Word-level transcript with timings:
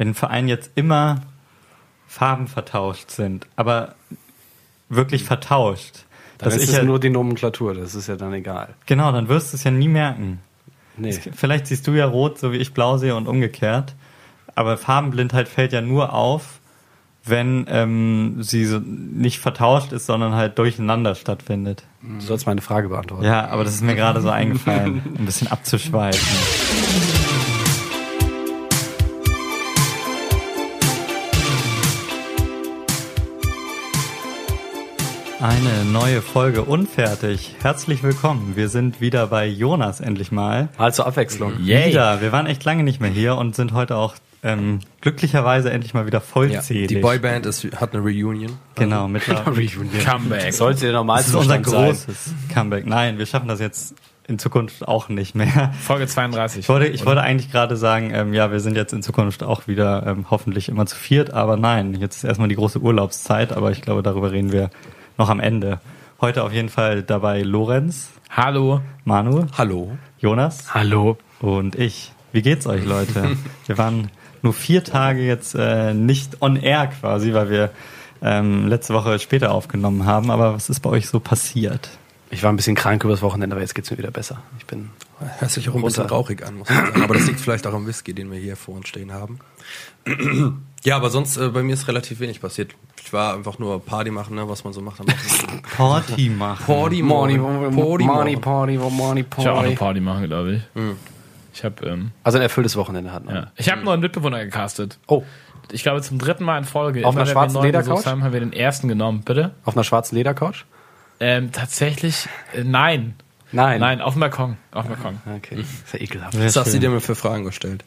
wenn 0.00 0.08
ein 0.08 0.14
Verein 0.14 0.48
jetzt 0.48 0.70
immer 0.76 1.20
Farben 2.08 2.48
vertauscht 2.48 3.10
sind, 3.10 3.46
aber 3.54 3.94
wirklich 4.88 5.24
vertauscht. 5.24 6.04
Dann 6.38 6.52
ist 6.52 6.64
es 6.70 6.72
ja, 6.74 6.82
nur 6.82 6.98
die 6.98 7.10
Nomenklatur, 7.10 7.74
das 7.74 7.94
ist 7.94 8.06
ja 8.06 8.16
dann 8.16 8.32
egal. 8.32 8.70
genau, 8.86 9.12
dann 9.12 9.28
wirst 9.28 9.52
du 9.52 9.56
es 9.58 9.64
ja 9.64 9.70
nie 9.70 9.88
merken. 9.88 10.40
Nee. 10.96 11.10
Es- 11.10 11.20
Vielleicht 11.34 11.66
siehst 11.66 11.86
du 11.86 11.92
ja 11.92 12.06
rot, 12.06 12.38
so 12.38 12.50
wie 12.52 12.56
ich 12.56 12.72
blau 12.72 12.96
sehe 12.96 13.14
und 13.14 13.28
umgekehrt. 13.28 13.94
Aber 14.54 14.78
Farbenblindheit 14.78 15.48
fällt 15.48 15.74
ja 15.74 15.82
nur 15.82 16.14
auf, 16.14 16.60
wenn 17.26 17.66
ähm, 17.68 18.42
sie 18.42 18.64
so 18.64 18.78
nicht 18.78 19.38
vertauscht 19.38 19.92
ist, 19.92 20.06
sondern 20.06 20.34
halt 20.34 20.58
durcheinander 20.58 21.14
stattfindet. 21.14 21.84
Du 22.00 22.20
sollst 22.20 22.46
meine 22.46 22.62
Frage 22.62 22.88
beantworten. 22.88 23.24
Ja, 23.24 23.48
aber 23.48 23.64
das 23.64 23.74
ist 23.74 23.82
mir 23.82 23.94
gerade 23.94 24.22
so 24.22 24.30
eingefallen, 24.30 25.02
ein 25.18 25.26
bisschen 25.26 25.48
abzuschweifen. 25.48 26.26
Eine 35.40 35.84
neue 35.90 36.20
Folge 36.20 36.62
unfertig. 36.62 37.54
Herzlich 37.62 38.02
willkommen. 38.02 38.52
Wir 38.56 38.68
sind 38.68 39.00
wieder 39.00 39.26
bei 39.28 39.46
Jonas 39.46 40.00
endlich 40.00 40.30
mal. 40.32 40.68
Mal 40.78 40.92
zur 40.92 41.06
Abwechslung. 41.06 41.54
Yay. 41.62 41.90
Wieder. 41.90 42.20
Wir 42.20 42.30
waren 42.32 42.46
echt 42.46 42.62
lange 42.64 42.82
nicht 42.82 43.00
mehr 43.00 43.10
hier 43.10 43.36
und 43.36 43.54
sind 43.56 43.72
heute 43.72 43.96
auch 43.96 44.14
ähm, 44.42 44.80
glücklicherweise 45.00 45.70
endlich 45.70 45.94
mal 45.94 46.04
wieder 46.06 46.18
Ja, 46.18 46.24
vollzählig. 46.24 46.88
die 46.88 46.96
Boyband 46.96 47.46
ist, 47.46 47.64
hat 47.80 47.94
eine 47.94 48.02
Reunion. 48.02 48.52
Genau, 48.74 49.08
mittlerweile. 49.08 49.66
Comeback. 50.04 50.52
Sollte 50.52 50.92
der 50.92 51.04
Das 51.04 51.28
ist 51.28 51.34
unser 51.34 51.48
sein. 51.48 51.62
großes 51.62 52.34
Comeback. 52.52 52.86
Nein, 52.86 53.16
wir 53.18 53.24
schaffen 53.26 53.48
das 53.48 53.60
jetzt 53.60 53.94
in 54.28 54.38
Zukunft 54.38 54.86
auch 54.86 55.08
nicht 55.08 55.34
mehr. 55.34 55.72
Folge 55.80 56.06
32. 56.06 56.60
Ich 56.60 56.68
wollte, 56.68 56.86
ich 56.86 57.04
wollte 57.06 57.22
eigentlich 57.22 57.50
gerade 57.50 57.76
sagen, 57.76 58.12
ähm, 58.14 58.34
ja, 58.34 58.52
wir 58.52 58.60
sind 58.60 58.76
jetzt 58.76 58.92
in 58.92 59.02
Zukunft 59.02 59.42
auch 59.42 59.66
wieder 59.66 60.06
ähm, 60.06 60.26
hoffentlich 60.30 60.68
immer 60.68 60.84
zu 60.86 60.96
viert, 60.96 61.32
aber 61.32 61.56
nein, 61.56 61.94
jetzt 61.94 62.18
ist 62.18 62.24
erstmal 62.24 62.48
die 62.48 62.54
große 62.56 62.78
Urlaubszeit, 62.78 63.52
aber 63.52 63.70
ich 63.72 63.80
glaube, 63.82 64.02
darüber 64.02 64.30
reden 64.32 64.52
wir 64.52 64.70
noch 65.20 65.28
am 65.28 65.38
Ende. 65.38 65.80
Heute 66.22 66.42
auf 66.42 66.52
jeden 66.52 66.70
Fall 66.70 67.02
dabei 67.02 67.42
Lorenz, 67.42 68.08
Hallo. 68.30 68.80
Manu, 69.04 69.46
Hallo. 69.58 69.98
Jonas 70.18 70.72
Hallo. 70.72 71.18
und 71.40 71.76
ich. 71.76 72.12
Wie 72.32 72.40
geht's 72.40 72.66
euch, 72.66 72.86
Leute? 72.86 73.36
wir 73.66 73.76
waren 73.76 74.10
nur 74.40 74.54
vier 74.54 74.82
Tage 74.82 75.20
jetzt 75.20 75.54
äh, 75.54 75.92
nicht 75.92 76.40
on 76.40 76.56
air 76.56 76.86
quasi, 76.86 77.34
weil 77.34 77.50
wir 77.50 77.70
ähm, 78.22 78.66
letzte 78.66 78.94
Woche 78.94 79.18
später 79.18 79.52
aufgenommen 79.52 80.06
haben, 80.06 80.30
aber 80.30 80.54
was 80.54 80.70
ist 80.70 80.80
bei 80.80 80.88
euch 80.88 81.06
so 81.06 81.20
passiert? 81.20 81.90
Ich 82.30 82.42
war 82.42 82.50
ein 82.50 82.56
bisschen 82.56 82.76
krank 82.76 83.04
übers 83.04 83.20
Wochenende, 83.20 83.54
aber 83.54 83.60
jetzt 83.60 83.74
geht's 83.74 83.90
mir 83.90 83.98
wieder 83.98 84.10
besser. 84.10 84.38
Ich 84.58 84.64
bin 84.64 84.88
Hört 85.38 85.50
sich 85.50 85.68
auch 85.68 85.74
ein 85.74 85.82
bisschen 85.82 86.06
rauchig 86.06 86.46
an, 86.46 86.56
muss 86.56 86.70
man 86.70 86.86
sagen. 86.86 87.02
Aber 87.02 87.14
das 87.14 87.26
liegt 87.26 87.40
vielleicht 87.40 87.66
auch 87.66 87.74
am 87.74 87.86
Whisky, 87.86 88.14
den 88.14 88.30
wir 88.30 88.38
hier 88.38 88.56
vor 88.56 88.74
uns 88.74 88.88
stehen 88.88 89.12
haben. 89.12 89.38
Ja, 90.84 90.96
aber 90.96 91.10
sonst 91.10 91.36
äh, 91.36 91.48
bei 91.48 91.62
mir 91.62 91.74
ist 91.74 91.88
relativ 91.88 92.20
wenig 92.20 92.40
passiert. 92.40 92.74
Ich 93.04 93.12
war 93.12 93.34
einfach 93.34 93.58
nur 93.58 93.84
Party 93.84 94.10
machen, 94.10 94.34
ne, 94.34 94.48
was 94.48 94.64
man 94.64 94.72
so 94.72 94.80
macht 94.80 95.00
am. 95.00 95.06
Party 95.76 96.30
machen. 96.30 96.64
Party 96.64 97.02
Money, 97.02 97.36
machen. 97.38 97.74
Money, 97.74 97.76
Party 97.76 98.04
Money, 98.04 98.32
machen. 98.36 98.40
Party, 98.40 98.78
Money, 98.78 99.20
Ich 99.30 99.36
will 99.38 99.48
auch 99.48 99.58
eine 99.58 99.62
Party. 99.62 99.76
Party 99.76 100.00
machen, 100.00 100.26
glaube 100.26 100.52
ich. 100.54 100.62
Ich 101.52 101.64
habe 101.64 101.86
ähm, 101.86 102.12
Also 102.24 102.38
ein 102.38 102.42
erfülltes 102.42 102.76
Wochenende 102.76 103.12
hatten 103.12 103.28
wir. 103.28 103.34
ja. 103.34 103.52
ich 103.56 103.70
habe 103.70 103.82
nur 103.82 103.92
einen 103.92 104.02
Mitbewohner 104.02 104.42
gecastet. 104.44 104.98
Oh, 105.06 105.22
Ich 105.72 105.82
glaube 105.82 106.00
zum 106.00 106.18
dritten 106.18 106.44
Mal 106.44 106.58
in 106.58 106.64
Folge. 106.64 107.04
Auf 107.06 107.14
Immer 107.14 107.22
einer 107.24 107.30
schwarzen 107.30 107.54
neuen 107.54 107.66
Ledercouch? 107.66 108.06
haben, 108.06 108.24
haben 108.24 108.32
wir 108.32 108.40
den 108.40 108.52
ersten 108.54 108.88
genommen. 108.88 109.22
Bitte? 109.22 109.50
auf 109.64 109.76
einer 109.76 109.84
schwarzen 109.84 110.14
Ledercouch? 110.16 110.64
Ähm, 111.18 111.52
tatsächlich, 111.52 112.28
äh, 112.54 112.64
nein. 112.64 113.14
Nein. 113.52 113.80
Nein, 113.80 114.00
auf 114.00 114.14
dem 114.14 114.20
Balkon. 114.20 114.56
Auf 114.70 114.86
dem 114.86 114.94
Balkon. 114.94 115.18
Okay, 115.36 115.56
ist 115.56 115.92
ja 115.92 116.00
ekelhaft. 116.00 116.38
Was 116.38 116.56
hast 116.56 116.72
du 116.72 116.78
dir 116.78 116.88
mir 116.88 117.00
für 117.00 117.16
Fragen 117.16 117.44
gestellt? 117.44 117.84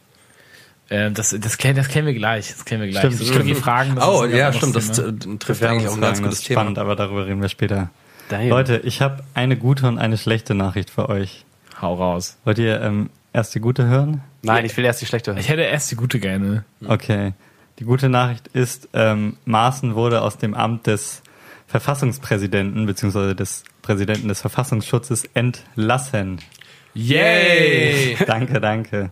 Ähm, 0.90 1.14
das, 1.14 1.36
das, 1.40 1.58
kennen, 1.58 1.76
das 1.76 1.88
kennen 1.88 2.08
wir 2.08 2.14
gleich. 2.14 2.50
Das 2.50 2.66
kennen 2.66 2.82
wir 2.82 2.90
gleich. 2.90 3.04
Stimmt. 3.04 3.18
so 3.18 3.34
tricky 3.34 3.56
Fragen. 3.56 3.96
das 3.96 4.08
Oh, 4.08 4.26
ja, 4.26 4.52
stimmt. 4.54 4.76
Das 4.76 4.98
äh, 5.00 5.14
trifft 5.40 5.64
eigentlich 5.64 5.88
auch 5.88 5.96
ein 5.96 6.02
ganz 6.02 6.20
das 6.20 6.24
gutes 6.24 6.40
ist 6.40 6.48
Thema. 6.48 6.62
spannend, 6.62 6.78
aber 6.80 6.96
darüber 6.96 7.26
reden 7.26 7.42
wir 7.42 7.50
später. 7.50 7.90
Damn. 8.30 8.50
Leute, 8.50 8.78
ich 8.84 9.02
habe 9.02 9.24
eine 9.34 9.58
gute 9.58 9.88
und 9.88 9.98
eine 9.98 10.18
schlechte 10.18 10.56
Nachricht 10.56 10.90
für 10.90 11.10
euch. 11.10 11.46
Hau 11.82 11.96
raus. 11.96 12.38
Wollt 12.46 12.60
ihr 12.60 12.82
ähm, 12.82 13.10
erst 13.34 13.56
die 13.56 13.60
gute 13.60 13.86
hören? 13.88 14.22
Nein, 14.42 14.66
ich 14.66 14.76
will 14.78 14.86
erst 14.86 15.02
die 15.02 15.06
schlechte 15.06 15.32
hören. 15.32 15.40
Ich 15.40 15.50
hätte 15.50 15.62
erst 15.62 15.92
die 15.92 15.96
gute 15.96 16.20
gerne. 16.20 16.64
Okay. 16.86 17.34
Die 17.80 17.86
gute 17.86 18.08
Nachricht 18.10 18.48
ist, 18.50 18.90
ähm, 18.94 19.38
Maaßen 19.46 19.96
wurde 19.96 20.22
aus 20.22 20.38
dem 20.38 20.54
Amt 20.54 20.88
des 20.88 21.24
Verfassungspräsidenten 21.68 22.86
beziehungsweise 22.86 23.36
des 23.36 23.64
Präsidenten 23.82 24.28
des 24.28 24.42
Verfassungsschutzes 24.42 25.24
entlassen. 25.34 26.40
Yay! 26.94 28.16
danke, 28.28 28.62
danke. 28.62 29.12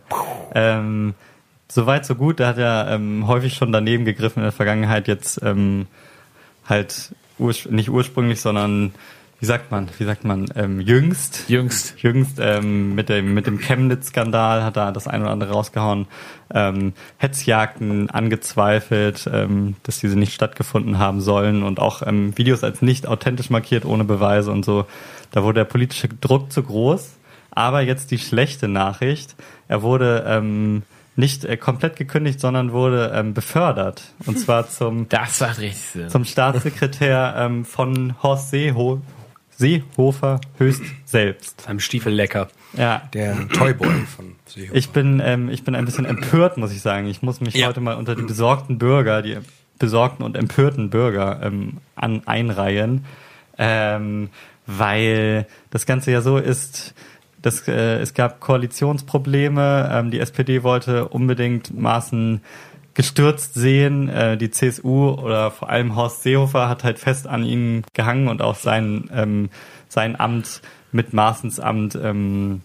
Ähm, 0.54 1.14
Soweit, 1.74 2.04
so 2.04 2.14
gut. 2.14 2.38
Der 2.38 2.48
hat 2.48 2.58
ja 2.58 2.86
ähm, 2.90 3.26
häufig 3.26 3.54
schon 3.54 3.72
daneben 3.72 4.04
gegriffen 4.04 4.40
in 4.40 4.42
der 4.42 4.52
Vergangenheit. 4.52 5.08
Jetzt 5.08 5.40
ähm, 5.42 5.86
halt 6.68 7.14
urs 7.38 7.64
nicht 7.64 7.88
ursprünglich, 7.88 8.42
sondern 8.42 8.92
wie 9.40 9.46
sagt 9.46 9.70
man? 9.70 9.88
Wie 9.96 10.04
sagt 10.04 10.22
man? 10.22 10.48
Ähm, 10.54 10.82
jüngst. 10.82 11.48
Jüngst. 11.48 11.94
Jüngst 12.02 12.38
ähm, 12.42 12.94
mit 12.94 13.08
dem 13.08 13.32
mit 13.32 13.46
dem 13.46 13.58
Chemnitz-Skandal 13.58 14.62
hat 14.62 14.76
er 14.76 14.92
das 14.92 15.08
ein 15.08 15.22
oder 15.22 15.30
andere 15.30 15.52
rausgehauen. 15.52 16.08
Ähm, 16.52 16.92
Hetzjagden 17.16 18.10
angezweifelt, 18.10 19.26
ähm, 19.32 19.76
dass 19.82 19.98
diese 19.98 20.18
nicht 20.18 20.34
stattgefunden 20.34 20.98
haben 20.98 21.22
sollen 21.22 21.62
und 21.62 21.80
auch 21.80 22.06
ähm, 22.06 22.36
Videos 22.36 22.64
als 22.64 22.82
nicht 22.82 23.06
authentisch 23.06 23.48
markiert 23.48 23.86
ohne 23.86 24.04
Beweise 24.04 24.52
und 24.52 24.62
so. 24.62 24.84
Da 25.30 25.42
wurde 25.42 25.60
der 25.60 25.64
politische 25.64 26.08
Druck 26.08 26.52
zu 26.52 26.64
groß. 26.64 27.12
Aber 27.50 27.80
jetzt 27.80 28.10
die 28.10 28.18
schlechte 28.18 28.68
Nachricht: 28.68 29.36
Er 29.68 29.80
wurde 29.80 30.24
ähm, 30.28 30.82
nicht 31.16 31.44
äh, 31.44 31.56
komplett 31.56 31.96
gekündigt, 31.96 32.40
sondern 32.40 32.72
wurde 32.72 33.12
ähm, 33.14 33.34
befördert 33.34 34.02
und 34.26 34.38
zwar 34.38 34.68
zum 34.70 35.08
Das 35.08 35.40
macht 35.40 35.58
richtig 35.58 35.84
Sinn. 35.84 36.08
zum 36.08 36.24
Staatssekretär 36.24 37.34
ähm, 37.38 37.64
von 37.64 38.14
Horst 38.22 38.50
Seeho 38.50 39.00
Seehofer 39.54 40.40
höchst 40.58 40.82
selbst. 41.04 41.68
Einem 41.68 41.78
Stiefel 41.78 42.12
lecker. 42.12 42.48
Ja, 42.72 43.02
Der 43.12 43.48
Toyboy 43.50 44.06
von 44.06 44.34
Seehofer. 44.46 44.74
ich 44.74 44.88
bin 44.90 45.20
ähm, 45.24 45.50
ich 45.50 45.62
bin 45.62 45.74
ein 45.74 45.84
bisschen 45.84 46.06
empört, 46.06 46.56
muss 46.56 46.72
ich 46.72 46.80
sagen. 46.80 47.06
Ich 47.06 47.22
muss 47.22 47.40
mich 47.40 47.54
Ja. 47.54 47.68
heute 47.68 47.80
mal 47.80 47.94
unter 47.96 48.14
die 48.16 48.22
besorgten 48.22 48.78
Bürger, 48.78 49.20
die 49.22 49.36
besorgten 49.78 50.24
und 50.24 50.36
empörten 50.36 50.90
Bürger 50.90 51.40
ähm, 51.42 51.78
an 51.94 52.22
einreihen, 52.26 53.04
ähm, 53.58 54.30
weil 54.66 55.46
das 55.70 55.86
Ganze 55.86 56.10
ja 56.12 56.22
so 56.22 56.38
ist. 56.38 56.94
Das, 57.42 57.66
äh, 57.68 57.98
es 57.98 58.14
gab 58.14 58.40
Koalitionsprobleme. 58.40 59.90
Ähm, 59.92 60.10
die 60.10 60.20
SPD 60.20 60.62
wollte 60.62 61.08
unbedingt 61.08 61.76
Maßen 61.78 62.40
gestürzt 62.94 63.54
sehen. 63.54 64.08
Äh, 64.08 64.36
die 64.36 64.50
CSU 64.50 65.10
oder 65.10 65.50
vor 65.50 65.68
allem 65.70 65.96
Horst 65.96 66.22
Seehofer 66.22 66.68
hat 66.68 66.84
halt 66.84 66.98
fest 66.98 67.26
an 67.26 67.44
ihn 67.44 67.84
gehangen 67.94 68.28
und 68.28 68.42
auch 68.42 68.56
sein, 68.56 69.10
ähm, 69.12 69.50
sein 69.88 70.18
Amt 70.18 70.62
mit 70.92 71.12
Maaßens 71.12 71.58
Amt 71.58 71.94
ähm, 71.94 72.62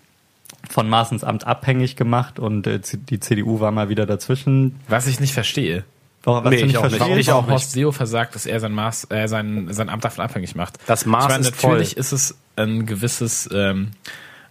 von 0.69 0.89
Maaßens 0.89 1.23
Amt 1.23 1.47
abhängig 1.47 1.95
gemacht 1.95 2.39
und 2.39 2.67
äh, 2.67 2.79
die 3.09 3.19
CDU 3.19 3.59
war 3.59 3.71
mal 3.71 3.89
wieder 3.89 4.05
dazwischen. 4.05 4.79
Was 4.87 5.07
ich 5.07 5.19
nicht 5.19 5.33
verstehe. 5.33 5.85
Oh, 6.25 6.43
was 6.43 6.51
Nee, 6.51 6.57
ich 6.57 6.77
auch 6.77 6.83
nicht. 6.83 6.95
Ich 7.17 7.31
auch 7.31 7.35
Warum 7.35 7.51
Horst 7.51 7.71
Seehofer 7.71 8.05
sagt, 8.05 8.35
dass 8.35 8.45
er 8.45 8.59
sein 8.59 8.73
Maß, 8.73 9.07
äh, 9.11 9.27
sein, 9.27 9.67
sein 9.71 9.89
Amt 9.89 10.03
davon 10.03 10.25
abhängig 10.25 10.55
macht. 10.55 10.77
Das 10.85 11.05
Maß 11.05 11.23
ich 11.23 11.29
meine, 11.29 11.41
ist 11.41 11.55
voll. 11.55 11.71
natürlich 11.71 11.95
ist 11.95 12.11
es 12.11 12.37
ein 12.57 12.85
gewisses, 12.85 13.49
ähm, 13.53 13.91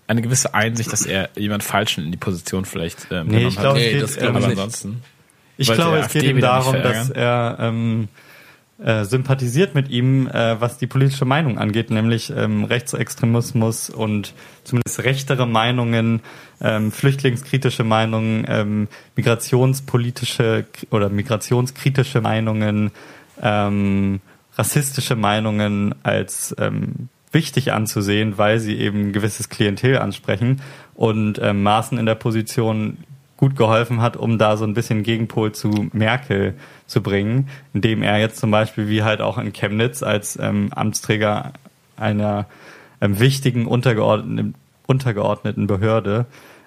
eine 0.07 0.23
gewisse 0.23 0.55
Einsicht, 0.55 0.93
dass 0.93 1.05
er 1.07 1.31
jemand 1.37 1.63
Falschen 1.65 2.05
in 2.05 2.11
die 2.13 2.17
Position 2.17 2.65
vielleicht 2.65 3.09
ähm, 3.11 3.27
Nee, 3.27 3.39
genommen 3.39 3.49
ich 3.49 3.57
glaube, 3.57 3.69
hat. 3.69 3.77
es 3.79 3.85
Nee, 3.87 3.93
geht, 3.93 4.03
das 4.03 4.17
glaub 4.17 4.29
ähm, 4.29 4.35
nicht. 4.37 4.47
ansonsten. 4.51 5.03
Ich 5.59 5.73
glaube, 5.73 5.99
es 5.99 6.09
geht 6.13 6.23
ihm 6.25 6.41
darum, 6.41 6.75
dass 6.83 7.11
er 7.11 7.57
ähm, 7.61 8.09
äh, 8.83 9.05
sympathisiert 9.05 9.75
mit 9.75 9.89
ihm, 9.89 10.29
äh, 10.29 10.61
was 10.61 10.77
die 10.77 10.87
politische 10.87 11.25
Meinung 11.25 11.59
angeht, 11.59 11.91
nämlich 11.91 12.31
ähm, 12.37 12.65
Rechtsextremismus 12.65 13.89
und 13.89 14.35
zumindest 14.65 15.03
rechtere 15.03 15.47
Meinungen, 15.47 16.21
ähm, 16.61 16.93
flüchtlingskritische 16.93 17.85
Meinungen, 17.85 18.45
ähm, 18.49 18.89
migrationspolitische 19.17 20.67
oder 20.91 21.09
migrationskritische 21.09 22.21
Meinungen, 22.21 22.91
ähm, 23.43 24.21
rassistische 24.57 25.17
Meinungen 25.17 25.95
als 26.03 26.55
ähm, 26.59 27.09
wichtig 27.37 27.73
anzusehen, 27.73 28.39
weil 28.39 28.59
sie 28.59 28.77
eben 28.79 29.09
ein 29.09 29.13
gewisses 29.13 29.51
Klientel 29.51 29.99
ansprechen 29.99 30.63
und 30.95 31.39
ähm, 31.43 31.63
Maaßen 31.63 31.99
in 31.99 32.07
der 32.07 32.15
Position 32.15 32.97
gut 33.37 33.57
geholfen 33.57 34.01
hat, 34.01 34.17
um 34.17 34.39
da 34.39 34.57
so 34.57 34.65
ein 34.65 34.73
bisschen 34.73 35.03
Gegenpol 35.03 35.53
zu 35.53 35.91
Merkel 35.93 36.55
zu 36.87 37.03
bringen, 37.03 37.51
indem 37.75 38.03
er 38.03 38.19
jetzt 38.19 38.39
zum 38.39 38.51
Beispiel 38.51 38.89
wie 38.89 39.03
halt 39.03 39.21
auch 39.21 39.37
in 39.37 39.53
Chemnitz 39.53 40.03
als 40.03 40.39
ähm, 40.41 40.71
Amtsträger 40.75 41.53
einer 41.99 42.47
ähm, 43.03 43.21
wichtigen 43.21 43.67
untergeordneten, 43.67 44.55
untergeordneten 44.87 45.67
Behörde 45.67 46.25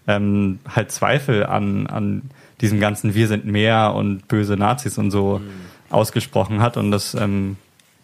ähm, 0.07 0.59
halt 0.75 0.91
Zweifel 0.91 1.47
an, 1.47 1.87
an 1.87 2.29
diesem 2.61 2.79
ganzen 2.79 3.15
Wir 3.15 3.27
sind 3.27 3.45
mehr 3.45 3.95
und 3.95 4.27
böse 4.27 4.55
Nazis 4.55 4.99
und 4.99 5.09
so 5.09 5.41
ausgesprochen 5.89 6.61
hat 6.61 6.77
und 6.77 6.91
das 6.91 7.15
ähm, 7.15 7.57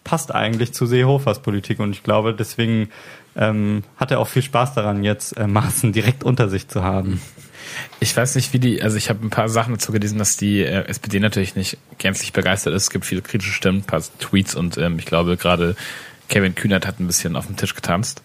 passt 0.06 0.34
eigentlich 0.34 0.74
zu 0.74 0.86
Seehofers 0.86 1.42
Politik 1.42 1.80
und 1.80 1.92
ich 1.92 2.04
glaube 2.04 2.34
deswegen 2.34 2.90
ähm, 3.36 3.84
hat 3.98 4.12
er 4.12 4.19
auch 4.19 4.30
viel 4.30 4.44
Spaß 4.44 4.74
daran, 4.74 5.04
jetzt 5.04 5.34
äh, 5.34 5.48
Maaßen 5.48 5.92
direkt 5.92 6.24
unter 6.24 6.48
sich 6.48 6.69
zu 6.69 6.84
haben. 6.84 7.19
Ich 8.00 8.16
weiß 8.16 8.36
nicht, 8.36 8.54
wie 8.54 8.60
die, 8.60 8.81
also 8.81 8.96
ich 8.96 9.10
habe 9.10 9.25
ein 9.25 9.31
paar 9.31 9.50
Sachen 9.50 9.74
dazu 9.74 9.92
gelesen, 9.92 10.19
dass 10.19 10.38
die 10.38 10.62
äh, 10.62 10.86
SPD 10.86 11.19
natürlich 11.19 11.56
nicht 11.56 11.78
gänzlich 11.98 12.31
begeistert 12.31 12.74
ist. 12.74 12.84
Es 12.84 12.90
gibt 12.92 13.06
viele 13.06 13.22
kritische 13.22 13.52
Stimmen, 13.52 13.80
ein 13.80 13.84
paar 13.84 14.04
Tweets 14.19 14.56
und 14.56 14.78
ähm, 14.78 14.98
ich 15.00 15.06
glaube 15.06 15.36
gerade 15.36 15.75
Kevin 16.30 16.56
Kühnert 16.56 16.88
hat 16.88 17.00
ein 17.00 17.08
bisschen 17.08 17.36
auf 17.36 17.48
den 17.48 17.58
Tisch 17.58 17.75
getanzt. 17.75 18.22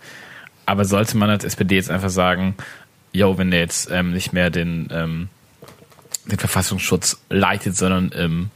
Aber 0.67 0.85
sollte 0.85 1.17
man 1.17 1.31
als 1.31 1.44
SPD 1.44 1.75
jetzt 1.75 1.91
einfach 1.91 2.11
sagen, 2.11 2.55
yo, 3.12 3.38
wenn 3.38 3.50
der 3.50 3.61
jetzt 3.61 3.91
ähm, 3.91 4.12
nicht 4.12 4.33
mehr 4.33 4.50
den, 4.50 4.88
ähm, 4.93 5.29
den 6.26 6.38
Verfassungsschutz 6.38 7.21
leitet, 7.29 7.76
sondern 7.76 8.11
im 8.11 8.50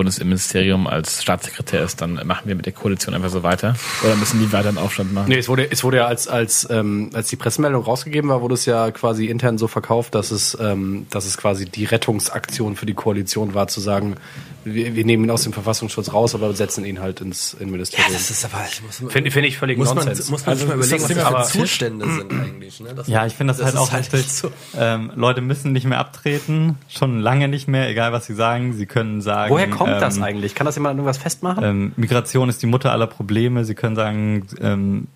Bundesinnenministerium 0.00 0.86
als 0.86 1.22
Staatssekretär 1.22 1.84
ist, 1.84 2.00
dann 2.00 2.26
machen 2.26 2.48
wir 2.48 2.54
mit 2.54 2.64
der 2.64 2.72
Koalition 2.72 3.14
einfach 3.14 3.28
so 3.28 3.42
weiter? 3.42 3.74
Oder 4.02 4.16
müssen 4.16 4.40
die 4.40 4.50
weiter 4.50 4.70
einen 4.70 4.78
Aufstand 4.78 5.12
machen? 5.12 5.28
Nee, 5.28 5.36
es 5.36 5.46
wurde, 5.50 5.70
es 5.70 5.84
wurde 5.84 5.98
ja 5.98 6.06
als, 6.06 6.26
als, 6.26 6.66
ähm, 6.70 7.10
als 7.12 7.28
die 7.28 7.36
Pressemeldung 7.36 7.84
rausgegeben 7.84 8.30
war, 8.30 8.40
wurde 8.40 8.54
es 8.54 8.64
ja 8.64 8.90
quasi 8.92 9.26
intern 9.26 9.58
so 9.58 9.68
verkauft, 9.68 10.14
dass 10.14 10.30
es, 10.30 10.56
ähm, 10.58 11.06
dass 11.10 11.26
es 11.26 11.36
quasi 11.36 11.66
die 11.66 11.84
Rettungsaktion 11.84 12.76
für 12.76 12.86
die 12.86 12.94
Koalition 12.94 13.52
war, 13.52 13.68
zu 13.68 13.82
sagen, 13.82 14.16
wir, 14.64 14.94
wir 14.94 15.04
nehmen 15.04 15.24
ihn 15.24 15.30
aus 15.30 15.42
dem 15.44 15.52
Verfassungsschutz 15.52 16.12
raus, 16.12 16.34
aber 16.34 16.52
setzen 16.54 16.84
ihn 16.84 17.00
halt 17.00 17.20
ins 17.20 17.54
Innenministerium. 17.54 18.14
ist 18.14 18.44
aber, 18.44 18.64
ich 18.70 18.82
muss, 18.82 18.96
Finde 19.12 19.30
find 19.30 19.46
ich 19.46 19.56
völlig 19.58 19.78
muss 19.78 19.94
man, 19.94 20.04
Nonsens. 20.06 20.30
muss 20.30 20.46
man 20.46 20.50
Also 20.50 20.60
sich 20.66 20.68
mal 20.68 20.74
überlegen, 20.76 21.02
das 21.08 21.24
was 21.24 21.32
das 21.32 21.52
für 21.52 21.58
Zustände 21.60 22.06
sind 22.06 22.32
eigentlich. 22.32 22.80
Ne? 22.80 22.94
Das- 22.94 23.06
Ja, 23.08 23.26
ich 23.26 23.34
finde 23.34 23.52
das, 23.54 23.62
halt 23.62 23.74
ist 23.74 23.80
auch 23.80 23.92
halt 23.92 24.12
wichtig. 24.12 24.20
echt 24.26 24.36
so. 24.36 24.50
Ähm, 24.76 25.12
Leute 25.14 25.40
müssen 25.40 25.72
nicht 25.72 25.86
mehr 25.86 25.98
abtreten, 25.98 26.76
schon 26.88 27.20
lange 27.20 27.48
nicht 27.48 27.68
mehr, 27.68 27.88
egal 27.88 28.12
was 28.12 28.26
sie 28.26 28.34
sagen. 28.34 28.72
Sie 28.74 28.86
können 28.86 29.20
sagen. 29.20 29.52
Woher 29.52 29.68
kommt 29.68 29.92
ähm, 29.92 30.00
das 30.00 30.20
eigentlich? 30.20 30.54
Kann 30.54 30.64
das 30.66 30.76
jemand 30.76 30.92
an 30.92 30.98
irgendwas 30.98 31.18
festmachen? 31.18 31.64
Ähm, 31.64 31.92
Migration 31.96 32.48
ist 32.48 32.62
die 32.62 32.66
Mutter 32.66 32.92
aller 32.92 33.06
Probleme. 33.06 33.64
Sie 33.64 33.74
können 33.74 33.96
sagen, 33.96 34.46
ähm, 34.60 35.06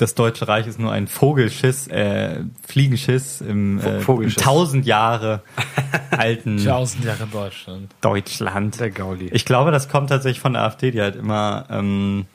das 0.00 0.14
Deutsche 0.14 0.48
Reich 0.48 0.66
ist 0.66 0.78
nur 0.78 0.92
ein 0.92 1.06
Vogelschiss, 1.06 1.86
äh, 1.88 2.40
Fliegenschiss 2.66 3.42
im, 3.42 3.78
äh, 3.80 3.96
im 3.96 4.00
Vogelschiss. 4.00 4.42
tausend 4.42 4.86
Jahre 4.86 5.42
alten 6.10 6.64
Tausend 6.64 7.04
Jahre 7.04 7.26
Deutschland. 7.26 7.94
Deutschland. 8.00 8.80
Der 8.80 8.90
Gauli. 8.90 9.28
Ich 9.32 9.44
glaube, 9.44 9.70
das 9.70 9.88
kommt 9.88 10.08
tatsächlich 10.08 10.40
von 10.40 10.54
der 10.54 10.62
AfD, 10.62 10.90
die 10.90 11.02
halt 11.02 11.16
immer, 11.16 11.66
ähm, 11.70 12.26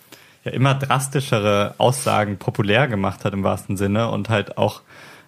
ja, 0.43 0.51
immer 0.51 0.75
drastischere 0.75 1.73
Aussagen 1.79 2.37
populär 2.37 2.87
gemacht 2.87 3.25
hat 3.25 3.33
im 3.33 3.43
wahrsten 3.43 3.77
Sinne 3.77 4.09
und 4.09 4.29
halt 4.29 4.59
auch 4.59 4.81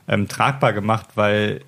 ähm, 0.07 0.28
tragbar 0.28 0.74
gemacht, 0.74 1.07
weil 1.16 1.62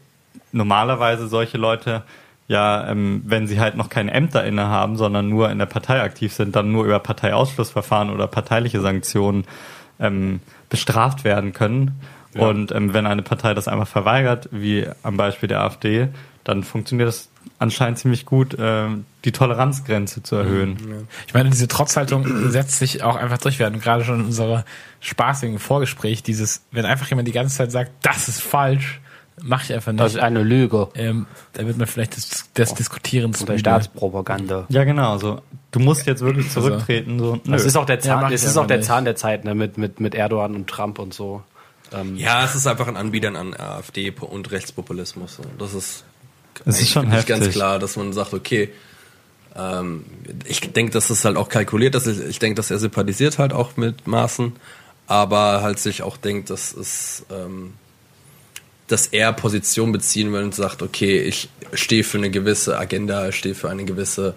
normalerweise 0.51 1.27
solche 1.27 1.57
Leute 1.57 2.03
ja, 2.47 2.89
ähm, 2.89 3.21
wenn 3.25 3.45
sie 3.45 3.59
halt 3.59 3.77
noch 3.77 3.89
keine 3.89 4.11
Ämter 4.11 4.43
innehaben, 4.43 4.97
sondern 4.97 5.29
nur 5.29 5.51
in 5.51 5.59
der 5.59 5.67
Partei 5.67 6.01
aktiv 6.01 6.33
sind, 6.33 6.55
dann 6.55 6.71
nur 6.71 6.83
über 6.83 6.97
Parteiausschlussverfahren 6.97 8.09
oder 8.09 8.25
parteiliche 8.25 8.81
Sanktionen 8.81 9.45
ähm, 9.99 10.41
bestraft 10.69 11.23
werden 11.23 11.53
können. 11.53 11.99
Und 12.35 12.71
ähm, 12.71 12.93
wenn 12.93 13.07
eine 13.07 13.23
Partei 13.23 13.53
das 13.53 13.67
einfach 13.67 13.87
verweigert, 13.87 14.49
wie 14.51 14.87
am 15.01 15.17
Beispiel 15.17 15.49
der 15.49 15.61
AfD, 15.61 16.09
dann 16.43 16.63
funktioniert 16.63 17.07
das 17.07 17.29
anscheinend 17.57 17.99
ziemlich 17.99 18.25
gut, 18.25 18.55
ähm, 18.59 19.05
die 19.25 19.31
Toleranzgrenze 19.31 20.23
zu 20.23 20.35
erhöhen. 20.35 21.07
Ich 21.27 21.33
meine, 21.33 21.49
diese 21.49 21.67
Trotzhaltung 21.67 22.25
setzt 22.49 22.79
sich 22.79 23.03
auch 23.03 23.15
einfach 23.15 23.39
durch. 23.39 23.59
Wir 23.59 23.65
hatten 23.65 23.79
gerade 23.79 24.03
schon 24.03 24.19
in 24.19 24.25
unserer 24.27 24.63
spaßigen 25.01 25.59
Vorgespräch 25.59 26.23
dieses, 26.23 26.63
wenn 26.71 26.85
einfach 26.85 27.09
jemand 27.09 27.27
die 27.27 27.33
ganze 27.33 27.57
Zeit 27.57 27.71
sagt, 27.71 27.91
das 28.01 28.29
ist 28.29 28.41
falsch, 28.41 28.99
mach 29.43 29.63
ich 29.63 29.73
einfach 29.73 29.91
nicht. 29.91 30.03
Das 30.03 30.13
ist 30.13 30.19
eine 30.19 30.43
Lüge. 30.43 30.89
ähm, 30.95 31.25
da 31.53 31.65
wird 31.65 31.77
man 31.77 31.87
vielleicht 31.87 32.15
des, 32.15 32.51
des 32.53 32.73
Diskutierens 32.73 33.39
Unter 33.41 33.53
müde. 33.53 33.61
Staatspropaganda. 33.61 34.65
Ja, 34.69 34.83
genau. 34.83 35.17
So, 35.17 35.41
du 35.71 35.79
musst 35.79 36.05
jetzt 36.05 36.21
wirklich 36.21 36.49
zurücktreten. 36.51 37.19
So, 37.19 37.35
nö. 37.35 37.51
Das 37.51 37.65
ist 37.65 37.75
auch 37.77 37.85
der 37.85 37.95
Ja, 37.97 38.01
Zahn, 38.01 38.21
mach 38.21 38.31
das 38.31 38.43
ist 38.43 38.57
auch 38.57 38.67
der. 38.67 38.81
Zahn 38.81 39.05
der 39.05 39.15
Zeit, 39.15 39.45
ne, 39.45 39.55
mit, 39.55 39.77
mit, 39.77 39.99
mit 39.99 40.15
Erdogan 40.15 40.55
und 40.55 40.67
Trump 40.67 40.99
und 40.99 41.13
so. 41.13 41.43
Ähm, 41.91 42.15
Ja, 42.17 42.43
es 42.45 42.55
ist 42.55 42.67
einfach 42.67 42.87
ein 42.87 42.97
Anbietern 42.97 43.35
an 43.35 43.53
AfD 43.55 44.11
und 44.11 44.51
Rechtspopulismus. 44.51 45.35
So. 45.37 45.43
Das 45.57 45.73
ist, 45.73 46.03
Es 46.65 46.81
ist 46.81 46.89
schon 46.91 47.07
eigentlich 47.07 47.25
ganz 47.25 47.41
heftig. 47.41 47.55
klar, 47.55 47.79
dass 47.79 47.95
man 47.97 48.13
sagt, 48.13 48.33
okay, 48.33 48.69
ähm, 49.55 50.05
ich 50.45 50.59
denke, 50.73 50.91
dass 50.91 51.09
es 51.09 51.25
halt 51.25 51.35
auch 51.37 51.49
kalkuliert 51.49 51.95
ist. 51.95 52.05
Ich, 52.07 52.19
ich 52.19 52.39
denke, 52.39 52.55
dass 52.55 52.69
er 52.71 52.77
sympathisiert 52.79 53.39
halt 53.39 53.53
auch 53.53 53.77
mit 53.77 54.05
Maßen, 54.07 54.53
aber 55.07 55.61
halt 55.63 55.79
sich 55.79 56.03
auch 56.03 56.17
denkt, 56.17 56.51
dass 56.51 56.71
es, 56.73 57.25
ähm, 57.31 57.73
dass 58.89 59.07
er 59.07 59.31
Position 59.33 59.91
beziehen 59.91 60.33
will 60.33 60.43
und 60.43 60.53
sagt, 60.55 60.81
okay, 60.81 61.19
ich 61.21 61.49
stehe 61.73 62.03
für 62.03 62.17
eine 62.17 62.29
gewisse 62.29 62.77
Agenda, 62.77 63.29
ich 63.29 63.35
stehe 63.35 63.55
für 63.55 63.69
eine 63.69 63.85
gewisse, 63.85 64.33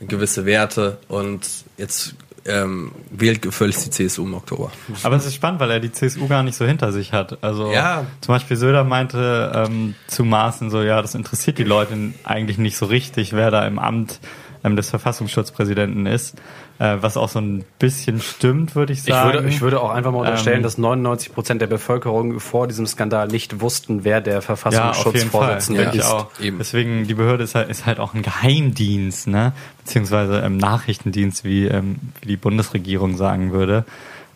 gewisse 0.00 0.44
Werte 0.44 0.98
und 1.08 1.46
jetzt 1.78 2.14
ähm, 2.46 2.92
wählt 3.10 3.40
gefälligst 3.40 3.86
die 3.86 3.90
CSU 3.90 4.24
im 4.24 4.34
Oktober. 4.34 4.70
Aber 5.02 5.16
es 5.16 5.24
ist 5.24 5.34
spannend, 5.34 5.60
weil 5.60 5.70
er 5.70 5.80
die 5.80 5.92
CSU 5.92 6.28
gar 6.28 6.42
nicht 6.42 6.56
so 6.56 6.66
hinter 6.66 6.92
sich 6.92 7.12
hat. 7.12 7.42
Also 7.42 7.72
Ja. 7.72 8.04
zum 8.20 8.34
Beispiel 8.34 8.56
Söder 8.58 8.84
meinte 8.84 9.50
ähm, 9.54 9.94
zu 10.08 10.24
Maaßen 10.24 10.68
so, 10.70 10.82
ja, 10.82 11.00
das 11.00 11.14
interessiert 11.14 11.56
die 11.56 11.64
Leute 11.64 11.96
eigentlich 12.24 12.58
nicht 12.58 12.76
so 12.76 12.84
richtig, 12.86 13.32
wer 13.32 13.50
da 13.50 13.66
im 13.66 13.78
Amt 13.78 14.20
ähm, 14.64 14.76
des 14.76 14.90
Verfassungsschutzpräsidenten 14.90 16.06
ist. 16.06 16.36
Äh, 16.78 16.96
was 17.00 17.16
auch 17.16 17.28
so 17.28 17.38
ein 17.38 17.64
bisschen 17.78 18.20
stimmt, 18.20 18.74
würde 18.74 18.92
ich 18.92 19.00
Ich 19.00 19.04
sagen. 19.04 19.32
würde, 19.32 19.48
ich 19.48 19.60
würde 19.60 19.80
auch 19.80 19.90
einfach 19.90 20.10
mal 20.10 20.20
unterstellen, 20.20 20.56
Ähm, 20.56 20.62
dass 20.64 20.78
99 20.78 21.32
Prozent 21.32 21.62
der 21.62 21.68
Bevölkerung 21.68 22.40
vor 22.40 22.66
diesem 22.66 22.86
Skandal 22.86 23.28
nicht 23.28 23.60
wussten, 23.60 24.02
wer 24.02 24.20
der 24.20 24.34
ja. 24.34 24.40
Verfassungsschutzvorsitzende 24.40 25.90
ich 25.92 26.00
ist. 26.00 26.14
Eben. 26.40 26.58
Deswegen, 26.58 27.06
die 27.06 27.14
Behörde 27.14 27.44
ist 27.44 27.54
halt, 27.54 27.68
ist 27.70 27.86
halt 27.86 28.00
auch 28.00 28.14
ein 28.14 28.22
Geheimdienst, 28.22 29.28
ne? 29.28 29.52
Beziehungsweise 29.84 30.40
ähm, 30.40 30.56
Nachrichtendienst, 30.56 31.44
wie, 31.44 31.66
ähm, 31.66 31.96
wie 32.20 32.28
die 32.28 32.36
Bundesregierung 32.36 33.16
sagen 33.16 33.52
würde. 33.52 33.84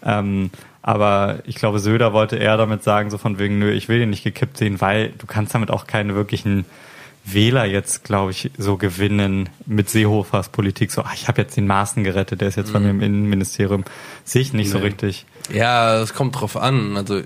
Ähm, 0.04 0.50
aber 0.82 1.40
ich 1.44 1.56
glaube, 1.56 1.80
Söder 1.80 2.12
wollte 2.12 2.36
eher 2.36 2.56
damit 2.56 2.84
sagen, 2.84 3.10
so 3.10 3.19
von 3.19 3.38
wegen, 3.38 3.58
nö, 3.58 3.70
ich 3.72 3.88
will 3.88 3.98
den 3.98 4.10
nicht 4.10 4.25
gekippt 4.25 4.56
sehen, 4.56 4.80
weil 4.80 5.12
du 5.19 5.26
kannst 5.26 5.54
damit 5.54 5.70
auch 5.70 5.86
keine 5.86 6.14
wirklichen 6.14 6.64
Wähler 7.32 7.64
jetzt, 7.64 8.04
glaube 8.04 8.30
ich, 8.30 8.50
so 8.58 8.76
gewinnen 8.76 9.48
mit 9.66 9.90
Seehofers 9.90 10.48
Politik. 10.50 10.90
So, 10.92 11.02
ach, 11.02 11.14
ich 11.14 11.28
habe 11.28 11.42
jetzt 11.42 11.56
den 11.56 11.66
Maßen 11.66 12.04
gerettet, 12.04 12.40
der 12.40 12.48
ist 12.48 12.56
jetzt 12.56 12.72
bei 12.72 12.80
mir 12.80 12.90
im 12.90 13.00
Innenministerium. 13.00 13.84
Sehe 14.25 14.42
ich 14.42 14.52
nicht 14.52 14.70
so 14.70 14.78
Nee. 14.78 14.84
richtig. 14.84 15.26
Ja, 15.52 16.00
es 16.00 16.14
kommt 16.14 16.40
drauf 16.40 16.56
an. 16.56 16.96
Also 16.96 17.22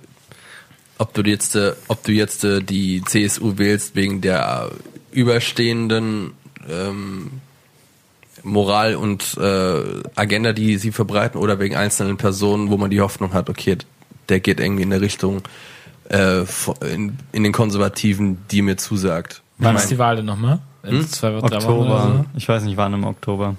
ob 0.99 1.15
du 1.15 1.23
jetzt, 1.23 1.57
äh, 1.57 1.73
ob 1.89 2.05
du 2.05 2.13
jetzt 2.13 2.45
äh, 2.45 2.61
die 2.63 3.03
CSU 3.05 3.59
wählst 3.59 3.97
wegen 3.97 4.21
der 4.21 4.71
überstehenden 5.11 6.33
ähm, 6.69 7.41
Moral 8.45 8.97
und 8.97 9.37
äh, 9.39 9.83
Agenda, 10.15 10.53
die 10.53 10.77
sie 10.77 10.93
verbreiten, 10.93 11.41
oder 11.41 11.59
wegen 11.59 11.77
einzelnen 11.77 12.17
Personen, 12.17 12.71
wo 12.71 12.77
man 12.77 12.91
die 12.91 13.01
Hoffnung 13.01 13.35
hat, 13.35 13.49
okay, 13.51 13.77
der 14.29 14.41
geht 14.41 14.61
irgendwie 14.61 14.83
in 14.83 14.91
der 14.91 15.01
Richtung 15.01 15.43
äh, 16.09 16.45
in, 16.93 17.17
in 17.33 17.43
den 17.43 17.53
Konservativen, 17.53 18.39
die 18.51 18.63
mir 18.63 18.77
zusagt. 18.77 19.42
Wann 19.63 19.77
ist 19.77 19.91
die 19.91 19.99
Wahl 19.99 20.17
denn 20.17 20.27
nochmal? 20.27 20.61
In 20.83 21.07
zwei, 21.07 21.31
drei 21.31 21.37
Wochen 21.37 21.45
oder 21.45 21.57
Oktober, 21.59 22.13
so? 22.17 22.25
ich 22.37 22.49
weiß 22.49 22.65
nicht, 22.65 22.77
wann 22.77 22.93
im 22.95 23.05
Oktober. 23.05 23.57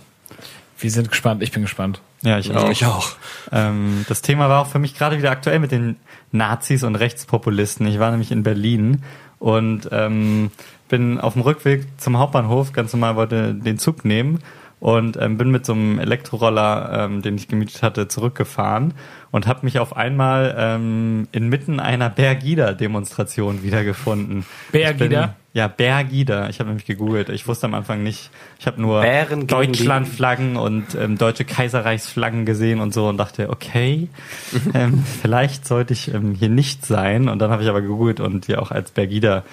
Wir 0.77 0.91
sind 0.91 1.09
gespannt, 1.09 1.41
ich 1.41 1.51
bin 1.51 1.61
gespannt. 1.61 2.01
Ja, 2.23 2.39
ich 2.39 2.53
auch. 2.53 2.69
ich 2.69 2.85
auch. 2.85 3.11
Ähm, 3.51 4.05
das 4.09 4.21
Thema 4.21 4.49
war 4.49 4.61
auch 4.61 4.67
für 4.67 4.79
mich 4.79 4.95
gerade 4.97 5.17
wieder 5.17 5.31
aktuell 5.31 5.59
mit 5.59 5.71
den 5.71 5.97
Nazis 6.31 6.83
und 6.83 6.95
Rechtspopulisten. 6.95 7.85
Ich 7.87 7.99
war 7.99 8.11
nämlich 8.11 8.31
in 8.31 8.43
Berlin 8.43 9.03
und 9.39 9.89
ähm, 9.91 10.51
bin 10.89 11.19
auf 11.19 11.33
dem 11.33 11.41
Rückweg 11.41 11.87
zum 11.97 12.17
Hauptbahnhof, 12.17 12.73
ganz 12.73 12.93
normal 12.93 13.15
wollte 13.15 13.53
den 13.53 13.77
Zug 13.77 14.03
nehmen 14.05 14.39
und 14.79 15.17
ähm, 15.17 15.37
bin 15.37 15.51
mit 15.51 15.65
so 15.65 15.73
einem 15.73 15.99
Elektroroller, 15.99 17.05
ähm, 17.05 17.21
den 17.21 17.35
ich 17.35 17.47
gemietet 17.47 17.83
hatte, 17.83 18.09
zurückgefahren 18.09 18.93
und 19.33 19.47
habe 19.47 19.61
mich 19.63 19.79
auf 19.79 19.97
einmal 19.97 20.55
ähm, 20.59 21.27
inmitten 21.31 21.79
einer 21.79 22.11
Bergida-Demonstration 22.11 23.63
wiedergefunden. 23.63 24.45
Bergida? 24.71 25.33
Ja, 25.53 25.67
Bergida. 25.67 26.49
Ich 26.49 26.59
habe 26.59 26.69
nämlich 26.69 26.85
gegoogelt. 26.85 27.29
Ich 27.29 27.47
wusste 27.47 27.65
am 27.65 27.73
Anfang 27.73 28.03
nicht. 28.03 28.29
Ich 28.59 28.67
habe 28.67 28.79
nur 28.79 29.03
Deutschlandflaggen 29.03 30.55
und 30.55 30.93
ähm, 30.93 31.17
deutsche 31.17 31.45
Kaiserreichsflaggen 31.45 32.45
gesehen 32.45 32.79
und 32.79 32.93
so 32.93 33.07
und 33.09 33.17
dachte, 33.17 33.49
okay, 33.49 34.07
ähm, 34.75 35.03
vielleicht 35.03 35.65
sollte 35.65 35.93
ich 35.93 36.13
ähm, 36.13 36.35
hier 36.35 36.49
nicht 36.49 36.85
sein. 36.85 37.27
Und 37.27 37.39
dann 37.39 37.49
habe 37.49 37.63
ich 37.63 37.69
aber 37.69 37.81
gegoogelt 37.81 38.19
und 38.19 38.47
die 38.47 38.55
auch 38.55 38.69
als 38.69 38.91
Bergida 38.91 39.43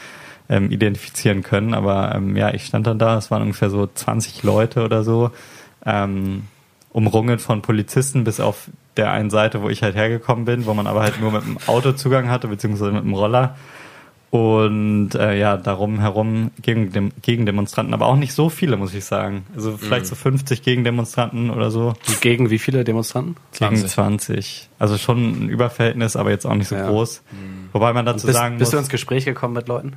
ähm, 0.50 0.70
identifizieren 0.70 1.42
können. 1.42 1.72
Aber 1.72 2.14
ähm, 2.14 2.36
ja, 2.36 2.52
ich 2.52 2.66
stand 2.66 2.86
dann 2.86 2.98
da, 2.98 3.16
es 3.16 3.30
waren 3.30 3.40
ungefähr 3.40 3.70
so 3.70 3.86
20 3.86 4.42
Leute 4.42 4.84
oder 4.84 5.04
so, 5.04 5.30
ähm, 5.86 6.42
umrungen 6.92 7.38
von 7.38 7.62
Polizisten 7.62 8.24
bis 8.24 8.40
auf 8.40 8.68
der 8.96 9.10
einen 9.12 9.30
Seite, 9.30 9.62
wo 9.62 9.68
ich 9.68 9.82
halt 9.82 9.94
hergekommen 9.94 10.44
bin, 10.44 10.66
wo 10.66 10.74
man 10.74 10.86
aber 10.86 11.02
halt 11.02 11.20
nur 11.20 11.32
mit 11.32 11.44
dem 11.44 11.58
Auto 11.66 11.92
Zugang 11.92 12.28
hatte, 12.28 12.48
beziehungsweise 12.48 12.92
mit 12.92 13.04
dem 13.04 13.14
Roller. 13.14 13.56
Und 14.30 15.16
äh, 15.16 15.36
ja, 15.36 15.56
darum 15.56 15.98
herum 15.98 16.52
gegen, 16.62 16.92
dem, 16.92 17.10
gegen 17.20 17.46
Demonstranten, 17.46 17.92
aber 17.92 18.06
auch 18.06 18.14
nicht 18.14 18.32
so 18.32 18.48
viele, 18.48 18.76
muss 18.76 18.94
ich 18.94 19.04
sagen. 19.04 19.44
Also 19.56 19.76
vielleicht 19.76 20.06
so 20.06 20.14
50 20.14 20.62
Gegendemonstranten 20.62 21.50
oder 21.50 21.72
so. 21.72 21.94
Und 22.06 22.20
gegen 22.20 22.48
wie 22.48 22.60
viele 22.60 22.84
Demonstranten? 22.84 23.34
Gegen 23.58 23.74
20. 23.76 23.90
20. 23.90 24.68
Also 24.78 24.98
schon 24.98 25.46
ein 25.46 25.48
Überverhältnis, 25.48 26.14
aber 26.14 26.30
jetzt 26.30 26.46
auch 26.46 26.54
nicht 26.54 26.68
so 26.68 26.76
Ja. 26.76 26.86
groß. 26.88 27.22
Wobei 27.72 27.92
man 27.92 28.06
dazu 28.06 28.28
Bist, 28.28 28.38
sagen 28.38 28.58
bist 28.58 28.72
du 28.72 28.76
muss, 28.76 28.82
ins 28.84 28.90
Gespräch 28.90 29.24
gekommen 29.24 29.54
mit 29.54 29.66
Leuten? 29.66 29.94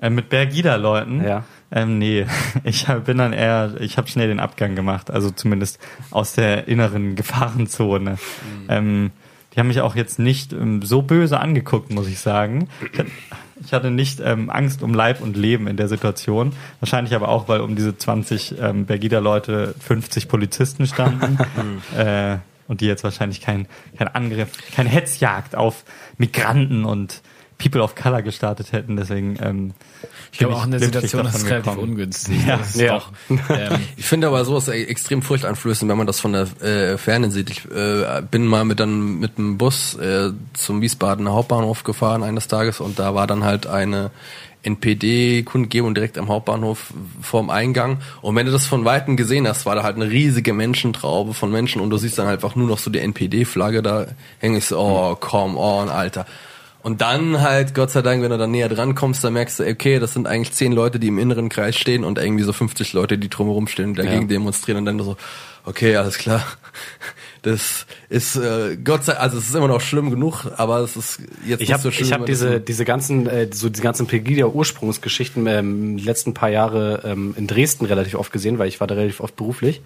Äh, 0.00 0.10
mit 0.10 0.28
Bergida-Leuten, 0.28 1.24
Ja. 1.24 1.44
ähm, 1.72 1.98
nee, 1.98 2.26
ich 2.64 2.88
hab- 2.88 3.04
bin 3.06 3.18
dann 3.18 3.32
eher, 3.32 3.74
ich 3.80 3.96
habe 3.98 4.08
schnell 4.08 4.28
den 4.28 4.40
Abgang 4.40 4.74
gemacht, 4.74 5.10
also 5.10 5.30
zumindest 5.30 5.78
aus 6.10 6.34
der 6.34 6.68
inneren 6.68 7.14
Gefahrenzone. 7.16 8.18
Ähm, 8.68 9.10
die 9.54 9.60
haben 9.60 9.68
mich 9.68 9.80
auch 9.80 9.96
jetzt 9.96 10.18
nicht 10.18 10.52
ähm, 10.52 10.82
so 10.82 11.00
böse 11.02 11.40
angeguckt, 11.40 11.90
muss 11.90 12.08
ich 12.08 12.18
sagen. 12.18 12.68
Ich, 12.92 13.04
ich 13.64 13.72
hatte 13.72 13.90
nicht 13.90 14.20
ähm, 14.20 14.50
Angst 14.50 14.82
um 14.82 14.92
Leib 14.92 15.22
und 15.22 15.34
Leben 15.34 15.66
in 15.66 15.78
der 15.78 15.88
Situation. 15.88 16.52
Wahrscheinlich 16.80 17.14
aber 17.14 17.30
auch, 17.30 17.48
weil 17.48 17.60
um 17.62 17.74
diese 17.74 17.96
20 17.96 18.56
ähm, 18.60 18.84
Bergida-Leute 18.84 19.74
50 19.80 20.28
Polizisten 20.28 20.86
standen. 20.86 21.38
äh, 21.96 22.36
und 22.68 22.80
die 22.82 22.86
jetzt 22.86 23.02
wahrscheinlich 23.04 23.40
kein, 23.40 23.66
kein 23.96 24.08
Angriff, 24.08 24.50
keine 24.74 24.88
Hetzjagd 24.90 25.54
auf 25.54 25.84
Migranten 26.18 26.84
und 26.84 27.22
People 27.58 27.82
of 27.82 27.94
Color 27.94 28.22
gestartet 28.22 28.72
hätten. 28.72 28.96
Deswegen 28.96 29.38
ähm, 29.42 29.72
Ich 30.32 30.38
glaube 30.38 30.54
auch 30.56 30.64
in 30.64 30.72
der 30.72 30.80
Situation 30.80 31.24
ist 31.26 31.34
es 31.36 31.40
davon 31.42 31.48
relativ 31.52 31.72
gekommen. 31.72 31.90
ungünstig. 31.92 32.46
Ja. 32.46 32.56
Das 32.58 32.68
ist 32.74 32.80
Ja. 32.80 32.98
doch, 32.98 33.12
ähm, 33.30 33.80
Ich 33.96 34.04
finde 34.04 34.26
aber 34.26 34.44
sowas 34.44 34.68
e- 34.68 34.84
extrem 34.84 35.22
furchteinflößend, 35.22 35.90
wenn 35.90 35.96
man 35.98 36.06
das 36.06 36.20
von 36.20 36.32
der 36.34 36.48
äh, 36.62 36.98
Ferne 36.98 37.30
sieht. 37.30 37.48
Ich 37.50 37.64
äh, 37.70 38.22
bin 38.30 38.46
mal 38.46 38.64
mit 38.64 38.78
dann 38.80 39.18
mit 39.18 39.38
dem 39.38 39.56
Bus 39.58 39.94
äh, 39.96 40.32
zum 40.52 40.80
Wiesbadener 40.82 41.32
Hauptbahnhof 41.32 41.82
gefahren 41.84 42.22
eines 42.22 42.46
Tages 42.48 42.80
und 42.80 42.98
da 42.98 43.14
war 43.14 43.26
dann 43.26 43.42
halt 43.44 43.66
eine 43.66 44.10
NPD-Kundgebung 44.62 45.94
direkt 45.94 46.18
am 46.18 46.28
Hauptbahnhof 46.28 46.92
vorm 47.22 47.50
Eingang. 47.50 47.98
Und 48.22 48.34
wenn 48.36 48.46
du 48.46 48.52
das 48.52 48.66
von 48.66 48.84
Weitem 48.84 49.16
gesehen 49.16 49.46
hast, 49.46 49.66
war 49.66 49.74
da 49.74 49.82
halt 49.82 49.96
eine 49.96 50.10
riesige 50.10 50.52
Menschentraube 50.52 51.34
von 51.34 51.50
Menschen 51.50 51.80
und 51.80 51.90
du 51.90 51.96
siehst 51.96 52.18
dann 52.18 52.26
halt 52.26 52.42
einfach 52.42 52.56
nur 52.56 52.66
noch 52.68 52.78
so 52.78 52.90
die 52.90 52.98
NPD-Flagge 53.00 53.82
da 53.82 54.06
hängen. 54.38 54.56
Ich 54.56 54.66
so, 54.66 54.78
oh, 54.78 55.14
come 55.16 55.56
on, 55.58 55.88
Alter. 55.88 56.26
Und 56.86 57.00
dann 57.00 57.40
halt, 57.40 57.74
Gott 57.74 57.90
sei 57.90 58.00
Dank, 58.00 58.22
wenn 58.22 58.30
du 58.30 58.38
dann 58.38 58.52
näher 58.52 58.68
dran 58.68 58.94
kommst, 58.94 59.24
dann 59.24 59.32
merkst 59.32 59.58
du, 59.58 59.64
okay, 59.64 59.98
das 59.98 60.12
sind 60.12 60.28
eigentlich 60.28 60.52
zehn 60.52 60.70
Leute, 60.70 61.00
die 61.00 61.08
im 61.08 61.18
inneren 61.18 61.48
Kreis 61.48 61.74
stehen 61.74 62.04
und 62.04 62.16
irgendwie 62.16 62.44
so 62.44 62.52
50 62.52 62.92
Leute, 62.92 63.18
die 63.18 63.28
drumherum 63.28 63.66
stehen 63.66 63.86
und 63.86 63.98
dagegen 63.98 64.28
demonstrieren 64.28 64.78
und 64.78 64.84
dann 64.84 65.00
so, 65.00 65.16
okay, 65.64 65.96
alles 65.96 66.16
klar. 66.16 66.46
Das 67.42 67.86
ist 68.08 68.34
äh, 68.34 68.76
Gott 68.82 69.04
sei 69.04 69.12
also 69.12 69.38
es 69.38 69.48
ist 69.48 69.54
immer 69.54 69.68
noch 69.68 69.80
schlimm 69.80 70.10
genug, 70.10 70.46
aber 70.56 70.80
es 70.80 70.96
ist 70.96 71.20
jetzt 71.46 71.60
Ich 71.60 71.68
nicht 71.68 71.72
habe 71.74 71.82
so 71.82 71.92
schlimm. 71.92 72.06
ich 72.06 72.12
hab 72.12 72.20
wenn 72.22 72.26
diese 72.26 72.60
diese 72.60 72.84
ganzen 72.84 73.28
äh, 73.28 73.48
so 73.52 73.68
diese 73.68 73.84
ganzen 73.84 74.08
Pegida 74.08 74.46
Ursprungsgeschichten 74.46 75.46
ähm, 75.46 75.96
die 75.96 76.02
letzten 76.02 76.34
paar 76.34 76.48
Jahre 76.48 77.02
ähm, 77.04 77.36
in 77.38 77.46
Dresden 77.46 77.84
relativ 77.84 78.16
oft 78.16 78.32
gesehen, 78.32 78.58
weil 78.58 78.66
ich 78.66 78.80
war 78.80 78.88
da 78.88 78.96
relativ 78.96 79.20
oft 79.20 79.36
beruflich. 79.36 79.80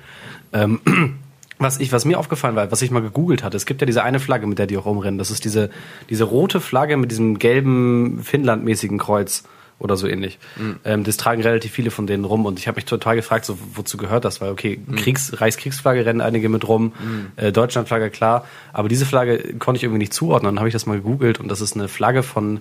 Ähm, 0.55 0.81
was 1.61 1.79
ich 1.79 1.93
was 1.93 2.05
mir 2.05 2.19
aufgefallen 2.19 2.57
war, 2.57 2.71
was 2.73 2.83
ich 2.83 2.91
mal 2.91 3.03
gegoogelt 3.03 3.45
hatte, 3.45 3.57
es 3.57 3.67
gibt 3.67 3.81
ja 3.81 3.87
diese 3.87 4.03
eine 4.03 4.19
Flagge, 4.19 4.47
mit 4.47 4.59
der 4.59 4.67
die 4.67 4.77
auch 4.77 4.87
rumrennen. 4.87 5.19
Das 5.19 5.31
ist 5.31 5.45
diese 5.45 5.71
diese 6.09 6.25
rote 6.25 6.61
Flagge 6.61 6.97
mit 6.97 7.11
diesem 7.11 7.39
gelben 7.39 8.21
Finnlandmäßigen 8.25 8.99
Kreuz 8.99 9.45
oder 9.79 9.97
so 9.97 10.07
ähnlich. 10.07 10.39
Ähm, 10.85 11.05
das 11.05 11.17
tragen 11.17 11.43
relativ 11.43 11.73
viele 11.73 11.91
von 11.91 12.07
denen 12.07 12.25
rum 12.25 12.47
und 12.47 12.59
ich 12.59 12.69
habe 12.69 12.77
mich 12.77 12.85
total 12.85 13.17
gefragt, 13.17 13.45
so 13.45 13.59
wozu 13.75 13.97
gehört 13.97 14.25
das? 14.25 14.41
Weil 14.41 14.51
okay, 14.51 14.81
Kriegs 14.97 15.41
Reichskriegsflagge 15.41 16.05
rennen 16.05 16.21
einige 16.21 16.49
mit 16.49 16.69
rum, 16.69 16.93
äh, 17.37 17.53
Deutschlandflagge 17.53 18.11
klar, 18.11 18.45
aber 18.73 18.89
diese 18.89 19.07
Flagge 19.07 19.55
konnte 19.59 19.79
ich 19.79 19.85
irgendwie 19.85 20.01
nicht 20.01 20.13
zuordnen. 20.13 20.55
Dann 20.55 20.59
habe 20.59 20.69
ich 20.69 20.75
das 20.75 20.87
mal 20.87 20.97
gegoogelt 20.97 21.41
und 21.41 21.49
das 21.49 21.61
ist 21.61 21.77
eine 21.77 21.89
Flagge 21.89 22.23
von 22.23 22.61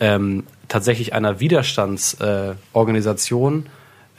ähm, 0.00 0.44
tatsächlich 0.68 1.14
einer 1.14 1.40
Widerstandsorganisation 1.40 3.66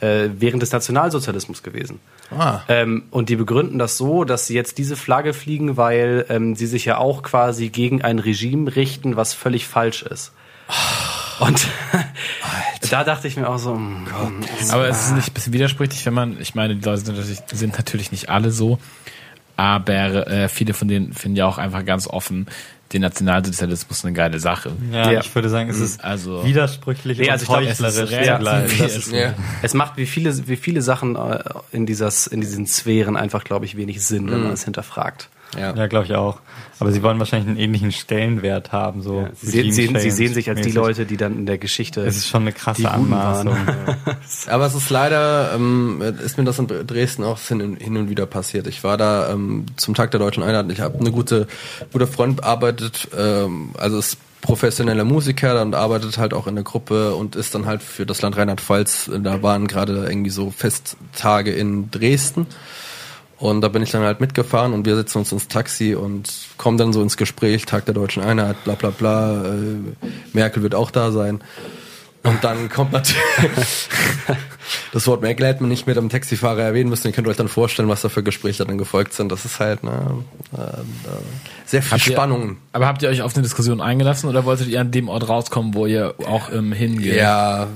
äh, 0.00 0.30
während 0.38 0.62
des 0.62 0.72
Nationalsozialismus 0.72 1.62
gewesen. 1.62 2.00
Ah. 2.30 2.60
Ähm, 2.68 3.04
und 3.10 3.28
die 3.28 3.36
begründen 3.36 3.78
das 3.78 3.96
so, 3.96 4.24
dass 4.24 4.46
sie 4.46 4.54
jetzt 4.54 4.78
diese 4.78 4.96
Flagge 4.96 5.32
fliegen, 5.32 5.76
weil 5.76 6.26
ähm, 6.28 6.54
sie 6.54 6.66
sich 6.66 6.84
ja 6.84 6.98
auch 6.98 7.22
quasi 7.22 7.70
gegen 7.70 8.02
ein 8.02 8.18
Regime 8.18 8.74
richten, 8.76 9.16
was 9.16 9.34
völlig 9.34 9.66
falsch 9.66 10.02
ist. 10.02 10.32
Und 11.40 11.68
da 12.90 13.04
dachte 13.04 13.28
ich 13.28 13.36
mir 13.36 13.48
auch 13.48 13.58
so, 13.58 13.74
hm, 13.74 14.06
Aber 14.70 14.88
es 14.88 15.06
ist 15.06 15.14
nicht 15.14 15.30
ein 15.30 15.34
bisschen 15.34 15.52
widersprüchlich, 15.52 16.04
wenn 16.04 16.14
man, 16.14 16.40
ich 16.40 16.54
meine, 16.54 16.76
die 16.76 16.84
Leute 16.84 16.98
sind 16.98 17.16
natürlich, 17.16 17.40
sind 17.52 17.76
natürlich 17.76 18.12
nicht 18.12 18.28
alle 18.28 18.50
so, 18.50 18.78
aber 19.56 20.26
äh, 20.26 20.48
viele 20.48 20.74
von 20.74 20.88
denen 20.88 21.12
finden 21.12 21.36
ja 21.36 21.46
auch 21.46 21.58
einfach 21.58 21.84
ganz 21.84 22.06
offen 22.06 22.46
den 22.92 23.02
Nationalsozialismus 23.02 24.04
eine 24.04 24.14
geile 24.14 24.38
Sache. 24.38 24.72
Ja, 24.90 25.10
Ja. 25.12 25.20
ich 25.20 25.34
würde 25.34 25.48
sagen, 25.48 25.68
es 25.68 25.78
ist 25.78 26.02
Also- 26.02 26.44
widersprüchlich 26.44 27.18
Nee, 27.18 27.26
und 27.26 27.30
also 27.32 27.42
ist 27.44 27.48
heuchlerisch 27.50 27.94
zugleich. 29.04 29.10
Ja. 29.12 29.34
es 29.62 29.74
macht 29.74 29.96
wie 29.98 30.06
viele, 30.06 30.48
wie 30.48 30.56
viele 30.56 30.80
Sachen 30.82 31.16
äh, 31.16 31.42
in, 31.72 31.84
dieses, 31.86 32.26
in 32.26 32.40
diesen 32.40 32.66
Sphären 32.66 33.16
einfach, 33.16 33.44
glaube 33.44 33.66
ich, 33.66 33.76
wenig 33.76 34.04
Sinn, 34.04 34.30
wenn 34.30 34.42
man 34.42 34.52
es 34.52 34.64
hinterfragt. 34.64 35.28
Ja. 35.56 35.74
Ja, 35.74 35.86
glaube 35.86 36.06
ich 36.06 36.14
auch. 36.14 36.40
Aber 36.78 36.92
sie 36.92 37.02
wollen 37.02 37.18
wahrscheinlich 37.18 37.48
einen 37.48 37.58
ähnlichen 37.58 37.90
Stellenwert 37.90 38.70
haben. 38.70 39.02
So 39.02 39.22
Ja, 39.22 39.30
sie, 39.40 39.72
sehen, 39.72 39.98
sie 39.98 40.10
sehen 40.10 40.34
sich 40.34 40.48
als 40.48 40.60
die. 40.60 40.70
Leute, 40.70 41.06
die 41.06 41.16
dann 41.16 41.36
in 41.38 41.46
der 41.46 41.58
Geschichte. 41.58 42.02
Es 42.02 42.16
ist 42.16 42.28
schon 42.28 42.42
eine 42.42 42.52
krasse. 42.52 42.90
Anmaßung. 42.90 43.56
Aber 44.48 44.66
es 44.66 44.74
ist 44.74 44.90
leider, 44.90 45.54
ähm, 45.54 46.02
ist 46.22 46.38
mir 46.38 46.44
das 46.44 46.58
in 46.58 46.66
Dresden 46.66 47.24
auch 47.24 47.38
hin, 47.40 47.76
hin 47.80 47.96
und 47.96 48.10
wieder 48.10 48.26
passiert. 48.26 48.66
Ich 48.66 48.84
war 48.84 48.96
da 48.96 49.30
ähm, 49.30 49.66
zum 49.76 49.94
Tag 49.94 50.10
der 50.10 50.20
Deutschen 50.20 50.42
Einheit. 50.42 50.70
Ich 50.70 50.80
habe 50.80 50.98
eine 50.98 51.10
gute, 51.10 51.46
guter 51.92 52.06
Freund 52.06 52.44
arbeitet, 52.44 53.08
ähm, 53.16 53.70
also 53.78 53.98
ist 53.98 54.18
professioneller 54.40 55.04
Musiker 55.04 55.60
und 55.62 55.74
arbeitet 55.74 56.16
halt 56.18 56.32
auch 56.32 56.46
in 56.46 56.54
der 56.54 56.64
Gruppe 56.64 57.14
und 57.14 57.34
ist 57.34 57.54
dann 57.54 57.66
halt 57.66 57.82
für 57.82 58.06
das 58.06 58.22
Land 58.22 58.36
Rheinland-Pfalz. 58.36 59.10
Da 59.20 59.42
waren 59.42 59.66
gerade 59.66 60.06
irgendwie 60.08 60.30
so 60.30 60.50
Festtage 60.50 61.52
in 61.52 61.90
Dresden. 61.90 62.46
Und 63.38 63.60
da 63.60 63.68
bin 63.68 63.82
ich 63.82 63.90
dann 63.92 64.02
halt 64.02 64.20
mitgefahren 64.20 64.72
und 64.72 64.84
wir 64.84 64.96
setzen 64.96 65.18
uns 65.18 65.30
ins 65.30 65.46
Taxi 65.46 65.94
und 65.94 66.28
kommen 66.56 66.76
dann 66.76 66.92
so 66.92 67.00
ins 67.02 67.16
Gespräch, 67.16 67.66
Tag 67.66 67.84
der 67.84 67.94
Deutschen 67.94 68.22
Einheit, 68.22 68.64
bla 68.64 68.74
bla 68.74 68.90
bla, 68.90 69.44
äh, 69.44 70.08
Merkel 70.32 70.62
wird 70.62 70.74
auch 70.74 70.90
da 70.90 71.12
sein. 71.12 71.40
Und 72.24 72.42
dann 72.42 72.68
kommt 72.68 72.92
natürlich 72.92 73.18
das 74.92 75.06
Wort 75.06 75.22
Merkel 75.22 75.46
hätte 75.46 75.62
man 75.62 75.68
nicht 75.70 75.86
mit 75.86 75.96
dem 75.96 76.08
Taxifahrer 76.08 76.62
erwähnen 76.62 76.90
müssen. 76.90 77.06
Ihr 77.06 77.12
könnt 77.12 77.28
euch 77.28 77.36
dann 77.36 77.48
vorstellen, 77.48 77.88
was 77.88 78.02
da 78.02 78.08
für 78.08 78.22
Gespräche 78.22 78.64
dann 78.64 78.78
gefolgt 78.78 79.12
sind. 79.12 79.30
Das 79.32 79.44
ist 79.44 79.60
halt 79.60 79.84
ne, 79.84 79.90
äh, 80.56 80.60
äh, 80.60 80.62
sehr 81.66 81.82
viel 81.82 81.92
Habt 81.92 82.06
ihr- 82.06 82.12
Spannung. 82.12 82.56
Aber 82.72 82.86
habt 82.86 83.02
ihr 83.02 83.08
euch 83.08 83.22
auf 83.22 83.34
eine 83.34 83.42
Diskussion 83.42 83.80
eingelassen 83.80 84.28
oder 84.28 84.44
wolltet 84.44 84.68
ihr 84.68 84.80
an 84.80 84.90
dem 84.90 85.08
Ort 85.08 85.28
rauskommen, 85.28 85.74
wo 85.74 85.86
ihr 85.86 86.14
auch 86.26 86.52
ähm, 86.52 86.72
hingeht? 86.72 87.16
Ja, 87.16 87.66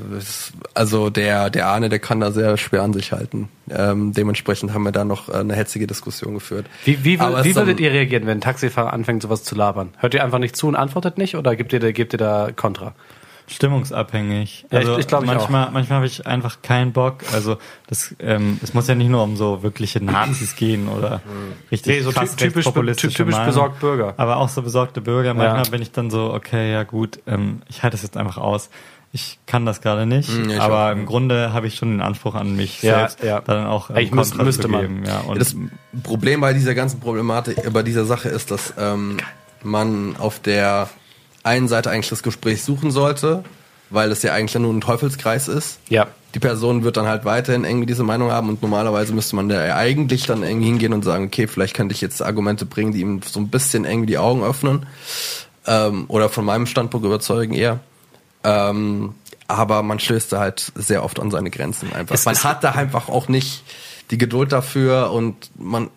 also 0.74 1.10
der 1.10 1.50
der 1.50 1.66
Arne, 1.68 1.88
der 1.88 1.98
kann 1.98 2.20
da 2.20 2.30
sehr 2.32 2.56
schwer 2.56 2.82
an 2.82 2.92
sich 2.92 3.12
halten. 3.12 3.48
Ähm, 3.70 4.12
dementsprechend 4.12 4.74
haben 4.74 4.82
wir 4.82 4.92
da 4.92 5.04
noch 5.04 5.28
äh, 5.28 5.32
eine 5.34 5.54
hetzige 5.54 5.86
Diskussion 5.86 6.34
geführt. 6.34 6.66
Wie, 6.84 7.04
wie, 7.04 7.14
es 7.14 7.20
wie 7.44 7.48
ist 7.48 7.56
dann- 7.56 7.66
würdet 7.66 7.80
ihr 7.80 7.90
reagieren, 7.92 8.26
wenn 8.26 8.38
ein 8.38 8.40
Taxifahrer 8.42 8.92
anfängt, 8.92 9.22
sowas 9.22 9.44
zu 9.44 9.54
labern? 9.54 9.90
Hört 9.98 10.14
ihr 10.14 10.24
einfach 10.24 10.38
nicht 10.38 10.56
zu 10.56 10.66
und 10.68 10.76
antwortet 10.76 11.18
nicht 11.18 11.36
oder 11.36 11.56
gebt 11.56 11.72
ihr, 11.72 11.80
da- 11.80 11.92
gebt 11.92 12.12
ihr 12.14 12.18
da 12.18 12.50
Kontra? 12.54 12.94
Stimmungsabhängig. 13.52 14.66
Ja, 14.70 14.78
Also 14.80 14.92
ich- 14.94 15.00
ich 15.00 15.06
glaub, 15.06 15.22
ich 15.22 15.26
manchmal, 15.26 15.70
manchmal 15.70 15.96
habe 15.96 16.06
ich 16.06 16.26
einfach 16.26 16.62
keinen 16.62 16.92
Bock. 16.92 17.18
Also 17.32 17.56
das, 17.86 18.14
ähm, 18.18 18.58
es 18.62 18.74
muss 18.74 18.88
ja 18.88 18.94
nicht 18.94 19.08
nur 19.08 19.22
um 19.22 19.36
so 19.36 19.62
wirkliche 19.62 20.02
Nazis 20.02 20.56
gehen 20.56 20.88
oder 20.88 21.20
richtig 21.70 21.96
Nee, 21.96 22.00
so 22.02 22.10
krass 22.12 22.36
ty- 22.36 22.48
typisch 22.48 22.64
typisch 22.66 23.18
Meinung. 23.32 23.46
besorgt 23.46 23.80
Bürger. 23.80 24.14
Aber 24.16 24.36
auch 24.38 24.48
so 24.48 24.62
besorgte 24.62 25.00
Bürger. 25.00 25.34
Manchmal 25.34 25.64
Ja. 25.64 25.70
bin 25.70 25.82
ich 25.82 25.92
dann 25.92 26.10
so, 26.10 26.32
okay, 26.32 26.72
ja 26.72 26.82
gut, 26.84 27.20
ähm, 27.26 27.62
ich 27.68 27.82
halte 27.82 27.96
es 27.96 28.02
jetzt 28.02 28.16
einfach 28.16 28.38
aus. 28.38 28.70
Ich 29.14 29.38
kann 29.46 29.66
das 29.66 29.82
gerade 29.82 30.06
nicht, 30.06 30.30
Mm, 30.30 30.48
ja, 30.48 30.60
aber 30.62 30.86
auch. 30.86 30.92
im 30.92 31.04
Grunde 31.04 31.52
habe 31.52 31.66
ich 31.66 31.74
schon 31.76 31.90
den 31.90 32.00
Anspruch 32.00 32.34
an 32.34 32.56
mich 32.56 32.80
selbst, 32.80 33.22
ja. 33.22 33.40
da 33.42 33.56
dann 33.56 33.66
auch 33.66 33.90
ähm, 33.90 33.96
Eigentlich 33.96 34.12
müsste- 34.12 34.42
müsste 34.42 34.62
zu 34.62 34.68
man. 34.68 34.80
geben. 34.80 35.02
Ja, 35.04 35.22
Das 35.34 35.54
Problem 36.02 36.40
bei 36.40 36.54
dieser 36.54 36.74
ganzen 36.74 36.98
Problematik, 36.98 37.56
bei 37.74 37.82
dieser 37.82 38.06
Sache 38.06 38.30
ist, 38.30 38.50
dass 38.50 38.72
ähm, 38.78 39.18
man 39.62 40.16
auf 40.18 40.40
der 40.40 40.88
einen 41.42 41.68
Seite 41.68 41.90
eigentlich 41.90 42.08
das 42.08 42.22
Gespräch 42.22 42.62
suchen 42.62 42.90
sollte, 42.90 43.44
weil 43.90 44.10
es 44.10 44.22
ja 44.22 44.32
eigentlich 44.32 44.60
nur 44.60 44.72
ein 44.72 44.80
Teufelskreis 44.80 45.48
ist. 45.48 45.78
Ja. 45.88 46.08
Die 46.34 46.38
Person 46.38 46.82
wird 46.82 46.96
dann 46.96 47.06
halt 47.06 47.24
weiterhin 47.24 47.64
irgendwie 47.64 47.86
diese 47.86 48.04
Meinung 48.04 48.30
haben 48.30 48.48
und 48.48 48.62
normalerweise 48.62 49.12
müsste 49.12 49.36
man 49.36 49.48
da 49.48 49.66
ja 49.66 49.76
eigentlich 49.76 50.26
dann 50.26 50.42
irgendwie 50.42 50.66
hingehen 50.66 50.94
und 50.94 51.04
sagen, 51.04 51.26
okay, 51.26 51.46
vielleicht 51.46 51.74
könnte 51.74 51.94
ich 51.94 52.00
jetzt 52.00 52.22
Argumente 52.22 52.64
bringen, 52.64 52.92
die 52.92 53.00
ihm 53.00 53.20
so 53.22 53.38
ein 53.38 53.48
bisschen 53.48 53.84
irgendwie 53.84 54.06
die 54.06 54.18
Augen 54.18 54.42
öffnen 54.42 54.86
ähm, 55.66 56.06
oder 56.08 56.30
von 56.30 56.44
meinem 56.44 56.66
Standpunkt 56.66 57.04
überzeugen 57.04 57.52
eher. 57.52 57.80
Ähm, 58.44 59.14
aber 59.46 59.82
man 59.82 59.98
stößt 59.98 60.32
da 60.32 60.40
halt 60.40 60.72
sehr 60.74 61.04
oft 61.04 61.20
an 61.20 61.30
seine 61.30 61.50
Grenzen 61.50 61.92
einfach. 61.92 62.14
Es 62.14 62.24
man 62.24 62.42
hat 62.42 62.64
da 62.64 62.72
einfach 62.72 63.10
auch 63.10 63.28
nicht 63.28 63.62
die 64.12 64.18
Geduld 64.18 64.52
dafür 64.52 65.10
und 65.10 65.50
man 65.58 65.88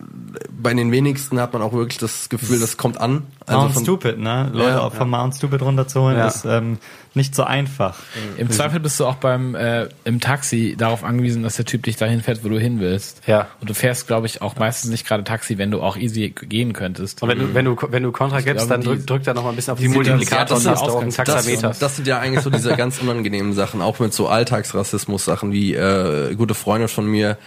bei 0.58 0.74
den 0.74 0.92
wenigsten 0.92 1.40
hat 1.40 1.54
man 1.54 1.62
auch 1.62 1.74
wirklich 1.74 1.98
das 2.00 2.30
Gefühl, 2.30 2.60
das 2.60 2.78
kommt 2.78 2.98
an. 3.00 3.24
Mount 3.48 3.74
von- 3.74 3.84
Stupid, 3.84 4.18
ne? 4.18 4.50
Leute 4.54 4.70
Ja, 4.70 4.90
von 4.90 5.08
Mount 5.10 5.36
Stupid 5.36 5.62
runterzuholen, 5.62 6.18
Ja. 6.18 6.28
ist 6.28 6.46
ähm, 6.46 6.80
nicht 7.14 7.36
so 7.36 7.44
einfach. 7.44 7.98
Im 8.38 8.50
Zweifel 8.50 8.80
bist 8.80 9.00
du 9.00 9.06
auch 9.06 9.16
beim 9.16 9.54
äh, 9.56 9.88
im 10.04 10.20
Taxi 10.20 10.76
darauf 10.78 11.04
angewiesen, 11.04 11.44
dass 11.44 11.56
der 11.58 11.66
Typ 11.66 11.84
dich 11.84 11.96
dahin 11.98 12.22
fährt, 12.22 12.44
wo 12.44 12.50
du 12.50 12.60
hin 12.60 12.80
willst. 12.80 13.22
Ja. 13.28 13.48
Und 13.62 13.70
du 13.70 13.74
fährst, 13.76 14.08
glaube 14.08 14.26
ich, 14.28 14.42
auch 14.42 14.56
meistens 14.56 14.90
nicht 14.92 15.06
gerade 15.08 15.24
Taxi, 15.24 15.58
wenn 15.58 15.70
du 15.72 15.82
auch 15.82 15.96
easy 15.96 16.30
gehen 16.30 16.74
könntest. 16.74 17.22
Und 17.22 17.30
wenn 17.30 17.40
du, 17.40 17.54
wenn 17.54 17.66
du, 17.66 17.78
wenn 17.90 18.02
du 18.04 18.12
Kontra 18.12 18.38
gibst, 18.42 18.68
glaube, 18.68 18.70
dann 18.70 18.82
die- 18.82 18.88
drück, 18.88 19.08
drück 19.08 19.24
da 19.24 19.34
noch 19.34 19.44
mal 19.44 19.50
ein 19.52 19.56
bisschen 19.56 19.74
auf 19.74 19.80
die, 19.80 19.88
Multiplikator 19.90 20.56
das 20.58 20.66
und 20.66 20.72
hast 20.72 20.82
auch 20.84 21.02
einen 21.02 21.12
Taxameter. 21.12 21.68
Das, 21.70 21.80
das 21.80 21.96
sind 21.98 22.08
ja 22.08 22.20
eigentlich 22.20 22.42
so 22.44 22.50
diese 22.50 22.74
ganz 22.78 23.00
unangenehmen 23.02 23.54
Sachen, 23.54 23.82
auch 23.82 24.00
mit 24.00 24.14
so 24.14 24.28
Alltagsrassismus-Sachen 24.28 25.52
wie 25.52 25.76
äh, 25.76 26.34
gute 26.36 26.56
Freunde 26.56 26.88
von 26.88 27.06
mir, 27.06 27.38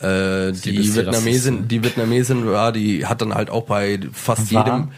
äh, 0.00 0.52
die 0.52 0.94
Vietnamesin, 0.94 1.68
die 1.68 1.82
Vietnamesin 1.82 2.46
war, 2.46 2.72
die 2.72 3.06
hat 3.06 3.20
dann 3.22 3.34
halt 3.34 3.50
auch 3.50 3.64
bei 3.64 3.98
fast 4.12 4.52
War? 4.52 4.64
jedem 4.66 4.88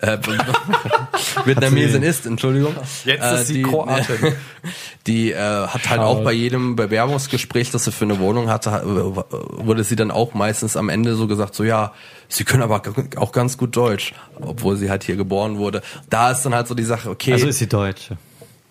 Äh, 0.00 0.18
Vietnamesin 1.44 2.02
ist, 2.02 2.26
Entschuldigung. 2.26 2.74
Jetzt 3.04 3.22
Äh, 3.22 3.34
ist 3.40 3.46
sie 3.48 3.54
die, 3.54 3.62
Kroatin. 3.62 4.34
Die 5.06 5.32
äh, 5.32 5.36
hat 5.66 5.90
halt 5.90 6.00
auch 6.00 6.24
bei 6.24 6.32
jedem 6.32 6.76
Bewerbungsgespräch, 6.76 7.70
das 7.70 7.84
sie 7.84 7.92
für 7.92 8.04
eine 8.06 8.18
Wohnung 8.18 8.48
hatte, 8.48 8.70
ha- 8.72 8.80
äh, 8.82 8.84
wurde 8.86 9.84
sie 9.84 9.96
dann 9.96 10.10
auch 10.10 10.32
meistens 10.32 10.76
am 10.78 10.88
Ende 10.88 11.14
so 11.14 11.26
gesagt, 11.26 11.54
so 11.54 11.62
ja, 11.62 11.92
sie 12.28 12.44
können 12.44 12.62
aber 12.62 12.80
auch 13.16 13.32
ganz 13.32 13.58
gut 13.58 13.76
Deutsch, 13.76 14.14
obwohl 14.40 14.76
sie 14.76 14.88
halt 14.90 15.04
hier 15.04 15.16
geboren 15.16 15.58
wurde. 15.58 15.82
Da 16.08 16.30
ist 16.30 16.42
dann 16.46 16.54
halt 16.54 16.68
so 16.68 16.74
die 16.74 16.84
Sache, 16.84 17.10
okay, 17.10 17.34
Also 17.34 17.48
ist 17.48 17.58
sie 17.58 17.68
Deutsche. 17.68 18.16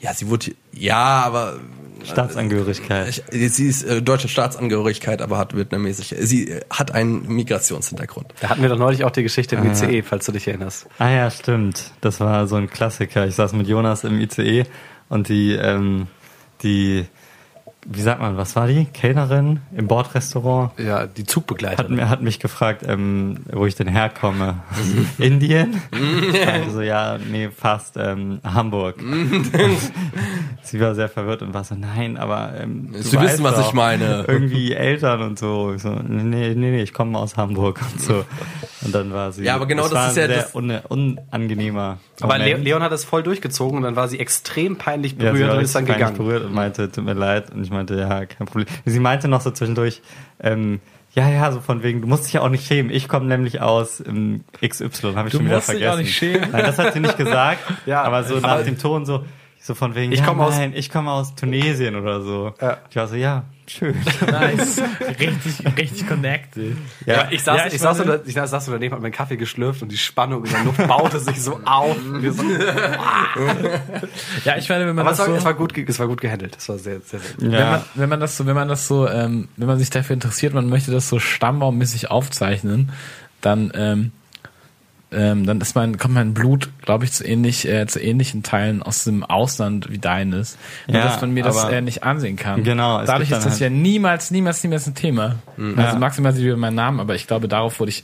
Ja, 0.04 0.14
sie 0.14 0.30
wurde, 0.30 0.52
ja, 0.74 1.24
aber 1.24 1.60
Staatsangehörigkeit. 2.04 3.24
ich, 3.32 3.54
sie 3.54 3.68
ist 3.68 3.84
äh, 3.84 4.02
deutsche 4.02 4.28
Staatsangehörigkeit, 4.28 5.22
aber 5.22 5.38
hat 5.38 5.56
vietnamesisch, 5.56 6.14
sie 6.20 6.50
äh, 6.50 6.62
hat 6.70 6.92
einen 6.92 7.26
Migrationshintergrund. 7.28 8.34
Da 8.42 8.50
hatten 8.50 8.62
wir 8.62 8.68
doch 8.68 8.78
neulich 8.78 9.06
auch 9.06 9.12
die 9.12 9.24
Geschichte 9.24 9.56
im 9.56 9.72
ICE, 9.72 10.02
falls 10.02 10.26
du 10.26 10.34
dich 10.34 10.46
erinnerst. 10.46 10.88
Ah 11.00 11.10
ja, 11.10 11.32
stimmt. 11.32 11.92
Das 12.02 12.20
war 12.20 12.48
so 12.48 12.58
ein 12.58 12.70
Klassiker. 12.70 13.26
Ich 13.26 13.36
saß 13.36 13.54
mit 13.54 13.68
Jonas 13.68 14.04
im 14.04 14.20
ICE 14.20 14.66
und 15.08 15.30
die, 15.30 15.54
ähm, 15.54 16.08
die, 16.64 17.06
wie 17.86 18.02
sagt 18.02 18.22
man, 18.22 18.38
was 18.38 18.56
war 18.56 18.68
die? 18.68 18.86
Kellnerin 18.86 19.60
im 19.76 19.88
Bordrestaurant 19.88 20.72
Ja, 20.80 21.06
die 21.06 21.22
hat, 21.24 21.30
Zugbegleiterin. 21.30 21.96
mir- 21.96 22.10
hat 22.10 22.22
mich 22.22 22.40
gefragt, 22.40 22.84
ähm, 22.88 23.38
wo 23.52 23.66
ich 23.66 23.76
denn 23.76 23.88
herkomme. 23.88 24.60
Indien? 25.18 25.82
also 26.64 26.82
ja, 26.82 27.18
nee, 27.18 27.50
fast 27.50 27.98
ähm, 27.98 28.40
Hamburg. 28.44 28.96
Sie 30.64 30.80
war 30.80 30.96
sehr 30.96 31.10
verwirrt 31.10 31.42
und 31.42 31.54
war 31.54 31.64
so, 31.64 31.76
nein, 31.76 32.18
aber 32.18 32.54
ähm, 32.60 32.92
du 32.94 33.02
Sie 33.02 33.20
wissen, 33.20 33.44
was 33.44 33.60
ich 33.60 33.74
meine. 33.74 34.24
Irgendwie 34.28 34.74
Eltern 34.74 35.22
und 35.22 35.38
so. 35.40 35.74
Ich 35.76 35.82
so. 35.82 35.90
Nee, 35.92 36.54
nee, 36.56 36.72
nee, 36.72 36.82
ich 36.82 36.94
komme 36.94 37.18
aus 37.20 37.36
Hamburg 37.38 37.82
und 37.94 38.02
so. 38.02 38.26
Und 38.86 38.96
dann 38.96 39.12
war 39.14 39.32
sie. 39.32 39.44
Ja, 39.44 39.56
aber 39.56 39.66
genau 39.66 39.84
das 39.84 39.92
war 39.94 40.10
ist 40.10 40.18
ja 40.18 40.24
ein 40.24 40.30
sehr 40.30 40.38
das- 40.44 40.56
un 40.56 40.72
unangenehmer. 40.90 41.98
Aber 42.22 42.38
Moment. 42.38 42.64
Leon 42.64 42.82
hat 42.82 42.92
es 42.94 43.04
voll 43.04 43.24
durchgezogen 43.24 43.78
und 43.78 43.84
dann 43.84 43.96
war 43.96 44.08
sie 44.08 44.20
extrem 44.20 44.78
peinlich 44.78 45.14
Ja, 45.14 45.32
berührt 45.32 45.38
sie 45.38 45.48
war 45.48 45.58
und 45.58 45.64
ist 45.64 45.76
dann 45.76 45.86
gegangen. 45.86 46.18
berührt 46.18 46.46
und 46.46 46.54
meinte, 46.54 46.90
tut 46.92 47.04
mir 47.04 47.14
leid. 47.14 47.52
Und 47.52 47.64
ich 47.64 47.72
meinte, 47.74 47.96
ja, 48.00 48.26
kein 48.26 48.48
Problem. 48.48 48.68
Sie 48.86 49.00
meinte 49.00 49.28
noch 49.28 49.42
so 49.42 49.52
zwischendurch, 49.52 50.02
ähm, 50.40 50.80
ja, 51.16 51.30
ja, 51.30 51.52
so 51.52 51.60
von 51.60 51.84
wegen, 51.84 52.02
du 52.02 52.08
musst 52.08 52.26
dich 52.26 52.34
ja 52.34 52.42
auch 52.42 52.50
nicht 52.50 52.66
schämen. 52.66 52.92
Ich 52.92 53.08
komme 53.08 53.26
nämlich 53.28 53.62
aus 53.62 54.02
ähm, 54.06 54.44
XY, 54.68 55.14
habe 55.16 55.28
ich 55.28 55.32
Du 55.34 55.38
schon 55.38 55.46
wieder 55.46 55.56
musst 55.58 55.70
dich 55.70 55.76
vergessen. 55.80 55.94
auch 55.94 55.98
nicht 55.98 56.16
schämen. 56.16 56.50
Nein, 56.52 56.64
das 56.66 56.80
hat 56.80 56.94
sie 56.94 57.00
nicht 57.02 57.18
gesagt, 57.18 57.60
Ja, 57.86 58.02
aber 58.04 58.24
so 58.24 58.40
nach 58.40 58.64
dem 58.64 58.80
Ton 58.80 59.06
so, 59.06 59.24
so 59.62 59.76
von 59.76 59.94
wegen, 59.96 60.12
Ich 60.12 60.20
ja, 60.20 60.26
komm 60.26 60.40
aus- 60.42 60.60
ich 60.74 60.90
komme 60.90 61.12
aus 61.12 61.36
Tunesien 61.36 61.96
oder 61.96 62.22
so. 62.22 62.54
Ja. 62.60 62.78
Ich 62.90 62.96
war 62.96 63.08
so, 63.08 63.16
ja, 63.16 63.44
schön. 63.68 63.96
Nice. 64.30 64.82
richtig, 65.20 65.78
richtig 65.78 66.08
connected. 66.08 66.76
Ja, 67.06 67.28
ich 67.30 67.44
saß, 67.44 67.58
Ja, 67.58 67.68
ich, 67.68 67.74
ich 67.76 67.82
saß, 67.82 67.98
so, 67.98 68.04
ich 68.26 68.34
saß 68.34 68.66
so 68.66 68.72
daneben, 68.72 68.94
hab 68.94 69.02
meinen 69.02 69.12
Kaffee 69.12 69.38
geschlürft 69.38 69.82
und 69.82 69.92
die 69.92 69.98
Spannung 69.98 70.46
in 70.46 70.52
der 70.52 70.64
Luft 70.64 70.88
baute 70.88 71.20
sich 71.20 71.42
so 71.42 71.60
auf. 71.66 71.96
Wir 72.20 72.34
so, 72.34 72.44
Ja, 74.46 74.58
ich 74.58 74.70
meine, 74.70 74.88
wenn 74.88 74.96
man 74.96 75.06
aber 75.06 75.12
es 75.12 75.18
das 75.18 75.28
war, 75.28 75.34
so, 75.34 75.40
es 75.40 75.46
war 75.46 75.54
gut, 75.54 75.78
es 75.78 76.00
war 76.00 76.08
gut 76.08 76.22
gehandelt. 76.22 76.56
Es 76.58 76.70
war 76.70 76.78
sehr, 76.78 77.00
sehr, 77.02 77.20
sehr 77.20 77.36
gut. 77.36 77.52
wenn, 77.52 77.54
man, 77.70 77.82
wenn 77.96 78.10
man 78.10 78.20
das 78.20 78.38
so, 78.38 78.46
wenn 78.46 78.56
man 78.56 78.68
das 78.68 78.88
so, 78.88 79.08
ähm, 79.08 79.48
wenn 79.58 79.68
man 79.68 79.80
sich 79.80 79.90
dafür 79.90 80.14
interessiert, 80.14 80.54
man 80.54 80.70
möchte 80.70 80.92
das 80.92 81.10
so 81.10 81.20
stammbaummäßig 81.20 82.12
aufzeichnen, 82.12 82.92
dann, 83.42 83.72
ähm, 83.76 84.12
ähm, 85.16 85.46
dann 85.46 85.62
ist 85.62 85.76
mein, 85.76 85.98
kommt 85.98 86.14
mein 86.14 86.34
Blut, 86.34 86.70
glaube 86.82 87.06
ich, 87.06 87.12
zu 87.12 87.26
ähnlich, 87.26 87.68
äh, 87.68 87.86
zu 87.88 88.00
ähnlichen 88.02 88.44
Teilen 88.44 88.82
aus 88.84 89.04
dem 89.04 89.24
Ausland 89.24 89.90
wie 89.92 89.98
deines. 90.00 90.58
Nur, 90.88 90.98
Ja, 90.98 91.04
dass 91.06 91.22
man 91.22 91.32
mir 91.32 91.44
das 91.44 91.64
äh, 91.66 91.82
nicht 91.82 92.04
ansehen 92.04 92.36
kann. 92.36 92.64
Genau, 92.64 93.04
Dadurch 93.06 93.32
ist 93.32 93.46
das 93.46 93.60
ja 93.60 93.68
halt- 93.68 93.74
niemals, 93.78 94.32
niemals, 94.32 94.64
niemals 94.64 94.88
ein 94.88 94.96
Thema. 94.96 95.36
Also 95.58 95.76
Ja. 95.82 95.96
maximal 96.00 96.34
sieht 96.34 96.46
über 96.46 96.58
meinen 96.58 96.76
Namen, 96.76 97.00
aber 97.00 97.16
ich 97.16 97.28
glaube, 97.28 97.48
darauf 97.48 97.80
wurde 97.80 97.90
ich 97.92 98.04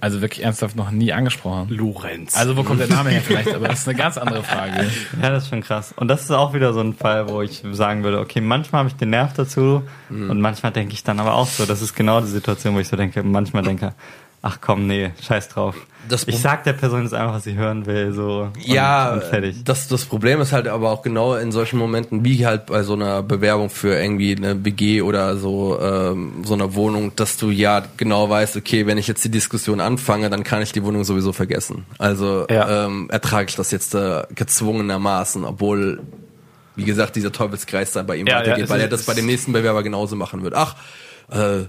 also 0.00 0.20
wirklich 0.22 0.44
ernsthaft 0.44 0.76
noch 0.76 0.90
nie 0.90 1.12
angesprochen. 1.12 1.68
Lorenz. 1.70 2.36
Also 2.36 2.56
wo 2.56 2.62
kommt 2.62 2.80
der 2.80 2.88
Name 2.88 3.10
her 3.10 3.20
vielleicht? 3.22 3.54
Aber 3.54 3.68
das 3.68 3.80
ist 3.80 3.88
eine 3.88 3.98
ganz 3.98 4.16
andere 4.18 4.42
Frage. 4.42 4.86
Ja, 5.22 5.30
das 5.30 5.44
ist 5.44 5.50
schon 5.50 5.60
krass. 5.62 5.92
Und 5.96 6.08
das 6.08 6.22
ist 6.22 6.30
auch 6.30 6.54
wieder 6.54 6.72
so 6.72 6.80
ein 6.80 6.94
Fall, 6.94 7.28
wo 7.28 7.42
ich 7.42 7.62
sagen 7.72 8.02
würde, 8.02 8.18
okay, 8.18 8.40
manchmal 8.40 8.80
habe 8.80 8.88
ich 8.88 8.96
den 8.96 9.10
Nerv 9.10 9.32
dazu 9.34 9.82
Mhm. 10.08 10.30
und 10.30 10.40
manchmal 10.40 10.72
denke 10.72 10.94
ich 10.94 11.04
dann 11.04 11.20
aber 11.20 11.34
auch 11.34 11.46
so, 11.46 11.66
das 11.66 11.82
ist 11.82 11.94
genau 11.94 12.20
die 12.20 12.26
Situation, 12.28 12.74
wo 12.74 12.80
ich 12.80 12.88
so 12.88 12.96
denke, 12.96 13.22
manchmal 13.22 13.62
denke, 13.62 13.92
ach 14.42 14.58
komm, 14.60 14.86
nee, 14.86 15.10
scheiß 15.22 15.48
drauf. 15.48 15.76
Das 16.08 16.26
ich 16.26 16.38
sag 16.40 16.64
der 16.64 16.72
Person 16.72 17.02
jetzt 17.02 17.12
einfach, 17.12 17.34
was 17.34 17.44
sie 17.44 17.54
hören 17.56 17.84
will, 17.84 18.12
so 18.14 18.50
und, 18.54 18.64
Ja, 18.66 19.12
und 19.12 19.22
fertig. 19.22 19.62
das, 19.64 19.86
das 19.86 20.06
Problem 20.06 20.40
ist 20.40 20.50
halt 20.52 20.66
aber 20.66 20.90
auch 20.90 21.02
genau 21.02 21.34
in 21.34 21.52
solchen 21.52 21.78
Momenten, 21.78 22.24
wie 22.24 22.46
halt 22.46 22.66
bei 22.66 22.82
so 22.82 22.94
einer 22.94 23.22
Bewerbung 23.22 23.68
für 23.68 23.94
irgendwie 24.00 24.34
eine 24.34 24.64
WG 24.64 25.02
oder 25.02 25.36
so, 25.36 25.78
ähm, 25.80 26.42
so 26.42 26.54
einer 26.54 26.74
Wohnung, 26.74 27.12
dass 27.16 27.36
du 27.36 27.50
ja 27.50 27.82
genau 27.98 28.30
weißt, 28.30 28.56
okay, 28.56 28.86
wenn 28.86 28.96
ich 28.96 29.08
jetzt 29.08 29.22
die 29.24 29.30
Diskussion 29.30 29.78
anfange, 29.78 30.30
dann 30.30 30.42
kann 30.42 30.62
ich 30.62 30.72
die 30.72 30.82
Wohnung 30.82 31.04
sowieso 31.04 31.34
vergessen. 31.34 31.84
Also 31.98 32.46
Ja. 32.48 32.86
ähm, 32.86 33.08
ertrage 33.10 33.50
ich 33.50 33.56
das 33.56 33.70
jetzt 33.70 33.94
äh, 33.94 34.22
gezwungenermaßen, 34.34 35.44
obwohl, 35.44 36.00
wie 36.76 36.84
gesagt, 36.84 37.14
dieser 37.14 37.30
Teufelskreis 37.30 37.92
dann 37.92 38.06
bei 38.06 38.16
ihm 38.16 38.26
Ja, 38.26 38.34
ja, 38.34 38.40
weitergeht, 38.40 38.64
es 38.64 38.70
weil 38.70 38.80
er 38.80 38.88
das 38.88 39.04
bei 39.04 39.12
dem 39.14 39.26
nächsten 39.26 39.52
Bewerber 39.52 39.82
genauso 39.82 40.16
machen 40.16 40.42
wird. 40.42 40.54
Ach, 40.54 40.76
äh, 41.30 41.64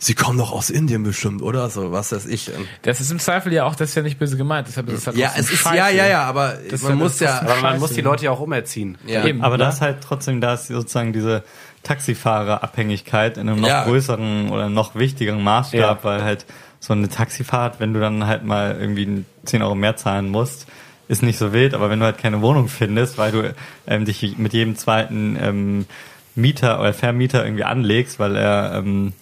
Sie 0.00 0.14
kommen 0.14 0.38
doch 0.38 0.52
aus 0.52 0.70
Indien 0.70 1.02
bestimmt, 1.02 1.42
oder? 1.42 1.68
So, 1.70 1.90
was 1.90 2.12
weiß 2.12 2.26
ich. 2.26 2.54
Und 2.54 2.68
Das 2.82 3.00
ist 3.00 3.10
im 3.10 3.18
Zweifel 3.18 3.52
ja 3.52 3.64
auch, 3.64 3.74
das 3.74 3.88
ist 3.90 3.94
ja 3.96 4.02
nicht 4.02 4.16
böse 4.18 4.36
gemeint. 4.36 4.68
Deshalb 4.68 4.88
ist 4.90 4.98
es 4.98 5.06
halt 5.08 5.16
Ja, 5.16 5.32
es 5.36 5.50
ist, 5.50 5.58
scheiße. 5.58 5.76
ja, 5.76 5.88
ja, 5.88 6.06
ja, 6.06 6.22
aber 6.22 6.54
Das 6.70 6.82
man 6.82 6.92
ist 6.92 6.98
muss 6.98 7.20
halt 7.20 7.42
ja, 7.42 7.48
aber 7.52 7.60
man 7.62 7.80
muss 7.80 7.92
die 7.94 8.00
Leute 8.02 8.26
ja 8.26 8.30
auch 8.30 8.38
umerziehen. 8.38 8.96
ja. 9.06 9.24
Eben. 9.24 9.42
Aber 9.42 9.58
ne? 9.58 9.64
das 9.64 9.76
ist 9.76 9.80
halt 9.80 9.96
trotzdem, 10.00 10.40
da 10.40 10.54
ist 10.54 10.68
sozusagen 10.68 11.12
diese 11.12 11.42
Taxifahrerabhängigkeit 11.82 13.36
in 13.38 13.48
einem 13.48 13.60
noch 13.60 13.68
Ja. 13.68 13.84
größeren 13.84 14.50
oder 14.50 14.68
noch 14.68 14.94
wichtigeren 14.94 15.42
Maßstab, 15.42 15.80
Ja. 15.80 15.98
weil 16.04 16.22
halt 16.22 16.46
so 16.80 16.92
eine 16.92 17.08
Taxifahrt, 17.08 17.80
wenn 17.80 17.92
du 17.92 18.00
dann 18.00 18.26
halt 18.26 18.44
mal 18.44 18.76
irgendwie 18.80 19.24
10 19.44 19.62
Euro 19.62 19.74
mehr 19.74 19.96
zahlen 19.96 20.28
musst, 20.28 20.66
ist 21.08 21.22
nicht 21.22 21.38
so 21.38 21.52
wild, 21.52 21.74
aber 21.74 21.90
wenn 21.90 21.98
du 21.98 22.04
halt 22.04 22.18
keine 22.18 22.40
Wohnung 22.42 22.68
findest, 22.68 23.18
weil 23.18 23.32
du 23.32 23.54
ähm, 23.86 24.04
dich 24.04 24.36
mit 24.38 24.52
jedem 24.52 24.76
zweiten 24.76 25.36
ähm, 25.40 25.86
Mieter 26.34 26.78
oder 26.80 26.92
Vermieter 26.94 27.42
irgendwie 27.44 27.64
anlegst, 27.64 28.18
weil 28.20 28.36
er 28.36 28.74
ähm, 28.76 29.12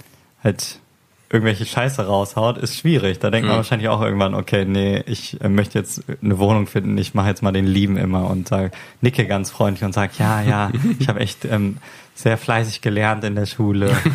halt 0.46 0.80
irgendwelche 1.28 1.66
Scheiße 1.66 2.06
raushaut, 2.06 2.56
ist 2.56 2.76
schwierig. 2.76 3.18
Da 3.18 3.30
denkt 3.30 3.48
man 3.48 3.56
wahrscheinlich 3.56 3.88
auch 3.88 4.00
irgendwann, 4.00 4.34
okay, 4.34 4.64
nee, 4.64 5.02
ich 5.06 5.40
äh, 5.40 5.48
möchte 5.48 5.78
jetzt 5.78 6.04
eine 6.22 6.38
Wohnung 6.38 6.68
finden, 6.68 6.96
ich 6.98 7.14
mache 7.14 7.28
jetzt 7.28 7.42
mal 7.42 7.52
den 7.52 7.66
Lieben 7.66 7.96
immer 7.96 8.30
und 8.30 8.46
sag, 8.48 8.72
nicke 9.00 9.26
ganz 9.26 9.50
freundlich 9.50 9.84
und 9.84 9.92
sag, 9.92 10.18
ja, 10.18 10.40
ja, 10.42 10.70
ich 10.98 11.08
habe 11.08 11.20
echt 11.20 11.44
ähm, 11.44 11.78
sehr 12.14 12.38
fleißig 12.38 12.80
gelernt 12.80 13.24
in 13.24 13.34
der 13.34 13.46
Schule. 13.46 13.94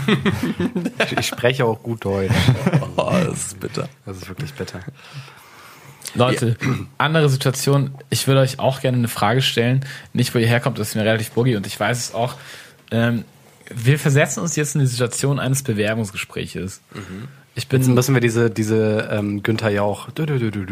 Ich, 1.05 1.17
ich 1.17 1.27
spreche 1.27 1.65
auch 1.65 1.81
gut 1.83 2.05
Deutsch. 2.05 2.31
Oh, 2.95 3.11
das 3.11 3.47
ist 3.47 3.59
bitter. 3.59 3.89
Das 4.05 4.17
ist 4.17 4.29
wirklich 4.29 4.53
bitter. 4.53 4.79
Leute, 6.13 6.57
andere 6.97 7.29
Situation. 7.29 7.91
Ich 8.09 8.27
würde 8.27 8.41
euch 8.41 8.59
auch 8.59 8.81
gerne 8.81 8.97
eine 8.97 9.07
Frage 9.07 9.41
stellen. 9.41 9.85
Nicht, 10.13 10.33
wo 10.35 10.39
ihr 10.39 10.47
herkommt, 10.47 10.77
das 10.77 10.89
ist 10.89 10.95
mir 10.95 11.03
relativ 11.03 11.31
buggy 11.31 11.55
und 11.55 11.65
ich 11.65 11.79
weiß 11.79 11.97
es 11.97 12.13
auch. 12.13 12.35
Ähm, 12.91 13.23
wir 13.75 13.99
versetzen 13.99 14.41
uns 14.41 14.55
jetzt 14.55 14.75
in 14.75 14.81
die 14.81 14.87
Situation 14.87 15.39
eines 15.39 15.63
Bewerbungsgespräches. 15.63 16.81
Ich 17.53 17.63
Jetzt 17.63 17.69
bin, 17.69 17.93
müssen 17.93 18.13
wir 18.13 18.21
diese, 18.21 18.49
diese 18.49 19.09
ähm, 19.11 19.43
Günther 19.43 19.71
Jauch. 19.71 20.09
Du, 20.11 20.25
du, 20.25 20.39
du, 20.39 20.65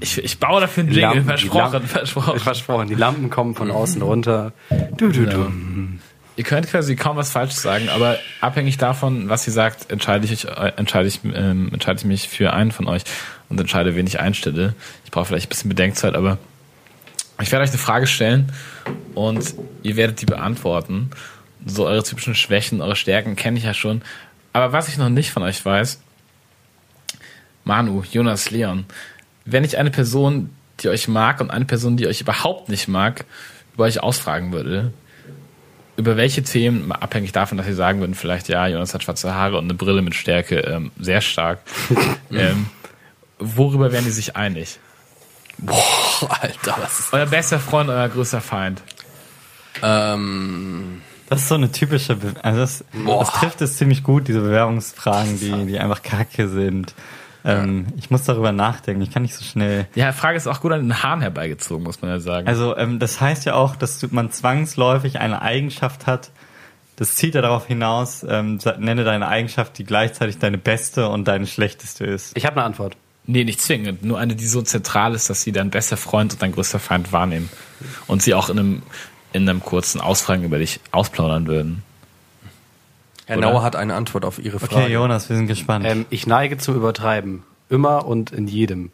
ich, 0.00 0.18
ich 0.18 0.40
baue 0.40 0.60
dafür 0.60 0.82
einen 0.82 0.92
Jingle, 0.92 1.02
Lampen, 1.02 1.24
versprochen, 1.24 1.72
Lampen. 1.72 1.88
versprochen. 1.88 2.40
Versprochen. 2.40 2.88
Die 2.88 2.94
Lampen 2.94 3.30
kommen 3.30 3.54
von 3.54 3.70
außen 3.70 4.02
runter. 4.02 4.52
Du, 4.96 5.12
du, 5.12 5.24
du. 5.26 5.52
Ihr 6.36 6.42
könnt 6.42 6.66
quasi 6.66 6.96
kaum 6.96 7.16
was 7.16 7.30
falsch 7.30 7.52
sagen, 7.52 7.88
aber 7.90 8.18
abhängig 8.40 8.76
davon, 8.76 9.28
was 9.28 9.46
ihr 9.46 9.52
sagt, 9.52 9.92
entscheide 9.92 10.24
ich, 10.24 10.48
äh, 10.48 10.72
entscheide 10.76 11.06
ich, 11.06 11.20
ähm, 11.22 11.70
entscheide 11.72 12.00
ich 12.00 12.04
mich 12.04 12.28
für 12.28 12.52
einen 12.52 12.72
von 12.72 12.88
euch 12.88 13.02
und 13.48 13.60
entscheide, 13.60 13.94
wen 13.94 14.06
ich 14.08 14.18
einstelle. 14.18 14.74
Ich 15.04 15.12
brauche 15.12 15.26
vielleicht 15.26 15.46
ein 15.46 15.50
bisschen 15.50 15.68
Bedenkzeit, 15.68 16.16
aber 16.16 16.38
ich 17.40 17.52
werde 17.52 17.62
euch 17.62 17.70
eine 17.70 17.78
Frage 17.78 18.08
stellen 18.08 18.52
und 19.14 19.54
ihr 19.84 19.94
werdet 19.94 20.20
die 20.20 20.26
beantworten. 20.26 21.10
So 21.66 21.86
eure 21.86 22.02
typischen 22.02 22.34
Schwächen, 22.34 22.80
eure 22.80 22.96
Stärken 22.96 23.36
kenne 23.36 23.58
ich 23.58 23.64
ja 23.64 23.74
schon. 23.74 24.02
Aber 24.52 24.72
was 24.72 24.88
ich 24.88 24.98
noch 24.98 25.08
nicht 25.08 25.30
von 25.30 25.42
euch 25.42 25.64
weiß, 25.64 26.00
Manu, 27.64 28.02
Jonas, 28.10 28.50
Leon, 28.50 28.84
wenn 29.44 29.64
ich 29.64 29.78
eine 29.78 29.90
Person, 29.90 30.50
die 30.80 30.88
euch 30.88 31.08
mag 31.08 31.40
und 31.40 31.50
eine 31.50 31.64
Person, 31.64 31.96
die 31.96 32.06
euch 32.06 32.20
überhaupt 32.20 32.68
nicht 32.68 32.88
mag, 32.88 33.24
über 33.74 33.84
euch 33.84 34.02
ausfragen 34.02 34.52
würde, 34.52 34.92
über 35.96 36.16
welche 36.16 36.42
Themen, 36.42 36.92
abhängig 36.92 37.32
davon, 37.32 37.56
dass 37.56 37.66
sie 37.66 37.74
sagen 37.74 38.00
würden, 38.00 38.14
vielleicht, 38.14 38.48
ja, 38.48 38.66
Jonas 38.66 38.94
hat 38.94 39.02
schwarze 39.02 39.34
Haare 39.34 39.58
und 39.58 39.64
eine 39.64 39.74
Brille 39.74 40.02
mit 40.02 40.14
Stärke, 40.14 40.60
ähm, 40.60 40.90
sehr 40.98 41.20
stark. 41.20 41.60
ähm, 42.32 42.66
worüber 43.38 43.92
wären 43.92 44.04
die 44.04 44.10
sich 44.10 44.36
einig? 44.36 44.78
Boah, 45.58 46.40
Alter, 46.40 46.76
was 46.80 46.98
ist 47.00 47.12
Euer 47.12 47.26
bester 47.26 47.60
Freund, 47.60 47.88
euer 47.88 48.08
größter 48.08 48.40
Feind. 48.40 48.82
ähm, 49.82 51.00
Das 51.34 51.42
ist 51.42 51.48
so 51.48 51.56
eine 51.56 51.72
typische, 51.72 52.14
Be 52.14 52.32
also 52.42 52.60
das, 52.60 52.84
das 52.92 53.32
trifft 53.32 53.60
es 53.60 53.76
ziemlich 53.76 54.04
gut, 54.04 54.28
diese 54.28 54.40
Bewerbungsfragen, 54.40 55.40
die, 55.40 55.66
die 55.66 55.80
einfach 55.80 56.00
kacke 56.00 56.48
sind. 56.48 56.94
Ähm, 57.44 57.86
ich 57.96 58.08
muss 58.08 58.22
darüber 58.22 58.52
nachdenken, 58.52 59.02
ich 59.02 59.10
kann 59.10 59.22
nicht 59.22 59.34
so 59.34 59.44
schnell. 59.44 59.88
Ja, 59.96 60.12
Frage 60.12 60.36
ist 60.36 60.46
auch 60.46 60.60
gut 60.60 60.70
an 60.70 60.82
den 60.82 61.02
Haaren 61.02 61.22
herbeigezogen, 61.22 61.82
muss 61.82 62.00
man 62.02 62.12
ja 62.12 62.20
sagen. 62.20 62.46
Also 62.46 62.76
ähm, 62.76 63.00
das 63.00 63.20
heißt 63.20 63.46
ja 63.46 63.54
auch, 63.54 63.74
dass 63.74 64.08
man 64.12 64.30
zwangsläufig 64.30 65.18
eine 65.18 65.42
Eigenschaft 65.42 66.06
hat. 66.06 66.30
Das 66.94 67.16
zielt 67.16 67.34
ja 67.34 67.42
darauf 67.42 67.66
hinaus, 67.66 68.24
ähm, 68.28 68.60
nenne 68.78 69.02
deine 69.02 69.26
Eigenschaft, 69.26 69.76
die 69.78 69.84
gleichzeitig 69.84 70.38
deine 70.38 70.56
beste 70.56 71.08
und 71.08 71.26
deine 71.26 71.48
schlechteste 71.48 72.06
ist. 72.06 72.36
Ich 72.36 72.46
habe 72.46 72.58
eine 72.58 72.64
Antwort. 72.64 72.96
Nee, 73.26 73.42
nicht 73.42 73.60
zwingend. 73.60 74.04
Nur 74.04 74.18
eine, 74.18 74.36
die 74.36 74.46
so 74.46 74.62
zentral 74.62 75.14
ist, 75.14 75.30
dass 75.30 75.42
sie 75.42 75.50
dein 75.50 75.70
bester 75.70 75.96
Freund 75.96 76.34
und 76.34 76.42
dein 76.42 76.52
größter 76.52 76.78
Feind 76.78 77.12
wahrnehmen. 77.12 77.48
Und 78.06 78.22
sie 78.22 78.34
auch 78.34 78.50
in 78.50 78.58
einem, 78.58 78.82
in 79.34 79.48
einem 79.48 79.60
kurzen 79.60 80.00
Ausfragen 80.00 80.44
über 80.44 80.58
dich 80.58 80.80
ausplaudern 80.92 81.46
würden. 81.48 81.82
Herr 83.26 83.36
Oder? 83.38 83.48
Nauer 83.48 83.62
hat 83.62 83.74
eine 83.74 83.94
Antwort 83.94 84.24
auf 84.24 84.38
Ihre 84.38 84.60
Frage. 84.60 84.84
Okay, 84.84 84.92
Jonas, 84.92 85.28
wir 85.28 85.36
sind 85.36 85.48
gespannt. 85.48 85.84
Ähm, 85.86 86.06
ich 86.08 86.26
neige 86.26 86.56
zum 86.56 86.76
Übertreiben. 86.76 87.42
Immer 87.68 88.06
und 88.06 88.30
in 88.30 88.46
jedem. 88.46 88.90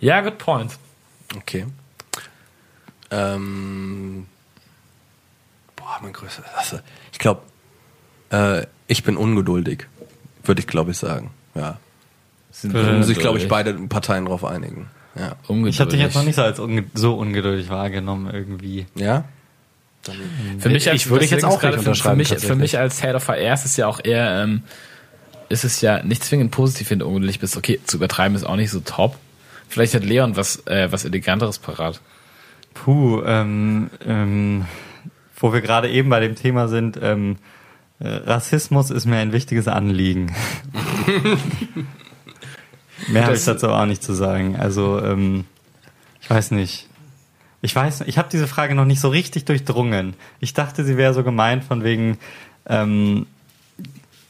Ja, 0.00 0.20
good 0.22 0.38
point. 0.38 0.72
Okay. 1.36 1.66
Ähm, 3.12 4.26
boah, 5.76 6.00
mein 6.02 6.12
größter. 6.12 6.42
Also, 6.56 6.80
ich 7.12 7.20
glaube, 7.20 7.42
äh, 8.30 8.66
ich 8.88 9.04
bin 9.04 9.16
ungeduldig. 9.16 9.86
Würde 10.42 10.60
ich, 10.60 10.66
glaube 10.66 10.90
ich, 10.90 10.98
sagen. 10.98 11.30
Ja. 11.54 11.78
Sind 12.50 12.72
Äh, 12.72 12.74
Würden 12.74 13.04
sich, 13.04 13.18
glaube 13.18 13.38
ich, 13.38 13.46
beide 13.46 13.74
Parteien 13.74 14.24
darauf 14.24 14.44
einigen. 14.44 14.90
Ja. 15.16 15.36
Ungeduldig. 15.46 15.74
ich 15.74 15.80
habe 15.80 15.90
dich 15.90 16.00
jetzt 16.00 16.14
noch 16.14 16.24
nicht 16.24 16.34
so 16.34 16.42
als 16.42 16.58
unge 16.58 16.84
so 16.94 17.14
ungeduldig 17.14 17.68
wahrgenommen 17.68 18.32
irgendwie. 18.32 18.86
Ja? 18.94 19.24
Für 20.58 20.68
mich 20.68 20.90
als, 20.90 21.02
Ich 21.02 21.10
würde 21.10 21.24
ich 21.24 21.30
jetzt 21.30 21.44
auch 21.44 21.60
gerade 21.60 21.76
nicht 21.76 21.84
für, 21.84 21.90
unterschreiben, 21.90 22.18
mich, 22.18 22.28
für 22.28 22.56
mich 22.56 22.78
als 22.78 23.00
Head 23.00 23.14
of 23.14 23.24
VR 23.24 23.54
ist 23.54 23.64
es 23.64 23.76
ja 23.76 23.86
auch 23.86 24.00
eher, 24.02 24.42
ähm, 24.42 24.62
ist 25.48 25.64
es 25.64 25.80
ja 25.80 26.02
nicht 26.02 26.24
zwingend 26.24 26.50
positiv, 26.50 26.90
wenn 26.90 26.98
du 26.98 27.06
ungeduldig 27.06 27.38
bist. 27.38 27.56
Okay, 27.56 27.80
zu 27.84 27.96
übertreiben 27.96 28.36
ist 28.36 28.44
auch 28.44 28.56
nicht 28.56 28.70
so 28.70 28.80
top. 28.80 29.16
Vielleicht 29.68 29.94
hat 29.94 30.04
Leon 30.04 30.36
was, 30.36 30.66
äh, 30.66 30.92
was 30.92 31.04
Eleganteres 31.04 31.58
parat. 31.58 32.00
Puh, 32.74 33.22
ähm, 33.24 33.90
ähm, 34.06 34.66
wo 35.36 35.52
wir 35.52 35.62
gerade 35.62 35.88
eben 35.88 36.10
bei 36.10 36.20
dem 36.20 36.34
Thema 36.34 36.68
sind, 36.68 36.98
ähm, 37.00 37.36
äh, 38.00 38.08
Rassismus 38.08 38.90
ist 38.90 39.06
mir 39.06 39.18
ein 39.18 39.32
wichtiges 39.32 39.68
Anliegen. 39.68 40.34
Mehr 43.08 43.24
habe 43.24 43.34
ich 43.34 43.44
dazu 43.44 43.68
auch 43.68 43.86
nicht 43.86 44.02
zu 44.02 44.12
sagen. 44.12 44.56
Also, 44.56 45.00
ähm, 45.00 45.44
ich 46.20 46.30
weiß 46.30 46.50
nicht. 46.52 46.88
Ich 47.62 47.74
weiß, 47.74 48.02
ich 48.02 48.18
habe 48.18 48.28
diese 48.30 48.46
Frage 48.46 48.74
noch 48.74 48.84
nicht 48.84 49.00
so 49.00 49.08
richtig 49.08 49.46
durchdrungen. 49.46 50.14
Ich 50.40 50.52
dachte, 50.52 50.84
sie 50.84 50.98
wäre 50.98 51.14
so 51.14 51.24
gemeint 51.24 51.64
von 51.64 51.82
wegen, 51.82 52.18
ähm, 52.66 53.26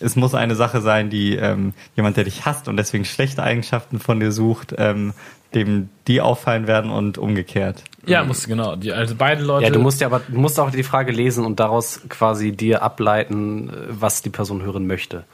es 0.01 0.17
muss 0.17 0.35
eine 0.35 0.55
Sache 0.55 0.81
sein, 0.81 1.11
die 1.11 1.35
ähm, 1.35 1.73
jemand, 1.97 2.17
der 2.17 2.25
dich 2.25 2.45
hasst 2.45 2.69
und 2.69 2.77
deswegen 2.77 3.05
schlechte 3.05 3.43
Eigenschaften 3.43 3.99
von 3.99 4.21
dir 4.21 4.33
sucht, 4.33 4.75
ähm, 4.79 5.15
dem 5.55 5.89
die 6.09 6.21
auffallen 6.21 6.67
werden 6.67 6.91
und 6.91 7.17
umgekehrt. 7.17 7.83
Ja, 8.07 8.25
musst 8.25 8.45
du 8.45 8.49
genau. 8.49 8.77
Die, 8.77 8.93
also 8.93 9.15
beide 9.17 9.43
Leute. 9.43 9.65
Ja, 9.65 9.71
du 9.71 9.81
musst 9.81 10.01
ja 10.01 10.09
aber 10.09 10.21
du 10.27 10.39
musst 10.39 10.61
auch 10.61 10.71
die 10.71 10.83
Frage 10.83 11.13
lesen 11.13 11.45
und 11.45 11.59
daraus 11.61 12.03
quasi 12.09 12.53
dir 12.53 12.83
ableiten, 12.83 13.71
äh, 13.71 13.73
was 13.89 14.23
die 14.23 14.31
Person 14.31 14.63
hören 14.63 14.87
möchte. 14.87 15.25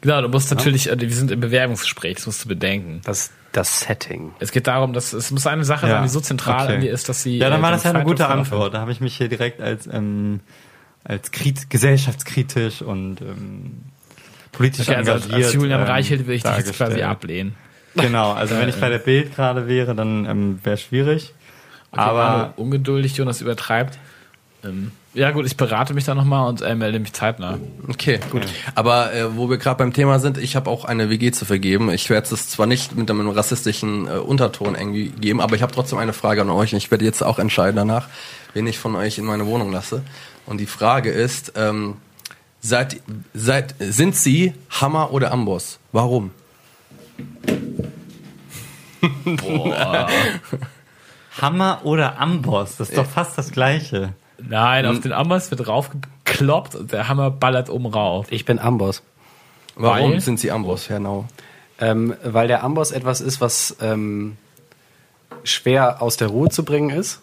Genau, 0.00 0.22
du 0.22 0.28
musst 0.28 0.50
natürlich, 0.50 0.90
äh, 0.90 1.00
wir 1.00 1.10
sind 1.10 1.30
im 1.30 1.40
Bewerbungsgespräch, 1.40 2.16
das 2.16 2.26
musst 2.26 2.44
du 2.44 2.48
bedenken. 2.48 3.00
Das 3.04 3.30
das 3.52 3.80
Setting. 3.80 4.32
Es 4.40 4.52
geht 4.52 4.66
darum, 4.66 4.92
dass 4.92 5.12
es 5.12 5.30
muss 5.30 5.46
eine 5.46 5.64
Sache 5.64 5.88
sein, 5.88 6.02
die 6.02 6.08
so 6.08 6.20
zentral 6.20 6.66
okay. 6.66 6.74
an 6.74 6.80
dir 6.80 6.92
ist, 6.92 7.08
dass 7.08 7.22
sie. 7.22 7.38
Ja, 7.38 7.50
dann 7.50 7.60
äh, 7.60 7.62
war 7.62 7.70
das 7.70 7.84
ja 7.84 7.90
eine 7.92 8.04
gute 8.04 8.28
Antwort. 8.28 8.74
Da 8.74 8.80
habe 8.80 8.92
ich 8.92 9.00
mich 9.00 9.16
hier 9.16 9.28
direkt 9.28 9.60
als 9.60 9.88
ähm, 9.90 10.40
als 11.04 11.30
krit 11.30 11.70
gesellschaftskritisch 11.70 12.82
und 12.82 13.20
ähm, 13.22 13.84
politisch 14.52 14.88
Okay, 14.88 14.98
also 14.98 15.12
als, 15.12 15.24
engagiert. 15.24 15.46
als 15.46 15.54
Julian 15.54 15.80
ähm, 15.80 15.86
Reichelt 15.86 16.20
würde 16.20 16.34
ich 16.34 16.42
dich 16.42 16.56
jetzt 16.56 16.76
quasi 16.76 17.02
ablehnen. 17.02 17.54
Genau, 17.96 18.32
also 18.32 18.56
wenn 18.56 18.68
ich 18.68 18.76
bei 18.76 18.90
der 18.90 18.98
Bild 18.98 19.34
gerade 19.34 19.66
wäre, 19.66 19.94
dann 19.94 20.26
ähm, 20.26 20.60
wäre 20.62 20.76
schwierig. 20.76 21.32
Okay, 21.90 22.00
Aber 22.00 22.22
Arno, 22.22 22.52
ungeduldig, 22.56 23.16
Jonas 23.16 23.40
übertreibt. 23.40 23.98
Ähm, 24.64 24.92
ja 25.14 25.30
gut, 25.30 25.46
ich 25.46 25.56
berate 25.56 25.94
mich 25.94 26.04
da 26.04 26.14
nochmal 26.14 26.48
und 26.48 26.62
äh, 26.62 26.74
melde 26.74 26.98
mich 26.98 27.12
zeitnah. 27.12 27.58
Okay, 27.88 28.20
gut. 28.30 28.42
Aber 28.74 29.12
äh, 29.12 29.36
wo 29.36 29.48
wir 29.48 29.56
gerade 29.56 29.78
beim 29.78 29.92
Thema 29.92 30.18
sind, 30.18 30.38
ich 30.38 30.56
habe 30.56 30.68
auch 30.68 30.84
eine 30.84 31.10
WG 31.10 31.30
zu 31.30 31.44
vergeben. 31.44 31.90
Ich 31.90 32.10
werde 32.10 32.32
es 32.32 32.48
zwar 32.48 32.66
nicht 32.66 32.96
mit 32.96 33.10
einem 33.10 33.28
rassistischen 33.28 34.06
äh, 34.06 34.12
Unterton 34.12 34.74
irgendwie 34.74 35.08
geben, 35.08 35.40
aber 35.40 35.56
ich 35.56 35.62
habe 35.62 35.72
trotzdem 35.72 35.98
eine 35.98 36.12
Frage 36.12 36.42
an 36.42 36.50
euch 36.50 36.72
und 36.72 36.78
ich 36.78 36.90
werde 36.90 37.04
jetzt 37.04 37.22
auch 37.22 37.38
entscheiden 37.38 37.76
danach, 37.76 38.08
wen 38.54 38.66
ich 38.66 38.78
von 38.78 38.96
euch 38.96 39.18
in 39.18 39.24
meine 39.24 39.46
Wohnung 39.46 39.70
lasse. 39.72 40.02
Und 40.46 40.58
die 40.58 40.66
Frage 40.66 41.10
ist, 41.10 41.52
ähm, 41.56 41.96
seid, 42.60 43.00
seid, 43.34 43.74
sind 43.78 44.16
Sie 44.16 44.54
Hammer 44.70 45.12
oder 45.12 45.32
Amboss? 45.32 45.78
Warum? 45.92 46.32
Hammer 51.40 51.80
oder 51.84 52.20
Amboss, 52.20 52.76
das 52.76 52.88
ist 52.88 52.98
doch 52.98 53.06
fast 53.06 53.38
das 53.38 53.52
Gleiche. 53.52 54.14
Nein, 54.38 54.86
auf 54.86 55.00
den 55.00 55.12
Amboss 55.12 55.50
wird 55.50 55.66
raufgekloppt 55.66 56.74
und 56.74 56.92
der 56.92 57.08
Hammer 57.08 57.30
ballert 57.30 57.70
oben 57.70 57.86
rauf. 57.86 58.26
Ich 58.30 58.44
bin 58.44 58.58
Amboss. 58.58 59.02
Warum 59.74 60.12
Weil? 60.12 60.20
sind 60.20 60.40
Sie 60.40 60.50
Amboss, 60.50 60.88
Herr 60.88 61.00
Nau? 61.00 61.26
Ähm, 61.80 62.14
weil 62.24 62.48
der 62.48 62.64
Amboss 62.64 62.90
etwas 62.90 63.20
ist, 63.20 63.40
was 63.40 63.76
ähm, 63.80 64.36
schwer 65.44 66.02
aus 66.02 66.16
der 66.16 66.28
Ruhe 66.28 66.48
zu 66.48 66.64
bringen 66.64 66.90
ist, 66.90 67.20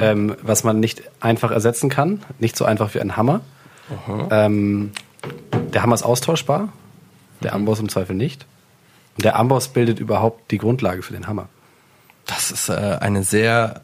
ähm, 0.00 0.36
was 0.42 0.64
man 0.64 0.80
nicht 0.80 1.02
einfach 1.20 1.50
ersetzen 1.50 1.90
kann, 1.90 2.22
nicht 2.38 2.56
so 2.56 2.64
einfach 2.64 2.94
wie 2.94 3.00
ein 3.00 3.16
Hammer. 3.16 3.40
Ähm, 4.30 4.92
der 5.72 5.82
Hammer 5.82 5.94
ist 5.94 6.04
austauschbar, 6.04 6.68
der 7.42 7.54
Amboss 7.54 7.80
im 7.80 7.88
Zweifel 7.88 8.14
nicht. 8.14 8.46
Und 9.16 9.24
der 9.24 9.36
Amboss 9.36 9.68
bildet 9.68 10.00
überhaupt 10.00 10.50
die 10.50 10.58
Grundlage 10.58 11.02
für 11.02 11.12
den 11.12 11.26
Hammer. 11.26 11.48
Das 12.26 12.50
ist 12.50 12.68
äh, 12.68 12.98
eine 13.00 13.22
sehr, 13.22 13.82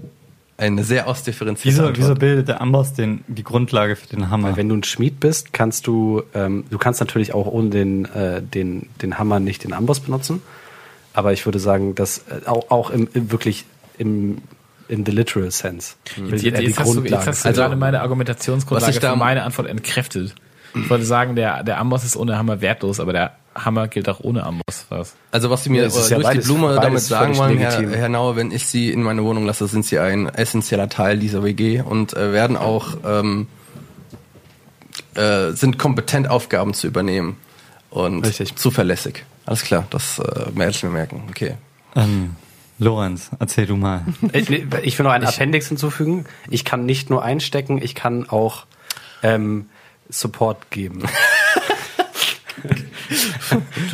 eine 0.61 0.85
sehr 0.85 1.07
ausdifferenzierte 1.09 1.68
Wieso, 1.77 1.87
Antwort. 1.88 1.99
wieso 1.99 2.14
bildet 2.14 2.49
der 2.49 2.61
Amboss 2.61 2.92
den, 2.92 3.25
die 3.27 3.42
Grundlage 3.42 3.96
für 3.96 4.07
den 4.09 4.31
Hammer? 4.31 4.49
Weil 4.51 4.57
wenn 4.57 4.68
du 4.68 4.77
ein 4.77 4.85
Schmied 4.85 5.18
bist, 5.20 5.53
kannst 5.53 5.87
du, 5.87 6.23
ähm, 6.35 6.64
du 6.70 6.79
kannst 6.79 7.01
natürlich 7.01 7.35
auch 7.35 7.46
ohne 7.46 7.70
den, 7.70 8.05
äh, 8.07 8.40
den, 8.42 8.88
den 9.03 9.18
Hammer 9.18 9.40
nicht 9.40 9.64
den 9.64 9.73
Amboss 9.73 10.01
benutzen. 10.01 10.42
Aber 11.12 11.33
ich 11.33 11.44
würde 11.46 11.59
sagen, 11.59 11.94
dass 11.96 12.18
äh, 12.29 12.46
auch, 12.46 12.70
auch 12.70 12.90
im, 12.90 13.09
im 13.14 13.33
wirklich 13.33 13.64
im 13.99 14.38
in 14.88 15.07
the 15.07 15.12
literal 15.12 15.51
sense. 15.53 15.94
bildet 16.16 16.42
Jetzt, 16.42 16.59
die 16.59 16.64
jetzt, 16.64 16.79
hast 16.81 16.94
du, 16.94 17.03
jetzt 17.05 17.27
hast 17.27 17.44
du 17.44 17.49
Also, 17.49 17.61
gerade 17.62 17.77
meine 17.77 17.99
was 17.99 18.03
Argumentationsgrundlage 18.03 18.92
ich 18.92 18.99
da- 18.99 19.11
für 19.12 19.16
meine 19.16 19.44
Antwort 19.44 19.68
entkräftet. 19.68 20.35
Ich 20.74 20.88
wollte 20.90 21.04
sagen, 21.04 21.37
der, 21.37 21.62
der 21.64 21.78
Amboss 21.78 22.04
ist 22.04 22.16
ohne 22.16 22.37
Hammer 22.38 22.61
wertlos, 22.61 23.00
aber 23.00 23.12
der 23.12 23.33
Hammer 23.54 23.88
gilt 23.88 24.09
auch 24.09 24.20
ohne 24.20 24.44
Amboss. 24.44 24.87
Was? 24.88 25.14
Also 25.33 25.50
was 25.50 25.64
Sie 25.64 25.70
mir 25.70 25.83
Ja, 25.83 25.88
äh, 25.88 25.90
ja 26.09 26.14
durch 26.16 26.22
beides- 26.22 26.46
die 26.46 26.52
Blume 26.52 26.74
damit 26.80 27.00
sagen 27.00 27.37
wollen, 27.37 27.59
Herr. 27.59 27.90
Herr 27.90 28.09
Nauer, 28.09 28.37
wenn 28.37 28.52
ich 28.52 28.66
Sie 28.66 28.90
in 28.90 29.02
meine 29.02 29.24
Wohnung 29.24 29.44
lasse, 29.46 29.66
sind 29.66 29.85
Sie 29.85 29.98
ein 29.98 30.26
essentieller 30.28 30.88
Teil 30.88 31.18
dieser 31.18 31.42
WG 31.42 31.80
und 31.83 32.14
äh, 32.14 32.33
werden 32.33 32.56
auch 32.56 32.96
ähm, 33.04 33.48
äh, 35.14 35.52
sind 35.52 35.78
kompetent 35.78 36.28
Aufgaben 36.28 36.74
zu 36.74 36.87
übernehmen 36.87 37.37
und 37.90 38.24
Richtig. 38.24 38.56
zuverlässig. 38.56 39.24
Alles 39.46 39.62
klar, 39.62 39.87
das 39.90 40.18
äh, 40.18 40.22
werde 40.54 40.70
ich 40.70 40.83
mir 40.83 40.90
merken. 40.90 41.24
Okay. 41.30 41.54
ähm, 41.96 42.37
Lorenz, 42.78 43.30
erzähl 43.38 43.66
du 43.66 43.76
mal. 43.76 44.04
ich, 44.33 44.48
ich 44.48 44.98
will 44.98 45.04
noch 45.04 45.12
einen 45.12 45.26
Appendix 45.26 45.68
hinzufügen. 45.68 46.24
Ich 46.48 46.64
kann 46.64 46.87
nicht 46.87 47.11
nur 47.11 47.22
einstecken, 47.22 47.80
ich 47.83 47.94
kann 47.94 48.28
auch 48.30 48.64
ähm, 49.22 49.66
Support 50.11 50.70
geben. 50.70 51.03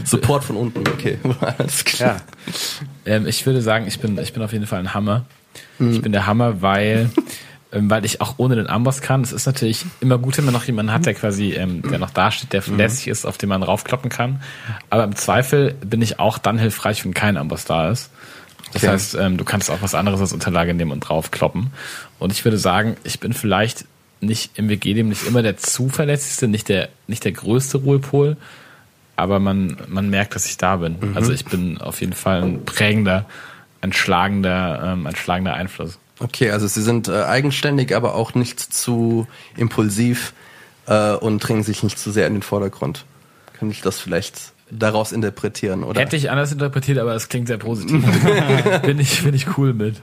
Support 0.05 0.45
von 0.45 0.57
unten, 0.57 0.81
okay. 0.89 1.19
Alles 1.59 1.85
klar. 1.85 2.17
Ja. 3.05 3.13
Ähm, 3.15 3.27
ich 3.27 3.47
würde 3.47 3.63
sagen, 3.63 3.87
ich 3.87 4.01
bin, 4.01 4.19
ich 4.19 4.33
bin 4.33 4.43
auf 4.43 4.53
jeden 4.53 4.67
Fall 4.67 4.81
ein 4.81 4.95
Hammer. 4.95 5.25
Ich 5.79 6.03
bin 6.03 6.13
der 6.13 6.27
Hammer, 6.27 6.61
weil, 6.63 7.11
ähm, 7.73 7.89
weil 7.91 8.05
ich 8.05 8.21
auch 8.21 8.35
ohne 8.39 8.57
den 8.57 8.67
Amboss 8.67 9.01
kann. 9.01 9.23
Es 9.23 9.33
ist 9.33 9.47
natürlich 9.47 9.85
immer 10.01 10.19
gut, 10.19 10.37
wenn 10.39 10.45
man 10.45 10.55
noch 10.55 10.65
jemanden 10.65 10.93
hat, 10.93 11.07
der 11.07 11.15
quasi, 11.15 11.53
ähm, 11.53 11.83
der 11.83 11.99
noch 11.99 12.11
da 12.11 12.31
steht, 12.31 12.53
der 12.53 12.63
verlässlich 12.63 13.09
ist, 13.09 13.25
auf 13.25 13.39
den 13.39 13.49
man 13.49 13.63
raufkloppen 13.63 14.11
kann. 14.11 14.43
Aber 14.91 15.05
im 15.05 15.17
Zweifel 15.17 15.75
bin 15.85 16.03
ich 16.03 16.19
auch 16.19 16.39
dann 16.39 16.59
hilfreich, 16.59 17.05
wenn 17.05 17.15
kein 17.15 17.37
Amboss 17.37 17.65
da 17.65 17.91
ist. 17.91 18.11
Das 18.73 18.83
Okay. 18.83 18.93
heißt, 18.93 19.15
ähm, 19.15 19.37
du 19.39 19.45
kannst 19.45 19.71
auch 19.71 19.81
was 19.81 19.95
anderes 19.95 20.21
als 20.21 20.33
Unterlage 20.33 20.75
nehmen 20.75 20.91
und 20.93 21.01
draufkloppen. 21.01 21.71
Und 22.19 22.33
ich 22.33 22.45
würde 22.45 22.59
sagen, 22.59 22.97
ich 23.05 23.21
bin 23.21 23.33
vielleicht 23.33 23.85
nicht 24.21 24.59
im 24.59 24.69
WG-Leben 24.69 25.09
nicht 25.09 25.27
immer 25.27 25.43
der 25.43 25.57
zuverlässigste, 25.57 26.49
nicht 26.49 26.69
der, 26.69 26.89
nicht 27.07 27.25
der 27.25 27.33
größte 27.33 27.79
Ruhepol, 27.79 28.37
aber 29.17 29.41
man, 29.41 29.77
man 29.89 30.11
merkt, 30.11 30.35
dass 30.35 30.47
ich 30.47 30.57
da 30.57 30.77
bin. 30.77 30.97
Also 31.15 31.33
ich 31.33 31.45
bin 31.45 31.79
auf 31.81 32.01
jeden 32.01 32.13
Fall 32.13 32.43
ein 32.43 32.65
prägender, 32.65 33.27
ein 33.81 33.93
schlagender, 33.93 34.93
ähm, 34.93 35.07
ein 35.07 35.17
schlagender 35.17 35.55
Einfluss. 35.55 35.99
Okay, 36.19 36.51
also 36.51 36.67
Sie 36.67 36.83
sind 36.83 37.09
äh, 37.09 37.25
eigenständig, 37.25 37.95
aber 37.95 38.15
auch 38.15 38.35
nicht 38.35 38.61
zu 38.61 39.27
impulsiv 39.57 40.33
äh, 40.87 41.13
und 41.13 41.41
drängen 41.41 41.63
sich 41.63 41.83
nicht 41.83 41.99
zu 41.99 42.11
sehr 42.11 42.27
in 42.27 42.35
den 42.35 42.43
Vordergrund. 42.43 43.05
Kann 43.59 43.71
ich 43.71 43.83
das 43.83 43.99
vielleicht 44.01 44.53
daraus 44.71 45.13
interpretieren, 45.13 45.85
oder? 45.85 46.01
Hätte 46.01 46.17
ich 46.17 46.31
anders 46.31 46.53
interpretiert, 46.53 46.99
aber 46.99 47.15
es 47.15 47.29
klingt 47.29 47.49
sehr 47.49 47.59
positiv. 47.59 48.05
bin 48.83 48.99
ich, 48.99 49.23
bin 49.23 49.35
ich 49.35 49.59
cool 49.59 49.75
mit. 49.75 49.97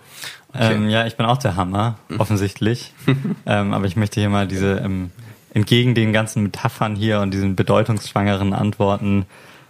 Ähm, 0.56 0.90
ja, 0.90 1.06
ich 1.06 1.18
bin 1.18 1.26
auch 1.26 1.38
der 1.38 1.56
Hammer, 1.56 1.98
offensichtlich. 2.18 2.94
ähm, 3.46 3.74
aber 3.74 3.86
ich 3.86 3.96
möchte 3.96 4.20
hier 4.20 4.30
mal 4.30 4.48
diese, 4.48 4.78
ähm, 4.78 5.12
entgegen 5.54 5.96
den 5.96 6.14
ganzen 6.14 6.44
Metaphern 6.44 6.96
hier 6.96 7.22
und 7.22 7.32
diesen 7.32 7.56
bedeutungsschwangeren 7.56 8.54
Antworten, 8.54 9.26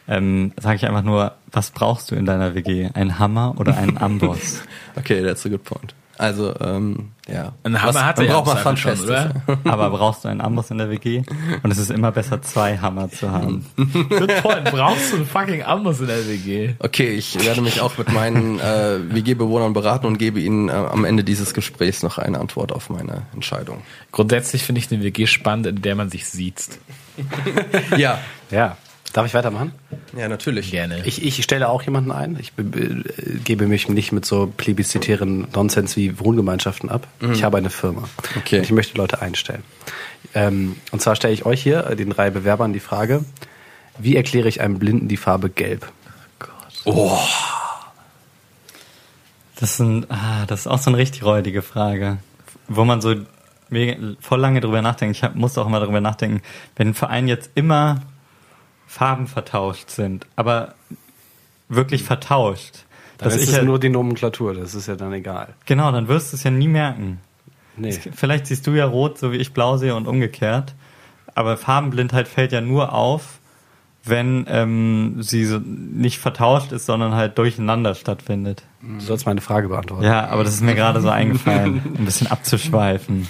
ähm, 0.07 0.53
sage 0.59 0.77
ich 0.77 0.85
einfach 0.85 1.03
nur, 1.03 1.35
was 1.51 1.71
brauchst 1.71 2.11
du 2.11 2.15
in 2.15 2.25
deiner 2.25 2.55
WG? 2.55 2.89
Ein 2.93 3.19
Hammer 3.19 3.55
oder 3.57 3.77
einen 3.77 3.97
Amboss? 4.01 4.63
Okay, 4.95 5.23
that's 5.23 5.45
a 5.45 5.49
good 5.49 5.63
point. 5.63 5.93
Also, 6.17 6.54
ähm, 6.60 7.12
ja. 7.28 7.54
Ein 7.63 7.82
Hammer 7.82 7.93
Was- 7.95 8.04
hat 8.04 8.17
man 8.17 8.26
er 8.28 8.32
ja 8.34 8.39
braucht 8.41 8.56
was 8.56 8.62
Zweifel 8.63 8.95
schon, 8.97 9.06
oder? 9.06 9.34
Aber 9.63 9.89
brauchst 9.89 10.23
du 10.23 10.28
einen 10.28 10.41
Amboss 10.41 10.69
in 10.69 10.78
der 10.78 10.89
WG? 10.91 11.23
Und 11.63 11.71
es 11.71 11.78
ist 11.80 11.89
immer 11.89 12.12
besser, 12.12 12.41
zwei 12.43 12.78
Hammer 12.78 13.10
zu 13.10 13.32
haben. 13.32 13.65
So 13.93 14.28
toll, 14.28 14.62
brauchst 14.65 15.12
du 15.12 15.15
einen 15.17 15.26
fucking 15.26 15.63
Amboss 15.63 15.99
in 16.02 16.08
der 16.08 16.28
WG? 16.28 16.73
Okay, 16.80 17.10
ich 17.15 17.43
werde 17.43 17.62
mich 17.62 17.82
auch 17.82 17.97
mit 17.97 18.12
meinen 18.13 18.60
äh, 18.60 18.99
WG-Bewohnern 19.13 19.73
beraten 19.73 20.06
und 20.06 20.17
gebe 20.19 20.39
ihnen 20.39 20.69
äh, 20.69 20.73
am 20.73 21.04
Ende 21.06 21.23
dieses 21.23 21.54
Gesprächs 21.54 22.04
noch 22.04 22.17
eine 22.19 22.39
Antwort 22.39 22.71
auf 22.71 22.89
meine 22.89 23.23
Entscheidung. 23.34 23.82
Grundsätzlich 24.12 24.63
finde 24.63 24.80
ich 24.80 24.91
eine 24.91 25.04
WG 25.04 25.26
spannend, 25.26 25.65
in 25.67 25.82
der 25.82 25.95
man 25.95 26.10
sich 26.10 26.28
sieht. 26.28 26.63
Ja, 27.97 28.19
Ja. 28.52 28.78
Darf 29.13 29.26
ich 29.28 29.34
weitermachen? 29.36 29.71
ja, 30.17 30.28
natürlich. 30.28 30.71
Gerne. 30.71 31.06
Ich, 31.06 31.23
ich 31.23 31.43
stelle 31.43 31.69
auch 31.69 31.84
jemanden 31.84 32.12
ein. 32.12 32.36
Ich 32.39 32.54
be- 32.54 32.63
be- 32.63 33.04
gebe 33.43 33.67
mich 33.67 33.88
nicht 33.88 34.12
mit 34.12 34.26
so 34.26 34.52
plebiszitären 34.58 35.47
Nonsens 35.54 35.95
wie 35.95 36.19
Wohngemeinschaften 36.19 36.89
ab. 36.89 37.08
Ich 37.32 37.43
habe 37.43 37.58
eine 37.58 37.69
Firma. 37.69 38.10
Okay. 38.38 38.58
Und 38.58 38.63
ich 38.63 38.71
möchte 38.71 38.97
Leute 38.97 39.21
einstellen. 39.21 39.63
Ähm, 40.34 40.78
und 40.91 41.02
zwar 41.02 41.15
stelle 41.15 41.34
ich 41.34 41.45
euch 41.45 41.62
hier, 41.62 41.86
äh, 41.88 41.95
den 41.95 42.10
drei 42.10 42.32
Bewerbern, 42.32 42.73
die 42.73 42.80
Frage, 42.80 43.23
wie 43.99 44.15
erkläre 44.15 44.47
ich 44.49 44.62
einem 44.62 44.80
Blinden 44.80 45.08
die 45.08 45.17
Farbe 45.17 45.49
Gelb? 45.52 45.91
Das 49.60 49.73
ist, 49.73 49.80
ein, 49.80 50.10
ah, 50.10 50.45
das 50.47 50.62
ist 50.62 50.67
auch 50.67 50.80
so 50.80 50.89
eine 50.89 50.97
richtig 50.97 51.23
räudige 51.23 51.62
Frage, 51.62 52.17
wo 52.67 52.84
man 52.84 53.02
so 53.02 53.13
voll 54.19 54.39
lange 54.39 54.60
drüber 54.62 54.82
nachdenkt. 54.82 55.15
Ich 55.17 55.23
hab, 55.23 55.36
muss 55.36 55.58
auch 55.58 55.65
immer 55.67 55.80
darüber 55.80 56.02
nachdenken, 56.02 56.41
wenn 56.76 56.89
ein 56.89 56.93
Verein 56.93 57.28
jetzt 57.28 57.52
immer 57.56 58.02
Farben 58.93 59.25
vertauscht 59.25 59.89
sind, 59.89 60.27
aber 60.36 60.75
wirklich 61.67 62.03
vertauscht. 62.03 62.86
Dann 63.17 63.29
dass 63.29 63.38
ist 63.38 63.43
ich 63.45 63.49
es 63.49 63.56
ja, 63.56 63.63
nur 63.63 63.79
die 63.79 63.89
Nomenklatur, 63.89 64.53
das 64.53 64.75
ist 64.75 64.88
ja 64.88 64.95
dann 64.95 65.12
egal. 65.13 65.56
genau, 65.65 65.91
dann 65.91 66.08
wirst 66.08 66.32
du 66.32 66.38
es 66.38 66.43
ja 66.43 66.51
nie 66.51 66.67
merken. 66.67 67.19
Nee. 67.75 67.97
Vielleicht 68.13 68.45
siehst 68.45 68.67
du 68.67 68.71
ja 68.71 68.86
rot, 68.86 69.17
so 69.17 69.32
wie 69.32 69.38
ich 69.38 69.51
blau 69.51 69.77
sehe 69.77 69.95
und 69.95 70.08
umgekehrt. 70.08 70.75
Aber 71.34 71.58
Farbenblindheit 71.58 72.27
fällt 72.27 72.51
ja 72.51 72.62
nur 72.62 72.93
auf, 72.93 73.39
wenn 74.06 74.45
ähm, 74.47 75.23
sie 75.23 75.45
so 75.45 75.58
nicht 75.58 76.19
vertauscht 76.19 76.71
ist, 76.71 76.86
sondern 76.86 77.15
halt 77.15 77.39
durcheinander 77.39 77.95
stattfindet. 77.95 78.62
Du 78.79 78.99
sollst 78.99 79.25
meine 79.25 79.41
Frage 79.41 79.69
beantworten. 79.69 80.03
Ja, 80.03 80.27
aber 80.27 80.43
das 80.43 80.53
ist 80.53 80.62
mir 80.62 80.75
gerade 80.75 81.01
so 81.01 81.10
eingefallen, 81.10 81.82
ein 81.97 82.06
bisschen 82.06 82.27
abzuschweifen. 82.27 83.27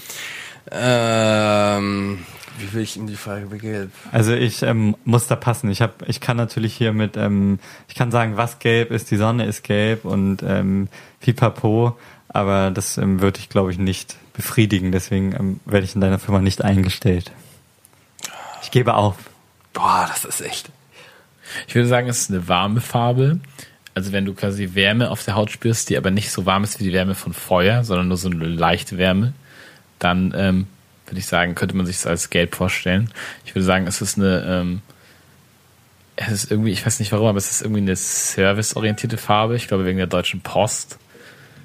Ähm, 0.72 2.20
wie 2.58 2.74
will 2.74 2.82
ich 2.84 2.98
in 2.98 3.08
die 3.08 3.16
Frage 3.16 3.48
begelb? 3.48 3.92
Also 4.12 4.34
ich 4.34 4.62
ähm, 4.64 4.96
muss 5.06 5.28
da 5.28 5.36
passen. 5.36 5.70
Ich 5.72 5.82
habe, 5.82 5.94
ich 6.08 6.22
kann 6.22 6.38
natürlich 6.38 6.76
hier 6.76 6.94
mit, 6.94 7.18
ähm, 7.18 7.60
ich 7.88 7.96
kann 7.96 8.12
sagen, 8.12 8.38
was 8.38 8.60
gelb 8.60 8.92
ist, 8.92 9.12
die 9.12 9.18
Sonne 9.18 9.46
ist 9.46 9.64
gelb 9.64 10.06
und 10.06 10.44
ähm, 10.44 10.88
pipapo, 11.20 11.98
aber 12.30 12.72
das 12.72 12.98
ähm, 12.98 13.22
würde 13.22 13.40
ich, 13.40 13.50
glaube 13.50 13.72
ich, 13.72 13.78
nicht 13.78 14.16
befriedigen. 14.34 14.92
Deswegen 14.92 15.34
ähm, 15.34 15.60
werde 15.66 15.86
ich 15.86 15.96
in 15.96 16.02
deiner 16.02 16.20
Firma 16.20 16.42
nicht 16.42 16.64
eingestellt. 16.64 17.32
Ich 18.62 18.72
gebe 18.72 18.94
auf. 18.94 19.16
Boah, 19.74 20.06
das 20.08 20.26
ist 20.26 20.42
echt. 20.42 20.70
Ich 21.68 21.76
würde 21.76 21.88
sagen, 21.88 22.08
es 22.08 22.22
ist 22.22 22.30
eine 22.30 22.48
warme 22.48 22.82
Farbe. 22.82 23.40
Also 23.96 24.12
wenn 24.12 24.26
du 24.26 24.34
quasi 24.34 24.74
Wärme 24.74 25.12
auf 25.12 25.24
der 25.24 25.36
Haut 25.36 25.52
spürst, 25.52 25.90
die 25.90 25.98
aber 25.98 26.10
nicht 26.10 26.32
so 26.32 26.46
warm 26.46 26.64
ist 26.64 26.80
wie 26.80 26.84
die 26.84 26.94
Wärme 26.94 27.16
von 27.16 27.34
Feuer, 27.34 27.84
sondern 27.84 28.08
nur 28.08 28.18
so 28.18 28.30
eine 28.30 28.46
leichte 28.46 28.98
Wärme, 28.98 29.34
dann 30.00 30.34
ähm, 30.36 30.68
würde 31.14 31.20
ich 31.20 31.28
sagen, 31.28 31.54
könnte 31.54 31.76
man 31.76 31.86
sich 31.86 31.98
es 31.98 32.08
als 32.08 32.32
gelb 32.32 32.56
vorstellen. 32.56 33.12
Ich 33.46 33.54
würde 33.54 33.64
sagen, 33.64 33.86
es 33.86 34.02
ist 34.02 34.18
eine, 34.18 34.44
ähm, 34.48 34.82
es 36.16 36.32
ist 36.32 36.52
irgendwie, 36.52 36.72
ich 36.72 36.84
weiß 36.84 37.00
nicht 37.00 37.12
warum, 37.12 37.28
aber 37.28 37.38
es 37.38 37.52
ist 37.52 37.62
irgendwie 37.62 37.82
eine 37.82 37.96
serviceorientierte 37.96 39.18
Farbe. 39.18 39.56
Ich 39.56 39.68
glaube 39.68 39.86
wegen 39.86 40.00
der 40.00 40.08
Deutschen 40.08 40.42
Post. 40.42 40.98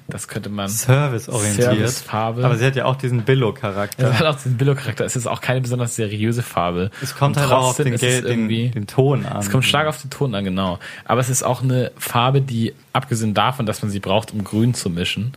Das 0.07 0.27
könnte 0.27 0.49
man. 0.49 0.69
Serviceorientiert. 0.69 1.71
Servicefarbe. 1.71 2.45
Aber 2.45 2.57
sie 2.57 2.65
hat 2.65 2.75
ja 2.75 2.85
auch 2.85 2.95
diesen 2.95 3.23
Billo-Charakter. 3.23 4.09
Ja, 4.09 4.19
hat 4.19 4.27
auch 4.27 4.35
diesen 4.35 4.57
Billo-Charakter. 4.57 5.03
Es 5.03 5.15
ist 5.15 5.25
auch 5.25 5.41
keine 5.41 5.61
besonders 5.61 5.95
seriöse 5.95 6.43
Farbe. 6.43 6.91
Es 7.01 7.15
kommt 7.15 7.37
halt 7.37 7.51
auch 7.51 7.69
auf 7.69 7.77
den, 7.77 7.93
ist 7.93 8.03
es 8.03 8.21
Gel 8.21 8.47
den, 8.47 8.71
den 8.71 8.87
Ton 8.87 9.25
an. 9.25 9.39
Es 9.39 9.49
kommt 9.49 9.65
stark 9.65 9.87
auf 9.87 9.99
den 9.99 10.11
Ton 10.11 10.35
an, 10.35 10.43
genau. 10.43 10.77
Aber 11.05 11.21
es 11.21 11.29
ist 11.29 11.41
auch 11.41 11.63
eine 11.63 11.91
Farbe, 11.97 12.41
die, 12.41 12.73
abgesehen 12.93 13.33
davon, 13.33 13.65
dass 13.65 13.81
man 13.81 13.89
sie 13.89 13.99
braucht, 13.99 14.31
um 14.31 14.43
grün 14.43 14.75
zu 14.75 14.89
mischen, 14.89 15.33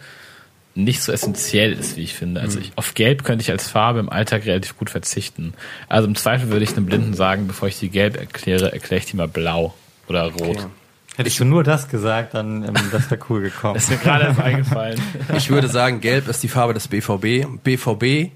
nicht 0.75 1.03
so 1.03 1.13
essentiell 1.13 1.73
ist, 1.73 1.97
wie 1.97 2.03
ich 2.03 2.15
finde. 2.15 2.41
Also 2.41 2.59
ich, 2.59 2.73
auf 2.77 2.95
Gelb 2.95 3.25
könnte 3.25 3.43
ich 3.43 3.51
als 3.51 3.69
Farbe 3.69 4.01
im 4.01 4.09
Alltag 4.09 4.47
relativ 4.47 4.77
gut 4.79 4.91
verzichten. 4.91 5.55
Also 5.89 6.09
im 6.09 6.15
Zweifel 6.15 6.49
würde 6.51 6.65
ich 6.65 6.77
einem 6.77 6.87
Blinden 6.87 7.15
sagen, 7.15 7.47
bevor 7.47 7.69
ich 7.69 7.79
die 7.79 7.91
gelb 7.91 8.17
erkläre, 8.17 8.73
erkläre 8.73 9.01
ich 9.01 9.07
die 9.07 9.17
mal 9.17 9.29
blau 9.29 9.75
oder 10.09 10.33
rot. 10.33 10.67
Hättest 11.17 11.39
du 11.41 11.45
nur 11.45 11.63
das 11.63 11.89
gesagt, 11.89 12.33
dann 12.33 12.65
ähm, 12.65 12.75
das 12.91 13.11
wäre 13.11 13.21
cool 13.29 13.43
gekommen. 13.43 13.75
Das 13.83 13.85
ist 13.85 13.91
mir 13.91 13.99
gerade 13.99 14.25
erst 14.25 14.41
eingefallen. 14.41 15.01
Ich 15.37 15.51
würde 15.51 15.69
sagen, 15.69 16.01
gelb 16.01 16.27
ist 16.29 16.43
die 16.43 16.49
Farbe 16.49 16.73
des 16.73 16.89
BVB. 16.89 17.47
BVB, 17.63 18.31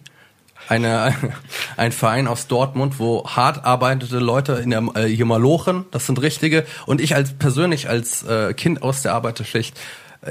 eine, 0.69 1.15
ein 1.79 1.93
Verein 1.93 2.27
aus 2.27 2.49
Dortmund, 2.49 2.99
wo 2.99 3.27
hart 3.27 3.65
arbeitende 3.65 4.19
Leute 4.19 4.55
in 4.55 4.71
der, 4.71 4.85
äh, 4.95 5.07
hier 5.07 5.25
mal 5.25 5.41
lochen, 5.41 5.87
das 5.91 6.05
sind 6.07 6.21
richtige. 6.21 6.67
Und 6.85 7.01
ich 7.01 7.15
als 7.15 7.33
persönlich 7.33 7.89
als 7.89 8.25
äh, 8.25 8.53
Kind 8.53 8.83
aus 8.83 9.01
der 9.01 9.15
Arbeiterschicht 9.15 9.79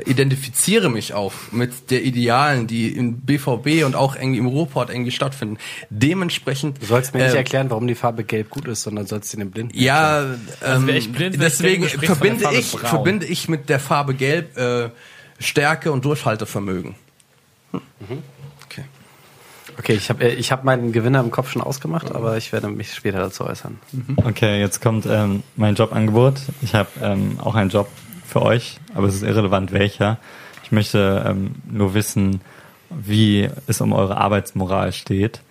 identifiziere 0.05 0.89
mich 0.89 1.13
auch 1.13 1.33
mit 1.51 1.91
der 1.91 2.03
Idealen, 2.03 2.67
die 2.67 2.89
im 2.89 3.21
BVB 3.21 3.85
und 3.85 3.95
auch 3.95 4.15
irgendwie 4.15 4.39
im 4.39 4.47
Ruhrport 4.47 4.89
irgendwie 4.89 5.11
stattfinden. 5.11 5.57
Dementsprechend. 5.89 6.81
Du 6.81 6.85
sollst 6.85 7.13
mir 7.13 7.23
nicht 7.23 7.33
äh, 7.33 7.37
erklären, 7.37 7.69
warum 7.69 7.87
die 7.87 7.95
Farbe 7.95 8.23
Gelb 8.23 8.49
gut 8.49 8.67
ist, 8.67 8.83
sondern 8.83 9.07
sollst 9.07 9.31
sie 9.31 9.37
dem 9.37 9.51
Blinden 9.51 9.77
Ja, 9.77 10.35
ähm, 10.65 10.87
wär 10.87 10.95
ich 10.95 11.11
blind, 11.11 11.35
ich 11.35 11.41
deswegen 11.41 11.83
du 11.83 11.97
der 11.97 12.07
verbinde 12.07 12.45
ich, 12.53 12.71
braun. 12.71 12.85
verbinde 12.85 13.25
ich 13.25 13.47
mit 13.47 13.69
der 13.69 13.79
Farbe 13.79 14.13
Gelb 14.13 14.57
äh, 14.57 14.89
Stärke 15.39 15.91
und 15.91 16.05
Durchhaltevermögen. 16.05 16.95
Hm. 17.71 17.81
Okay. 18.65 18.83
Okay, 19.77 19.93
ich 19.93 20.09
habe 20.09 20.27
ich 20.27 20.51
hab 20.51 20.63
meinen 20.63 20.91
Gewinner 20.91 21.19
im 21.19 21.31
Kopf 21.31 21.51
schon 21.51 21.61
ausgemacht, 21.61 22.13
aber 22.13 22.37
ich 22.37 22.53
werde 22.53 22.69
mich 22.69 22.93
später 22.93 23.19
dazu 23.19 23.45
äußern. 23.45 23.77
Okay, 24.23 24.59
jetzt 24.59 24.81
kommt 24.81 25.05
ähm, 25.05 25.43
mein 25.55 25.75
Jobangebot. 25.75 26.35
Ich 26.61 26.73
habe 26.73 26.89
ähm, 27.01 27.39
auch 27.39 27.55
einen 27.55 27.69
Job 27.69 27.89
für 28.27 28.41
euch, 28.41 28.79
aber 28.93 29.07
es 29.07 29.15
ist 29.15 29.23
irrelevant 29.23 29.71
welcher. 29.71 30.17
Ich 30.63 30.71
möchte 30.71 31.23
ähm, 31.27 31.55
nur 31.69 31.93
wissen, 31.93 32.41
wie 32.89 33.49
es 33.67 33.81
um 33.81 33.93
eure 33.93 34.17
Arbeitsmoral 34.17 34.93
steht. 34.93 35.41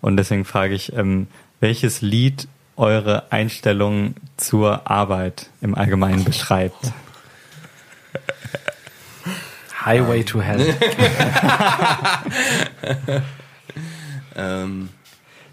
Und 0.00 0.16
deswegen 0.16 0.44
frage 0.44 0.74
ich, 0.74 0.92
ähm, 0.92 1.26
welches 1.60 2.02
Lied 2.02 2.48
eure 2.76 3.32
Einstellung 3.32 4.14
zur 4.36 4.88
Arbeit 4.88 5.50
im 5.60 5.74
Allgemeinen 5.74 6.24
beschreibt. 6.24 6.92
Highway 9.84 10.22
to 10.22 10.40
Hell. 10.40 10.74
Ähm, 14.38 14.88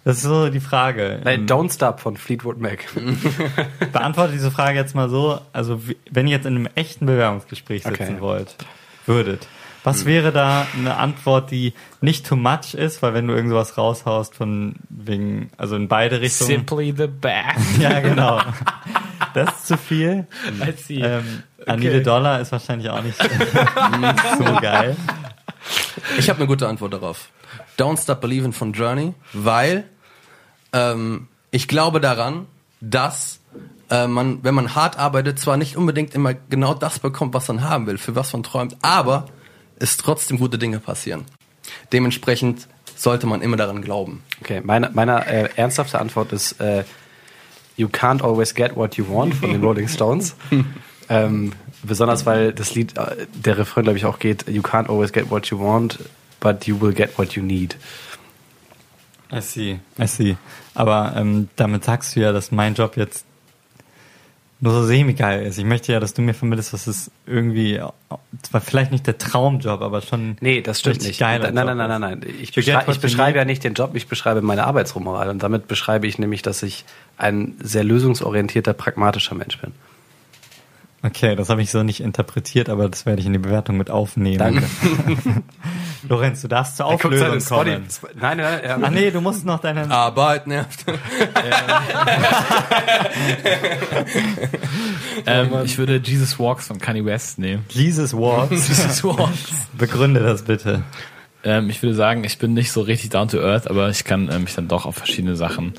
Das 0.05 0.17
ist 0.17 0.23
so 0.23 0.49
die 0.49 0.59
Frage. 0.59 1.19
Nein, 1.23 1.47
Don't 1.47 1.73
Stop 1.73 1.99
von 1.99 2.15
Fleetwood 2.15 2.59
Mac. 2.61 2.85
Beantworte 3.91 4.33
diese 4.33 4.51
Frage 4.51 4.77
jetzt 4.77 4.93
mal 4.93 5.09
so. 5.09 5.41
Also, 5.51 5.81
wenn 6.11 6.27
ihr 6.27 6.35
jetzt 6.37 6.45
in 6.45 6.55
einem 6.55 6.69
echten 6.75 7.07
Bewerbungsgespräch 7.07 7.83
sitzen 7.83 8.01
Okay. 8.03 8.21
wollt, 8.21 8.55
würdet, 9.07 9.47
was 9.83 10.05
wäre 10.05 10.31
da 10.31 10.67
eine 10.77 10.97
Antwort, 10.97 11.49
die 11.49 11.73
nicht 12.01 12.25
too 12.27 12.35
much 12.35 12.75
ist, 12.75 13.01
weil 13.01 13.13
wenn 13.15 13.27
du 13.27 13.33
irgendwas 13.33 13.77
raushaust 13.79 14.35
von 14.35 14.75
wegen, 14.89 15.49
also 15.57 15.75
in 15.75 15.87
beide 15.87 16.21
Richtungen. 16.21 16.49
Simply 16.51 16.93
the 16.95 17.07
best. 17.07 17.57
Ja, 17.79 17.99
genau. 17.99 18.41
Das 19.33 19.49
ist 19.53 19.67
zu 19.67 19.77
viel. 19.77 20.27
Als 20.61 20.87
sie. 20.87 21.01
Ähm, 21.01 21.43
Anile 21.65 22.01
Dollar 22.01 22.39
ist 22.39 22.53
wahrscheinlich 22.53 22.89
auch 22.89 23.01
nicht, 23.03 23.21
nicht 23.21 24.19
so 24.37 24.43
geil. 24.61 24.95
ich 26.17 26.29
habe 26.29 26.39
eine 26.39 26.47
gute 26.47 26.69
Antwort 26.69 26.93
darauf. 26.93 27.29
Don't 27.77 28.01
Stop 28.01 28.21
Believing 28.21 28.53
von 28.53 28.71
Journey, 28.71 29.13
weil 29.33 29.83
ähm, 30.75 31.27
ich 31.51 31.67
glaube 31.67 32.01
daran, 32.01 32.45
dass 32.81 33.39
äh, 33.89 34.07
man, 34.07 34.43
wenn 34.43 34.53
man 34.53 34.75
hart 34.75 34.99
arbeitet, 34.99 35.39
zwar 35.39 35.57
nicht 35.57 35.77
unbedingt 35.77 36.13
immer 36.13 36.33
genau 36.33 36.73
das 36.73 36.99
bekommt, 36.99 37.33
was 37.33 37.47
man 37.47 37.63
haben 37.63 37.87
will, 37.87 37.97
für 37.97 38.15
was 38.15 38.33
man 38.33 38.43
träumt, 38.43 38.75
aber 38.81 39.27
es 39.79 39.97
trotzdem 39.97 40.37
gute 40.37 40.57
Dinge 40.57 40.79
passieren. 40.79 41.25
Dementsprechend 41.93 42.67
sollte 42.95 43.25
man 43.25 43.41
immer 43.41 43.57
daran 43.57 43.81
glauben. 43.81 44.21
Okay, 44.41 44.61
meine, 44.63 44.91
meine 44.93 45.25
äh, 45.25 45.49
ernsthafte 45.55 45.99
Antwort 45.99 46.31
ist 46.33 46.59
äh, 46.59 46.83
You 47.77 47.87
can't 47.87 48.23
always 48.23 48.53
get 48.55 48.75
what 48.75 48.95
you 48.95 49.05
want 49.09 49.35
von 49.35 49.51
den 49.51 49.61
Rolling 49.61 49.87
Stones. 49.87 50.35
ähm, 51.09 51.51
besonders 51.83 52.25
weil 52.25 52.53
das 52.53 52.73
Lied, 52.73 52.97
äh, 52.97 53.27
der 53.33 53.57
Refrain 53.57 53.83
glaube 53.83 53.97
ich 53.97 54.05
auch 54.05 54.19
geht, 54.19 54.47
You 54.47 54.61
can't 54.61 54.89
always 54.89 55.11
get 55.11 55.29
what 55.29 55.47
you 55.47 55.59
want, 55.59 55.99
but 56.39 56.65
you 56.65 56.79
will 56.79 56.93
get 56.93 57.17
what 57.17 57.33
you 57.33 57.43
need. 57.43 57.75
I 59.31 59.41
see, 59.41 59.79
I 59.99 60.07
see. 60.07 60.37
Aber 60.73 61.13
ähm, 61.15 61.49
damit 61.55 61.83
sagst 61.83 62.15
du 62.15 62.19
ja, 62.19 62.31
dass 62.31 62.51
mein 62.51 62.75
Job 62.75 62.97
jetzt 62.97 63.25
nur 64.61 64.73
so 64.73 64.85
semi-geil 64.85 65.45
ist. 65.45 65.57
Ich 65.57 65.65
möchte 65.65 65.91
ja, 65.91 65.99
dass 65.99 66.13
du 66.13 66.21
mir 66.21 66.33
vermittelst, 66.33 66.73
dass 66.73 66.87
es 66.87 67.11
irgendwie, 67.25 67.81
zwar 68.41 68.61
vielleicht 68.61 68.91
nicht 68.91 69.05
der 69.05 69.17
Traumjob, 69.17 69.81
aber 69.81 70.01
schon 70.01 70.37
Nee, 70.39 70.61
das 70.61 70.79
stimmt 70.79 71.03
nicht. 71.03 71.19
geiler 71.19 71.51
nein, 71.51 71.67
Job 71.67 71.77
nein, 71.77 71.89
nein, 71.89 72.01
nein, 72.01 72.19
nein. 72.19 72.33
Ich, 72.41 72.53
beschrei 72.53 72.83
ich 72.87 72.99
beschreibe 72.99 73.37
ja 73.37 73.45
nicht 73.45 73.63
den 73.63 73.73
Job, 73.73 73.91
ich 73.95 74.07
beschreibe 74.07 74.41
meine 74.41 74.65
Arbeitsmoral. 74.65 75.29
Und 75.29 75.43
damit 75.43 75.67
beschreibe 75.67 76.07
ich 76.07 76.19
nämlich, 76.19 76.41
dass 76.41 76.63
ich 76.63 76.85
ein 77.17 77.55
sehr 77.61 77.83
lösungsorientierter, 77.83 78.73
pragmatischer 78.73 79.35
Mensch 79.35 79.59
bin. 79.59 79.73
Okay, 81.05 81.35
das 81.35 81.49
habe 81.49 81.61
ich 81.61 81.69
so 81.69 81.83
nicht 81.83 81.99
interpretiert, 82.01 82.67
aber 82.69 82.89
das 82.89 83.05
werde 83.05 83.19
ich 83.19 83.27
in 83.27 83.33
die 83.33 83.39
Bewertung 83.39 83.77
mit 83.77 83.91
aufnehmen. 83.91 84.37
Danke. 84.39 84.63
Lorenz, 86.09 86.41
du 86.41 86.47
darfst 86.47 86.77
zur 86.77 86.87
Auflösung 86.87 87.39
Spotty- 87.39 87.73
kommen. 87.75 87.85
Sp- 87.93 88.09
Nein, 88.19 88.37
nein, 88.37 88.59
Ach 88.67 88.77
nein. 88.77 88.93
nee, 88.93 89.11
du 89.11 89.21
musst 89.21 89.45
noch 89.45 89.59
deine... 89.59 89.89
Arbeit 89.91 90.47
nervt. 90.47 90.85
Ähm, 95.27 95.49
ich 95.63 95.77
würde 95.77 95.97
Jesus 96.03 96.37
Walks 96.39 96.67
von 96.67 96.79
Kanye 96.79 97.05
West 97.05 97.39
nehmen. 97.39 97.65
Jesus 97.69 98.13
Walks. 98.13 98.51
Jesus 98.67 99.03
Walks. 99.03 99.67
Begründe 99.77 100.19
das 100.21 100.43
bitte. 100.43 100.83
Ähm, 101.43 101.69
ich 101.69 101.81
würde 101.81 101.95
sagen, 101.95 102.23
ich 102.23 102.37
bin 102.37 102.53
nicht 102.53 102.71
so 102.71 102.81
richtig 102.81 103.11
down 103.11 103.27
to 103.27 103.39
earth, 103.39 103.67
aber 103.69 103.89
ich 103.89 104.03
kann 104.03 104.29
äh, 104.29 104.39
mich 104.39 104.55
dann 104.55 104.67
doch 104.67 104.85
auf 104.85 104.95
verschiedene 104.95 105.35
Sachen 105.35 105.73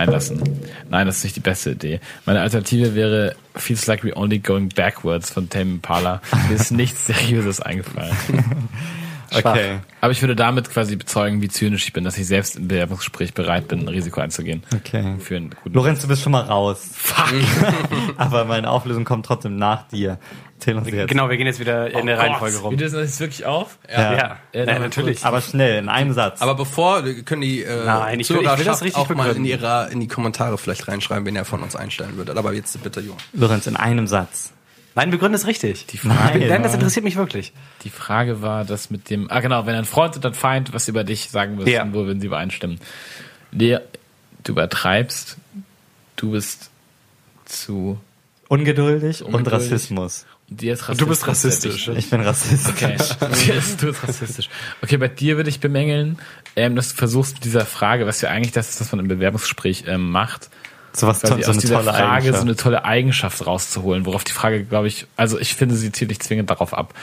einlassen. 0.00 0.42
Nein, 0.88 1.06
das 1.06 1.18
ist 1.18 1.24
nicht 1.24 1.36
die 1.36 1.40
beste 1.40 1.70
Idee. 1.72 2.00
Meine 2.26 2.40
Alternative 2.40 2.94
wäre 2.94 3.36
Feels 3.54 3.86
Like 3.86 4.04
We 4.04 4.16
Only 4.16 4.38
Going 4.38 4.68
Backwards 4.70 5.30
von 5.30 5.48
Tame 5.48 5.72
Impala. 5.72 6.20
Mir 6.48 6.56
ist 6.56 6.72
nichts 6.72 7.06
Seriöses 7.06 7.60
eingefallen. 7.60 8.16
Okay. 9.34 9.78
Aber 10.00 10.12
ich 10.12 10.20
würde 10.22 10.34
damit 10.36 10.70
quasi 10.70 10.96
bezeugen, 10.96 11.40
wie 11.42 11.48
zynisch 11.48 11.84
ich 11.86 11.92
bin, 11.92 12.04
dass 12.04 12.16
ich 12.18 12.26
selbst 12.26 12.56
im 12.56 12.68
Bewerbungsgespräch 12.68 13.34
bereit 13.34 13.68
bin, 13.68 13.80
ein 13.80 13.88
Risiko 13.88 14.20
einzugehen. 14.20 14.62
Okay. 14.74 15.16
Für 15.20 15.36
einen 15.36 15.50
guten 15.62 15.74
Lorenz, 15.74 16.00
du 16.02 16.08
bist 16.08 16.22
schon 16.22 16.32
mal 16.32 16.42
raus. 16.42 16.88
Fuck. 16.94 17.32
aber 18.16 18.44
meine 18.44 18.70
Auflösung 18.70 19.04
kommt 19.04 19.26
trotzdem 19.26 19.56
nach 19.56 19.86
dir. 19.88 20.18
Erzähl 20.58 20.76
uns 20.76 20.90
jetzt. 20.90 21.08
Genau, 21.08 21.30
wir 21.30 21.36
gehen 21.38 21.46
jetzt 21.46 21.58
wieder 21.60 21.90
in 21.90 22.06
der 22.06 22.18
Reihenfolge 22.18 22.58
rum. 22.58 22.72
Wie 22.72 22.76
das 22.76 22.92
jetzt 22.92 23.18
wirklich 23.20 23.46
auf? 23.46 23.78
Ja. 23.90 24.00
Ja, 24.00 24.12
Ja, 24.12 24.36
ja, 24.52 24.66
dann 24.66 24.82
natürlich. 24.82 25.24
Aber 25.24 25.40
schnell, 25.40 25.78
in 25.78 25.88
einem 25.88 26.12
Satz. 26.12 26.42
Aber 26.42 26.54
bevor, 26.54 27.02
können 27.24 27.40
die 27.40 27.62
äh, 27.62 27.84
Nein, 27.86 28.20
ich 28.20 28.28
will- 28.28 28.42
ich 28.42 28.58
will 28.58 28.64
das 28.64 28.82
richtig 28.82 28.96
auch 29.00 29.08
mal 29.14 29.34
in, 29.34 29.44
ihrer, 29.46 29.90
in 29.90 30.00
die 30.00 30.08
Kommentare 30.08 30.58
vielleicht 30.58 30.86
reinschreiben, 30.86 31.24
wen 31.24 31.36
er 31.36 31.46
von 31.46 31.62
uns 31.62 31.76
einstellen 31.76 32.16
würde. 32.16 32.36
Aber 32.36 32.52
jetzt 32.52 32.82
bitte, 32.82 33.00
Junge. 33.00 33.16
Lorenz, 33.32 33.66
in 33.66 33.76
einem 33.76 34.06
Satz. 34.06 34.52
Nein, 34.94 35.10
begründe 35.10 35.36
es 35.36 35.46
richtig. 35.46 35.86
Die 35.86 35.98
Frage- 35.98 36.38
Nein, 36.46 36.62
das 36.62 36.74
interessiert 36.74 37.04
mich 37.04 37.16
wirklich. 37.16 37.52
Die 37.84 37.90
Frage 37.90 38.42
war, 38.42 38.64
das 38.64 38.90
mit 38.90 39.08
dem, 39.10 39.30
ah 39.30 39.40
genau, 39.40 39.64
wenn 39.66 39.74
ein 39.76 39.84
Freund 39.84 40.16
und 40.16 40.26
ein 40.26 40.34
Feind 40.34 40.72
was 40.72 40.88
über 40.88 41.04
dich 41.04 41.30
sagen 41.30 41.54
müssen, 41.56 41.68
Ja. 41.70 41.86
wo 41.92 42.06
würden 42.06 42.20
sie 42.20 42.26
übereinstimmen? 42.26 42.78
Lea, 43.52 43.78
du 44.44 44.52
übertreibst, 44.52 45.36
du 46.16 46.32
bist 46.32 46.70
zu, 47.44 47.98
Ungeduldig, 48.48 49.22
und 49.22 49.34
Ungeduldig. 49.34 49.70
Rassismus. 49.72 50.26
und 50.50 50.60
dir 50.60 50.72
ist 50.72 50.82
Du 50.96 51.06
bist 51.06 51.26
rassistisch. 51.28 51.88
rassistisch. 51.88 51.96
Ich 51.96 52.10
bin 52.10 52.20
Rassist. 52.20 52.68
Okay, 52.68 52.94
ist, 53.56 53.80
du 53.80 53.86
bist 53.86 54.02
rassistisch. 54.02 54.48
Okay, 54.82 54.96
bei 54.96 55.06
dir 55.08 55.36
würde 55.36 55.48
ich 55.50 55.60
bemängeln, 55.60 56.18
ähm, 56.56 56.74
dass 56.74 56.90
du 56.90 56.96
versuchst 56.96 57.34
mit 57.34 57.44
dieser 57.44 57.64
Frage, 57.64 58.06
was 58.06 58.20
ja 58.22 58.30
eigentlich 58.30 58.50
das 58.52 58.70
ist, 58.70 58.80
was 58.80 58.90
man 58.90 58.98
im 59.00 59.08
Bewerbungsgespräch 59.08 59.84
ähm, 59.86 60.10
macht, 60.10 60.50
So 60.92 61.06
was 61.06 61.20
quasi 61.20 61.42
so, 61.42 61.52
eine 61.52 61.60
tolle 61.60 61.84
Frage 61.84 62.04
Eigenschaft. 62.04 62.36
so 62.38 62.44
eine 62.44 62.56
tolle 62.56 62.84
Eigenschaft 62.84 63.46
rauszuholen, 63.46 64.06
worauf 64.06 64.24
die 64.24 64.32
Frage, 64.32 64.64
glaube 64.64 64.88
ich, 64.88 65.06
also 65.16 65.38
ich 65.38 65.54
finde, 65.54 65.76
sie 65.76 65.92
zielt 65.92 66.10
nicht 66.10 66.22
zwingend 66.22 66.50
darauf 66.50 66.74
ab, 66.74 66.94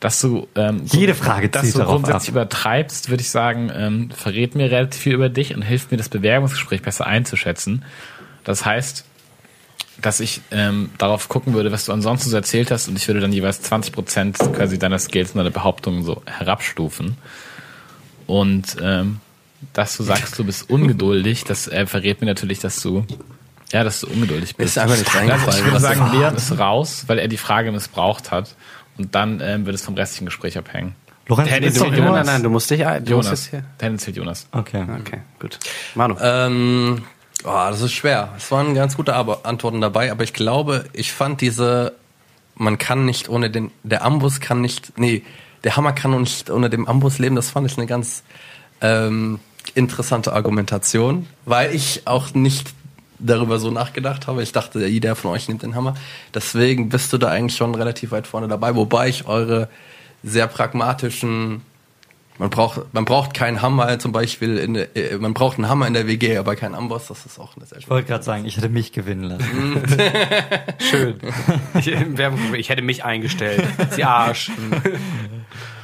dass 0.00 0.20
du 0.20 0.48
ähm, 0.54 0.82
Jede 0.86 1.14
Frage 1.14 1.48
dass 1.48 1.72
du 1.72 1.82
grundsätzlich 1.84 2.30
ab. 2.30 2.34
übertreibst, 2.34 3.08
würde 3.08 3.22
ich 3.22 3.30
sagen, 3.30 3.70
ähm, 3.74 4.10
verrät 4.10 4.54
mir 4.54 4.70
relativ 4.70 5.00
viel 5.00 5.14
über 5.14 5.28
dich 5.28 5.54
und 5.54 5.62
hilft 5.62 5.90
mir, 5.90 5.96
das 5.96 6.08
Bewerbungsgespräch 6.08 6.82
besser 6.82 7.06
einzuschätzen. 7.06 7.84
Das 8.44 8.66
heißt, 8.66 9.04
dass 10.00 10.20
ich 10.20 10.40
ähm, 10.50 10.90
darauf 10.98 11.28
gucken 11.28 11.54
würde, 11.54 11.72
was 11.72 11.86
du 11.86 11.92
ansonsten 11.92 12.30
so 12.30 12.36
erzählt 12.36 12.70
hast 12.70 12.88
und 12.88 12.96
ich 12.96 13.06
würde 13.06 13.20
dann 13.20 13.32
jeweils 13.32 13.62
20 13.62 13.92
Prozent 13.92 14.38
quasi 14.38 14.78
deiner 14.78 14.98
Skills 14.98 15.30
und 15.30 15.38
deiner 15.38 15.50
Behauptungen 15.50 16.02
so 16.02 16.22
herabstufen. 16.26 17.16
Und 18.26 18.76
ähm, 18.82 19.20
dass 19.72 19.96
du 19.96 20.02
sagst, 20.02 20.38
du 20.38 20.44
bist 20.44 20.68
ungeduldig, 20.70 21.44
das 21.44 21.68
äh, 21.68 21.86
verrät 21.86 22.20
mir 22.20 22.26
natürlich, 22.26 22.58
dass 22.60 22.80
du 22.82 23.04
ja, 23.72 23.84
dass 23.84 24.00
du 24.00 24.06
ungeduldig 24.08 24.54
bist. 24.56 24.76
ist 24.76 24.78
einfach 24.78 24.98
nicht 24.98 25.06
Also 25.14 25.24
ich 25.24 25.30
reingefallen. 25.30 25.64
würde 25.64 25.80
sagen, 25.80 26.00
das- 26.00 26.12
Leon 26.12 26.34
ist 26.36 26.58
raus, 26.58 27.04
weil 27.06 27.18
er 27.18 27.28
die 27.28 27.38
Frage 27.38 27.72
missbraucht 27.72 28.30
hat. 28.30 28.54
Und 28.98 29.14
dann 29.14 29.40
ähm, 29.40 29.64
wird 29.64 29.74
es 29.74 29.82
vom 29.82 29.94
restlichen 29.94 30.26
Gespräch 30.26 30.58
abhängen. 30.58 30.94
Lorenz, 31.26 31.48
du 31.48 31.54
Tennis- 31.54 31.72
bist 31.72 31.82
doch 31.82 31.90
Nein, 31.90 31.98
Jonas. 31.98 32.14
nein, 32.26 32.26
nein, 32.26 32.42
du 32.42 32.50
musst 32.50 32.70
dich 32.70 32.84
ein. 32.86 33.02
Du 33.06 33.12
Jonas. 33.12 33.48
hier. 33.48 33.64
Tendenziell 33.78 34.14
Jonas. 34.14 34.46
Okay. 34.52 34.84
Okay, 35.00 35.20
gut. 35.38 35.58
Manu. 35.94 36.16
Ähm, 36.20 37.02
oh, 37.44 37.48
das 37.70 37.80
ist 37.80 37.92
schwer. 37.92 38.28
Es 38.36 38.50
waren 38.50 38.74
ganz 38.74 38.94
gute 38.96 39.14
Antworten 39.14 39.80
dabei, 39.80 40.10
aber 40.12 40.24
ich 40.24 40.34
glaube, 40.34 40.84
ich 40.92 41.12
fand 41.14 41.40
diese, 41.40 41.94
man 42.54 42.76
kann 42.76 43.06
nicht 43.06 43.30
ohne 43.30 43.48
den, 43.48 43.70
der 43.84 44.04
Ambus 44.04 44.40
kann 44.40 44.60
nicht, 44.60 44.98
nee, 44.98 45.22
der 45.64 45.76
Hammer 45.76 45.92
kann 45.94 46.20
nicht 46.20 46.50
ohne 46.50 46.68
dem 46.68 46.86
Ambus 46.86 47.18
leben. 47.18 47.36
Das 47.36 47.48
fand 47.48 47.70
ich 47.70 47.78
eine 47.78 47.86
ganz 47.86 48.22
ähm, 48.82 49.40
interessante 49.74 50.32
Argumentation, 50.32 51.26
weil 51.44 51.74
ich 51.74 52.02
auch 52.06 52.34
nicht 52.34 52.72
darüber 53.18 53.58
so 53.58 53.70
nachgedacht 53.70 54.26
habe. 54.26 54.42
Ich 54.42 54.52
dachte, 54.52 54.84
jeder 54.86 55.14
von 55.14 55.30
euch 55.30 55.48
nimmt 55.48 55.62
den 55.62 55.74
Hammer. 55.74 55.94
Deswegen 56.34 56.88
bist 56.88 57.12
du 57.12 57.18
da 57.18 57.28
eigentlich 57.28 57.56
schon 57.56 57.74
relativ 57.74 58.10
weit 58.10 58.26
vorne 58.26 58.48
dabei, 58.48 58.74
wobei 58.74 59.08
ich 59.08 59.26
eure 59.26 59.68
sehr 60.24 60.46
pragmatischen 60.48 61.62
man 62.38 62.48
braucht, 62.48 62.92
man 62.94 63.04
braucht 63.04 63.34
keinen 63.34 63.60
Hammer 63.60 63.98
zum 63.98 64.10
Beispiel, 64.10 64.56
in, 64.56 64.72
der- 64.74 64.96
äh, 64.96 65.18
man 65.18 65.34
braucht 65.34 65.58
einen 65.58 65.68
Hammer 65.68 65.86
in 65.86 65.92
der 65.92 66.06
WG, 66.08 66.38
aber 66.38 66.56
keinen 66.56 66.74
Amboss, 66.74 67.06
das 67.08 67.26
ist 67.26 67.38
auch 67.38 67.56
eine 67.56 67.66
sehr 67.66 67.78
Ich 67.78 67.90
wollte 67.90 68.08
gerade 68.08 68.24
sagen, 68.24 68.46
ich 68.46 68.56
hätte 68.56 68.70
mich 68.70 68.90
gewinnen 68.92 69.24
lassen. 69.24 69.82
Schön. 70.78 71.16
Ich, 71.78 71.86
ich 72.54 72.68
hätte 72.70 72.82
mich 72.82 73.04
eingestellt. 73.04 73.62
Sie 73.90 74.02
Arsch. 74.02 74.50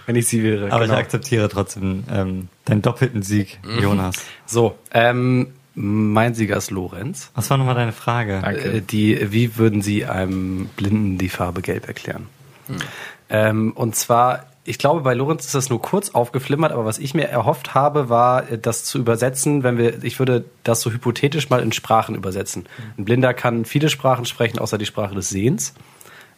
Wenn 0.09 0.17
ich 0.17 0.27
sie 0.27 0.43
wäre. 0.43 0.73
Aber 0.73 0.85
genau. 0.85 0.95
ich 0.95 1.01
akzeptiere 1.01 1.51
trotzdem 1.51 2.05
ähm, 2.11 2.49
deinen 2.65 2.81
doppelten 2.81 3.21
Sieg, 3.23 3.61
Jonas. 3.79 4.17
So, 4.47 4.79
ähm, 4.91 5.49
mein 5.75 6.33
Sieger 6.33 6.57
ist 6.57 6.71
Lorenz. 6.71 7.31
Was 7.35 7.51
war 7.51 7.59
nochmal 7.59 7.75
deine 7.75 7.93
Frage? 7.93 8.41
Danke. 8.43 8.79
Äh, 8.79 8.81
die, 8.81 9.31
wie 9.33 9.59
würden 9.59 9.83
Sie 9.83 10.07
einem 10.07 10.71
Blinden 10.77 11.19
die 11.19 11.29
Farbe 11.29 11.61
Gelb 11.61 11.89
erklären? 11.89 12.27
Ähm, 13.29 13.73
und 13.73 13.97
zwar, 13.97 14.47
ich 14.65 14.79
glaube, 14.79 15.03
bei 15.03 15.13
Lorenz 15.13 15.45
ist 15.45 15.55
das 15.55 15.69
nur 15.69 15.83
kurz 15.83 16.09
aufgeflimmert, 16.15 16.73
aber 16.73 16.87
was 16.87 16.99
ich 16.99 17.13
mir 17.13 17.29
erhofft 17.29 17.75
habe, 17.75 18.09
war, 18.09 18.51
äh, 18.51 18.59
das 18.59 18.85
zu 18.85 18.99
übersetzen, 18.99 19.63
wenn 19.63 19.77
wir, 19.77 20.03
ich 20.03 20.19
würde 20.19 20.47
das 20.65 20.81
so 20.81 20.91
hypothetisch 20.91 21.51
mal 21.51 21.61
in 21.61 21.73
Sprachen 21.73 22.15
übersetzen. 22.15 22.65
Ein 22.97 23.05
Blinder 23.05 23.35
kann 23.35 23.67
viele 23.67 23.91
Sprachen 23.91 24.25
sprechen, 24.25 24.59
außer 24.59 24.79
die 24.79 24.87
Sprache 24.87 25.15
des 25.15 25.29
Sehens. 25.29 25.75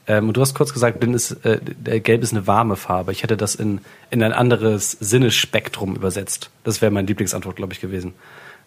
Ähm, 0.06 0.28
und 0.28 0.36
du 0.36 0.40
hast 0.40 0.54
kurz 0.54 0.72
gesagt, 0.72 0.98
blind 1.00 1.14
ist, 1.14 1.32
äh, 1.44 1.60
der 1.62 2.00
Gelb 2.00 2.22
ist 2.22 2.32
eine 2.32 2.46
warme 2.46 2.76
Farbe. 2.76 3.12
Ich 3.12 3.22
hätte 3.22 3.36
das 3.36 3.54
in, 3.54 3.80
in 4.10 4.22
ein 4.22 4.32
anderes 4.32 4.92
Sinnesspektrum 4.92 5.94
übersetzt. 5.94 6.50
Das 6.64 6.80
wäre 6.82 6.90
meine 6.90 7.06
Lieblingsantwort, 7.06 7.56
glaube 7.56 7.72
ich, 7.72 7.80
gewesen. 7.80 8.14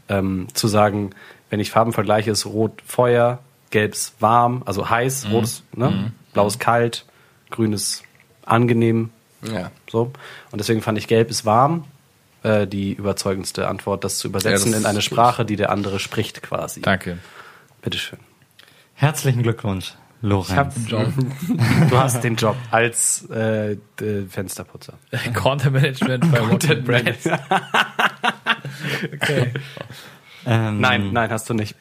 Ähm, 0.10 0.48
zu 0.54 0.68
sagen, 0.68 1.12
wenn 1.50 1.60
ich 1.60 1.72
Farben 1.72 1.94
vergleiche, 1.94 2.32
ist 2.32 2.46
Rot 2.46 2.82
Feuer, 2.86 3.40
Gelb 3.72 3.94
ist 3.94 4.14
warm, 4.20 4.62
also 4.66 4.90
heiß, 4.90 5.28
Rot 5.32 5.44
ist, 5.46 5.64
ne? 5.76 6.12
Blau 6.34 6.48
ist 6.48 6.60
kalt, 6.60 7.06
Grün 7.52 7.74
ist 7.74 8.04
angenehm, 8.46 9.10
Ja. 9.44 9.72
so. 9.90 10.12
Und 10.52 10.60
deswegen 10.60 10.82
fand 10.82 10.98
ich 10.98 11.08
Gelb 11.08 11.30
ist 11.30 11.46
warm 11.46 11.86
äh, 12.44 12.68
die 12.68 12.94
überzeugendste 12.94 13.68
Antwort, 13.68 14.04
das 14.04 14.18
zu 14.18 14.28
übersetzen 14.28 14.68
Ja, 14.72 14.74
das 14.74 14.82
in 14.82 14.86
eine 14.88 15.02
Sprache, 15.02 15.46
die 15.46 15.56
der 15.56 15.72
andere 15.72 16.00
spricht, 16.00 16.42
quasi. 16.44 16.82
Danke. 16.82 17.18
Bitteschön. 17.82 18.20
Herzlichen 18.96 19.44
Glückwunsch, 19.44 19.94
Lorenz. 20.26 20.50
Ich 20.50 20.56
habe 20.56 20.74
einen 20.76 20.88
Job. 20.88 21.14
Du 21.90 21.98
hast 21.98 22.24
den 22.24 22.36
Job 22.38 22.56
als 22.72 23.30
äh, 23.30 23.76
d- 24.00 24.26
Fensterputzer. 24.30 24.94
Content 25.34 25.74
Management 25.74 26.32
bei 26.32 26.40
Walking 26.50 26.84
Brands. 26.84 27.28
okay. 29.14 29.52
ähm, 30.46 30.80
Nein, 30.80 31.12
nein, 31.12 31.30
hast 31.30 31.50
du 31.50 31.54
nicht. 31.54 31.76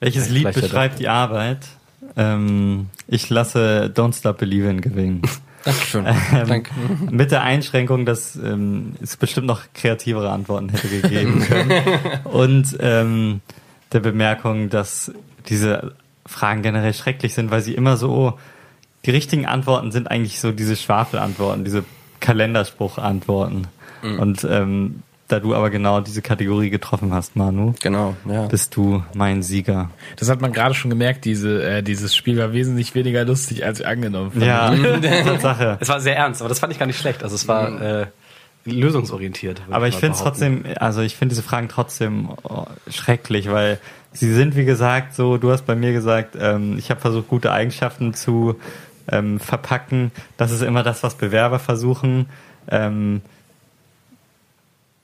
Welches 0.00 0.30
Lied 0.30 0.52
beschreibt 0.54 0.98
die 0.98 1.08
Arbeit? 1.08 1.68
Ähm, 2.16 2.88
ich 3.06 3.28
lasse 3.30 3.92
Don't 3.94 4.16
Stop 4.18 4.38
Believin' 4.38 4.80
gewinnen. 4.80 5.22
Dankeschön. 5.64 6.06
Ähm, 6.06 6.48
Danke. 6.48 6.70
Mit 7.10 7.30
der 7.30 7.42
Einschränkung, 7.42 8.04
dass 8.04 8.34
ähm, 8.36 8.94
es 9.00 9.16
bestimmt 9.16 9.46
noch 9.46 9.60
kreativere 9.74 10.30
Antworten 10.30 10.70
hätte 10.70 10.88
gegeben 10.88 11.40
können. 11.40 11.82
Und 12.24 12.76
ähm, 12.80 13.40
der 13.92 14.00
Bemerkung, 14.00 14.70
dass 14.70 15.12
diese 15.48 15.94
Fragen 16.32 16.62
generell 16.62 16.94
schrecklich 16.94 17.34
sind, 17.34 17.50
weil 17.50 17.62
sie 17.62 17.74
immer 17.74 17.96
so, 17.96 18.38
die 19.06 19.10
richtigen 19.10 19.46
Antworten 19.46 19.92
sind 19.92 20.10
eigentlich 20.10 20.40
so 20.40 20.52
diese 20.52 20.76
Schwafelantworten, 20.76 21.64
diese 21.64 21.84
Kalenderspruch-Antworten. 22.20 23.68
Und 24.02 24.44
ähm, 24.50 25.02
da 25.28 25.40
du 25.40 25.54
aber 25.54 25.70
genau 25.70 26.00
diese 26.00 26.20
Kategorie 26.20 26.68
getroffen 26.68 27.14
hast, 27.14 27.36
Manu, 27.36 27.72
Genau, 27.80 28.14
ja. 28.28 28.46
bist 28.46 28.76
du 28.76 29.02
mein 29.14 29.42
Sieger. 29.42 29.90
Das 30.16 30.28
hat 30.28 30.40
man 30.40 30.52
gerade 30.52 30.74
schon 30.74 30.90
gemerkt, 30.90 31.24
diese, 31.24 31.62
äh, 31.62 31.82
dieses 31.82 32.14
Spiel 32.14 32.36
war 32.36 32.52
wesentlich 32.52 32.94
weniger 32.94 33.24
lustig, 33.24 33.64
als 33.64 33.80
ich 33.80 33.86
angenommen 33.86 34.32
fand. 34.32 34.44
Ja, 34.44 34.74
Tatsache. 35.24 35.78
Es 35.80 35.88
war 35.88 36.00
sehr 36.00 36.16
ernst, 36.16 36.42
aber 36.42 36.48
das 36.48 36.58
fand 36.58 36.72
ich 36.72 36.78
gar 36.78 36.86
nicht 36.86 36.98
schlecht. 36.98 37.22
Also 37.22 37.34
es 37.34 37.48
war 37.48 37.80
äh, 37.80 38.06
lösungsorientiert. 38.64 39.62
Aber 39.70 39.88
ich 39.88 39.96
finde 39.96 40.16
es 40.16 40.22
trotzdem, 40.22 40.64
also 40.76 41.00
ich 41.00 41.16
finde 41.16 41.34
diese 41.34 41.42
Fragen 41.42 41.68
trotzdem 41.68 42.30
oh, 42.42 42.66
schrecklich, 42.90 43.50
weil 43.50 43.78
sie 44.12 44.32
sind, 44.32 44.56
wie 44.56 44.64
gesagt, 44.64 45.14
so, 45.14 45.36
du 45.38 45.50
hast 45.50 45.66
bei 45.66 45.74
mir 45.74 45.92
gesagt, 45.92 46.36
ähm, 46.38 46.76
ich 46.78 46.90
habe 46.90 47.00
versucht, 47.00 47.28
gute 47.28 47.52
Eigenschaften 47.52 48.14
zu 48.14 48.56
ähm, 49.08 49.40
verpacken. 49.40 50.12
Das 50.36 50.50
ist 50.52 50.62
immer 50.62 50.82
das, 50.82 51.02
was 51.02 51.14
Bewerber 51.16 51.58
versuchen. 51.58 52.26
Ähm, 52.70 53.20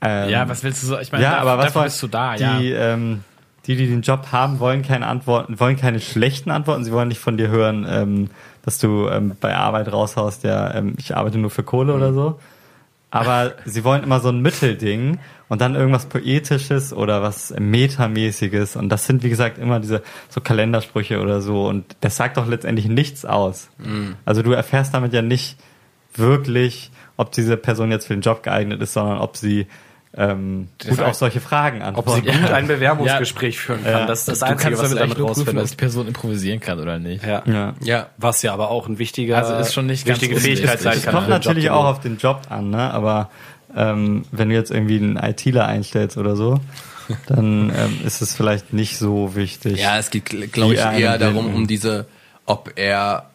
ähm, 0.01 0.29
Ja, 0.31 0.49
was 0.49 0.63
willst 0.63 0.83
du 0.83 0.87
so? 0.87 0.99
Ich 0.99 1.11
meine, 1.13 1.25
ja, 1.25 1.33
da- 1.33 1.39
aber 1.39 1.59
was 1.59 1.67
dafür 1.67 1.83
bist 1.85 2.03
du 2.03 2.07
da, 2.07 2.37
die, 2.37 2.43
ja. 2.71 2.93
ähm, 2.95 3.25
die, 3.67 3.77
die 3.77 3.87
den 3.89 4.03
Job 4.03 4.29
haben, 4.33 4.61
wollen 4.61 4.83
keine 4.83 5.07
Antworten, 5.07 5.59
wollen 5.61 5.77
keine 5.77 6.01
schlechten 6.01 6.51
Antworten. 6.51 6.85
Sie 6.85 6.93
wollen 6.93 7.09
nicht 7.09 7.21
von 7.21 7.37
dir 7.37 7.49
hören, 7.49 7.87
ähm, 7.89 8.31
dass 8.65 8.79
du 8.79 9.09
ähm, 9.09 9.37
bei 9.41 9.55
Arbeit 9.57 9.93
raushaust, 9.93 10.45
ja, 10.45 10.75
ähm, 10.75 10.95
ich 10.99 11.17
arbeite 11.17 11.39
nur 11.39 11.51
für 11.51 11.63
Kohle 11.63 11.95
oder 11.95 12.13
so. 12.13 12.39
Aber 13.11 13.55
sie 13.65 13.85
wollen 13.85 14.03
immer 14.03 14.21
so 14.21 14.29
ein 14.29 14.41
Mittelding 14.41 15.19
und 15.49 15.61
dann 15.61 15.75
irgendwas 15.75 16.07
Poetisches 16.07 16.93
oder 16.93 17.23
was 17.23 17.55
Metamäßiges. 17.59 18.77
Und 18.77 18.91
das 18.91 19.07
sind, 19.07 19.23
wie 19.23 19.31
gesagt, 19.31 19.57
immer 19.59 19.81
diese 19.81 20.03
so 20.29 20.41
Kalendersprüche 20.43 21.21
oder 21.21 21.41
so. 21.41 21.67
Und 21.67 21.97
das 22.01 22.17
sagt 22.17 22.37
doch 22.37 22.47
letztendlich 22.47 22.87
nichts 22.87 23.25
aus. 23.25 23.71
Also 24.27 24.43
du 24.43 24.53
erfährst 24.53 24.93
damit 24.93 25.15
ja 25.15 25.23
nicht 25.23 25.57
wirklich, 26.15 26.91
ob 27.17 27.33
diese 27.33 27.57
Person 27.57 27.91
jetzt 27.91 28.07
für 28.07 28.15
den 28.15 28.23
Job 28.23 28.43
geeignet 28.43 28.83
ist, 28.83 28.93
sondern 28.93 29.19
ob 29.19 29.37
sie 29.37 29.67
ähm, 30.19 30.69
gut 30.89 31.01
auf 31.01 31.15
solche 31.15 31.41
Fragen 31.41 31.81
Ob 31.95 32.11
sie 32.11 32.23
gut 32.23 32.51
ein 32.51 32.67
Bewerbungsgespräch 32.67 33.59
führen 33.59 33.85
kann, 33.85 33.93
Ja. 33.93 34.07
das 34.07 34.21
ist 34.21 34.29
das 34.29 34.39
du 34.41 34.47
Einzige, 34.47 34.71
kannst 34.71 34.83
was 34.83 34.91
du 34.91 34.97
damit 34.97 35.19
nur 35.19 35.27
prüfen, 35.29 35.45
dass 35.45 35.45
die 35.45 35.51
rausfindest. 35.53 35.77
Person 35.79 36.07
improvisieren 36.09 36.59
kann 36.61 36.81
oder 36.81 36.99
nicht. 36.99 37.25
Ja. 37.25 37.43
Ja. 37.47 37.75
Ja, 37.81 38.07
Was 38.17 38.43
ja 38.43 38.53
aber 38.53 38.71
auch 38.71 38.89
ein 38.89 38.99
wichtiger, 38.99 39.37
Also 39.39 39.55
ist 39.55 39.73
schon 39.75 39.87
nicht 39.87 40.05
ganz 40.07 40.21
wichtige 40.21 40.41
Fähigkeit 40.41 40.81
unwichtig. 40.81 40.83
sein 40.83 40.97
Es 40.99 41.03
kann. 41.05 41.15
kommt 41.15 41.25
für 41.27 41.31
den 41.31 41.39
natürlich 41.39 41.65
Job, 41.65 41.75
auch 41.75 41.85
auf 41.85 42.01
den 42.01 42.17
Job 42.19 42.43
an, 42.49 42.71
ne? 42.71 42.93
aber 42.93 43.31
ähm, 43.77 44.25
wenn 44.33 44.49
du 44.49 44.55
jetzt 44.57 44.71
irgendwie 44.73 44.97
einen 44.97 45.17
ITler 45.17 45.67
einstellst 45.67 46.17
oder 46.17 46.35
so, 46.35 46.59
dann 47.27 47.71
ähm, 47.77 48.01
ist 48.05 48.21
es 48.21 48.35
vielleicht 48.35 48.73
nicht 48.73 48.99
so 48.99 49.35
wichtig. 49.37 49.79
ja, 49.81 49.99
es 49.99 50.11
geht, 50.11 50.53
glaube 50.53 50.75
ich, 50.75 50.81
eher 50.81 51.17
darum, 51.19 51.55
um 51.55 51.67
diese, 51.67 52.07
ob 52.45 52.73
er, 52.77 53.28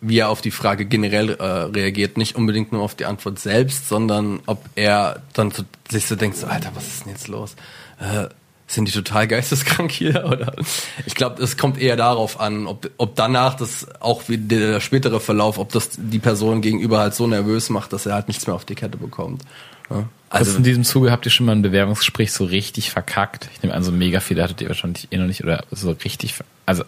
wie 0.00 0.18
er 0.18 0.28
auf 0.28 0.40
die 0.40 0.50
Frage 0.50 0.84
generell 0.84 1.30
äh, 1.30 1.42
reagiert, 1.42 2.16
nicht 2.16 2.36
unbedingt 2.36 2.72
nur 2.72 2.82
auf 2.82 2.94
die 2.94 3.06
Antwort 3.06 3.38
selbst, 3.38 3.88
sondern 3.88 4.40
ob 4.46 4.64
er 4.74 5.22
dann 5.32 5.50
so, 5.50 5.62
sich 5.90 6.06
so 6.06 6.16
denkt, 6.16 6.36
so, 6.36 6.46
Alter, 6.46 6.70
was 6.74 6.86
ist 6.86 7.04
denn 7.04 7.12
jetzt 7.12 7.28
los? 7.28 7.56
Äh, 7.98 8.28
sind 8.68 8.88
die 8.88 8.92
total 8.92 9.28
geisteskrank 9.28 9.92
hier? 9.92 10.24
Oder 10.30 10.54
ich 11.06 11.14
glaube, 11.14 11.42
es 11.42 11.56
kommt 11.56 11.78
eher 11.78 11.96
darauf 11.96 12.40
an, 12.40 12.66
ob, 12.66 12.90
ob 12.98 13.16
danach 13.16 13.54
das 13.54 13.86
auch 14.00 14.28
wie 14.28 14.38
der 14.38 14.80
spätere 14.80 15.20
Verlauf, 15.20 15.58
ob 15.58 15.72
das 15.72 15.90
die 15.96 16.18
Person 16.18 16.60
gegenüber 16.62 16.98
halt 16.98 17.14
so 17.14 17.26
nervös 17.26 17.70
macht, 17.70 17.92
dass 17.92 18.06
er 18.06 18.14
halt 18.14 18.28
nichts 18.28 18.46
mehr 18.46 18.56
auf 18.56 18.64
die 18.64 18.74
Kette 18.74 18.98
bekommt. 18.98 19.42
Ja. 19.88 20.08
Also 20.28 20.50
Also 20.50 20.58
in 20.58 20.64
diesem 20.64 20.84
Zuge 20.84 21.12
habt 21.12 21.24
ihr 21.24 21.30
schon 21.30 21.46
mal 21.46 21.52
ein 21.52 21.62
Bewerbungsgespräch 21.62 22.32
so 22.32 22.44
richtig 22.44 22.90
verkackt. 22.90 23.48
Ich 23.54 23.62
nehme 23.62 23.74
an, 23.74 23.84
so 23.84 23.92
mega 23.92 24.18
viele 24.18 24.42
hattet 24.42 24.60
ihr 24.60 24.68
wahrscheinlich 24.68 25.08
eh 25.12 25.16
noch 25.16 25.26
nicht 25.26 25.44
oder 25.44 25.64
so 25.70 25.92
richtig. 25.92 26.34
Also 26.66 26.82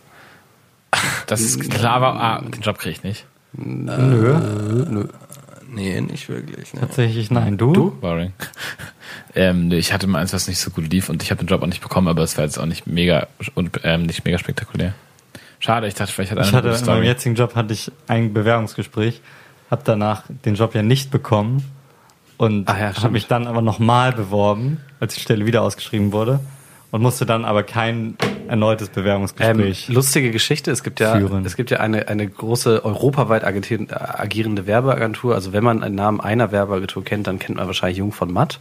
das 1.27 1.41
ist 1.41 1.71
klar, 1.71 2.01
war, 2.01 2.21
ah, 2.21 2.41
den 2.41 2.63
Job 2.63 2.79
kriege 2.79 2.93
ich 2.93 3.03
nicht. 3.03 3.27
Nö, 3.53 5.07
nee, 5.69 6.01
nicht 6.01 6.29
wirklich. 6.29 6.75
Ne. 6.75 6.81
tatsächlich 6.81 7.31
nein. 7.31 7.57
Du? 7.57 7.91
Boring. 8.01 8.33
ähm, 9.35 9.69
nee, 9.69 9.79
ich 9.79 9.93
hatte 9.93 10.07
mal 10.07 10.21
eins, 10.21 10.33
was 10.33 10.49
nicht 10.49 10.59
so 10.59 10.71
gut 10.71 10.91
lief 10.91 11.09
und 11.09 11.23
ich 11.23 11.31
habe 11.31 11.45
den 11.45 11.49
Job 11.49 11.63
auch 11.63 11.67
nicht 11.67 11.83
bekommen, 11.83 12.09
aber 12.09 12.23
es 12.23 12.37
war 12.37 12.45
jetzt 12.45 12.59
auch 12.59 12.67
nicht 12.67 12.87
mega 12.87 13.27
und 13.55 13.81
ähm, 13.85 14.03
nicht 14.03 14.25
mega 14.25 14.39
spektakulär. 14.39 14.95
Schade, 15.61 15.89
ich 15.89 15.95
dachte, 15.95 16.13
vielleicht 16.13 16.31
hat 16.31 16.39
einer 16.39 16.47
Ich 16.47 16.55
hatte 16.55 16.69
in 16.69 16.87
meinem 16.87 17.05
jetzigen 17.05 17.35
Job 17.35 17.55
hatte 17.55 17.73
ich 17.73 17.91
ein 18.07 18.33
Bewerbungsgespräch, 18.33 19.21
habe 19.71 19.83
danach 19.85 20.25
den 20.45 20.55
Job 20.55 20.75
ja 20.75 20.83
nicht 20.83 21.11
bekommen 21.11 21.65
und 22.37 22.69
ja, 22.69 22.95
habe 23.03 23.11
mich 23.11 23.27
dann 23.27 23.47
aber 23.47 23.63
nochmal 23.63 24.13
beworben, 24.13 24.81
als 25.01 25.15
die 25.15 25.21
Stelle 25.21 25.47
wieder 25.47 25.63
ausgeschrieben 25.63 26.13
wurde 26.13 26.41
und 26.91 27.03
musste 27.03 27.27
dann 27.27 27.45
aber 27.45 27.65
kein 27.65 28.17
erneutes 28.49 28.89
Ähm, 28.89 28.95
Bewerbungsgespräch. 28.95 29.89
lustige 29.89 30.31
Geschichte. 30.31 30.71
Es 30.71 30.83
gibt 30.83 31.01
ja, 31.01 31.17
führen. 31.17 31.45
es 31.45 31.57
gibt 31.57 31.71
ja 31.71 31.81
eine, 31.81 32.09
eine 32.09 32.29
große 32.29 32.85
europaweit 32.85 33.45
agierende 33.45 34.67
Werbeagentur. 34.67 35.35
Also 35.35 35.53
wenn 35.53 35.65
man 35.65 35.83
einen 35.83 35.95
Namen 35.95 36.21
einer 36.21 36.53
Werbeagentur 36.53 37.05
kennt, 37.05 37.27
dann 37.27 37.39
kennt 37.39 37.59
man 37.59 37.67
wahrscheinlich 37.67 37.99
Jung 37.99 38.13
von 38.13 38.33
Matt. 38.33 38.61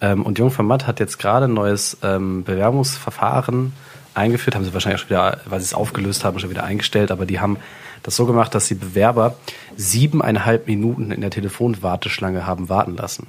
Ähm, 0.00 0.22
und 0.24 0.38
Jung 0.38 0.50
von 0.50 0.66
Matt 0.66 0.86
hat 0.86 1.00
jetzt 1.00 1.18
gerade 1.18 1.46
ein 1.46 1.54
neues 1.54 1.96
ähm, 2.02 2.44
Bewerbungsverfahren 2.44 3.72
eingeführt. 4.14 4.54
Haben 4.54 4.64
sie 4.64 4.74
wahrscheinlich 4.74 5.02
auch 5.02 5.08
schon 5.08 5.16
wieder, 5.16 5.40
weil 5.46 5.60
sie 5.60 5.64
es 5.66 5.74
aufgelöst 5.74 6.24
haben, 6.24 6.38
schon 6.38 6.50
wieder 6.50 6.64
eingestellt. 6.64 7.10
Aber 7.10 7.26
die 7.26 7.40
haben 7.40 7.58
das 8.02 8.16
so 8.16 8.26
gemacht, 8.26 8.54
dass 8.54 8.68
die 8.68 8.74
Bewerber 8.74 9.36
siebeneinhalb 9.76 10.66
Minuten 10.66 11.10
in 11.10 11.20
der 11.20 11.30
Telefonwarteschlange 11.30 12.46
haben 12.46 12.68
warten 12.68 12.96
lassen. 12.96 13.28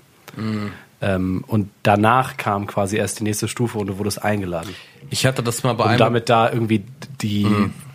Ähm, 0.99 1.43
und 1.45 1.69
danach 1.83 2.37
kam 2.37 2.65
quasi 2.65 2.97
erst 2.97 3.19
die 3.19 3.23
nächste 3.23 3.47
Stufe 3.47 3.77
und 3.77 3.87
du 3.87 3.97
wurdest 3.99 4.23
eingeladen 4.23 4.73
Ich 5.11 5.27
hatte 5.27 5.43
das 5.43 5.61
mal 5.61 5.73
bei 5.73 5.83
um 5.83 5.89
einem 5.91 5.99
damit 5.99 6.27
da 6.27 6.51
irgendwie 6.51 6.83
die 7.21 7.45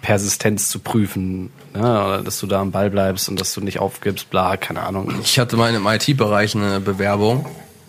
Persistenz 0.03 0.69
zu 0.69 0.79
prüfen, 0.79 1.51
ne? 1.75 2.23
dass 2.25 2.39
du 2.39 2.47
da 2.47 2.61
am 2.61 2.71
Ball 2.71 2.91
bleibst 2.91 3.29
und 3.29 3.41
dass 3.41 3.55
du 3.55 3.61
nicht 3.61 3.81
aufgibst, 3.81 4.31
bla, 4.31 4.57
keine 4.57 4.83
Ahnung. 4.83 5.13
Ich 5.23 5.39
hatte 5.41 5.57
mal 5.57 5.75
im 5.75 5.85
IT-Bereich 5.85 6.55
eine 6.55 6.79
Bewerbung 6.79 7.47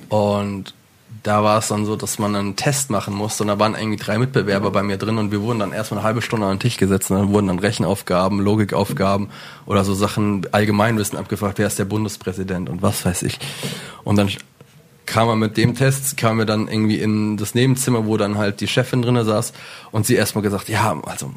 und 0.10 0.74
da 1.22 1.42
war 1.44 1.60
es 1.60 1.70
dann 1.70 1.86
so, 1.86 1.96
dass 1.96 2.20
man 2.20 2.36
einen 2.36 2.56
Test 2.56 2.90
machen 2.90 3.14
musste 3.14 3.44
und 3.44 3.48
da 3.48 3.58
waren 3.58 3.76
irgendwie 3.76 3.98
drei 3.98 4.18
Mitbewerber 4.18 4.72
bei 4.72 4.84
mir 4.84 4.98
drin 4.98 5.18
und 5.18 5.32
wir 5.32 5.42
wurden 5.42 5.60
dann 5.60 5.72
erstmal 5.72 6.00
eine 6.00 6.08
halbe 6.08 6.22
Stunde 6.22 6.48
an 6.48 6.56
den 6.56 6.60
Tisch 6.60 6.78
gesetzt 6.78 7.12
und 7.12 7.18
dann 7.18 7.30
wurden 7.30 7.48
dann 7.48 7.60
Rechenaufgaben, 7.60 8.40
Logikaufgaben 8.40 9.30
oder 9.66 9.86
so 9.86 9.94
Sachen 9.94 10.46
Allgemeinwissen 10.52 11.18
abgefragt, 11.18 11.60
wer 11.60 11.68
ist 11.68 11.80
der 11.80 11.86
Bundespräsident 11.86 12.70
und 12.70 12.82
was 12.82 13.06
weiß 13.06 13.24
ich. 13.24 13.40
Und 14.04 14.18
dann 14.18 14.30
kam 15.06 15.28
er 15.30 15.36
mit 15.36 15.58
dem 15.58 15.76
Test, 15.76 16.18
kam 16.18 16.40
er 16.40 16.46
dann 16.46 16.68
irgendwie 16.68 17.00
in 17.00 17.38
das 17.38 17.56
Nebenzimmer, 17.56 18.06
wo 18.06 18.18
dann 18.18 18.38
halt 18.38 18.62
die 18.62 18.68
Chefin 18.68 19.02
drinne 19.02 19.26
saß 19.26 19.54
und 19.92 20.06
sie 20.06 20.16
erstmal 20.16 20.42
gesagt, 20.42 20.70
ja, 20.70 21.00
also 21.06 21.34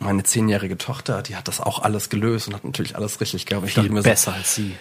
meine 0.00 0.22
zehnjährige 0.22 0.76
Tochter, 0.78 1.22
die 1.22 1.36
hat 1.36 1.48
das 1.48 1.60
auch 1.60 1.80
alles 1.80 2.10
gelöst 2.10 2.48
und 2.48 2.54
hat 2.54 2.64
natürlich 2.64 2.96
alles 2.96 3.20
richtig 3.20 3.46
gehabt. 3.46 3.66
Ich 3.66 3.74
dachte 3.74 3.90
mir 3.90 4.02
so, 4.02 4.08
besser 4.08 4.34
als 4.34 4.54
sie. 4.54 4.74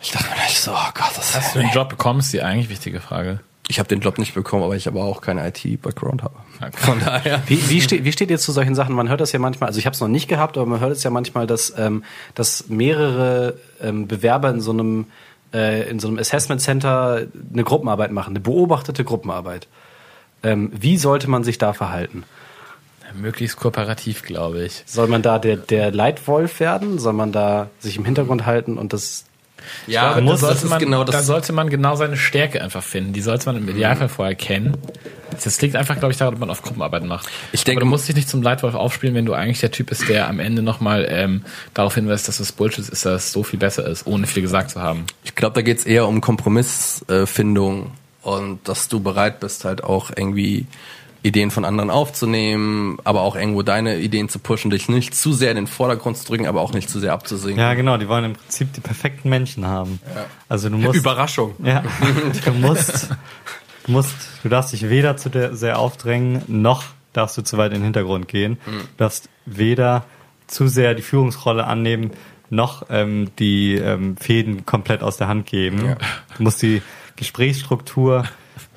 ich 0.00 0.10
dachte 0.10 0.28
mir 0.28 0.36
so, 0.52 0.72
oh 0.72 0.90
Gott, 0.94 1.12
das 1.16 1.34
Hast 1.34 1.54
du 1.54 1.60
den 1.60 1.70
Job 1.70 1.88
bekommen, 1.88 2.20
ist 2.20 2.32
die 2.32 2.42
eigentlich 2.42 2.68
wichtige 2.68 3.00
Frage. 3.00 3.40
Ich 3.68 3.80
habe 3.80 3.88
den 3.88 4.00
Job 4.00 4.18
nicht 4.18 4.34
bekommen, 4.34 4.62
aber 4.62 4.76
ich 4.76 4.86
aber 4.86 5.02
auch 5.02 5.20
keinen 5.20 5.44
IT-Background 5.44 6.22
habe. 6.22 6.36
Okay. 6.58 6.70
Von 6.76 7.00
daher. 7.00 7.42
Wie, 7.46 7.68
wie, 7.68 7.80
steht, 7.80 8.04
wie 8.04 8.12
steht 8.12 8.30
ihr 8.30 8.38
zu 8.38 8.52
solchen 8.52 8.76
Sachen? 8.76 8.94
Man 8.94 9.08
hört 9.08 9.20
das 9.20 9.32
ja 9.32 9.40
manchmal, 9.40 9.68
also 9.68 9.80
ich 9.80 9.86
habe 9.86 9.94
es 9.94 10.00
noch 10.00 10.08
nicht 10.08 10.28
gehabt, 10.28 10.56
aber 10.56 10.66
man 10.66 10.78
hört 10.78 10.92
es 10.92 11.02
ja 11.02 11.10
manchmal, 11.10 11.48
dass, 11.48 11.76
ähm, 11.76 12.04
dass 12.34 12.68
mehrere 12.68 13.58
ähm, 13.82 14.06
Bewerber 14.06 14.50
in 14.50 14.60
so 14.60 14.70
einem 14.70 15.06
äh, 15.52 15.88
in 15.88 15.98
so 15.98 16.08
einem 16.08 16.18
Assessment 16.18 16.60
Center 16.60 17.26
eine 17.52 17.64
Gruppenarbeit 17.64 18.12
machen, 18.12 18.30
eine 18.30 18.40
beobachtete 18.40 19.04
Gruppenarbeit. 19.04 19.68
Ähm, 20.42 20.70
wie 20.74 20.96
sollte 20.96 21.28
man 21.28 21.44
sich 21.44 21.58
da 21.58 21.72
verhalten? 21.72 22.24
Möglichst 23.14 23.56
kooperativ, 23.56 24.22
glaube 24.22 24.64
ich. 24.64 24.82
Soll 24.84 25.06
man 25.06 25.22
da 25.22 25.38
der, 25.38 25.56
der 25.56 25.90
Leitwolf 25.92 26.60
werden? 26.60 26.98
Soll 26.98 27.12
man 27.14 27.32
da 27.32 27.70
sich 27.78 27.96
im 27.96 28.04
Hintergrund 28.04 28.46
halten 28.46 28.78
und 28.78 28.92
das 28.92 29.24
Ja, 29.86 30.14
da, 30.14 30.20
muss, 30.20 30.40
sollte 30.40 30.54
das 30.54 30.64
ist 30.64 30.70
man, 30.70 30.78
genau 30.78 31.04
da 31.04 31.22
sollte 31.22 31.52
man 31.52 31.68
genau 31.70 31.96
seine 31.96 32.16
Stärke 32.16 32.62
einfach 32.62 32.82
finden. 32.82 33.12
Die 33.12 33.20
sollte 33.20 33.46
man 33.46 33.56
im 33.56 33.68
Idealfall 33.68 34.08
vorher 34.08 34.34
kennen. 34.34 34.76
Das 35.44 35.60
liegt 35.60 35.76
einfach, 35.76 35.98
glaube 35.98 36.12
ich, 36.12 36.18
daran, 36.18 36.34
dass 36.34 36.40
man 36.40 36.50
auf 36.50 36.62
Gruppenarbeiten 36.62 37.08
macht. 37.08 37.28
Ich 37.52 37.64
denke- 37.64 37.80
Aber 37.80 37.84
du 37.86 37.90
musst 37.90 38.08
dich 38.08 38.14
nicht 38.16 38.28
zum 38.28 38.42
Leitwolf 38.42 38.74
aufspielen, 38.74 39.14
wenn 39.14 39.26
du 39.26 39.34
eigentlich 39.34 39.60
der 39.60 39.70
Typ 39.70 39.88
bist, 39.88 40.08
der 40.08 40.28
am 40.28 40.38
Ende 40.40 40.62
nochmal 40.62 41.06
ähm, 41.10 41.42
darauf 41.74 41.94
hinweist, 41.94 42.26
dass 42.28 42.38
das 42.38 42.52
Bullshit 42.52 42.88
ist, 42.88 43.04
dass 43.04 43.24
es 43.26 43.32
so 43.32 43.42
viel 43.42 43.58
besser 43.58 43.86
ist, 43.86 44.06
ohne 44.06 44.26
viel 44.26 44.42
gesagt 44.42 44.70
zu 44.70 44.80
haben. 44.80 45.04
Ich 45.24 45.34
glaube, 45.34 45.54
da 45.54 45.62
geht's 45.62 45.84
eher 45.84 46.06
um 46.08 46.20
Kompromissfindung 46.22 47.90
und 48.22 48.66
dass 48.68 48.88
du 48.88 49.00
bereit 49.00 49.40
bist, 49.40 49.64
halt 49.64 49.84
auch 49.84 50.10
irgendwie 50.16 50.66
Ideen 51.26 51.50
von 51.50 51.64
anderen 51.64 51.90
aufzunehmen, 51.90 52.98
aber 53.04 53.22
auch 53.22 53.36
irgendwo 53.36 53.62
deine 53.62 53.98
Ideen 53.98 54.28
zu 54.28 54.38
pushen, 54.38 54.70
dich 54.70 54.88
nicht 54.88 55.14
zu 55.14 55.32
sehr 55.32 55.50
in 55.50 55.56
den 55.56 55.66
Vordergrund 55.66 56.16
zu 56.16 56.26
drücken, 56.26 56.46
aber 56.46 56.60
auch 56.60 56.72
nicht 56.72 56.88
zu 56.88 57.00
sehr 57.00 57.12
abzusinken. 57.12 57.60
Ja, 57.60 57.74
genau, 57.74 57.96
die 57.96 58.08
wollen 58.08 58.24
im 58.24 58.32
Prinzip 58.34 58.72
die 58.72 58.80
perfekten 58.80 59.28
Menschen 59.28 59.66
haben. 59.66 60.00
Also 60.48 60.68
du 60.68 60.76
musst 60.76 60.96
Überraschung. 60.96 61.54
Ja, 61.62 61.82
du 62.44 62.52
musst, 62.52 63.10
du 63.86 63.92
musst, 63.92 64.14
du 64.42 64.48
darfst 64.48 64.72
dich 64.72 64.88
weder 64.88 65.16
zu 65.16 65.28
der, 65.28 65.54
sehr 65.56 65.78
aufdrängen, 65.78 66.42
noch 66.46 66.84
darfst 67.12 67.36
du 67.38 67.42
zu 67.42 67.56
weit 67.56 67.72
in 67.72 67.78
den 67.78 67.84
Hintergrund 67.84 68.28
gehen. 68.28 68.58
Du 68.66 68.96
darfst 68.98 69.28
weder 69.46 70.04
zu 70.46 70.68
sehr 70.68 70.94
die 70.94 71.02
Führungsrolle 71.02 71.66
annehmen, 71.66 72.12
noch 72.50 72.86
ähm, 72.90 73.30
die 73.38 73.74
ähm, 73.74 74.16
Fäden 74.16 74.66
komplett 74.66 75.02
aus 75.02 75.16
der 75.16 75.28
Hand 75.28 75.46
geben. 75.46 75.84
Ja. 75.84 75.96
Du 76.36 76.42
musst 76.44 76.62
die 76.62 76.82
Gesprächsstruktur 77.16 78.24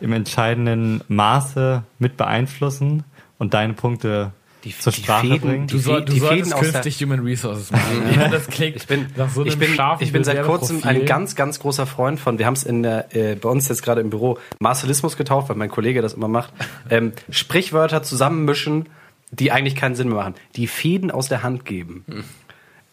im 0.01 0.13
entscheidenden 0.13 1.01
Maße 1.07 1.83
mit 1.99 2.17
beeinflussen 2.17 3.03
und 3.37 3.53
deine 3.53 3.73
Punkte 3.73 4.31
Die- 4.63 4.77
zur 4.77 4.91
die 4.91 5.01
Sprache 5.03 5.27
Fäden- 5.27 5.39
bringen. 5.41 5.67
die 5.67 5.73
Du, 5.73 5.79
soll, 5.79 5.99
Fäden- 5.99 6.05
du 6.07 6.13
die 6.13 6.19
solltest 6.19 6.49
Fäden 6.53 6.61
der- 6.61 6.71
künftig 6.81 7.01
Human 7.03 7.19
Resources 7.21 7.71
machen. 7.71 8.03
ja, 8.15 8.27
das 8.27 8.47
klingt 8.47 8.75
Ich 8.75 8.87
bin, 8.87 9.05
nach 9.15 9.29
so 9.29 9.41
einem 9.41 9.49
ich 9.49 9.57
bin, 9.57 9.73
scharfen 9.73 10.05
ich 10.05 10.11
bin 10.11 10.23
seit 10.25 10.43
kurzem 10.43 10.83
ein 10.83 11.05
ganz, 11.05 11.35
ganz 11.35 11.59
großer 11.59 11.85
Freund 11.85 12.19
von, 12.19 12.37
wir 12.39 12.45
haben 12.45 12.55
es 12.55 12.63
in 12.63 12.83
der, 12.83 13.15
äh, 13.15 13.35
bei 13.35 13.47
uns 13.49 13.69
jetzt 13.69 13.83
gerade 13.83 14.01
im 14.01 14.09
Büro 14.09 14.37
Marcelismus 14.59 15.15
getauft, 15.15 15.47
weil 15.49 15.55
mein 15.55 15.69
Kollege 15.69 16.01
das 16.01 16.13
immer 16.13 16.27
macht. 16.27 16.53
Ähm, 16.89 17.13
Sprichwörter 17.29 18.03
zusammenmischen, 18.03 18.89
die 19.31 19.51
eigentlich 19.51 19.75
keinen 19.75 19.95
Sinn 19.95 20.07
mehr 20.09 20.17
machen. 20.17 20.35
Die 20.57 20.67
Fäden 20.67 21.09
aus 21.11 21.29
der 21.29 21.41
Hand 21.43 21.63
geben. 21.63 22.03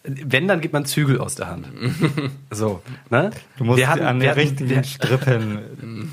Wenn, 0.07 0.47
dann 0.47 0.61
gibt 0.61 0.73
man 0.73 0.85
Zügel 0.85 1.19
aus 1.19 1.35
der 1.35 1.47
Hand. 1.47 1.67
So, 2.49 2.81
ne? 3.09 3.31
Du 3.57 3.65
musst 3.65 3.77
wir 3.77 3.89
hatten, 3.89 4.05
an 4.05 4.21
wir 4.21 4.27
den 4.27 4.29
hatten, 4.29 4.39
richtigen 4.39 4.69
wir, 4.69 4.83
Strippen. 4.83 5.59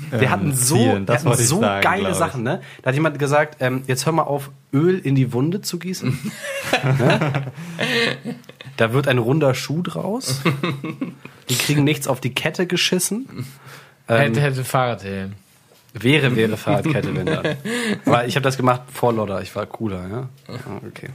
wir 0.11 0.21
ähm, 0.21 0.29
hatten 0.29 0.53
so, 0.53 0.75
zielen. 0.75 0.93
wir 0.93 1.05
Das 1.05 1.25
hatten 1.25 1.43
so 1.43 1.61
sagen, 1.61 1.81
geile. 1.81 2.13
Sachen, 2.13 2.43
ne? 2.43 2.61
Da 2.81 2.89
hat 2.89 2.95
jemand 2.95 3.17
gesagt, 3.19 3.57
ähm, 3.61 3.83
jetzt 3.87 4.05
hör 4.05 4.13
mal 4.13 4.23
auf, 4.23 4.51
Öl 4.73 4.99
in 4.99 5.15
die 5.15 5.31
Wunde 5.31 5.61
zu 5.61 5.79
gießen. 5.79 6.19
ne? 6.99 7.51
Da 8.75 8.91
wird 8.91 9.07
ein 9.07 9.17
runder 9.17 9.55
Schuh 9.55 9.81
draus. 9.81 10.41
Die 11.49 11.55
kriegen 11.55 11.85
nichts 11.85 12.07
auf 12.07 12.19
die 12.19 12.33
Kette 12.33 12.67
geschissen. 12.67 13.47
Hätte, 14.07 14.41
hätte 14.41 14.65
Fahrradhelm. 14.65 15.33
Wäre, 15.97 16.35
wäre 16.35 16.57
Fahrradkette, 16.57 17.15
wenn 17.15 17.25
dann. 17.25 17.55
Aber 18.05 18.25
ich 18.25 18.35
habe 18.35 18.43
das 18.43 18.57
gemacht 18.57 18.81
vor 18.93 19.13
Lodder. 19.13 19.41
Ich 19.41 19.55
war 19.55 19.65
cooler, 19.65 20.07
ja. 20.09 20.29
Ah, 20.47 20.81
Okay. 20.87 21.09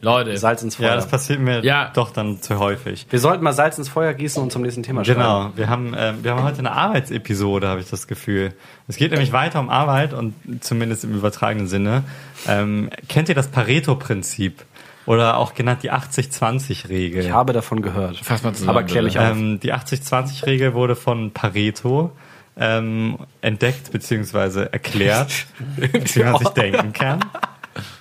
Leute, 0.00 0.36
Salz 0.38 0.62
ins 0.62 0.76
Feuer. 0.76 0.88
Ja, 0.88 0.94
das 0.96 1.06
passiert 1.08 1.38
mir 1.40 1.62
Ja. 1.64 1.90
doch 1.94 2.10
dann 2.10 2.40
zu 2.40 2.58
häufig. 2.58 3.06
wir 3.10 3.18
sollten 3.18 3.44
mal 3.44 3.52
Salz 3.52 3.76
ins 3.78 3.88
Feuer 3.88 4.14
gießen 4.14 4.42
und 4.42 4.50
zum 4.52 4.62
nächsten 4.62 4.82
Thema 4.82 5.04
schreiben. 5.04 5.20
Genau, 5.20 5.50
wir 5.54 5.68
haben, 5.68 5.94
ähm, 5.96 6.18
wir 6.22 6.32
haben 6.34 6.42
heute 6.44 6.60
eine 6.60 6.72
Arbeitsepisode, 6.72 7.68
habe 7.68 7.80
ich 7.80 7.90
das 7.90 8.06
Gefühl. 8.06 8.54
Es 8.88 8.96
geht 8.96 9.10
nämlich 9.10 9.32
weiter 9.32 9.60
um 9.60 9.68
Arbeit 9.70 10.14
und 10.14 10.34
zumindest 10.60 11.04
im 11.04 11.14
übertragenen 11.14 11.68
Sinne. 11.68 12.04
Ähm, 12.48 12.88
kennt 13.08 13.28
ihr 13.28 13.34
das 13.34 13.48
Pareto-Prinzip? 13.48 14.64
Oder 15.06 15.38
auch 15.38 15.54
genannt 15.54 15.82
die 15.82 15.90
80-20-Regel? 15.90 17.24
Ich 17.24 17.32
habe 17.32 17.52
davon 17.52 17.82
gehört. 17.82 18.18
Fass 18.18 18.42
mal 18.42 18.52
zusammen, 18.52 18.70
Aber 18.70 18.82
klär 18.84 19.02
mich 19.02 19.18
auf. 19.18 19.30
Ähm, 19.30 19.58
die 19.60 19.72
80-20-Regel 19.72 20.74
wurde 20.74 20.94
von 20.94 21.32
Pareto 21.32 22.12
ähm, 22.56 23.18
entdeckt 23.40 23.92
bzw. 23.92 24.66
erklärt, 24.70 25.46
wie 25.76 26.22
man 26.22 26.38
sich 26.38 26.48
denken 26.48 26.92
kann. 26.92 27.20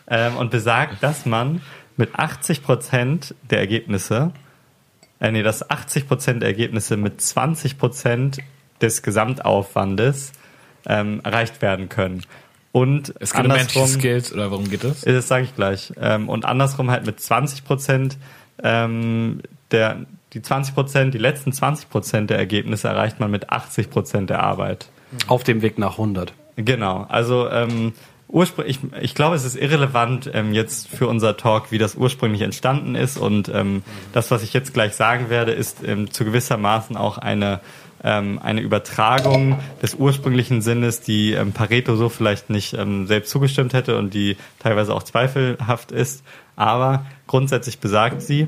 Ähm, 0.08 0.38
und 0.38 0.52
besagt, 0.52 1.04
dass 1.04 1.26
man 1.26 1.62
mit 1.98 2.16
80% 2.16 3.34
der 3.50 3.60
Ergebnisse, 3.60 4.32
äh, 5.20 5.32
nee, 5.32 5.44
dass 5.44 5.70
80% 5.70 6.40
der 6.40 6.50
Ergebnisse 6.50 6.98
mit 6.98 7.20
20% 7.20 8.40
des 8.82 9.02
Gesamtaufwandes 9.04 10.32
ähm, 10.86 11.22
erreicht 11.24 11.62
werden 11.62 11.90
können. 11.90 12.24
Und 12.72 13.14
es 13.20 13.34
geht 13.34 13.46
um 13.46 13.52
andersrum, 13.52 13.88
Skills, 13.88 14.32
oder 14.32 14.52
worum 14.52 14.70
geht 14.70 14.84
es? 14.84 15.02
das 15.02 15.28
sage 15.28 15.46
ich 15.46 15.56
gleich. 15.56 15.92
Ähm, 16.00 16.30
und 16.30 16.46
andersrum 16.46 16.92
halt 16.92 17.06
mit 17.06 17.20
20 17.20 17.64
Prozent 17.66 18.18
ähm, 18.64 19.42
der 19.72 20.06
die 20.34 20.42
20 20.42 20.76
Prozent, 20.76 21.14
die 21.14 21.20
letzten 21.20 21.52
20 21.52 21.90
Prozent 21.90 22.30
der 22.30 22.38
Ergebnisse 22.38 22.88
erreicht 22.88 23.20
man 23.20 23.32
mit 23.32 23.50
80 23.50 23.90
Prozent 23.90 24.30
der 24.30 24.44
Arbeit. 24.44 24.90
Auf 25.28 25.44
dem 25.44 25.62
Weg 25.62 25.80
nach 25.80 25.94
100. 25.94 26.34
Genau. 26.56 27.06
Also 27.10 27.50
ähm, 27.50 27.94
ursprünglich, 28.28 28.80
ich, 28.84 29.02
ich 29.02 29.16
glaube, 29.16 29.36
es 29.36 29.44
ist 29.44 29.56
irrelevant 29.56 30.30
ähm, 30.34 30.54
jetzt 30.54 30.88
für 30.88 31.08
unser 31.08 31.36
Talk, 31.36 31.72
wie 31.72 31.80
das 31.80 31.96
ursprünglich 31.96 32.42
entstanden 32.42 32.96
ist. 32.96 33.18
Und 33.18 33.50
ähm, 33.50 33.84
das, 34.14 34.30
was 34.30 34.44
ich 34.44 34.54
jetzt 34.54 34.74
gleich 34.74 34.94
sagen 34.94 35.30
werde, 35.30 35.52
ist 35.52 35.84
ähm, 35.84 36.12
zu 36.12 36.26
gewissermaßen 36.26 36.96
auch 36.96 37.18
eine 37.18 37.60
ähm, 38.02 38.40
eine 38.42 38.62
Übertragung 38.62 39.60
des 39.82 39.96
ursprünglichen 39.96 40.62
Sinnes, 40.62 41.02
die 41.02 41.34
ähm, 41.34 41.52
Pareto 41.52 41.98
so 41.98 42.08
vielleicht 42.08 42.50
nicht 42.50 42.74
ähm, 42.74 43.08
selbst 43.08 43.30
zugestimmt 43.30 43.74
hätte 43.74 43.98
und 43.98 44.14
die 44.14 44.38
teilweise 44.60 44.94
auch 44.94 45.04
zweifelhaft 45.04 45.92
ist. 45.92 46.24
Aber 46.56 47.06
grundsätzlich 47.28 47.80
besagt 47.80 48.22
sie, 48.22 48.48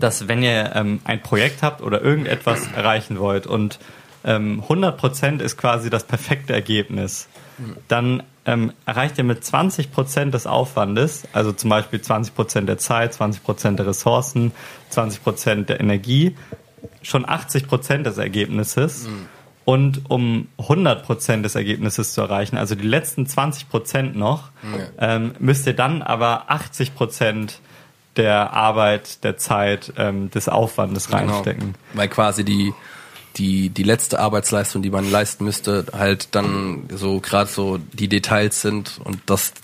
dass 0.00 0.28
wenn 0.28 0.42
ihr 0.42 0.72
ähm, 0.74 1.00
ein 1.04 1.22
Projekt 1.22 1.62
habt 1.62 1.82
oder 1.82 2.02
irgendetwas 2.02 2.66
erreichen 2.74 3.18
wollt 3.18 3.46
und 3.46 3.78
ähm, 4.24 4.62
100% 4.68 5.40
ist 5.40 5.56
quasi 5.56 5.88
das 5.90 6.04
perfekte 6.04 6.52
Ergebnis, 6.52 7.28
dann 7.88 8.22
ähm, 8.46 8.72
erreicht 8.86 9.18
ihr 9.18 9.24
mit 9.24 9.42
20% 9.42 10.30
des 10.30 10.46
Aufwandes, 10.46 11.24
also 11.32 11.52
zum 11.52 11.70
Beispiel 11.70 12.00
20% 12.00 12.62
der 12.62 12.78
Zeit, 12.78 13.14
20% 13.14 13.76
der 13.76 13.86
Ressourcen, 13.86 14.52
20% 14.92 15.64
der 15.66 15.80
Energie, 15.80 16.36
schon 17.02 17.26
80% 17.26 18.02
des 18.02 18.18
Ergebnisses. 18.18 19.06
Und 19.66 20.10
um 20.10 20.48
100% 20.58 21.42
des 21.42 21.54
Ergebnisses 21.54 22.14
zu 22.14 22.22
erreichen, 22.22 22.56
also 22.56 22.74
die 22.74 22.86
letzten 22.86 23.26
20% 23.26 24.16
noch, 24.16 24.50
ähm, 24.98 25.34
müsst 25.38 25.66
ihr 25.66 25.74
dann 25.74 26.02
aber 26.02 26.50
80% 26.50 27.58
der 28.20 28.52
Arbeit, 28.52 29.24
der 29.24 29.38
Zeit, 29.38 29.94
ähm, 29.96 30.30
des 30.30 30.48
Aufwandes 30.48 31.10
reinstecken. 31.12 31.72
Genau. 31.72 31.78
Weil 31.94 32.08
quasi 32.08 32.44
die, 32.44 32.74
die, 33.36 33.70
die 33.70 33.82
letzte 33.82 34.18
Arbeitsleistung, 34.20 34.82
die 34.82 34.90
man 34.90 35.10
leisten 35.10 35.44
müsste, 35.44 35.86
halt 35.92 36.34
dann 36.34 36.84
so 36.94 37.20
gerade 37.20 37.50
so 37.50 37.78
die 37.78 38.08
Details 38.08 38.60
sind 38.60 39.00
und 39.02 39.18
das 39.24 39.54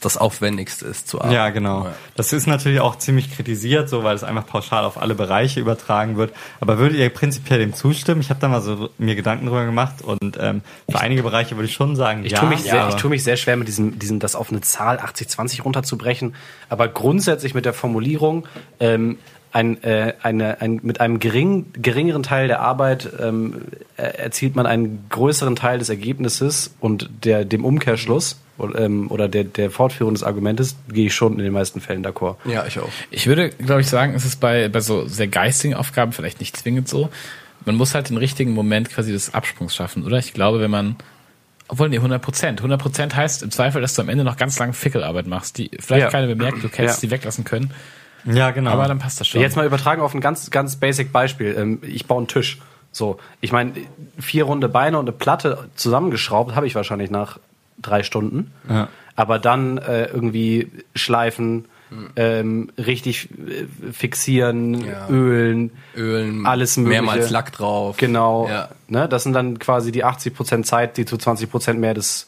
das 0.00 0.16
Aufwendigste 0.16 0.86
ist 0.86 1.08
zu 1.08 1.18
arbeiten. 1.18 1.34
Ja, 1.34 1.50
genau. 1.50 1.84
Ja. 1.84 1.94
Das 2.16 2.32
ist 2.32 2.46
natürlich 2.46 2.80
auch 2.80 2.96
ziemlich 2.96 3.34
kritisiert, 3.34 3.88
so 3.88 4.04
weil 4.04 4.14
es 4.14 4.24
einfach 4.24 4.46
pauschal 4.46 4.84
auf 4.84 4.96
alle 5.00 5.14
Bereiche 5.14 5.60
übertragen 5.60 6.16
wird. 6.16 6.32
Aber 6.60 6.78
würdet 6.78 6.98
ihr 6.98 7.08
prinzipiell 7.10 7.58
dem 7.58 7.74
zustimmen? 7.74 8.20
Ich 8.20 8.30
habe 8.30 8.40
da 8.40 8.48
mal 8.48 8.60
so 8.62 8.90
mir 8.98 9.14
Gedanken 9.16 9.46
drüber 9.46 9.64
gemacht 9.64 9.96
und 10.02 10.38
ähm, 10.40 10.62
für 10.90 11.00
einige 11.00 11.22
Bereiche 11.22 11.56
würde 11.56 11.66
ich 11.66 11.74
schon 11.74 11.96
sagen, 11.96 12.24
Ich, 12.24 12.32
ja. 12.32 12.40
tue 12.40 12.48
mich 12.48 12.62
sehr, 12.62 12.80
aber- 12.82 12.90
ich 12.90 12.94
tue 12.96 13.10
mich 13.10 13.24
sehr 13.24 13.36
schwer 13.36 13.56
mit 13.56 13.68
diesem, 13.68 13.98
diesem, 13.98 14.18
das 14.20 14.34
auf 14.36 14.50
eine 14.50 14.60
Zahl 14.60 14.98
80-20 14.98 15.62
runterzubrechen. 15.62 16.34
Aber 16.68 16.88
grundsätzlich 16.88 17.54
mit 17.54 17.64
der 17.64 17.72
Formulierung, 17.74 18.46
ähm, 18.80 19.18
ein, 19.50 19.82
äh, 19.82 20.12
eine, 20.22 20.60
ein, 20.60 20.78
mit 20.82 21.00
einem 21.00 21.18
gering, 21.20 21.66
geringeren 21.72 22.22
Teil 22.22 22.48
der 22.48 22.60
Arbeit 22.60 23.08
ähm, 23.18 23.62
er- 23.96 24.18
erzielt 24.20 24.54
man 24.54 24.66
einen 24.66 25.06
größeren 25.08 25.56
Teil 25.56 25.78
des 25.78 25.88
Ergebnisses 25.88 26.74
und 26.80 27.08
der, 27.24 27.46
dem 27.46 27.64
Umkehrschluss 27.64 28.38
oder, 28.58 28.80
ähm, 28.80 29.10
oder 29.10 29.28
der, 29.28 29.44
der 29.44 29.70
Fortführung 29.70 30.14
des 30.14 30.22
Argumentes 30.22 30.76
gehe 30.88 31.06
ich 31.06 31.14
schon 31.14 31.34
in 31.38 31.44
den 31.44 31.52
meisten 31.52 31.80
Fällen 31.80 32.04
d'accord. 32.04 32.36
Ja, 32.44 32.66
ich 32.66 32.78
auch. 32.78 32.88
Ich 33.10 33.26
würde, 33.26 33.50
glaube 33.50 33.80
ich, 33.80 33.86
sagen, 33.88 34.14
es 34.14 34.24
ist 34.24 34.40
bei, 34.40 34.68
bei 34.68 34.80
so 34.80 35.06
sehr 35.06 35.28
geistigen 35.28 35.74
Aufgaben 35.74 36.12
vielleicht 36.12 36.40
nicht 36.40 36.56
zwingend 36.56 36.88
so. 36.88 37.08
Man 37.64 37.76
muss 37.76 37.94
halt 37.94 38.08
den 38.10 38.16
richtigen 38.16 38.52
Moment 38.52 38.88
quasi 38.90 39.12
des 39.12 39.34
Absprungs 39.34 39.74
schaffen, 39.74 40.04
oder? 40.04 40.18
Ich 40.18 40.32
glaube, 40.32 40.60
wenn 40.60 40.70
man, 40.70 40.96
obwohl, 41.68 41.88
nee, 41.88 41.96
100 41.96 42.20
Prozent. 42.22 42.60
100 42.60 42.80
Prozent 42.80 43.16
heißt 43.16 43.42
im 43.42 43.50
Zweifel, 43.50 43.80
dass 43.82 43.94
du 43.94 44.02
am 44.02 44.08
Ende 44.08 44.24
noch 44.24 44.36
ganz 44.36 44.58
lange 44.58 44.72
Fickelarbeit 44.72 45.26
machst, 45.26 45.58
die 45.58 45.70
vielleicht 45.78 46.04
Ja. 46.04 46.10
keiner 46.10 46.26
bemerkt, 46.28 46.62
du 46.62 46.68
hättest 46.68 47.02
Ja. 47.02 47.08
die 47.08 47.10
weglassen 47.10 47.44
können, 47.44 47.72
ja, 48.24 48.50
genau. 48.50 48.70
aber 48.72 48.88
dann 48.88 48.98
passt 48.98 49.20
das 49.20 49.28
schon. 49.28 49.40
Jetzt 49.40 49.56
mal 49.56 49.66
übertragen 49.66 50.02
auf 50.02 50.14
ein 50.14 50.20
ganz, 50.20 50.50
ganz 50.50 50.76
basic 50.76 51.12
Beispiel. 51.12 51.54
Ähm, 51.58 51.80
Ich 51.82 52.06
baue 52.06 52.18
einen 52.18 52.28
Tisch. 52.28 52.58
So, 52.90 53.18
ich 53.40 53.52
meine, 53.52 53.72
vier 54.18 54.44
runde 54.44 54.68
Beine 54.68 54.98
und 54.98 55.04
eine 55.04 55.12
Platte 55.16 55.68
zusammengeschraubt 55.76 56.54
habe 56.56 56.66
ich 56.66 56.74
wahrscheinlich 56.74 57.10
nach 57.10 57.38
drei 57.80 58.02
Stunden. 58.02 58.52
Ja. 58.68 58.88
Aber 59.16 59.38
dann 59.38 59.78
äh, 59.78 60.06
irgendwie 60.06 60.70
schleifen, 60.94 61.64
ähm, 62.16 62.70
richtig 62.76 63.30
äh, 63.30 63.66
fixieren, 63.92 64.84
Ja. 64.84 65.08
ölen, 65.08 65.70
Ölen, 65.96 66.44
alles 66.46 66.76
mögliche. 66.76 67.02
mehrmals 67.02 67.30
Lack 67.30 67.50
drauf. 67.52 67.96
Genau. 67.96 68.46
Ja. 68.48 68.68
Ne, 68.88 69.08
das 69.08 69.22
sind 69.22 69.32
dann 69.32 69.58
quasi 69.58 69.90
die 69.90 70.04
80% 70.04 70.64
Zeit, 70.64 70.96
die 70.98 71.04
zu 71.06 71.16
20% 71.16 71.74
mehr 71.74 71.94
des 71.94 72.26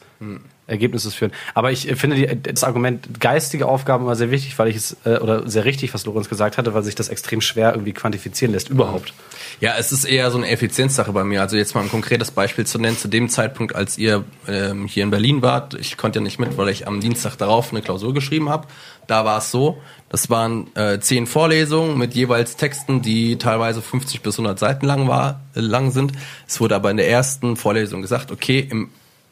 Ergebnisses 0.67 1.13
führen. 1.13 1.31
Aber 1.53 1.71
ich 1.71 1.89
äh, 1.89 1.95
finde 1.95 2.15
die, 2.15 2.53
das 2.53 2.63
Argument 2.63 3.19
geistige 3.19 3.67
Aufgaben 3.67 4.03
immer 4.05 4.15
sehr 4.15 4.31
wichtig, 4.31 4.57
weil 4.57 4.67
ich 4.67 4.75
es, 4.75 4.97
äh, 5.05 5.17
oder 5.17 5.47
sehr 5.49 5.65
richtig, 5.65 5.93
was 5.93 6.05
Lorenz 6.05 6.29
gesagt 6.29 6.57
hatte, 6.57 6.73
weil 6.73 6.83
sich 6.83 6.95
das 6.95 7.09
extrem 7.09 7.41
schwer 7.41 7.71
irgendwie 7.71 7.93
quantifizieren 7.93 8.53
lässt, 8.53 8.69
überhaupt. 8.69 9.13
Ja, 9.59 9.75
es 9.77 9.91
ist 9.91 10.05
eher 10.05 10.31
so 10.31 10.37
eine 10.37 10.49
Effizienzsache 10.49 11.11
bei 11.11 11.23
mir. 11.23 11.41
Also 11.41 11.57
jetzt 11.57 11.75
mal 11.75 11.81
ein 11.81 11.89
konkretes 11.89 12.31
Beispiel 12.31 12.65
zu 12.65 12.79
nennen. 12.79 12.97
Zu 12.97 13.07
dem 13.07 13.29
Zeitpunkt, 13.29 13.75
als 13.75 13.97
ihr 13.97 14.23
ähm, 14.47 14.87
hier 14.87 15.03
in 15.03 15.11
Berlin 15.11 15.41
wart, 15.41 15.73
ich 15.73 15.97
konnte 15.97 16.19
ja 16.19 16.23
nicht 16.23 16.39
mit, 16.39 16.57
weil 16.57 16.69
ich 16.69 16.87
am 16.87 17.01
Dienstag 17.01 17.35
darauf 17.37 17.71
eine 17.71 17.81
Klausur 17.81 18.13
geschrieben 18.13 18.49
habe. 18.49 18.67
Da 19.07 19.25
war 19.25 19.39
es 19.39 19.51
so, 19.51 19.81
das 20.09 20.29
waren 20.29 20.73
äh, 20.75 20.99
zehn 20.99 21.27
Vorlesungen 21.27 21.97
mit 21.97 22.13
jeweils 22.13 22.55
Texten, 22.55 23.01
die 23.01 23.37
teilweise 23.37 23.81
50 23.81 24.21
bis 24.21 24.35
100 24.35 24.57
Seiten 24.57 24.85
lang, 24.85 25.07
war, 25.07 25.41
äh, 25.55 25.59
lang 25.59 25.91
sind. 25.91 26.13
Es 26.47 26.59
wurde 26.61 26.75
aber 26.75 26.91
in 26.91 26.97
der 26.97 27.09
ersten 27.09 27.57
Vorlesung 27.57 28.01
gesagt, 28.01 28.31
okay, 28.31 28.65
im, 28.69 28.89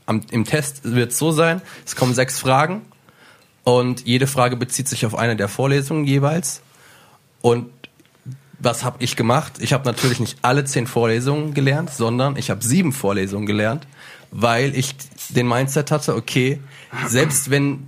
am, 0.09 0.21
im 0.31 0.43
Test 0.43 0.81
wird 0.83 1.11
es 1.11 1.19
so 1.19 1.31
sein, 1.31 1.61
es 1.85 1.95
kommen 1.95 2.13
sechs 2.13 2.39
Fragen 2.39 2.81
und 3.63 4.05
jede 4.05 4.27
Frage 4.27 4.55
bezieht 4.55 4.87
sich 4.87 5.05
auf 5.05 5.15
eine 5.15 5.35
der 5.35 5.47
Vorlesungen 5.47 6.05
jeweils. 6.05 6.61
Und 7.41 7.69
was 8.57 8.83
habe 8.83 8.97
ich 9.01 9.15
gemacht? 9.15 9.53
Ich 9.59 9.71
habe 9.71 9.85
natürlich 9.85 10.19
nicht 10.19 10.39
alle 10.41 10.65
zehn 10.65 10.87
Vorlesungen 10.87 11.53
gelernt, 11.53 11.91
sondern 11.91 12.35
ich 12.35 12.49
habe 12.49 12.63
sieben 12.63 12.91
Vorlesungen 12.91 13.45
gelernt, 13.45 13.87
weil 14.31 14.75
ich 14.75 14.95
den 15.29 15.47
Mindset 15.47 15.91
hatte, 15.91 16.15
okay, 16.15 16.59
selbst 17.07 17.51
wenn 17.51 17.87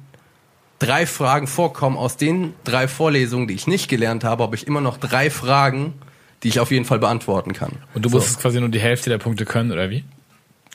drei 0.79 1.05
Fragen 1.05 1.47
vorkommen 1.47 1.97
aus 1.97 2.15
den 2.17 2.53
drei 2.63 2.87
Vorlesungen, 2.87 3.47
die 3.47 3.55
ich 3.55 3.67
nicht 3.67 3.89
gelernt 3.89 4.23
habe, 4.23 4.43
habe 4.43 4.55
ich 4.55 4.67
immer 4.67 4.81
noch 4.81 4.97
drei 4.97 5.29
Fragen, 5.29 5.93
die 6.43 6.47
ich 6.47 6.59
auf 6.59 6.71
jeden 6.71 6.85
Fall 6.85 6.99
beantworten 6.99 7.53
kann. 7.53 7.73
Und 7.93 8.05
du 8.05 8.09
musstest 8.09 8.39
quasi 8.39 8.59
nur 8.59 8.69
die 8.69 8.79
Hälfte 8.79 9.09
der 9.09 9.17
Punkte 9.17 9.45
können, 9.45 9.71
oder 9.71 9.89
wie? 9.89 10.05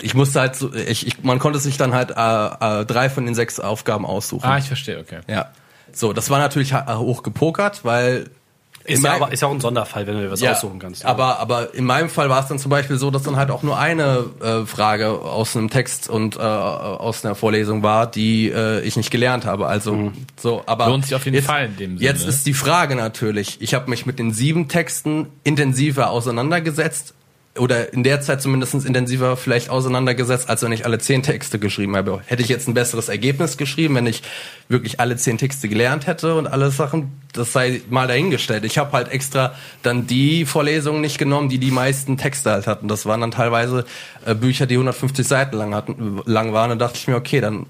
Ich 0.02 0.14
musste 0.14 0.40
halt 0.40 0.56
so, 0.56 0.72
ich, 0.74 1.06
ich, 1.06 1.22
man 1.22 1.38
konnte 1.38 1.58
sich 1.58 1.76
dann 1.78 1.94
halt 1.94 2.10
äh, 2.10 2.80
äh, 2.82 2.84
drei 2.84 3.08
von 3.08 3.24
den 3.24 3.34
sechs 3.34 3.58
Aufgaben 3.60 4.04
aussuchen. 4.04 4.44
Ah, 4.44 4.58
ich 4.58 4.66
verstehe, 4.66 4.98
okay. 4.98 5.20
ja. 5.28 5.50
So, 5.92 6.12
das 6.12 6.28
war 6.28 6.38
natürlich 6.38 6.74
ha- 6.74 6.98
hoch 6.98 7.22
gepokert, 7.22 7.82
weil 7.82 8.28
Ist 8.84 9.02
ja, 9.02 9.14
aber 9.14 9.32
ist 9.32 9.40
ja 9.40 9.48
auch 9.48 9.52
ein 9.52 9.60
Sonderfall, 9.62 10.06
wenn 10.06 10.16
du 10.16 10.20
dir 10.24 10.30
was 10.30 10.42
aussuchen 10.42 10.78
kannst. 10.78 11.06
Aber, 11.06 11.38
aber 11.38 11.72
in 11.74 11.84
meinem 11.86 12.10
Fall 12.10 12.28
war 12.28 12.40
es 12.42 12.48
dann 12.48 12.58
zum 12.58 12.70
Beispiel 12.70 12.98
so, 12.98 13.10
dass 13.10 13.22
dann 13.22 13.36
halt 13.36 13.50
auch 13.50 13.62
nur 13.62 13.78
eine 13.78 14.26
äh, 14.42 14.66
Frage 14.66 15.08
aus 15.08 15.56
einem 15.56 15.70
Text 15.70 16.10
und 16.10 16.36
äh, 16.36 16.40
aus 16.40 17.24
einer 17.24 17.34
Vorlesung 17.34 17.82
war, 17.82 18.06
die 18.10 18.50
äh, 18.50 18.80
ich 18.82 18.96
nicht 18.98 19.10
gelernt 19.10 19.46
habe. 19.46 19.66
Also 19.66 20.12
so, 20.36 20.62
aber 20.66 20.88
Lohnt 20.88 21.04
sich 21.06 21.14
auf 21.14 21.24
jeden 21.24 21.36
jetzt, 21.36 21.46
Fall 21.46 21.64
in 21.66 21.76
dem 21.78 21.96
Jetzt 21.96 22.18
Sinne. 22.20 22.30
ist 22.32 22.46
die 22.46 22.52
Frage 22.54 22.94
natürlich. 22.96 23.62
Ich 23.62 23.72
habe 23.72 23.88
mich 23.88 24.04
mit 24.04 24.18
den 24.18 24.32
sieben 24.34 24.68
Texten 24.68 25.28
intensiver 25.44 26.10
auseinandergesetzt 26.10 27.14
oder 27.58 27.92
in 27.92 28.02
der 28.02 28.20
Zeit 28.20 28.42
zumindest 28.42 28.74
intensiver 28.74 29.36
vielleicht 29.36 29.70
auseinandergesetzt, 29.70 30.48
als 30.48 30.62
wenn 30.62 30.72
ich 30.72 30.84
alle 30.84 30.98
zehn 30.98 31.22
Texte 31.22 31.58
geschrieben 31.58 31.96
habe. 31.96 32.20
Hätte 32.26 32.42
ich 32.42 32.48
jetzt 32.48 32.68
ein 32.68 32.74
besseres 32.74 33.08
Ergebnis 33.08 33.56
geschrieben, 33.56 33.94
wenn 33.94 34.06
ich 34.06 34.22
wirklich 34.68 35.00
alle 35.00 35.16
zehn 35.16 35.38
Texte 35.38 35.68
gelernt 35.68 36.06
hätte 36.06 36.34
und 36.34 36.46
alle 36.46 36.70
Sachen, 36.70 37.20
das 37.32 37.52
sei 37.52 37.82
mal 37.90 38.06
dahingestellt. 38.06 38.64
Ich 38.64 38.78
habe 38.78 38.92
halt 38.92 39.08
extra 39.08 39.54
dann 39.82 40.06
die 40.06 40.44
Vorlesungen 40.44 41.00
nicht 41.00 41.18
genommen, 41.18 41.48
die 41.48 41.58
die 41.58 41.70
meisten 41.70 42.16
Texte 42.16 42.50
halt 42.50 42.66
hatten. 42.66 42.88
Das 42.88 43.06
waren 43.06 43.20
dann 43.20 43.30
teilweise 43.30 43.84
äh, 44.24 44.34
Bücher, 44.34 44.66
die 44.66 44.74
150 44.74 45.26
Seiten 45.26 45.56
lang, 45.56 45.74
hatten, 45.74 46.22
lang 46.24 46.52
waren. 46.52 46.70
Und 46.70 46.78
dachte 46.78 46.98
ich 46.98 47.08
mir, 47.08 47.16
okay, 47.16 47.40
dann 47.40 47.66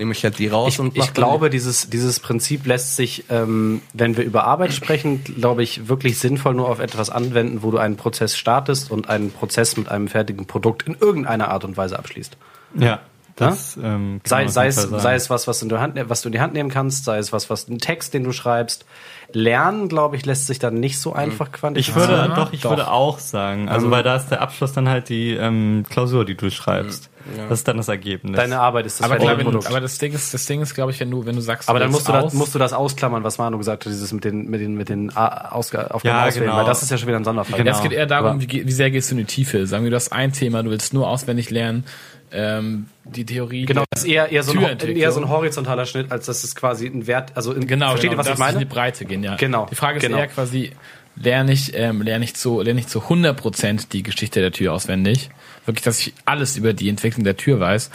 nehme 0.00 0.12
ich 0.12 0.24
halt 0.24 0.38
die 0.38 0.48
raus 0.48 0.74
Ich, 0.74 0.80
und 0.80 0.96
ich 0.96 1.04
mach 1.04 1.12
glaube, 1.12 1.50
dieses, 1.50 1.90
dieses 1.90 2.20
Prinzip 2.20 2.66
lässt 2.66 2.96
sich, 2.96 3.24
ähm, 3.28 3.82
wenn 3.92 4.16
wir 4.16 4.24
über 4.24 4.44
Arbeit 4.44 4.72
sprechen, 4.72 5.22
glaube 5.22 5.62
ich, 5.62 5.88
wirklich 5.88 6.18
sinnvoll 6.18 6.54
nur 6.54 6.68
auf 6.68 6.80
etwas 6.80 7.10
anwenden, 7.10 7.62
wo 7.62 7.70
du 7.70 7.78
einen 7.78 7.96
Prozess 7.96 8.36
startest 8.36 8.90
und 8.90 9.08
einen 9.08 9.30
Prozess 9.30 9.76
mit 9.76 9.88
einem 9.88 10.08
fertigen 10.08 10.46
Produkt 10.46 10.82
in 10.82 10.96
irgendeiner 10.98 11.48
Art 11.48 11.64
und 11.64 11.76
Weise 11.76 11.98
abschließt. 11.98 12.36
Ja. 12.78 13.00
Das, 13.36 13.76
ähm, 13.76 14.20
kann 14.22 14.48
Sei, 14.48 14.48
sei, 14.48 14.66
es, 14.66 14.82
sei 14.82 15.14
es 15.14 15.30
was, 15.30 15.46
was, 15.46 15.62
in 15.62 15.68
der 15.68 15.80
Hand, 15.80 15.98
was 16.08 16.22
du 16.22 16.28
in 16.28 16.32
die 16.32 16.40
Hand 16.40 16.52
nehmen 16.52 16.68
kannst, 16.68 17.04
sei 17.04 17.18
es 17.18 17.32
was, 17.32 17.48
was 17.48 17.68
ein 17.68 17.78
Text, 17.78 18.12
den 18.12 18.24
du 18.24 18.32
schreibst. 18.32 18.84
Lernen, 19.32 19.88
glaube 19.88 20.16
ich, 20.16 20.26
lässt 20.26 20.46
sich 20.46 20.58
dann 20.58 20.74
nicht 20.74 20.98
so 20.98 21.12
einfach 21.12 21.46
Ich 21.46 21.52
quantifizieren. 21.52 22.08
würde, 22.08 22.22
Ja, 22.22 22.34
doch, 22.34 22.52
ich 22.52 22.60
doch. 22.62 22.70
würde 22.70 22.90
auch 22.90 23.18
sagen. 23.18 23.68
Also, 23.68 23.86
Ähm, 23.86 23.92
weil 23.92 24.02
da 24.02 24.16
ist 24.16 24.28
der 24.28 24.40
Abschluss 24.40 24.72
dann 24.72 24.88
halt 24.88 25.08
die 25.08 25.32
ähm, 25.34 25.84
Klausur, 25.88 26.24
die 26.24 26.34
du 26.36 26.50
schreibst. 26.50 27.10
Das 27.48 27.58
ist 27.60 27.68
dann 27.68 27.76
das 27.76 27.88
Ergebnis. 27.88 28.34
Deine 28.36 28.58
Arbeit 28.60 28.86
ist 28.86 28.98
das 28.98 29.04
Aber, 29.10 29.20
fertige 29.20 29.44
Produkt. 29.44 29.66
aber 29.68 29.80
das 29.80 29.98
Ding 29.98 30.12
ist, 30.14 30.32
das 30.34 30.46
Ding 30.46 30.62
ist, 30.62 30.74
glaube 30.74 30.90
ich, 30.90 30.98
wenn 31.00 31.10
du, 31.10 31.26
wenn 31.26 31.36
du 31.36 31.42
sagst, 31.42 31.68
Aber 31.68 31.78
dann 31.78 31.90
musst 31.90 32.08
du, 32.08 32.12
das, 32.12 32.32
musst 32.32 32.54
du 32.54 32.58
das 32.58 32.72
ausklammern, 32.72 33.22
was 33.22 33.38
Manu 33.38 33.58
gesagt 33.58 33.84
hat, 33.84 33.92
dieses 33.92 34.10
mit 34.12 34.24
den, 34.24 34.48
mit 34.48 34.60
den, 34.60 34.74
mit 34.74 34.88
den 34.88 35.14
A- 35.16 35.50
Ausga 35.52 35.88
Aufgaben 35.88 36.16
Ja, 36.16 36.26
auswählen, 36.26 36.46
genau. 36.46 36.56
weil 36.56 36.64
das 36.64 36.82
ist 36.82 36.90
ja 36.90 36.96
schon 36.98 37.06
wieder 37.08 37.18
ein 37.18 37.24
Sonderfall. 37.24 37.58
Genau. 37.58 37.70
Ja, 37.70 37.76
es 37.76 37.82
geht 37.82 37.92
eher 37.92 38.06
darum, 38.06 38.40
wie, 38.40 38.66
wie 38.66 38.72
sehr 38.72 38.90
gehst 38.90 39.10
du 39.10 39.14
in 39.14 39.18
die 39.18 39.24
Tiefe. 39.26 39.66
Sagen 39.66 39.84
wir, 39.84 39.90
du 39.90 39.96
hast 39.96 40.12
ein 40.12 40.32
Thema, 40.32 40.62
du 40.62 40.70
willst 40.70 40.94
nur 40.94 41.08
auswendig 41.08 41.50
lernen, 41.50 41.84
ähm, 42.32 42.86
die 43.04 43.26
Theorie. 43.26 43.66
Genau, 43.66 43.82
das 43.90 44.02
ist 44.04 44.08
eher, 44.08 44.30
eher, 44.30 44.42
so 44.44 44.52
ein, 44.52 44.78
eher 44.78 45.10
so 45.12 45.20
ein 45.20 45.28
horizontaler 45.28 45.84
Schnitt, 45.84 46.12
als 46.12 46.26
dass 46.26 46.42
es 46.44 46.54
quasi 46.54 46.86
ein 46.86 47.06
Wert, 47.08 47.32
also 47.34 47.52
in, 47.52 47.66
Genau, 47.66 47.88
versteht 47.90 48.10
genau, 48.10 48.22
ihr, 48.22 48.26
was 48.26 48.32
ich 48.32 48.38
meine? 48.38 48.52
in 48.54 48.58
die 48.60 48.64
Breite 48.72 49.04
gehen, 49.04 49.19
ja. 49.22 49.36
Genau, 49.36 49.66
Die 49.70 49.74
Frage 49.74 49.98
ist 49.98 50.04
genau. 50.04 50.18
eher 50.18 50.28
quasi, 50.28 50.72
lerne 51.16 51.52
ich, 51.52 51.72
ähm, 51.74 52.02
lerne 52.02 52.24
ich 52.24 52.34
zu, 52.34 52.60
lerne 52.60 52.80
ich 52.80 52.86
zu 52.86 53.00
100% 53.00 53.88
die 53.92 54.02
Geschichte 54.02 54.40
der 54.40 54.52
Tür 54.52 54.72
auswendig. 54.72 55.30
Wirklich, 55.66 55.84
dass 55.84 55.98
ich 56.00 56.14
alles 56.24 56.56
über 56.56 56.72
die 56.72 56.88
Entwicklung 56.88 57.24
der 57.24 57.36
Tür 57.36 57.60
weiß. 57.60 57.90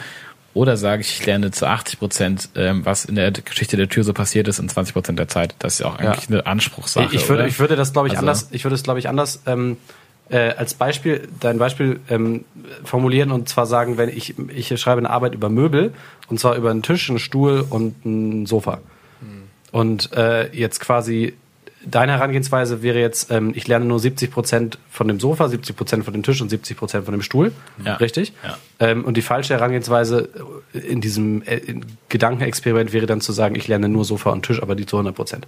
Oder 0.54 0.78
sage 0.78 1.02
ich, 1.02 1.20
ich 1.20 1.26
lerne 1.26 1.50
zu 1.50 1.66
80%, 1.66 2.48
ähm, 2.54 2.86
was 2.86 3.04
in 3.04 3.14
der 3.14 3.30
Geschichte 3.30 3.76
der 3.76 3.90
Tür 3.90 4.04
so 4.04 4.14
passiert 4.14 4.48
ist 4.48 4.58
in 4.58 4.70
20% 4.70 5.12
der 5.12 5.28
Zeit. 5.28 5.54
Das 5.58 5.74
ist 5.74 5.80
ja 5.80 5.86
auch 5.86 5.98
eigentlich 5.98 6.30
eine 6.30 6.46
Anspruchssache. 6.46 7.04
Ich, 7.06 7.12
ich 7.12 7.28
würde, 7.28 7.42
oder? 7.42 7.48
ich 7.48 7.58
würde 7.58 7.76
das, 7.76 7.92
glaube 7.92 8.08
ich, 8.08 8.14
Also- 8.14 8.22
anders, 8.22 8.48
ich 8.52 8.64
würde 8.64 8.74
es, 8.74 8.82
glaube 8.82 8.98
ich, 8.98 9.06
anders 9.08 9.42
ähm, 9.46 9.76
äh, 10.30 10.54
als 10.54 10.72
Beispiel, 10.74 11.28
dein 11.40 11.58
Beispiel 11.58 12.00
ähm, 12.08 12.46
formulieren 12.84 13.32
und 13.32 13.48
zwar 13.50 13.66
sagen, 13.66 13.98
wenn 13.98 14.08
ich, 14.08 14.34
ich 14.54 14.80
schreibe 14.80 14.98
eine 14.98 15.10
Arbeit 15.10 15.34
über 15.34 15.50
Möbel 15.50 15.92
und 16.28 16.40
zwar 16.40 16.56
über 16.56 16.70
einen 16.70 16.82
Tisch, 16.82 17.10
einen 17.10 17.18
Stuhl 17.18 17.64
und 17.68 18.04
ein 18.06 18.46
Sofa. 18.46 18.80
Und 19.76 20.10
äh, 20.14 20.50
jetzt 20.56 20.80
quasi 20.80 21.34
deine 21.84 22.12
Herangehensweise 22.12 22.82
wäre 22.82 22.98
jetzt, 22.98 23.30
ähm, 23.30 23.52
ich 23.54 23.68
lerne 23.68 23.84
nur 23.84 24.00
70 24.00 24.30
Prozent 24.30 24.78
von 24.88 25.06
dem 25.06 25.20
Sofa, 25.20 25.50
70 25.50 25.76
Prozent 25.76 26.04
von 26.06 26.14
dem 26.14 26.22
Tisch 26.22 26.40
und 26.40 26.48
70 26.48 26.78
Prozent 26.78 27.04
von 27.04 27.12
dem 27.12 27.20
Stuhl. 27.20 27.52
Ja. 27.84 27.96
Richtig? 27.96 28.32
Ja. 28.42 28.56
Ähm, 28.80 29.04
und 29.04 29.18
die 29.18 29.22
falsche 29.22 29.52
Herangehensweise 29.52 30.30
in 30.72 31.02
diesem 31.02 31.42
äh, 31.42 31.56
in 31.56 31.84
Gedankenexperiment 32.08 32.94
wäre 32.94 33.04
dann 33.04 33.20
zu 33.20 33.32
sagen, 33.32 33.54
ich 33.54 33.68
lerne 33.68 33.90
nur 33.90 34.06
Sofa 34.06 34.30
und 34.30 34.46
Tisch, 34.46 34.62
aber 34.62 34.76
die 34.76 34.86
zu 34.86 34.96
100 34.96 35.14
Prozent. 35.14 35.46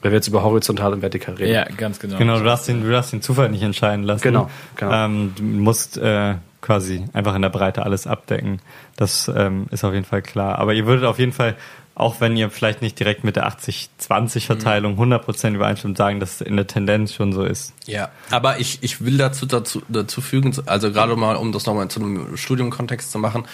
Wenn 0.00 0.12
wir 0.12 0.16
jetzt 0.16 0.28
über 0.28 0.44
horizontal 0.44 0.92
und 0.92 1.02
vertikal 1.02 1.34
reden. 1.34 1.52
Ja, 1.52 1.64
ganz 1.64 1.98
genau. 1.98 2.18
Genau, 2.18 2.38
du 2.38 2.44
darfst 2.44 2.68
den, 2.68 2.84
du 2.84 2.90
darfst 2.92 3.12
den 3.12 3.20
Zufall 3.20 3.50
nicht 3.50 3.64
entscheiden 3.64 4.04
lassen. 4.04 4.22
Genau, 4.22 4.48
genau. 4.76 4.92
Ähm, 4.92 5.32
du 5.36 5.42
musst 5.42 5.98
äh, 5.98 6.36
quasi 6.60 7.04
einfach 7.12 7.34
in 7.34 7.42
der 7.42 7.48
Breite 7.48 7.82
alles 7.82 8.06
abdecken. 8.06 8.60
Das 8.94 9.28
ähm, 9.34 9.66
ist 9.72 9.82
auf 9.82 9.92
jeden 9.92 10.06
Fall 10.06 10.22
klar. 10.22 10.60
Aber 10.60 10.72
ihr 10.72 10.86
würdet 10.86 11.04
auf 11.04 11.18
jeden 11.18 11.32
Fall, 11.32 11.56
auch 11.96 12.20
wenn 12.20 12.36
ihr 12.36 12.50
vielleicht 12.50 12.82
nicht 12.82 12.98
direkt 13.00 13.24
mit 13.24 13.36
der 13.36 13.48
80-20-Verteilung 13.48 15.00
100% 15.00 15.54
übereinstimmt, 15.54 15.96
sagen, 15.96 16.20
dass 16.20 16.34
es 16.34 16.40
in 16.42 16.54
der 16.54 16.66
Tendenz 16.66 17.14
schon 17.14 17.32
so 17.32 17.42
ist. 17.42 17.72
Ja, 17.86 18.10
aber 18.30 18.60
ich, 18.60 18.78
ich 18.82 19.02
will 19.02 19.16
dazu, 19.16 19.46
dazu, 19.46 19.82
dazu 19.88 20.20
fügen, 20.20 20.54
also 20.66 20.92
gerade 20.92 21.16
mal, 21.16 21.36
um 21.36 21.52
das 21.52 21.64
nochmal 21.64 21.88
zu 21.88 22.00
einem 22.00 22.36
Studiumkontext 22.36 23.10
zu 23.10 23.18
machen, 23.18 23.46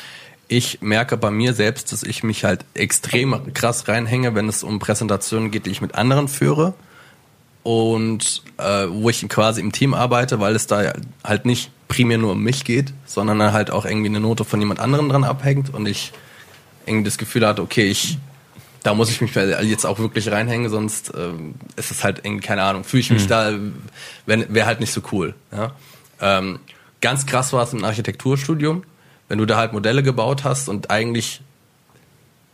ich 0.48 0.82
merke 0.82 1.16
bei 1.16 1.30
mir 1.30 1.54
selbst, 1.54 1.92
dass 1.92 2.02
ich 2.02 2.24
mich 2.24 2.44
halt 2.44 2.64
extrem 2.74 3.54
krass 3.54 3.86
reinhänge, 3.86 4.34
wenn 4.34 4.48
es 4.48 4.64
um 4.64 4.80
Präsentationen 4.80 5.52
geht, 5.52 5.66
die 5.66 5.70
ich 5.70 5.80
mit 5.80 5.94
anderen 5.94 6.26
führe 6.26 6.74
und 7.62 8.42
äh, 8.58 8.86
wo 8.90 9.08
ich 9.08 9.26
quasi 9.28 9.60
im 9.60 9.70
Team 9.70 9.94
arbeite, 9.94 10.40
weil 10.40 10.56
es 10.56 10.66
da 10.66 10.92
halt 11.22 11.46
nicht 11.46 11.70
primär 11.86 12.18
nur 12.18 12.32
um 12.32 12.42
mich 12.42 12.64
geht, 12.64 12.92
sondern 13.06 13.52
halt 13.52 13.70
auch 13.70 13.84
irgendwie 13.84 14.08
eine 14.08 14.18
Note 14.18 14.44
von 14.44 14.58
jemand 14.58 14.80
anderem 14.80 15.08
dran 15.08 15.22
abhängt 15.22 15.72
und 15.72 15.86
ich 15.86 16.12
irgendwie 16.86 17.04
das 17.04 17.18
Gefühl 17.18 17.46
hatte, 17.46 17.62
okay, 17.62 17.84
ich 17.84 18.18
da 18.82 18.94
muss 18.94 19.10
ich 19.10 19.20
mich 19.20 19.34
jetzt 19.34 19.86
auch 19.86 19.98
wirklich 19.98 20.30
reinhängen, 20.30 20.68
sonst 20.68 21.12
ähm, 21.16 21.54
ist 21.76 21.90
es 21.90 22.02
halt 22.04 22.20
irgendwie, 22.24 22.44
keine 22.44 22.62
Ahnung, 22.62 22.84
fühle 22.84 23.00
ich 23.00 23.10
mich 23.10 23.26
da, 23.26 23.52
wenn 24.26 24.52
wäre 24.52 24.66
halt 24.66 24.80
nicht 24.80 24.92
so 24.92 25.02
cool. 25.12 25.34
Ja? 25.52 25.72
Ähm, 26.20 26.58
ganz 27.00 27.26
krass 27.26 27.52
war 27.52 27.62
es 27.62 27.72
im 27.72 27.84
Architekturstudium, 27.84 28.84
wenn 29.28 29.38
du 29.38 29.46
da 29.46 29.56
halt 29.56 29.72
Modelle 29.72 30.02
gebaut 30.02 30.44
hast 30.44 30.68
und 30.68 30.90
eigentlich 30.90 31.40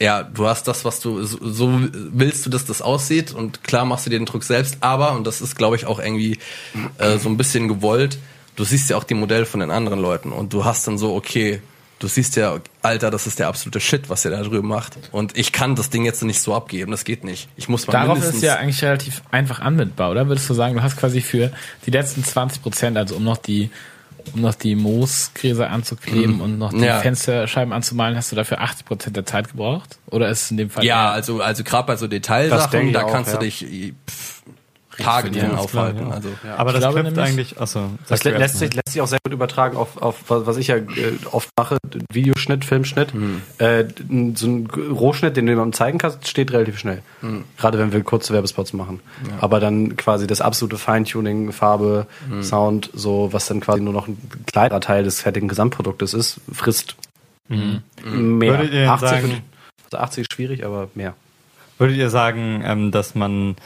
ja, 0.00 0.22
du 0.22 0.46
hast 0.46 0.68
das, 0.68 0.84
was 0.84 1.00
du, 1.00 1.24
so, 1.24 1.38
so 1.40 1.72
willst 1.92 2.46
du, 2.46 2.50
dass 2.50 2.64
das 2.64 2.82
aussieht 2.82 3.34
und 3.34 3.64
klar 3.64 3.84
machst 3.84 4.06
du 4.06 4.10
dir 4.10 4.18
den 4.18 4.26
Druck 4.26 4.44
selbst, 4.44 4.76
aber, 4.80 5.12
und 5.12 5.26
das 5.26 5.40
ist, 5.40 5.56
glaube 5.56 5.74
ich, 5.74 5.86
auch 5.86 5.98
irgendwie 5.98 6.38
äh, 6.98 7.18
so 7.18 7.28
ein 7.28 7.36
bisschen 7.36 7.66
gewollt, 7.66 8.18
du 8.54 8.64
siehst 8.64 8.90
ja 8.90 8.96
auch 8.96 9.04
die 9.04 9.14
Modelle 9.14 9.44
von 9.44 9.58
den 9.60 9.72
anderen 9.72 9.98
Leuten 9.98 10.30
und 10.30 10.52
du 10.52 10.64
hast 10.64 10.86
dann 10.86 10.98
so, 10.98 11.16
okay, 11.16 11.60
du 11.98 12.06
siehst 12.08 12.36
ja, 12.36 12.58
Alter, 12.82 13.10
das 13.10 13.26
ist 13.26 13.38
der 13.38 13.48
absolute 13.48 13.80
Shit, 13.80 14.08
was 14.08 14.22
der 14.22 14.32
da 14.32 14.42
drüben 14.42 14.68
macht 14.68 14.96
und 15.12 15.36
ich 15.36 15.52
kann 15.52 15.74
das 15.74 15.90
Ding 15.90 16.04
jetzt 16.04 16.22
nicht 16.22 16.40
so 16.40 16.54
abgeben, 16.54 16.90
das 16.90 17.04
geht 17.04 17.24
nicht. 17.24 17.48
Ich 17.56 17.68
muss 17.68 17.86
mal 17.86 17.92
Darauf 17.92 18.14
mindestens... 18.14 18.36
ist 18.36 18.42
ja 18.42 18.56
eigentlich 18.56 18.82
relativ 18.82 19.22
einfach 19.30 19.60
anwendbar, 19.60 20.10
oder? 20.10 20.28
Würdest 20.28 20.48
du 20.48 20.54
sagen, 20.54 20.74
du 20.74 20.82
hast 20.82 20.96
quasi 20.96 21.20
für 21.20 21.52
die 21.86 21.90
letzten 21.90 22.24
20 22.24 22.62
Prozent, 22.62 22.96
also 22.96 23.16
um 23.16 23.24
noch 23.24 23.38
die 23.38 23.70
um 24.34 24.40
noch 24.40 24.54
die 24.54 24.74
Moosgräser 24.74 25.70
anzukleben 25.70 26.40
und 26.40 26.58
noch 26.58 26.72
die 26.72 26.80
Ja. 26.80 27.00
Fensterscheiben 27.00 27.72
anzumalen, 27.72 28.16
hast 28.16 28.32
du 28.32 28.36
dafür 28.36 28.60
80 28.60 28.86
Prozent 28.86 29.16
der 29.16 29.26
Zeit 29.26 29.48
gebraucht? 29.50 29.98
Oder 30.06 30.28
ist 30.28 30.42
es 30.42 30.50
in 30.50 30.56
dem 30.56 30.70
Fall 30.70 30.84
ja, 30.84 31.10
also, 31.10 31.40
also 31.40 31.64
gerade 31.64 31.86
bei 31.86 31.96
so 31.96 32.06
Das 32.06 32.10
Detailsachen, 32.10 32.70
denke 32.70 32.86
ich 32.88 32.92
da 32.94 33.04
auch, 33.04 33.12
kannst 33.12 33.32
ja. 33.32 33.38
du 33.38 33.44
dich 33.44 33.64
äh, 33.64 33.94
pff, 34.08 34.37
Tage 34.98 35.28
Ja, 35.30 35.44
ist 35.44 35.48
klar, 35.50 35.60
aufhalten. 35.60 35.98
ja. 36.08 36.10
Also, 36.10 36.28
Aber 36.56 36.72
das 36.72 36.80
glaube 36.80 37.00
knüpft 37.00 37.16
nämlich- 37.16 37.32
eigentlich, 37.32 37.60
achso. 37.60 37.90
Das 38.08 38.24
lä 38.24 38.30
lässt 38.36 38.58
sich, 38.58 38.74
lässt 38.74 38.90
sich 38.92 39.00
auch 39.00 39.06
sehr 39.06 39.18
gut 39.24 39.32
übertragen 39.32 39.76
auf, 39.76 39.96
auf 40.02 40.16
was 40.26 40.56
ich 40.56 40.66
ja 40.68 40.76
äh, 40.76 40.84
oft 41.30 41.48
mache, 41.58 41.78
Videoschnitt, 42.12 42.64
Filmschnitt. 42.64 43.12
Äh, 43.58 43.84
n- 44.08 44.34
so 44.36 44.46
ein 44.48 44.66
Rohschnitt, 44.66 45.36
den 45.36 45.46
du 45.46 45.52
jemandem 45.52 45.72
zeigen 45.72 45.98
kannst, 45.98 46.26
steht 46.28 46.52
relativ 46.52 46.78
schnell. 46.78 47.02
Gerade 47.56 47.78
wenn 47.78 47.92
wir 47.92 48.02
kurze 48.02 48.32
Werbespots 48.32 48.72
machen. 48.72 49.00
Aber 49.40 49.60
dann 49.60 49.96
quasi 49.96 50.26
das 50.26 50.40
absolute 50.40 50.78
Feintuning, 50.78 51.52
Farbe, 51.52 52.06
Sound, 52.42 52.90
so 52.92 53.28
was 53.32 53.46
dann 53.46 53.60
quasi 53.60 53.80
nur 53.80 53.92
noch 53.92 54.08
ein 54.08 54.18
kleiner 54.46 54.80
Teil 54.80 55.04
des 55.04 55.20
fertigen 55.20 55.48
Gesamtproduktes 55.48 56.14
ist, 56.14 56.40
frisst 56.52 56.96
mehr. 57.48 57.80
Würdet 58.04 58.72
ihr 58.72 58.80
denn 58.80 58.88
80, 58.88 59.08
sagen- 59.08 59.42
also 59.84 59.98
80 59.98 60.20
ist 60.22 60.32
schwierig, 60.34 60.64
aber 60.66 60.88
mehr. 60.94 61.14
Würdet 61.78 61.96
ihr 61.96 62.10
sagen, 62.10 62.62
ähm, 62.64 62.90
dass 62.90 63.14
man 63.14 63.56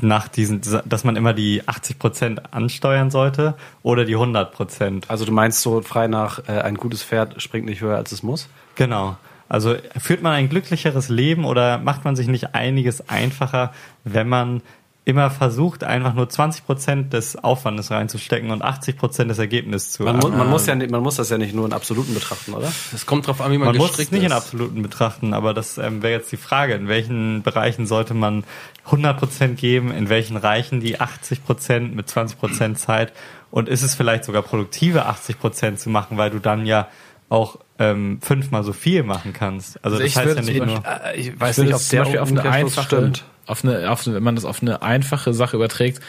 nach 0.00 0.28
diesen, 0.28 0.60
dass 0.84 1.04
man 1.04 1.16
immer 1.16 1.32
die 1.32 1.62
80% 1.62 2.38
ansteuern 2.50 3.10
sollte 3.10 3.54
oder 3.82 4.04
die 4.04 4.16
100%? 4.16 5.04
Also 5.08 5.24
du 5.24 5.32
meinst 5.32 5.60
so 5.60 5.80
frei 5.82 6.06
nach, 6.06 6.40
äh, 6.48 6.60
ein 6.60 6.76
gutes 6.76 7.02
Pferd 7.02 7.40
springt 7.42 7.66
nicht 7.66 7.80
höher 7.80 7.96
als 7.96 8.12
es 8.12 8.22
muss? 8.22 8.48
Genau. 8.74 9.16
Also 9.48 9.76
führt 9.98 10.22
man 10.22 10.32
ein 10.32 10.48
glücklicheres 10.48 11.08
Leben 11.08 11.44
oder 11.44 11.78
macht 11.78 12.04
man 12.04 12.16
sich 12.16 12.28
nicht 12.28 12.54
einiges 12.54 13.08
einfacher, 13.08 13.72
wenn 14.02 14.28
man 14.28 14.62
immer 15.06 15.30
versucht, 15.30 15.84
einfach 15.84 16.14
nur 16.14 16.26
20% 16.26 17.10
des 17.10 17.36
Aufwandes 17.36 17.90
reinzustecken 17.90 18.50
und 18.50 18.64
80% 18.64 19.24
des 19.24 19.38
Ergebnisses 19.38 19.92
zu 19.92 20.04
Man, 20.04 20.16
mu 20.16 20.28
man, 20.28 20.48
muss 20.48 20.64
ja, 20.66 20.74
nicht- 20.74 20.90
man 20.90 21.02
muss 21.02 21.16
das 21.16 21.28
ja 21.28 21.36
nicht 21.36 21.54
nur 21.54 21.66
in 21.66 21.74
Absoluten 21.74 22.14
betrachten, 22.14 22.54
oder? 22.54 22.72
es 22.94 23.04
kommt 23.04 23.26
drauf 23.26 23.42
an, 23.42 23.52
wie 23.52 23.58
man, 23.58 23.66
Man 23.68 23.76
muss 23.76 23.90
es 23.90 23.96
gestrickt 23.98 24.12
nicht 24.12 24.24
in 24.24 24.32
absoluten 24.32 24.80
betrachten, 24.82 25.34
aber 25.34 25.52
das 25.52 25.76
ähm, 25.76 26.02
wäre 26.02 26.14
jetzt 26.14 26.32
die 26.32 26.38
Frage, 26.38 26.72
in 26.74 26.88
welchen 26.88 27.42
Bereichen 27.42 27.86
sollte 27.86 28.14
man 28.14 28.44
100% 28.88 29.54
geben, 29.56 29.90
in 29.92 30.08
welchen 30.08 30.38
reichen 30.38 30.80
die 30.80 30.98
80% 31.00 31.94
mit 31.94 32.08
20% 32.08 32.74
Zeit 32.76 33.12
und 33.50 33.68
ist 33.68 33.82
es 33.82 33.94
vielleicht 33.94 34.24
sogar 34.24 34.40
produktive 34.42 35.06
80% 35.06 35.76
zu 35.76 35.90
machen, 35.90 36.16
weil 36.16 36.30
du 36.30 36.38
dann 36.38 36.64
ja 36.64 36.88
auch 37.28 37.58
ähm, 37.78 38.20
fünfmal 38.22 38.62
so 38.64 38.72
viel 38.72 39.02
machen 39.02 39.32
kannst. 39.32 39.82
Also, 39.84 39.96
Also 39.96 39.98
das 39.98 40.06
ich 40.06 40.16
heißt 40.16 40.36
ja 40.36 40.42
nicht 40.42 40.64
nur... 40.64 40.82
Äh, 40.86 41.16
ich 41.20 41.26
Ich 41.28 41.40
weiß 41.40 41.58
nicht, 41.58 41.74
ob 41.74 41.80
der 41.90 41.98
Beispiel 42.00 42.18
auf 42.20 42.28
eine 42.28 42.38
Umkehrschluss 42.40 42.78
einfache, 42.78 43.12
auf 43.46 43.64
eine, 43.64 43.90
auf 43.90 44.06
wenn 44.06 44.22
man 44.22 44.34
das 44.34 44.44
auf 44.44 44.62
eine 44.62 44.82
einfache 44.82 45.34
Sache 45.34 45.56
überträgt, 45.56 46.00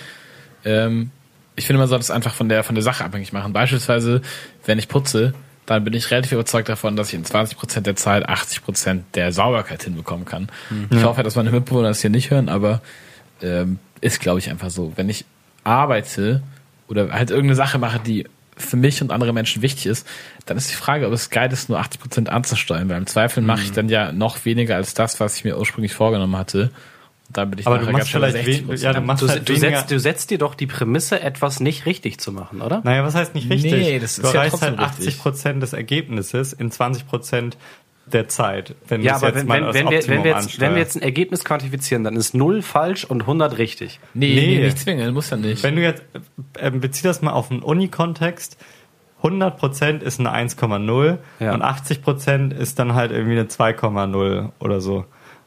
ähm, 0.64 1.12
ich 1.56 1.68
finde, 1.68 1.80
man 1.80 1.88
sollte 1.88 2.04
es 2.04 2.12
einfach 2.12 2.34
von 2.34 2.50
der, 2.50 2.64
von 2.64 2.76
der 2.76 2.84
Sache 2.84 3.04
abhängig 3.06 3.32
machen. 3.32 3.54
Beispielsweise, 3.54 4.22
wenn 4.66 4.78
ich 4.78 4.90
putze, 4.90 5.34
dann 5.66 5.84
bin 5.84 5.94
ich 5.94 6.12
relativ 6.12 6.34
überzeugt 6.34 6.70
davon, 6.70 6.96
dass 6.96 7.10
ich 7.10 7.16
in 7.16 7.24
20% 7.24 7.82
der 7.82 7.96
Zeit 7.96 8.30
80% 8.30 9.02
der 9.14 9.32
Sauberkeit 9.32 9.84
hinbekommen 9.84 10.26
kann. 10.26 10.50
Ich 10.98 11.04
hoffe, 11.04 11.24
dass 11.24 11.36
meine 11.36 11.52
Mitbewohner 11.52 11.88
das 11.88 12.02
hier 12.02 12.10
nicht 12.10 12.30
hören, 12.30 12.50
aber 12.50 12.82
ähm, 13.42 13.80
ist, 14.02 14.20
glaube 14.20 14.40
ich, 14.40 14.50
einfach 14.50 14.70
so. 14.70 14.94
Wenn 14.96 15.10
ich 15.10 15.26
arbeite 15.64 16.44
oder 16.88 17.12
halt 17.12 17.32
irgendeine 17.32 17.56
Sache 17.56 17.80
mache, 17.80 18.00
die 18.00 18.28
für 18.58 18.78
mich 18.78 19.02
und 19.02 19.12
andere 19.12 19.34
Menschen 19.34 19.62
wichtig 19.62 19.88
ist, 19.88 20.08
dann 20.46 20.56
ist 20.56 20.70
die 20.72 20.76
Frage, 20.76 21.08
ob 21.08 21.14
es 21.14 21.30
geil 21.30 21.52
ist, 21.52 21.68
nur 21.68 21.80
80 21.80 22.00
Prozent 22.00 22.30
anzusteuern, 22.30 22.88
weil 22.88 22.98
im 22.98 23.08
Zweifel 23.08 23.44
mache 23.44 23.64
ich 23.64 23.72
dann 23.72 23.90
ja 23.90 24.12
noch 24.12 24.46
weniger 24.46 24.76
als 24.76 24.94
das, 24.94 25.20
was 25.20 25.36
ich 25.38 25.44
mir 25.44 25.58
ursprünglich 25.58 25.94
vorgenommen 25.94 26.38
hatte. 26.38 26.70
Da 27.32 27.46
bin 27.46 27.60
ich 27.60 27.68
Aber 27.68 27.80
du 27.80 27.92
machst 27.92 28.10
vielleicht 28.12 28.36
60 28.36 28.68
wen, 28.68 28.78
ja, 28.78 28.94
du 28.94 29.02
machst 29.02 29.24
Du, 29.24 29.28
halt 29.28 29.50
du, 29.50 29.54
weniger, 29.54 29.78
setzt, 29.80 29.92
du 29.92 30.00
setzt 30.00 30.30
dir 30.30 30.38
doch 30.38 30.56
die 30.56 30.68
Prämisse, 30.68 31.20
etwas 31.22 31.60
nicht 31.60 31.86
richtig 31.86 32.20
zu 32.20 32.32
machen, 32.32 32.62
oder? 32.62 32.82
Naja, 32.84 33.04
was 33.04 33.16
heißt 33.16 33.34
nicht 33.36 33.50
richtig? 33.50 33.72
Nee, 33.72 34.00
das 34.00 34.18
du 34.18 34.22
ist 34.24 34.34
ja 34.34 34.40
erreichst 34.42 34.60
trotzdem 34.60 34.78
halt 34.78 34.90
richtig. 34.92 35.08
80 35.08 35.20
Prozent 35.22 35.64
des 35.64 35.74
Ergebnisses 35.74 36.54
in 36.54 36.72
20 36.72 37.08
Prozent 37.08 37.58
der 38.06 38.28
Zeit. 38.28 38.76
Wenn 38.88 39.02
du 39.02 39.08
Ja, 39.08 39.16
aber 39.16 39.28
jetzt 39.30 39.36
wenn, 39.38 39.48
mal 39.48 39.74
wenn, 39.74 39.86
wenn, 39.86 39.90
wir, 39.90 40.08
wenn, 40.08 40.24
wir 40.24 40.32
jetzt, 40.32 40.60
wenn 40.60 40.74
wir 40.74 40.80
jetzt 40.80 40.96
ein 40.96 41.02
Ergebnis 41.02 41.44
quantifizieren, 41.44 42.04
dann 42.04 42.16
ist 42.16 42.36
0 42.36 42.62
falsch 42.62 43.04
und 43.04 43.22
100 43.22 43.58
richtig. 43.58 44.00
Nee, 44.14 44.36
Nee. 44.36 44.58
nee, 44.58 44.64
nicht 44.66 44.78
zwingen, 44.80 45.12
muss 45.14 45.32
ja 45.32 45.38
nicht. 45.38 45.64
Wenn 45.64 45.76
du 45.76 45.82
jetzt, 45.82 46.04
ähm, 46.60 46.80
bezieh 46.80 47.04
das 47.04 47.24
mal 47.24 47.32
auf 47.32 47.50
einen 47.50 47.64
Uni-Kontext, 47.64 48.58
100% 49.24 50.02
ist 50.04 50.20
eine 50.20 50.32
1,0 50.32 51.18
Ja. 51.40 51.54
und 51.56 51.64
80% 51.64 52.54
ist 52.54 52.78
dann 52.78 52.94
halt 52.94 53.12
irgendwie 53.12 53.32
eine 53.40 53.46
2,0 53.48 54.52
oder 54.60 54.82
so. 54.82 55.06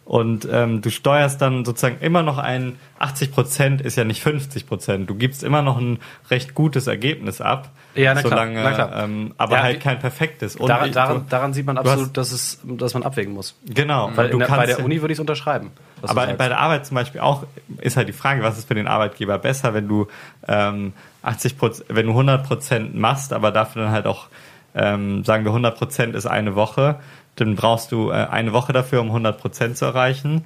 Und 0.09 0.49
ähm, 0.51 0.81
du 0.81 0.89
steuerst 0.89 1.43
dann 1.43 1.67
sozusagen 1.67 1.99
immer 2.01 2.23
noch 2.23 2.39
ein, 2.39 2.79
80% 2.99 3.83
ist 3.83 3.97
ja 3.99 4.05
nicht 4.05 4.27
50%. 4.27 5.05
Du 5.05 5.15
gibst 5.15 5.43
immer 5.45 5.61
noch 5.61 5.77
ein 5.77 5.99
recht 6.31 6.55
gutes 6.55 6.87
Ergebnis 6.87 7.43
ab. 7.43 7.69
Ja, 7.95 8.15
na 8.15 8.23
klar, 8.23 8.31
solange, 8.31 8.63
na 8.63 8.73
klar. 8.73 9.05
Ähm, 9.05 9.35
aber 9.37 9.57
Ja, 9.57 9.63
halt 9.65 9.81
kein 9.83 9.99
perfektes. 9.99 10.57
Und 10.57 10.69
Daran, 10.71 10.93
daran, 10.93 11.27
daran 11.29 11.53
sieht 11.53 11.67
man 11.67 11.77
absolut, 11.77 12.07
hast- 12.07 12.17
dass, 12.17 12.33
es, 12.33 12.59
dass 12.65 12.95
man 12.95 13.03
abwägen 13.03 13.35
muss. 13.35 13.55
Genau. 13.67 14.11
Weil 14.15 14.31
du 14.31 14.39
der, 14.39 14.47
bei 14.47 14.65
der 14.65 14.83
Uni 14.83 15.03
würde 15.03 15.13
ich 15.13 15.17
es 15.17 15.21
unterschreiben. 15.21 15.73
aber 16.01 16.27
bei 16.29 16.49
der 16.49 16.59
Arbeit 16.59 16.87
zum 16.87 16.95
Beispiel 16.95 17.21
auch 17.21 17.45
ist 17.83 17.99
halt 17.99 18.09
die 18.09 18.15
Frage, 18.15 18.43
was 18.43 18.57
ist 18.57 18.67
für 18.67 18.75
den 18.75 18.89
Arbeitgeber 18.89 19.37
besser, 19.37 19.75
wenn 19.75 19.89
du 19.89 20.07
ähm, 20.49 20.95
80% 21.23 21.83
wenn 21.91 22.07
du 22.07 22.13
100 22.13 22.47
Prozent 22.47 22.95
machst, 22.95 23.35
aber 23.35 23.51
dafür 23.53 23.83
dann 23.83 23.93
halt 23.93 24.07
auch 24.07 24.29
ähm, 24.75 25.25
sagen 25.25 25.45
wir 25.45 25.51
100 25.51 25.77
Prozent 25.77 26.15
ist 26.15 26.27
eine 26.27 26.55
Woche, 26.55 27.01
dann 27.41 27.55
brauchst 27.57 27.93
du 27.93 28.11
äh, 28.11 28.15
eine 28.15 28.53
Woche 28.53 28.73
dafür, 28.73 29.01
um 29.01 29.09
100 29.09 29.39
Prozent 29.41 29.77
zu 29.79 29.85
erreichen. 29.85 30.45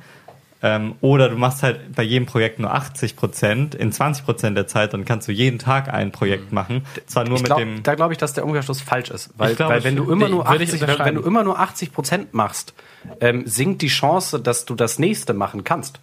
Ähm, 0.65 0.95
oder 1.01 1.29
du 1.29 1.37
machst 1.37 1.65
halt 1.65 1.93
bei 1.97 2.05
jedem 2.05 2.25
Projekt 2.27 2.61
nur 2.61 2.73
80 2.73 3.17
Prozent 3.17 3.75
in 3.75 3.91
20 3.91 4.25
Prozent 4.25 4.57
der 4.57 4.69
Zeit, 4.69 4.93
dann 4.95 5.05
kannst 5.05 5.27
du 5.27 5.33
jeden 5.33 5.59
Tag 5.59 5.93
ein 5.93 6.13
Projekt 6.13 6.53
machen. 6.53 6.87
Zwar 7.07 7.25
nur 7.25 7.35
ich 7.35 7.43
mit 7.43 7.47
glaub, 7.49 7.59
dem 7.59 7.83
da 7.83 7.97
glaube 7.97 8.13
ich, 8.13 8.19
dass 8.19 8.33
der 8.33 8.45
Umkehrschluss 8.45 8.81
falsch 8.81 9.11
ist. 9.11 9.31
Weil, 9.37 9.51
Ich 9.51 9.57
glaube 9.57 9.75
weil 9.75 9.83
wenn 9.85 9.97
du 9.97 10.09
immer 10.13 10.29
nur 10.29 10.49
würde 10.49 10.63
ich 10.63 10.73
80, 10.81 10.99
wenn, 11.05 11.15
du 11.17 11.23
immer 11.23 11.43
nur 11.43 11.59
80 11.59 11.93
Prozent 11.93 12.33
machst, 12.33 12.75
ähm, 13.21 13.43
sinkt 13.45 13.83
die 13.83 13.89
Chance, 13.89 14.39
dass 14.39 14.65
du 14.65 14.77
das 14.77 15.01
nächste 15.01 15.35
machen 15.35 15.65
kannst 15.65 15.99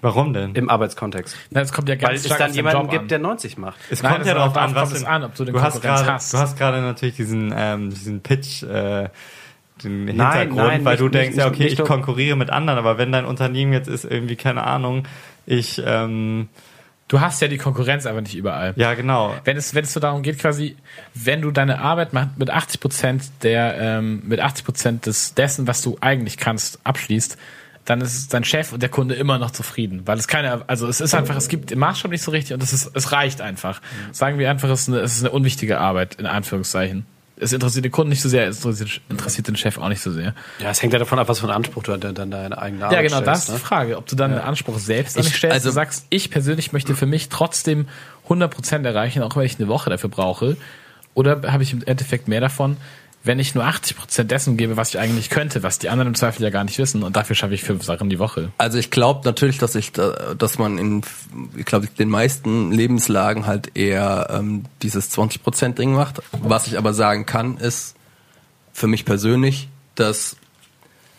Warum 0.00 0.32
denn? 0.34 0.52
im 0.56 0.68
Arbeitskontext. 0.68 1.36
Na, 1.50 1.60
es 1.60 1.72
kommt 1.72 1.88
ja 1.88 1.94
ganz 1.94 2.24
Weil 2.24 2.32
es 2.32 2.38
dann 2.38 2.52
jemanden 2.54 2.82
Job 2.82 2.90
gibt, 2.90 3.02
an. 3.02 3.08
der 3.08 3.18
90 3.20 3.56
macht. 3.56 3.78
Es 3.88 4.02
Nein, 4.02 4.14
kommt 4.14 4.26
ja 4.26 4.34
darauf 4.34 4.56
an, 4.56 4.74
was 4.74 4.82
kommt 4.82 4.96
es 4.96 5.02
du- 5.04 5.08
an, 5.08 5.22
ob 5.24 5.34
du 5.36 5.44
den 5.44 5.62
hast 5.62 5.74
Konkurrenz 5.74 6.00
gerade, 6.00 6.12
hast. 6.12 6.34
Du 6.34 6.38
hast 6.38 6.58
gerade 6.58 6.80
natürlich 6.82 7.14
diesen, 7.16 7.54
ähm, 7.56 7.90
diesen 7.90 8.20
Pitch, 8.20 8.64
äh, 8.64 9.08
den 9.82 10.04
Nein, 10.04 10.16
Hintergrund, 10.16 10.56
nein, 10.56 10.84
weil 10.84 10.92
nicht- 10.94 11.00
du 11.02 11.08
denkst, 11.08 11.28
nicht- 11.36 11.38
ja 11.38 11.48
okay, 11.48 11.64
nicht 11.64 11.78
ich 11.78 11.84
konkurriere 11.84 12.36
mit 12.36 12.50
anderen, 12.50 12.78
aber 12.78 12.98
wenn 12.98 13.12
dein 13.12 13.24
Unternehmen 13.24 13.72
jetzt 13.72 13.88
ist 13.88 14.04
irgendwie 14.04 14.36
keine 14.36 14.64
Ahnung, 14.64 15.06
ich, 15.46 15.82
ähm, 15.84 16.48
Du 17.08 17.20
hast 17.20 17.40
ja 17.40 17.46
die 17.46 17.56
Konkurrenz 17.56 18.04
aber 18.04 18.20
nicht 18.20 18.34
überall. 18.34 18.72
ja 18.74 18.94
genau, 18.94 19.32
Wenn 19.44 19.56
es, 19.56 19.76
wenn 19.76 19.84
es 19.84 19.92
so 19.92 20.00
darum 20.00 20.22
geht, 20.22 20.40
quasi, 20.40 20.76
wenn 21.14 21.40
du 21.40 21.52
deine 21.52 21.78
Arbeit 21.78 22.08
mit 22.36 22.50
80 22.50 22.80
Prozent 22.80 23.22
der, 23.44 23.76
ähm, 23.78 24.22
mit 24.26 24.40
80 24.40 24.64
Prozent 24.64 25.06
des, 25.06 25.32
dessen, 25.34 25.68
was 25.68 25.82
du 25.82 25.96
eigentlich 26.00 26.36
kannst, 26.36 26.80
abschließt, 26.82 27.38
dann 27.84 28.00
ist 28.00 28.34
dein 28.34 28.42
Chef 28.42 28.72
und 28.72 28.82
der 28.82 28.88
Kunde 28.88 29.14
immer 29.14 29.38
noch 29.38 29.52
zufrieden, 29.52 30.02
weil 30.06 30.18
es 30.18 30.26
keine, 30.26 30.68
also 30.68 30.88
es 30.88 31.00
ist 31.00 31.14
einfach, 31.14 31.36
es 31.36 31.46
gibt 31.46 31.70
den 31.70 31.78
Maßstab 31.78 32.10
nicht 32.10 32.22
so 32.24 32.32
richtig 32.32 32.54
und 32.54 32.62
es 32.64 32.72
ist, 32.72 32.90
es 32.92 33.12
reicht 33.12 33.40
einfach. 33.40 33.80
Sagen 34.10 34.40
wir 34.40 34.50
einfach, 34.50 34.68
es 34.70 34.80
ist 34.82 34.88
eine, 34.88 34.98
es 34.98 35.12
ist 35.14 35.20
eine 35.22 35.30
unwichtige 35.30 35.78
Arbeit, 35.78 36.16
in 36.16 36.26
Anführungszeichen. 36.26 37.06
Es 37.38 37.52
interessiert 37.52 37.84
den 37.84 37.92
Kunden 37.92 38.08
nicht 38.10 38.22
so 38.22 38.28
sehr, 38.30 38.48
es 38.48 38.56
interessiert, 38.64 39.00
interessiert 39.10 39.46
den 39.48 39.56
Chef 39.56 39.76
auch 39.76 39.88
nicht 39.90 40.00
so 40.00 40.10
sehr. 40.10 40.34
Ja, 40.58 40.70
es 40.70 40.80
hängt 40.82 40.92
ja 40.94 40.98
davon 40.98 41.18
ab, 41.18 41.28
was 41.28 41.40
für 41.40 41.44
einen 41.46 41.54
Anspruch 41.56 41.82
du 41.82 41.92
an 41.92 42.00
de- 42.00 42.18
an 42.18 42.30
deine 42.30 42.56
eigene 42.56 42.84
Arbeit 42.86 42.96
Ja, 42.96 43.02
genau, 43.02 43.20
das 43.20 43.38
ist 43.40 43.44
stellst. 43.44 43.62
die 43.62 43.66
Frage, 43.66 43.96
ob 43.98 44.06
du 44.06 44.16
dann 44.16 44.30
einen 44.32 44.40
Anspruch 44.40 44.78
selbst 44.78 45.16
an 45.18 45.22
dich 45.22 45.32
Ich- 45.32 45.36
stellst 45.38 45.52
also- 45.54 45.68
und 45.68 45.74
sagst, 45.74 46.06
ich 46.08 46.30
persönlich 46.30 46.72
möchte 46.72 46.94
für 46.94 47.04
mich 47.06 47.28
trotzdem 47.28 47.88
100% 48.28 48.86
erreichen, 48.86 49.22
auch 49.22 49.36
wenn 49.36 49.44
ich 49.44 49.58
eine 49.58 49.68
Woche 49.68 49.90
dafür 49.90 50.08
brauche. 50.10 50.56
Oder 51.14 51.42
habe 51.52 51.62
ich 51.62 51.72
im 51.72 51.82
Endeffekt 51.82 52.26
mehr 52.28 52.40
davon, 52.40 52.76
wenn 53.26 53.38
ich 53.38 53.54
nur 53.54 53.64
80% 53.64 54.24
dessen 54.24 54.56
gebe, 54.56 54.76
was 54.76 54.90
ich 54.90 54.98
eigentlich 54.98 55.30
könnte, 55.30 55.62
was 55.62 55.78
die 55.78 55.88
anderen 55.88 56.08
im 56.08 56.14
Zweifel 56.14 56.42
ja 56.42 56.50
gar 56.50 56.64
nicht 56.64 56.78
wissen 56.78 57.02
und 57.02 57.16
dafür 57.16 57.36
schaffe 57.36 57.54
ich 57.54 57.62
fünf 57.62 57.84
Sachen 57.84 58.08
die 58.08 58.18
Woche. 58.18 58.52
Also 58.58 58.78
ich 58.78 58.90
glaube 58.90 59.22
natürlich, 59.24 59.58
dass 59.58 59.74
ich, 59.74 59.92
da, 59.92 60.34
dass 60.34 60.58
man 60.58 60.78
in, 60.78 61.02
ich 61.56 61.66
glaube, 61.66 61.88
den 61.88 62.08
meisten 62.08 62.70
Lebenslagen 62.70 63.46
halt 63.46 63.76
eher 63.76 64.28
ähm, 64.30 64.64
dieses 64.82 65.10
20% 65.10 65.74
Ding 65.74 65.92
macht. 65.92 66.22
Was 66.40 66.66
ich 66.66 66.78
aber 66.78 66.94
sagen 66.94 67.26
kann, 67.26 67.58
ist 67.58 67.96
für 68.72 68.86
mich 68.86 69.04
persönlich, 69.04 69.68
dass 69.96 70.36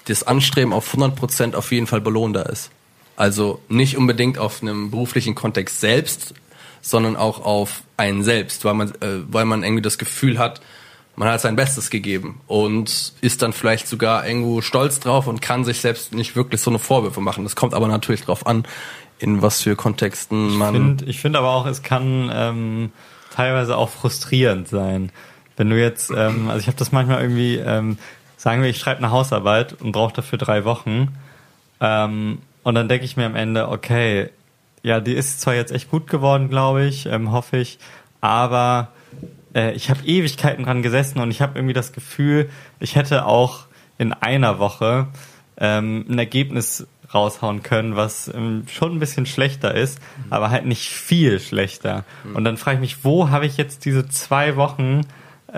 das 0.06 0.24
Anstreben 0.24 0.74
auf 0.74 0.96
100% 0.96 1.56
auf 1.56 1.72
jeden 1.72 1.88
Fall 1.88 2.02
belohnender 2.02 2.50
ist. 2.50 2.72
Also 3.18 3.62
nicht 3.68 3.98
unbedingt 3.98 4.38
auf 4.38 4.62
einem 4.62 4.92
beruflichen 4.92 5.36
Kontext 5.36 5.82
selbst, 5.82 6.34
sondern 6.82 7.16
auch 7.18 7.44
auf 7.44 7.82
einen 7.98 8.24
selbst, 8.24 8.64
weil 8.64 8.76
man, 8.76 8.92
äh, 9.02 9.24
weil 9.28 9.46
man 9.46 9.64
irgendwie 9.64 9.82
das 9.82 9.98
Gefühl 9.98 10.38
hat, 10.38 10.62
man 11.18 11.30
hat 11.30 11.42
sein 11.42 11.56
Bestes 11.56 11.90
gegeben 11.90 12.40
und 12.46 13.14
ist 13.22 13.42
dann 13.42 13.52
vielleicht 13.52 13.88
sogar 13.88 14.26
irgendwo 14.26 14.62
stolz 14.62 15.00
drauf 15.00 15.26
und 15.26 15.42
kann 15.42 15.66
sich 15.66 15.82
selbst 15.82 16.14
nicht 16.14 16.36
wirklich 16.36 16.62
so 16.62 16.70
eine 16.70 16.78
Vorwürfe 16.78 17.22
machen. 17.22 17.44
Das 17.44 17.56
kommt 17.56 17.74
aber 17.74 17.88
natürlich 17.88 18.22
drauf 18.22 18.46
an, 18.46 18.66
in 19.18 19.42
was 19.42 19.64
für 19.64 19.76
Kontexten 19.76 20.56
man. 20.56 20.76
find, 20.76 21.02
ich 21.08 21.20
finde 21.20 21.40
aber 21.40 21.50
auch, 21.50 21.66
es 21.66 21.82
kann 21.82 22.30
ähm, 22.32 22.92
teilweise 23.34 23.78
auch 23.78 23.90
frustrierend 23.90 24.68
sein. 24.68 25.12
Wenn 25.56 25.72
du 25.72 25.82
jetzt, 25.82 26.12
ähm, 26.16 26.50
also 26.50 26.60
ich 26.60 26.68
habe 26.68 26.78
das 26.78 26.92
manchmal 26.92 27.24
irgendwie, 27.24 27.56
ähm, 27.56 27.98
sagen 28.38 28.62
wir, 28.62 28.70
ich 28.70 28.78
schreibe 28.78 29.00
eine 29.00 29.10
Hausarbeit 29.10 29.82
und 29.82 29.94
brauche 29.94 30.14
dafür 30.14 30.38
drei 30.38 30.66
Wochen. 30.66 31.18
Ähm, 31.82 32.38
und 32.62 32.76
dann 32.76 32.88
denke 32.90 33.06
ich 33.06 33.18
mir 33.18 33.26
am 33.26 33.36
Ende, 33.36 33.70
okay, 33.70 34.30
ja, 34.84 35.00
die 35.00 35.14
ist 35.14 35.42
zwar 35.42 35.56
jetzt 35.56 35.72
echt 35.72 35.90
gut 35.90 36.06
geworden, 36.06 36.48
glaube 36.48 36.86
ich, 36.86 37.08
ähm, 37.08 37.32
hoffe 37.32 37.58
ich, 37.58 37.80
aber 38.22 38.90
äh, 39.58 39.72
ich 39.74 39.90
habe 39.90 40.06
Ewigkeiten 40.06 40.64
dran 40.64 40.82
gesessen 40.82 41.20
und 41.20 41.32
ich 41.32 41.42
habe 41.42 41.58
irgendwie 41.58 41.74
das 41.74 41.92
Gefühl, 41.92 42.50
ich 42.80 42.96
hätte 42.96 43.26
auch 43.26 43.66
in 43.98 44.14
einer 44.14 44.60
Woche 44.60 45.08
ähm, 45.58 46.06
ein 46.08 46.20
Ergebnis 46.20 46.88
raushauen 47.14 47.64
können, 47.64 47.96
was 47.96 48.28
ähm, 48.34 48.64
schon 48.70 48.94
ein 48.94 49.00
bisschen 49.00 49.26
schlechter 49.26 49.74
ist, 49.74 50.00
aber 50.30 50.52
halt 50.52 50.66
nicht 50.66 50.90
viel 50.90 51.40
schlechter. 51.40 52.04
Und 52.36 52.44
dann 52.44 52.58
frage 52.58 52.76
ich 52.76 52.82
mich, 52.82 53.06
wo 53.06 53.30
habe 53.30 53.46
ich 53.46 53.58
jetzt 53.58 53.86
diese 53.86 54.08
zwei 54.08 54.56
Wochen 54.56 55.02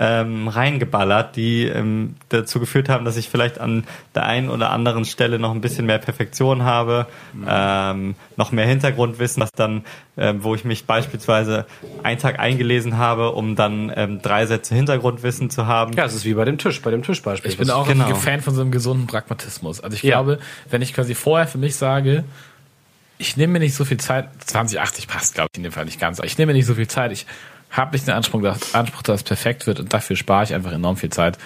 ähm, 0.02 0.48
reingeballert, 0.48 1.36
die 1.36 1.64
ähm, 1.66 2.14
dazu 2.30 2.58
geführt 2.58 2.88
haben, 2.88 3.04
dass 3.04 3.18
ich 3.18 3.28
vielleicht 3.28 3.58
an 3.60 3.84
der 4.14 4.24
einen 4.24 4.48
oder 4.48 4.70
anderen 4.70 5.04
Stelle 5.04 5.38
noch 5.38 5.50
ein 5.54 5.60
bisschen 5.60 5.84
mehr 5.84 5.98
Perfektion 5.98 6.62
habe, 6.62 7.06
ähm, 7.46 8.14
noch 8.36 8.50
mehr 8.50 8.66
Hintergrundwissen, 8.66 9.42
was 9.42 9.52
dann, 9.52 9.84
ähm, 10.16 10.42
wo 10.42 10.54
ich 10.54 10.64
mich 10.64 10.86
beispielsweise 10.86 11.66
einen 12.02 12.18
Tag 12.18 12.38
eingelesen 12.38 12.96
habe, 12.96 13.32
um 13.32 13.56
dann 13.56 13.92
ähm, 13.94 14.22
drei 14.22 14.46
Sätze 14.46 14.74
Hintergrundwissen 14.74 15.50
zu 15.50 15.66
haben. 15.66 15.92
Ja, 15.92 16.06
es 16.06 16.14
ist 16.14 16.24
wie 16.24 16.32
bei 16.32 16.46
dem 16.46 16.56
Tisch, 16.56 16.80
bei 16.80 16.90
dem 16.90 17.02
Tischbeispiel. 17.02 17.50
Ich 17.50 17.58
bin 17.58 17.68
auch 17.70 17.86
Genau. 17.86 18.06
ein 18.06 18.14
Fan 18.16 18.40
von 18.40 18.54
so 18.54 18.62
einem 18.62 18.70
gesunden 18.70 19.06
Pragmatismus. 19.06 19.80
Also 19.82 19.94
ich 19.96 20.02
Ja. 20.02 20.16
glaube, 20.16 20.38
wenn 20.70 20.80
ich 20.80 20.94
quasi 20.94 21.14
vorher 21.14 21.46
für 21.46 21.58
mich 21.58 21.76
sage, 21.76 22.24
ich 23.18 23.36
nehme 23.36 23.52
mir 23.54 23.58
nicht 23.58 23.74
so 23.74 23.84
viel 23.84 23.98
Zeit, 23.98 24.30
2080 24.46 25.06
passt, 25.08 25.34
glaube 25.34 25.48
ich, 25.52 25.58
in 25.58 25.64
dem 25.64 25.72
Fall 25.72 25.84
nicht 25.84 26.00
ganz, 26.00 26.18
aber 26.20 26.26
ich 26.26 26.38
nehme 26.38 26.52
mir 26.52 26.56
nicht 26.58 26.64
so 26.66 26.74
viel 26.74 26.88
Zeit, 26.88 27.12
ich 27.12 27.26
habe 27.70 27.92
nicht 27.92 28.06
den 28.06 28.14
Anspruch, 28.14 28.42
dass, 28.42 28.74
Anspruch, 28.74 29.02
dass 29.02 29.20
es 29.20 29.22
perfekt 29.24 29.66
wird 29.66 29.80
und 29.80 29.92
dafür 29.92 30.16
spare 30.16 30.44
ich 30.44 30.54
einfach 30.54 30.72
enorm 30.72 30.96
viel 30.96 31.10
Zeit, 31.10 31.38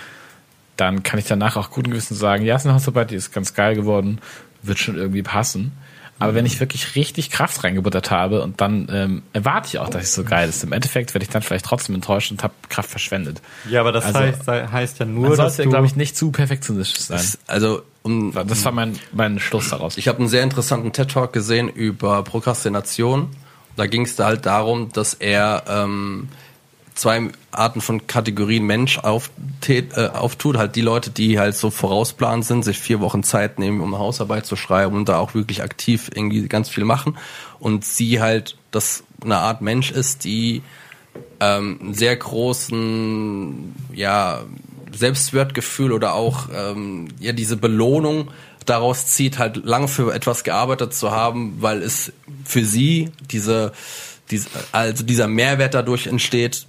dann 0.77 1.03
kann 1.03 1.19
ich 1.19 1.27
danach 1.27 1.57
auch 1.57 1.71
guten 1.71 1.91
Gewissen 1.91 2.15
sagen, 2.15 2.45
ja, 2.45 2.57
es 2.57 2.63
ist 2.63 2.67
eine 2.67 2.75
Hausarbeit, 2.75 3.11
die 3.11 3.15
ist 3.17 3.33
ganz 3.33 3.55
geil 3.55 3.75
geworden, 3.75 4.21
wird 4.63 4.79
schon 4.79 4.97
irgendwie 4.97 5.23
passen. 5.23 5.73
Aber 6.21 6.35
wenn 6.35 6.47
ich 6.47 6.61
wirklich 6.61 6.95
richtig 6.95 7.31
Kraft 7.31 7.65
reingebuttert 7.65 8.11
habe 8.13 8.43
und 8.43 8.61
dann 8.61 8.89
ähm, 8.91 9.23
erwarte 9.33 9.67
ich 9.67 9.79
auch, 9.81 9.89
dass 9.89 10.05
es 10.05 10.15
so 10.15 10.23
geil 10.23 10.49
ist. 10.49 10.63
Im 10.63 10.73
Endeffekt 10.73 11.13
werde 11.13 11.25
ich 11.25 11.31
dann 11.31 11.43
vielleicht 11.43 11.65
trotzdem 11.65 11.97
enttäuscht 11.97 12.31
und 12.31 12.43
habe 12.45 12.55
Kraft 12.69 12.89
verschwendet. 12.89 13.43
Ja, 13.69 13.81
aber 13.81 13.91
das 13.91 14.05
Also, 14.05 14.21
heißt, 14.21 14.47
heißt 14.47 14.99
ja 15.01 15.07
nur, 15.07 15.37
dass 15.37 15.57
du... 15.57 15.69
glaube 15.69 15.87
ich, 15.87 15.97
nicht 15.97 16.17
zu 16.17 16.31
perfektionistisch 16.31 17.03
sein. 17.07 17.21
Also 17.49 17.83
um, 18.03 18.33
Das 18.33 18.65
war 18.65 18.71
mein, 18.71 18.99
mein 19.13 19.41
Schluss 19.41 19.71
daraus. 19.71 19.99
Ich 19.99 20.07
habe 20.07 20.19
einen 20.19 20.29
sehr 20.29 20.45
interessanten 20.45 20.93
TED-Talk 20.93 21.33
gesehen 21.33 21.69
über 21.69 22.23
Prokrastination. 22.23 23.31
Da 23.77 23.87
ging 23.87 24.03
es 24.03 24.17
da 24.17 24.27
halt 24.27 24.47
darum, 24.47 24.93
dass 24.93 25.15
er 25.15 25.65
ähm, 25.69 26.29
zwei 26.95 27.29
Arten 27.51 27.81
von 27.81 28.07
Kategorien 28.07 28.65
Mensch 28.65 28.99
auftät, 28.99 29.97
äh, 29.97 30.09
auftut. 30.09 30.57
Halt 30.57 30.77
die 30.77 30.81
Leute, 30.81 31.11
die 31.11 31.39
halt 31.39 31.57
so 31.57 31.71
vorausplan 31.71 32.43
sind, 32.43 32.65
sich 32.65 32.79
vier 32.79 33.01
Wochen 33.01 33.23
Zeit 33.23 33.59
nehmen, 33.59 33.81
um 33.81 33.99
Hausarbeit 33.99 34.47
zu 34.47 34.57
schreiben 34.57 34.97
und 34.97 35.09
da 35.09 35.19
auch 35.19 35.35
wirklich 35.35 35.63
aktiv 35.63 36.11
irgendwie 36.15 36.47
ganz 36.49 36.69
viel 36.69 36.85
machen. 36.85 37.17
Und 37.59 37.85
sie 37.85 38.21
halt, 38.21 38.57
das 38.71 39.05
eine 39.23 39.39
Art 39.39 39.61
Mensch 39.61 39.91
ist, 39.91 40.25
die 40.25 40.63
ähm, 41.41 41.79
einen 41.81 41.95
sehr 41.95 42.17
großen, 42.17 43.75
ja, 43.93 44.43
Selbstwertgefühl 44.97 45.93
oder 45.93 46.15
auch 46.15 46.49
ähm, 46.55 47.09
ja 47.19 47.33
diese 47.33 47.57
Belohnung 47.57 48.31
daraus 48.67 49.07
zieht, 49.07 49.39
halt 49.39 49.65
lang 49.65 49.89
für 49.89 50.13
etwas 50.15 50.45
gearbeitet 50.45 50.95
zu 50.95 51.11
haben, 51.11 51.57
weil 51.61 51.83
es 51.83 52.13
für 52.45 52.65
sie 52.65 53.11
diese, 53.31 53.73
diese 54.31 54.49
also 54.73 55.05
dieser 55.05 55.27
Mehrwert 55.27 55.75
dadurch 55.75 56.07
entsteht, 56.07 56.67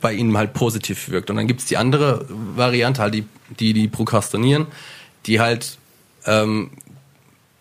bei 0.00 0.12
ihnen 0.12 0.36
halt 0.36 0.54
positiv 0.54 1.10
wirkt. 1.10 1.30
Und 1.30 1.36
dann 1.36 1.46
gibt's 1.46 1.66
die 1.66 1.76
andere 1.76 2.26
Variante, 2.28 3.02
halt 3.02 3.14
die, 3.14 3.24
die, 3.58 3.72
die 3.72 3.88
prokrastinieren, 3.88 4.66
die 5.26 5.40
halt 5.40 5.78
ähm, 6.26 6.70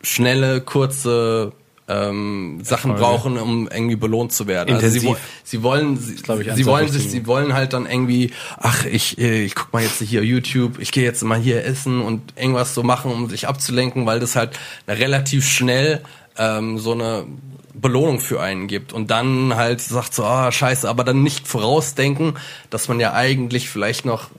schnelle, 0.01 0.61
kurze 0.61 1.51
ähm, 1.89 2.59
Sachen 2.63 2.91
Erfolge. 2.91 3.17
brauchen, 3.17 3.37
um 3.37 3.67
irgendwie 3.67 3.95
belohnt 3.95 4.31
zu 4.31 4.47
werden. 4.47 4.75
Also 4.75 4.87
sie, 4.87 4.99
Intensiv. 4.99 5.17
sie 5.43 5.63
wollen, 5.63 5.97
sie, 5.97 6.13
ich, 6.13 6.53
sie 6.55 6.65
wollen 6.65 6.87
sich, 6.87 7.09
sie 7.09 7.25
wollen 7.25 7.53
halt 7.53 7.73
dann 7.73 7.87
irgendwie, 7.87 8.31
ach, 8.57 8.85
ich, 8.85 9.17
äh, 9.17 9.43
ich 9.43 9.55
guck 9.55 9.73
mal 9.73 9.81
jetzt 9.81 9.99
hier 9.99 10.23
YouTube, 10.23 10.79
ich 10.79 10.91
gehe 10.91 11.03
jetzt 11.03 11.23
mal 11.23 11.39
hier 11.39 11.65
essen 11.65 12.01
und 12.01 12.33
irgendwas 12.37 12.75
so 12.75 12.83
machen, 12.83 13.11
um 13.11 13.27
sich 13.29 13.47
abzulenken, 13.47 14.05
weil 14.05 14.19
das 14.19 14.35
halt 14.35 14.51
relativ 14.87 15.47
schnell 15.47 16.01
ähm, 16.37 16.77
so 16.77 16.93
eine 16.93 17.25
Belohnung 17.73 18.19
für 18.19 18.39
einen 18.39 18.67
gibt 18.67 18.93
und 18.93 19.09
dann 19.09 19.55
halt 19.55 19.81
sagt 19.81 20.13
so, 20.13 20.23
ah, 20.23 20.51
scheiße, 20.51 20.87
aber 20.87 21.03
dann 21.03 21.23
nicht 21.23 21.47
vorausdenken, 21.47 22.37
dass 22.69 22.87
man 22.87 22.99
ja 22.99 23.13
eigentlich 23.13 23.69
vielleicht 23.69 24.05
noch 24.05 24.29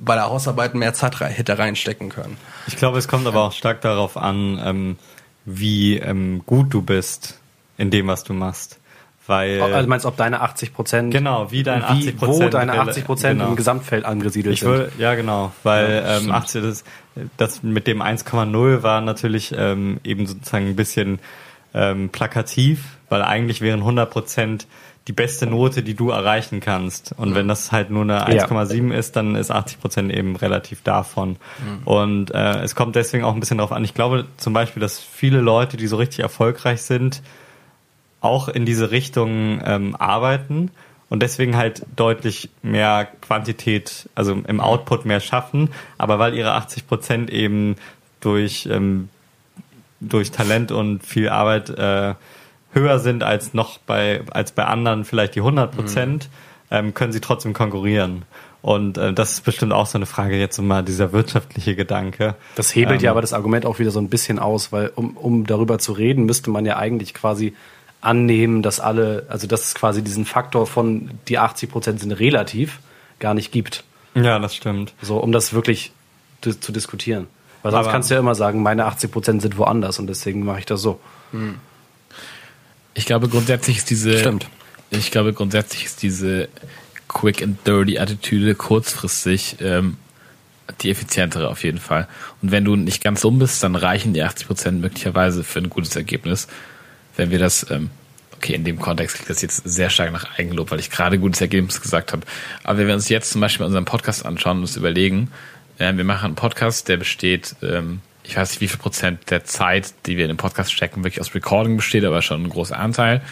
bei 0.00 0.14
der 0.14 0.26
Hausarbeit 0.26 0.74
mehr 0.74 0.92
Zeit 0.94 1.20
hätte 1.20 1.58
reinstecken 1.58 2.08
können. 2.08 2.36
Ich 2.66 2.76
glaube, 2.76 2.98
es 2.98 3.08
kommt 3.08 3.26
aber 3.26 3.42
auch 3.42 3.52
stark 3.52 3.80
darauf 3.80 4.16
an, 4.16 4.60
ähm, 4.62 4.96
wie 5.44 5.96
ähm, 5.98 6.42
gut 6.46 6.72
du 6.72 6.82
bist 6.82 7.38
in 7.76 7.90
dem, 7.90 8.06
was 8.06 8.24
du 8.24 8.32
machst. 8.32 8.78
Weil 9.26 9.62
Also 9.62 9.80
du 9.82 9.88
meinst, 9.88 10.04
ob 10.04 10.18
deine 10.18 10.42
80 10.42 10.74
Prozent, 10.74 11.10
Genau, 11.10 11.50
wie 11.50 11.62
dein 11.62 11.80
wie, 11.98 12.10
80% 12.10 12.14
wo 12.20 12.48
deine 12.50 12.72
rela- 12.74 12.88
80 12.90 13.04
Prozent 13.06 13.38
genau. 13.38 13.50
im 13.50 13.56
Gesamtfeld 13.56 14.04
angesiedelt 14.04 14.52
ich 14.54 14.60
sind. 14.60 14.68
würde, 14.68 14.92
ja 14.98 15.14
genau, 15.14 15.50
weil 15.62 15.94
Ja, 15.94 16.16
ähm, 16.16 16.22
stimmt. 16.24 16.34
80, 16.34 16.62
das, 16.62 16.84
das 17.38 17.62
mit 17.62 17.86
dem 17.86 18.02
1,0 18.02 18.82
war 18.82 19.00
natürlich 19.00 19.54
ähm, 19.56 19.98
eben 20.04 20.26
sozusagen 20.26 20.66
ein 20.68 20.76
bisschen 20.76 21.20
ähm, 21.72 22.10
plakativ, 22.10 22.98
weil 23.08 23.22
eigentlich 23.22 23.62
wären 23.62 23.80
100 23.80 24.10
Prozent 24.10 24.66
die 25.06 25.12
beste 25.12 25.46
Note, 25.46 25.82
die 25.82 25.94
du 25.94 26.10
erreichen 26.10 26.60
kannst. 26.60 27.14
Und 27.16 27.34
wenn 27.34 27.46
das 27.46 27.72
halt 27.72 27.90
nur 27.90 28.02
eine 28.02 28.34
Ja. 28.34 28.46
1,7 28.46 28.90
ist, 28.92 29.16
dann 29.16 29.34
ist 29.34 29.50
80 29.50 29.80
Prozent 29.80 30.12
eben 30.12 30.34
relativ 30.36 30.82
davon. 30.82 31.36
Und 31.84 32.30
äh, 32.30 32.62
es 32.62 32.74
kommt 32.74 32.96
deswegen 32.96 33.22
auch 33.22 33.34
ein 33.34 33.40
bisschen 33.40 33.58
darauf 33.58 33.72
an. 33.72 33.84
Ich 33.84 33.92
glaube 33.92 34.24
zum 34.38 34.54
Beispiel, 34.54 34.80
dass 34.80 34.98
viele 34.98 35.40
Leute, 35.40 35.76
die 35.76 35.86
so 35.88 35.96
richtig 35.96 36.20
erfolgreich 36.20 36.82
sind, 36.82 37.22
auch 38.22 38.48
in 38.48 38.64
diese 38.64 38.90
Richtung 38.90 39.60
ähm, 39.62 39.94
arbeiten 39.96 40.70
und 41.10 41.22
deswegen 41.22 41.56
halt 41.56 41.84
deutlich 41.94 42.48
mehr 42.62 43.06
Quantität, 43.20 44.08
also 44.14 44.32
im 44.32 44.60
Output 44.60 45.04
mehr 45.04 45.20
schaffen, 45.20 45.68
aber 45.98 46.18
weil 46.18 46.34
ihre 46.34 46.52
80 46.52 46.86
Prozent 46.86 47.30
eben 47.30 47.76
durch 48.20 48.66
ähm, 48.70 49.10
durch 50.00 50.30
Talent 50.30 50.72
und 50.72 51.04
viel 51.04 51.28
Arbeit 51.28 51.70
äh, 51.70 52.14
höher 52.74 52.98
sind 52.98 53.22
als 53.22 53.54
noch 53.54 53.78
bei 53.78 54.22
als 54.30 54.52
bei 54.52 54.64
anderen 54.64 55.04
vielleicht 55.04 55.34
die 55.34 55.40
100 55.40 55.74
Prozent, 55.74 56.28
ähm, 56.70 56.92
können 56.94 57.12
sie 57.12 57.20
trotzdem 57.20 57.52
konkurrieren. 57.52 58.22
Und 58.62 58.96
äh, 58.96 59.12
das 59.12 59.32
ist 59.32 59.44
bestimmt 59.44 59.72
auch 59.72 59.86
so 59.86 59.98
eine 59.98 60.06
Frage 60.06 60.36
jetzt 60.38 60.58
mal 60.60 60.82
dieser 60.82 61.12
wirtschaftliche 61.12 61.76
Gedanke. 61.76 62.34
Das 62.56 62.74
hebelt 62.74 63.00
Ähm, 63.00 63.04
ja 63.04 63.10
aber 63.10 63.20
das 63.20 63.32
Argument 63.34 63.66
auch 63.66 63.78
wieder 63.78 63.90
so 63.90 64.00
ein 64.00 64.08
bisschen 64.08 64.38
aus, 64.38 64.72
weil 64.72 64.90
um, 64.94 65.16
um 65.16 65.46
darüber 65.46 65.78
zu 65.78 65.92
reden, 65.92 66.24
müsste 66.24 66.50
man 66.50 66.64
ja 66.64 66.76
eigentlich 66.78 67.12
quasi 67.14 67.54
annehmen, 68.00 68.62
dass 68.62 68.80
alle, 68.80 69.26
also 69.28 69.46
dass 69.46 69.64
es 69.64 69.74
quasi 69.74 70.02
diesen 70.02 70.24
Faktor 70.24 70.66
von 70.66 71.10
die 71.28 71.38
80 71.38 71.70
Prozent 71.70 72.00
sind 72.00 72.12
relativ 72.12 72.80
gar 73.18 73.34
nicht 73.34 73.52
gibt. 73.52 73.84
Ja, 74.14 74.38
das 74.38 74.54
stimmt. 74.54 74.94
So, 75.02 75.18
um 75.18 75.30
das 75.32 75.52
wirklich 75.52 75.92
dis 76.44 76.60
zu 76.60 76.72
diskutieren. 76.72 77.26
Weil 77.62 77.72
sonst 77.72 77.84
Aber- 77.86 77.92
kannst 77.92 78.10
du 78.10 78.14
ja 78.14 78.20
immer 78.20 78.34
sagen, 78.34 78.62
meine 78.62 78.84
80 78.86 79.10
Prozent 79.10 79.42
sind 79.42 79.56
woanders 79.58 79.98
und 79.98 80.06
deswegen 80.06 80.44
mache 80.44 80.60
ich 80.60 80.66
das 80.66 80.80
so. 80.82 81.00
Ich 82.94 83.06
glaube 83.06 83.28
grundsätzlich 83.28 83.78
ist 83.78 83.90
diese. 83.90 84.18
Stimmt. 84.18 84.48
Ich 84.90 85.10
glaube 85.10 85.32
grundsätzlich 85.32 85.84
ist 85.84 86.02
diese 86.02 86.48
Quick 87.08 87.42
and 87.42 87.66
Dirty 87.66 87.98
Attitüde 87.98 88.54
kurzfristig 88.54 89.56
ähm, 89.60 89.96
die 90.80 90.90
effizientere 90.90 91.48
auf 91.48 91.64
jeden 91.64 91.78
Fall. 91.78 92.08
Und 92.42 92.50
wenn 92.50 92.64
du 92.64 92.76
nicht 92.76 93.02
ganz 93.02 93.24
um 93.24 93.38
bist, 93.38 93.62
dann 93.62 93.76
reichen 93.76 94.14
die 94.14 94.22
80 94.22 94.46
Prozent 94.46 94.80
möglicherweise 94.80 95.44
für 95.44 95.58
ein 95.58 95.70
gutes 95.70 95.94
Ergebnis. 95.96 96.48
Wenn 97.16 97.30
wir 97.30 97.38
das, 97.38 97.70
ähm, 97.70 97.90
okay, 98.36 98.54
in 98.54 98.64
dem 98.64 98.78
Kontext 98.78 99.16
klingt 99.16 99.30
das 99.30 99.42
jetzt 99.42 99.62
sehr 99.64 99.90
stark 99.90 100.12
nach 100.12 100.38
Eigenlob, 100.38 100.70
weil 100.70 100.80
ich 100.80 100.90
gerade 100.90 101.18
gutes 101.18 101.40
Ergebnis 101.40 101.80
gesagt 101.80 102.12
habe. 102.12 102.22
Aber 102.62 102.78
wenn 102.78 102.86
wir 102.86 102.94
uns 102.94 103.08
jetzt 103.08 103.30
zum 103.30 103.40
Beispiel 103.40 103.66
unseren 103.66 103.84
Podcast 103.84 104.24
anschauen 104.24 104.58
und 104.58 104.62
uns 104.62 104.76
überlegen, 104.76 105.30
äh, 105.78 105.94
wir 105.94 106.04
machen 106.04 106.26
einen 106.26 106.34
Podcast, 106.34 106.88
der 106.88 106.96
besteht, 106.96 107.56
ähm, 107.62 108.00
ich 108.24 108.36
weiß 108.36 108.50
nicht, 108.50 108.60
wie 108.60 108.68
viel 108.68 108.78
Prozent 108.78 109.30
der 109.30 109.44
Zeit, 109.44 109.94
die 110.06 110.16
wir 110.16 110.24
in 110.24 110.30
den 110.30 110.36
Podcast 110.36 110.72
stecken, 110.72 111.04
wirklich 111.04 111.20
aus 111.20 111.34
Recording 111.34 111.76
besteht, 111.76 112.04
aber 112.04 112.22
schon 112.22 112.42
ein 112.42 112.48
großer 112.48 112.78
Anteil. 112.78 113.22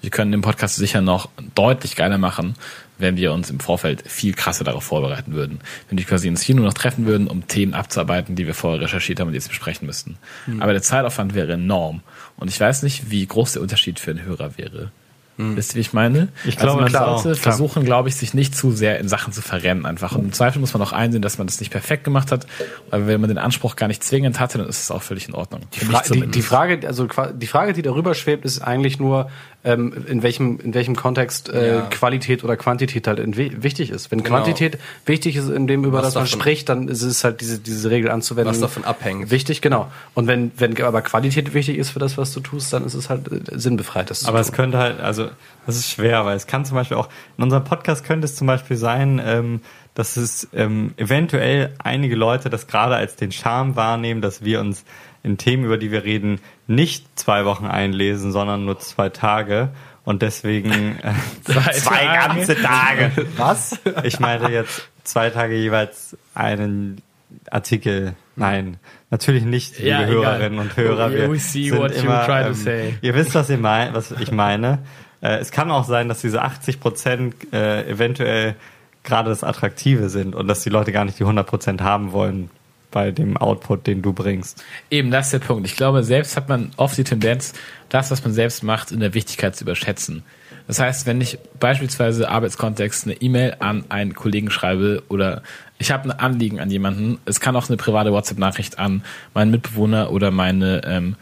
Wir 0.00 0.10
können 0.10 0.30
den 0.30 0.42
Podcast 0.42 0.76
sicher 0.76 1.00
noch 1.00 1.28
deutlich 1.54 1.96
geiler 1.96 2.18
machen, 2.18 2.54
wenn 2.98 3.16
wir 3.16 3.32
uns 3.32 3.50
im 3.50 3.60
Vorfeld 3.60 4.04
viel 4.06 4.34
krasser 4.34 4.62
darauf 4.62 4.84
vorbereiten 4.84 5.32
würden. 5.32 5.60
Wenn 5.88 5.98
wir 5.98 6.04
quasi 6.04 6.28
uns 6.28 6.42
hier 6.42 6.54
nur 6.54 6.66
noch 6.66 6.74
treffen 6.74 7.06
würden, 7.06 7.26
um 7.26 7.48
Themen 7.48 7.74
abzuarbeiten, 7.74 8.36
die 8.36 8.46
wir 8.46 8.54
vorher 8.54 8.80
recherchiert 8.80 9.20
haben 9.20 9.28
und 9.28 9.34
jetzt 9.34 9.48
besprechen 9.48 9.86
müssten. 9.86 10.16
Aber 10.60 10.72
der 10.72 10.82
Zeitaufwand 10.82 11.34
wäre 11.34 11.54
enorm. 11.54 12.02
Und 12.36 12.48
ich 12.48 12.60
weiß 12.60 12.82
nicht, 12.82 13.10
wie 13.10 13.26
groß 13.26 13.54
der 13.54 13.62
Unterschied 13.62 13.98
für 13.98 14.12
einen 14.12 14.22
Hörer 14.22 14.56
wäre. 14.58 14.92
Wisst 15.38 15.72
ihr, 15.72 15.76
wie 15.76 15.80
ich 15.80 15.92
meine? 15.92 16.28
Ich 16.44 16.56
also 16.56 16.66
glaube, 16.66 16.80
man 16.82 16.88
klar, 16.88 17.18
sollte 17.18 17.38
klar. 17.38 17.52
versuchen, 17.52 17.84
glaube 17.84 18.08
ich, 18.08 18.16
sich 18.16 18.32
nicht 18.32 18.56
zu 18.56 18.72
sehr 18.72 18.98
in 18.98 19.08
Sachen 19.08 19.34
zu 19.34 19.42
verrennen 19.42 19.84
einfach. 19.84 20.14
Und 20.14 20.24
im 20.24 20.32
Zweifel 20.32 20.60
muss 20.60 20.72
man 20.72 20.82
auch 20.82 20.92
einsehen, 20.92 21.20
dass 21.20 21.36
man 21.36 21.46
das 21.46 21.60
nicht 21.60 21.70
perfekt 21.70 22.04
gemacht 22.04 22.32
hat. 22.32 22.46
Aber 22.90 23.06
wenn 23.06 23.20
man 23.20 23.28
den 23.28 23.38
Anspruch 23.38 23.76
gar 23.76 23.86
nicht 23.86 24.02
zwingend 24.02 24.40
hatte, 24.40 24.56
dann 24.58 24.68
ist 24.68 24.80
es 24.80 24.90
auch 24.90 25.02
völlig 25.02 25.28
in 25.28 25.34
Ordnung. 25.34 25.62
Die, 25.74 25.80
Fra 25.80 26.02
die, 26.10 26.26
die 26.26 26.42
Frage, 26.42 26.86
also 26.86 27.06
die 27.34 27.46
Frage, 27.46 27.74
die 27.74 27.82
darüber 27.82 28.14
schwebt, 28.14 28.46
ist 28.46 28.60
eigentlich 28.60 28.98
nur, 28.98 29.28
ähm, 29.66 29.92
in 30.06 30.22
welchem 30.22 30.58
in 30.60 30.72
welchem 30.74 30.94
Kontext 30.94 31.48
äh, 31.48 31.76
Ja. 31.76 31.80
Qualität 31.90 32.44
oder 32.44 32.56
Quantität 32.56 33.06
halt 33.08 33.20
wichtig 33.36 33.90
ist. 33.90 34.10
Wenn 34.10 34.22
Genau. 34.22 34.36
Quantität 34.36 34.78
wichtig 35.04 35.36
ist 35.36 35.48
in 35.48 35.66
dem, 35.66 35.84
über 35.84 35.98
Was 35.98 36.06
das 36.06 36.14
man 36.14 36.26
spricht, 36.26 36.68
dann 36.68 36.86
ist 36.88 37.02
es 37.02 37.24
halt 37.24 37.40
diese 37.40 37.58
diese 37.58 37.90
Regel 37.90 38.10
anzuwenden. 38.10 38.52
Was 38.52 38.60
davon 38.60 38.84
abhängt. 38.84 39.30
Wichtig, 39.30 39.60
genau. 39.60 39.90
Und 40.14 40.28
wenn 40.28 40.52
wenn 40.56 40.80
aber 40.80 41.02
Qualität 41.02 41.52
wichtig 41.52 41.78
ist 41.78 41.90
für 41.90 41.98
das, 41.98 42.16
was 42.16 42.32
du 42.32 42.40
tust, 42.40 42.72
dann 42.72 42.86
ist 42.86 42.94
es 42.94 43.10
halt 43.10 43.30
äh, 43.30 43.58
sinnbefreit, 43.58 44.08
das 44.08 44.20
zu 44.20 44.28
Aber 44.28 44.38
es 44.38 44.52
könnte 44.52 44.78
halt, 44.78 45.00
also 45.00 45.28
das 45.66 45.76
ist 45.76 45.90
schwer, 45.90 46.24
weil 46.24 46.36
es 46.36 46.46
kann 46.46 46.64
zum 46.64 46.76
Beispiel 46.76 46.96
auch, 46.96 47.08
in 47.36 47.44
unserem 47.44 47.64
Podcast 47.64 48.04
könnte 48.04 48.26
es 48.26 48.36
zum 48.36 48.46
Beispiel 48.46 48.76
sein, 48.76 49.20
ähm, 49.24 49.60
dass 49.94 50.16
es 50.16 50.46
ähm, 50.52 50.92
eventuell 50.96 51.74
einige 51.78 52.14
Leute 52.14 52.50
das 52.50 52.66
gerade 52.66 52.94
als 52.94 53.16
den 53.16 53.32
Charme 53.32 53.74
wahrnehmen, 53.74 54.20
dass 54.20 54.44
wir 54.44 54.60
uns 54.60 54.84
in 55.26 55.38
Themen, 55.38 55.64
über 55.64 55.76
die 55.76 55.90
wir 55.90 56.04
reden, 56.04 56.40
nicht 56.68 57.18
zwei 57.18 57.44
Wochen 57.44 57.66
einlesen, 57.66 58.30
sondern 58.30 58.64
nur 58.64 58.78
zwei 58.78 59.08
Tage. 59.08 59.70
Und 60.04 60.22
deswegen 60.22 60.98
äh, 61.02 61.12
Zwei 61.72 62.04
ganze 62.26 62.54
Tage. 62.54 63.10
Was? 63.36 63.78
Ich 64.04 64.20
meine 64.20 64.48
jetzt 64.50 64.88
zwei 65.02 65.30
Tage 65.30 65.56
jeweils 65.56 66.16
einen 66.34 67.02
Artikel. 67.50 68.14
Nein, 68.36 68.76
natürlich 69.10 69.44
nicht, 69.44 69.78
liebe 69.78 69.88
Ja. 69.88 70.04
Hörerinnen 70.04 70.60
und 70.60 70.76
Hörer. 70.76 71.12
Wir 71.12 71.30
We 71.30 71.38
see 71.40 71.70
sind 71.70 71.78
what 71.78 71.92
you 71.96 72.02
immer, 72.02 72.24
try 72.24 72.44
to 72.44 72.70
ähm. 72.70 72.98
Ihr 73.02 73.14
wisst, 73.14 73.34
was, 73.34 73.50
ihr 73.50 73.58
mein, 73.58 73.94
was 73.94 74.12
ich 74.12 74.30
meine. 74.30 74.78
Äh, 75.22 75.38
es 75.38 75.50
kann 75.50 75.72
auch 75.72 75.84
sein, 75.84 76.08
dass 76.08 76.20
diese 76.20 76.42
80 76.42 76.78
Prozent 76.78 77.52
äh, 77.52 77.88
eventuell 77.90 78.54
gerade 79.02 79.30
das 79.30 79.42
Attraktive 79.42 80.08
sind 80.08 80.36
und 80.36 80.46
dass 80.46 80.62
die 80.62 80.70
Leute 80.70 80.92
gar 80.92 81.04
nicht 81.04 81.18
die 81.18 81.24
100 81.24 81.44
Prozent 81.46 81.80
haben 81.80 82.12
wollen 82.12 82.50
bei 82.96 83.10
dem 83.10 83.36
Output, 83.36 83.86
den 83.86 84.00
du 84.00 84.14
bringst. 84.14 84.64
Eben, 84.90 85.10
das 85.10 85.26
ist 85.26 85.32
der 85.34 85.40
Punkt. 85.40 85.66
Ich 85.66 85.76
glaube, 85.76 86.02
selbst 86.02 86.34
hat 86.34 86.48
man 86.48 86.70
oft 86.78 86.96
die 86.96 87.04
Tendenz, 87.04 87.52
das, 87.90 88.10
was 88.10 88.24
man 88.24 88.32
selbst 88.32 88.62
macht, 88.62 88.90
in 88.90 89.00
der 89.00 89.12
Wichtigkeit 89.12 89.54
zu 89.54 89.64
überschätzen. 89.64 90.22
Das 90.66 90.78
heißt, 90.78 91.04
wenn 91.04 91.20
ich 91.20 91.38
beispielsweise 91.60 92.30
Arbeitskontext 92.30 93.04
eine 93.04 93.20
E-Mail 93.20 93.56
an 93.58 93.84
einen 93.90 94.14
Kollegen 94.14 94.48
schreibe 94.48 95.02
oder 95.10 95.42
ich 95.76 95.90
habe 95.90 96.08
ein 96.08 96.18
Anliegen 96.18 96.58
an 96.58 96.70
jemanden, 96.70 97.18
es 97.26 97.38
kann 97.38 97.54
auch 97.54 97.68
eine 97.68 97.76
private 97.76 98.12
WhatsApp-Nachricht 98.12 98.78
an 98.78 99.04
meinen 99.34 99.50
Mitbewohner 99.50 100.10
oder 100.10 100.30
meine 100.30 100.82
ähm, 100.86 101.16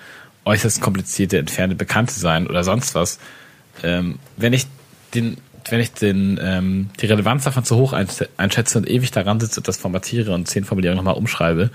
äußerst 0.45 0.81
komplizierte 0.81 1.39
entfernte 1.39 1.75
Bekannte 1.75 2.15
sein 2.15 2.47
oder 2.47 2.63
sonst 2.63 2.95
was. 2.95 3.19
Ähm, 3.83 4.21
wenn 4.37 4.53
ich 4.53 4.69
den 5.13 5.39
wenn 5.71 5.81
ich 5.81 5.93
den, 5.93 6.39
ähm, 6.43 6.91
die 7.01 7.07
Relevanz 7.07 7.45
davon 7.45 7.65
zu 7.65 7.77
hoch 7.77 7.93
einsch- 7.93 8.29
einschätze 8.37 8.79
und 8.79 8.89
ewig 8.89 9.11
daran 9.11 9.41
sitze 9.41 9.61
und 9.61 9.69
das 9.69 9.77
formatiere 9.79 10.33
und 10.35 10.47
zehn 10.49 10.65
Formulierungen 10.65 10.97
nochmal 11.05 11.17
umschreibe, 11.19 11.71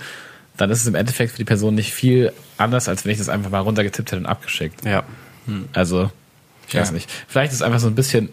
dann 0.58 0.70
ist 0.70 0.82
es 0.82 0.88
im 0.88 0.96
Endeffekt 0.96 1.32
für 1.32 1.38
die 1.38 1.46
Person 1.46 1.74
nicht 1.76 1.94
viel 1.94 2.32
anders, 2.58 2.88
als 2.90 3.06
wenn 3.06 3.12
ich 3.14 3.18
das 3.18 3.30
einfach 3.30 3.50
mal 3.50 3.60
runtergetippt 3.60 4.12
hätte 4.12 4.20
und 4.20 4.26
abgeschickt. 4.26 4.84
Ja. 4.86 5.04
Also, 5.74 6.12
ich 6.68 6.76
weiß 6.76 6.90
Ja. 6.90 6.94
nicht. 6.94 7.10
Vielleicht 7.28 7.52
ist 7.54 7.62
einfach 7.64 7.80
so 7.80 7.88
ein 7.88 7.96
bisschen, 7.96 8.30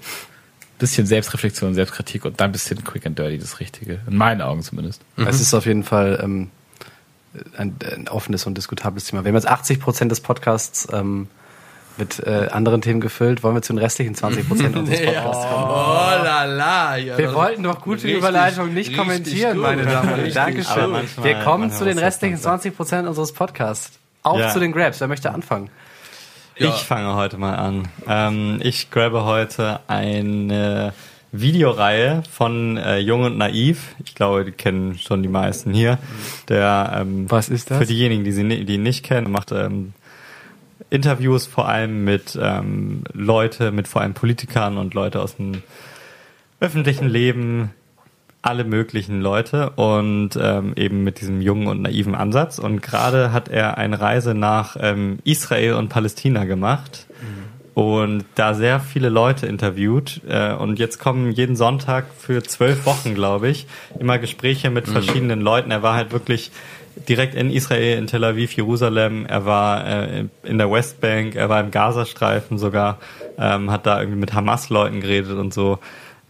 bisschen 0.79 1.07
Selbstreflexion, 1.07 1.73
Selbstkritik 1.75 2.25
und 2.27 2.41
dann 2.41 2.51
ein 2.51 2.53
bisschen 2.53 2.85
quick 2.85 3.07
and 3.07 3.19
dirty 3.19 3.39
das 3.39 3.61
Richtige. 3.61 4.01
In 4.07 4.17
meinen 4.17 4.43
Augen 4.43 4.63
zumindest. 4.63 5.01
Es 5.17 5.41
ist 5.41 5.55
auf 5.55 5.65
jeden 5.65 5.85
Fall 5.85 6.21
ähm, 6.23 6.51
ein, 7.57 7.77
ein 7.95 8.09
offenes 8.09 8.45
und 8.47 8.59
diskutables 8.59 9.05
Thema. 9.05 9.25
Wir 9.25 9.29
haben 9.29 9.37
jetzt 9.37 9.49
80 9.49 9.81
Prozent 9.81 10.11
des 10.11 10.21
Podcasts 10.21 10.87
ähm, 10.93 11.29
mit 11.99 12.19
äh, 12.21 12.49
anderen 12.53 12.83
Themen 12.83 13.01
gefüllt. 13.01 13.43
Wollen 13.43 13.55
wir 13.55 13.63
zu 13.63 13.73
den 13.73 13.79
restlichen 13.79 14.15
20 14.15 14.49
Prozent 14.49 14.77
unseres 14.79 15.01
Podcasts 15.01 15.45
kommen? 15.45 15.65
Oh 15.71 16.25
la 16.25 16.45
la. 16.45 16.97
Ja, 16.97 17.19
Wir 17.19 17.35
wollten 17.35 17.63
doch 17.63 17.81
gute 17.81 18.05
richtig- 18.05 18.19
Überleitung 18.19 18.75
nicht 18.75 18.97
kommentieren, 18.97 19.55
gut. 19.55 19.63
meine 19.63 19.85
Damen 19.85 20.09
und 20.13 20.19
Herren. 20.21 20.33
Dankeschön. 20.35 20.91
Manchmal- 20.91 21.25
Wir 21.27 21.35
kommen 21.37 21.71
zu 21.71 21.85
den 21.85 21.99
restlichen 21.99 22.35
dann 22.37 22.43
sein. 22.43 22.53
20 22.61 22.77
Prozent 22.77 23.09
unseres 23.09 23.33
Podcasts. 23.33 23.99
Auf 24.23 24.39
Ja. 24.39 24.49
zu 24.51 24.61
den 24.61 24.73
Grabs. 24.73 25.01
Wer 25.01 25.09
möchte 25.09 25.33
anfangen? 25.33 25.71
Ja. 26.59 26.69
Ich 26.69 26.83
fange 26.83 27.15
heute 27.15 27.37
mal 27.39 27.55
an. 27.55 27.89
Ähm, 28.09 28.61
ich 28.63 28.91
grabe 28.91 29.25
heute 29.25 29.81
eine 29.89 30.93
Videoreihe 31.33 32.23
von 32.33 32.77
äh, 32.79 32.99
Jung 32.99 33.23
und 33.25 33.37
Naiv. 33.37 33.95
Ich 34.05 34.15
glaube, 34.15 34.45
die 34.47 34.53
kennen 34.53 34.99
schon 34.99 35.23
die 35.23 35.29
meisten 35.29 35.75
hier. 35.75 35.99
Der 36.49 36.99
ähm, 37.03 37.31
Was 37.31 37.49
ist 37.51 37.71
das? 37.71 37.79
Für 37.79 37.85
diejenigen, 37.87 38.25
die 38.25 38.33
sie 38.33 38.65
die 38.65 38.75
ihn 38.75 38.83
nicht 38.83 39.05
kennen, 39.05 39.31
macht 39.31 39.53
ähm, 39.53 39.93
Interviews 40.91 41.47
vor 41.47 41.69
allem 41.69 42.05
mit 42.05 42.39
ähm, 42.41 43.03
Leute, 43.13 43.73
mit 43.73 43.89
vor 43.89 44.03
allem 44.03 44.15
Politikern 44.15 44.79
und 44.79 44.95
Leute 44.95 45.21
aus 45.21 45.37
dem 45.37 45.63
öffentlichen 46.61 47.09
Leben, 47.09 47.71
alle 48.43 48.65
möglichen 48.65 49.21
Leute 49.21 49.71
und 49.71 50.31
ähm, 50.41 50.75
eben 50.77 51.03
mit 51.03 51.21
diesem 51.21 51.41
jungen 51.41 51.67
und 51.67 51.83
naiven 51.83 52.15
Ansatz. 52.15 52.59
Und 52.59 52.81
gerade 52.81 53.33
hat 53.33 53.49
er 53.49 53.77
eine 53.77 54.01
Reise 54.01 54.35
nach 54.35 54.77
ähm, 54.79 55.19
Israel 55.25 55.75
und 55.75 55.89
Palästina 55.89 56.45
gemacht 56.45 57.07
und 57.77 58.25
da 58.37 58.55
sehr 58.55 58.81
viele 58.81 59.11
Leute 59.11 59.47
interviewt. 59.47 60.23
Äh, 60.27 60.55
und 60.55 60.79
jetzt 60.79 60.99
kommen 60.99 61.31
jeden 61.31 61.57
Sonntag 61.57 62.07
für 62.17 62.43
zwölf 62.43 62.87
Wochen, 62.87 63.15
glaube 63.15 63.49
ich, 63.49 63.67
immer 63.99 64.19
Gespräche 64.19 64.71
mit 64.71 64.89
verschiedenen 64.89 65.43
Leuten. 65.43 65.71
Er 65.71 65.83
war 65.83 65.95
halt 65.95 66.11
wirklich 66.11 66.53
direkt 67.09 67.35
in 67.35 67.51
Israel, 67.51 67.99
in 67.99 68.07
Tel 68.07 68.25
Aviv, 68.25 68.53
Jerusalem. 68.53 69.27
Er 69.27 69.45
war 69.45 69.87
äh, 69.87 70.25
in 70.43 70.59
der 70.59 70.71
Westbank, 70.71 71.35
er 71.35 71.49
war 71.49 71.61
im 71.61 71.71
Gazastreifen 71.71 72.59
sogar, 72.59 72.99
ähm, 73.39 73.71
hat 73.71 73.87
da 73.87 74.01
irgendwie 74.01 74.21
mit 74.21 74.33
Hamas-Leuten 74.33 75.01
geredet 75.01 75.39
und 75.39 75.53
so. 75.53 75.79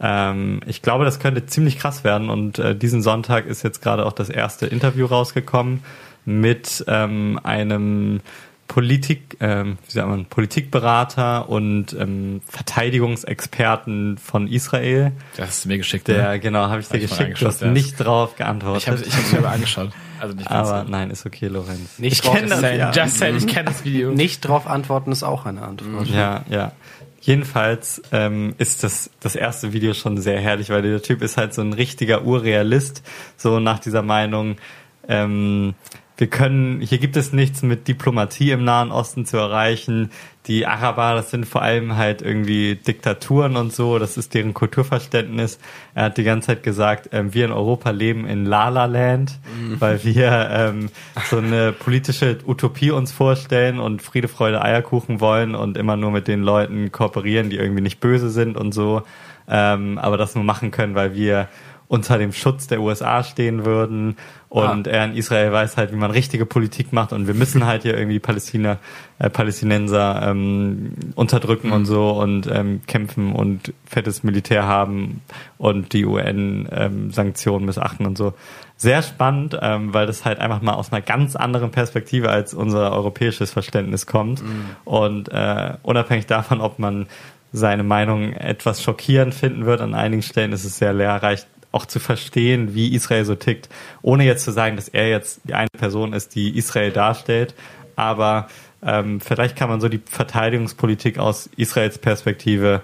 Ähm, 0.00 0.60
ich 0.66 0.82
glaube, 0.82 1.04
das 1.04 1.20
könnte 1.20 1.46
ziemlich 1.46 1.78
krass 1.78 2.04
werden. 2.04 2.28
Und 2.28 2.58
äh, 2.58 2.74
diesen 2.74 3.02
Sonntag 3.02 3.46
ist 3.46 3.62
jetzt 3.62 3.82
gerade 3.82 4.04
auch 4.04 4.12
das 4.12 4.28
erste 4.28 4.66
Interview 4.66 5.06
rausgekommen 5.06 5.82
mit 6.24 6.84
ähm, 6.88 7.38
einem 7.42 8.20
Politik, 8.68 9.36
ähm, 9.40 9.78
wie 9.86 9.92
sagt 9.92 10.08
man, 10.08 10.26
Politikberater 10.26 11.48
und 11.48 11.92
ähm, 11.98 12.40
Verteidigungsexperten 12.48 14.18
von 14.18 14.48
Israel. 14.48 15.12
Das 15.36 15.48
hast 15.48 15.64
du 15.64 15.68
mir 15.68 15.78
geschickt. 15.78 16.08
Der, 16.08 16.32
ne? 16.32 16.40
genau, 16.40 16.68
habe 16.68 16.80
ich 16.80 16.88
dir 16.88 16.98
Hab 16.98 17.04
ich 17.04 17.10
mal 17.10 17.16
geschickt. 17.16 17.42
Du 17.42 17.46
hast 17.46 17.62
angeschaut, 17.62 17.68
ja. 17.68 17.72
nicht 17.72 17.96
drauf 17.96 18.36
geantwortet. 18.36 18.82
Ich 18.82 18.88
habe 18.88 19.02
ich 19.02 19.16
hab's 19.16 19.32
mir 19.32 19.38
aber 19.38 19.50
angeschaut. 19.50 19.90
Also 20.20 20.34
nicht 20.34 20.48
ganz 20.48 20.68
aber 20.68 20.84
so. 20.84 20.90
nein, 20.90 21.10
ist 21.10 21.26
okay, 21.26 21.48
Lorenz. 21.48 21.98
Nicht 21.98 22.12
ich 22.14 22.20
drauf 22.22 22.34
kenne 22.34 22.48
das, 22.48 22.62
ja. 22.62 22.90
Just 22.90 23.18
saying, 23.18 23.36
ich 23.36 23.46
kenne 23.46 23.66
das 23.66 23.84
Video. 23.84 24.12
Nicht 24.12 24.40
drauf 24.40 24.66
antworten 24.66 25.12
ist 25.12 25.22
auch 25.22 25.46
eine 25.46 25.62
Antwort. 25.62 26.08
Ja, 26.08 26.44
ja. 26.48 26.72
Jedenfalls 27.20 28.02
ähm, 28.12 28.54
ist 28.58 28.84
das, 28.84 29.10
das 29.20 29.34
erste 29.34 29.72
Video 29.72 29.94
schon 29.94 30.16
sehr 30.18 30.40
herrlich, 30.40 30.70
weil 30.70 30.82
der 30.82 31.02
Typ 31.02 31.22
ist 31.22 31.36
halt 31.36 31.54
so 31.54 31.60
ein 31.60 31.72
richtiger 31.72 32.24
Urrealist, 32.24 33.02
so 33.36 33.58
nach 33.58 33.80
dieser 33.80 34.02
Meinung, 34.02 34.56
ähm, 35.08 35.74
wir 36.18 36.28
können, 36.28 36.80
hier 36.80 36.98
gibt 36.98 37.16
es 37.16 37.32
nichts 37.32 37.62
mit 37.62 37.88
Diplomatie 37.88 38.50
im 38.50 38.64
Nahen 38.64 38.90
Osten 38.90 39.26
zu 39.26 39.36
erreichen. 39.36 40.10
Die 40.46 40.64
Araber, 40.64 41.14
das 41.14 41.30
sind 41.30 41.44
vor 41.44 41.60
allem 41.60 41.96
halt 41.96 42.22
irgendwie 42.22 42.76
Diktaturen 42.76 43.56
und 43.56 43.74
so, 43.74 43.98
das 43.98 44.16
ist 44.16 44.32
deren 44.32 44.54
Kulturverständnis. 44.54 45.58
Er 45.94 46.04
hat 46.04 46.16
die 46.16 46.24
ganze 46.24 46.46
Zeit 46.46 46.62
gesagt, 46.62 47.10
ähm, 47.12 47.34
wir 47.34 47.44
in 47.44 47.52
Europa 47.52 47.90
leben 47.90 48.26
in 48.26 48.46
Lala 48.46 48.86
Land, 48.86 49.38
weil 49.78 50.04
wir 50.04 50.48
ähm, 50.50 50.88
so 51.28 51.38
eine 51.38 51.72
politische 51.72 52.38
Utopie 52.46 52.92
uns 52.92 53.12
vorstellen 53.12 53.78
und 53.78 54.00
Friede, 54.00 54.28
Freude, 54.28 54.62
Eierkuchen 54.62 55.20
wollen 55.20 55.54
und 55.54 55.76
immer 55.76 55.96
nur 55.96 56.12
mit 56.12 56.28
den 56.28 56.42
Leuten 56.42 56.92
kooperieren, 56.92 57.50
die 57.50 57.56
irgendwie 57.56 57.82
nicht 57.82 58.00
böse 58.00 58.30
sind 58.30 58.56
und 58.56 58.72
so, 58.72 59.02
ähm, 59.48 59.98
aber 59.98 60.16
das 60.16 60.34
nur 60.34 60.44
machen 60.44 60.70
können, 60.70 60.94
weil 60.94 61.14
wir 61.14 61.48
unter 61.88 62.18
dem 62.18 62.32
Schutz 62.32 62.66
der 62.66 62.80
USA 62.80 63.22
stehen 63.22 63.64
würden. 63.64 64.16
Und 64.48 64.86
er 64.86 65.04
in 65.04 65.14
Israel 65.14 65.52
weiß 65.52 65.76
halt, 65.76 65.92
wie 65.92 65.96
man 65.96 66.10
richtige 66.10 66.46
Politik 66.46 66.92
macht. 66.92 67.12
Und 67.12 67.26
wir 67.26 67.34
müssen 67.34 67.66
halt 67.66 67.82
hier 67.82 67.96
irgendwie 67.96 68.18
Palästina, 68.18 68.78
äh, 69.18 69.28
Palästinenser 69.28 70.22
ähm, 70.30 70.92
unterdrücken 71.14 71.72
und 71.72 71.84
so 71.84 72.10
und 72.10 72.46
ähm, 72.46 72.80
kämpfen 72.86 73.32
und 73.32 73.74
fettes 73.84 74.22
Militär 74.22 74.66
haben 74.66 75.20
und 75.58 75.92
die 75.92 76.06
UN-Sanktionen 76.06 77.66
missachten 77.66 78.06
und 78.06 78.16
so. 78.16 78.34
Sehr 78.78 79.02
spannend, 79.02 79.58
ähm, 79.60 79.92
weil 79.92 80.06
das 80.06 80.24
halt 80.24 80.38
einfach 80.38 80.62
mal 80.62 80.74
aus 80.74 80.92
einer 80.92 81.02
ganz 81.02 81.34
anderen 81.34 81.70
Perspektive 81.70 82.30
als 82.30 82.54
unser 82.54 82.92
europäisches 82.92 83.50
Verständnis 83.50 84.06
kommt. 84.06 84.42
Und 84.84 85.28
äh, 85.28 85.74
unabhängig 85.82 86.26
davon, 86.26 86.60
ob 86.60 86.78
man 86.78 87.06
seine 87.52 87.84
Meinung 87.84 88.32
etwas 88.32 88.82
schockierend 88.82 89.34
finden 89.34 89.66
wird. 89.66 89.80
An 89.80 89.94
einigen 89.94 90.22
Stellen 90.22 90.52
ist 90.52 90.64
es 90.64 90.78
sehr 90.78 90.92
lehrreich, 90.92 91.46
auch 91.76 91.86
zu 91.86 92.00
verstehen, 92.00 92.74
wie 92.74 92.94
Israel 92.94 93.24
so 93.24 93.34
tickt, 93.34 93.68
ohne 94.00 94.24
jetzt 94.24 94.44
zu 94.44 94.50
sagen, 94.50 94.76
dass 94.76 94.88
er 94.88 95.08
jetzt 95.08 95.40
die 95.44 95.54
eine 95.54 95.68
Person 95.76 96.14
ist, 96.14 96.34
die 96.34 96.56
Israel 96.56 96.90
darstellt. 96.90 97.54
Aber 97.96 98.48
ähm, 98.82 99.20
vielleicht 99.20 99.56
kann 99.56 99.68
man 99.68 99.80
so 99.80 99.88
die 99.88 100.00
Verteidigungspolitik 100.04 101.18
aus 101.18 101.50
Israels 101.56 101.98
Perspektive 101.98 102.80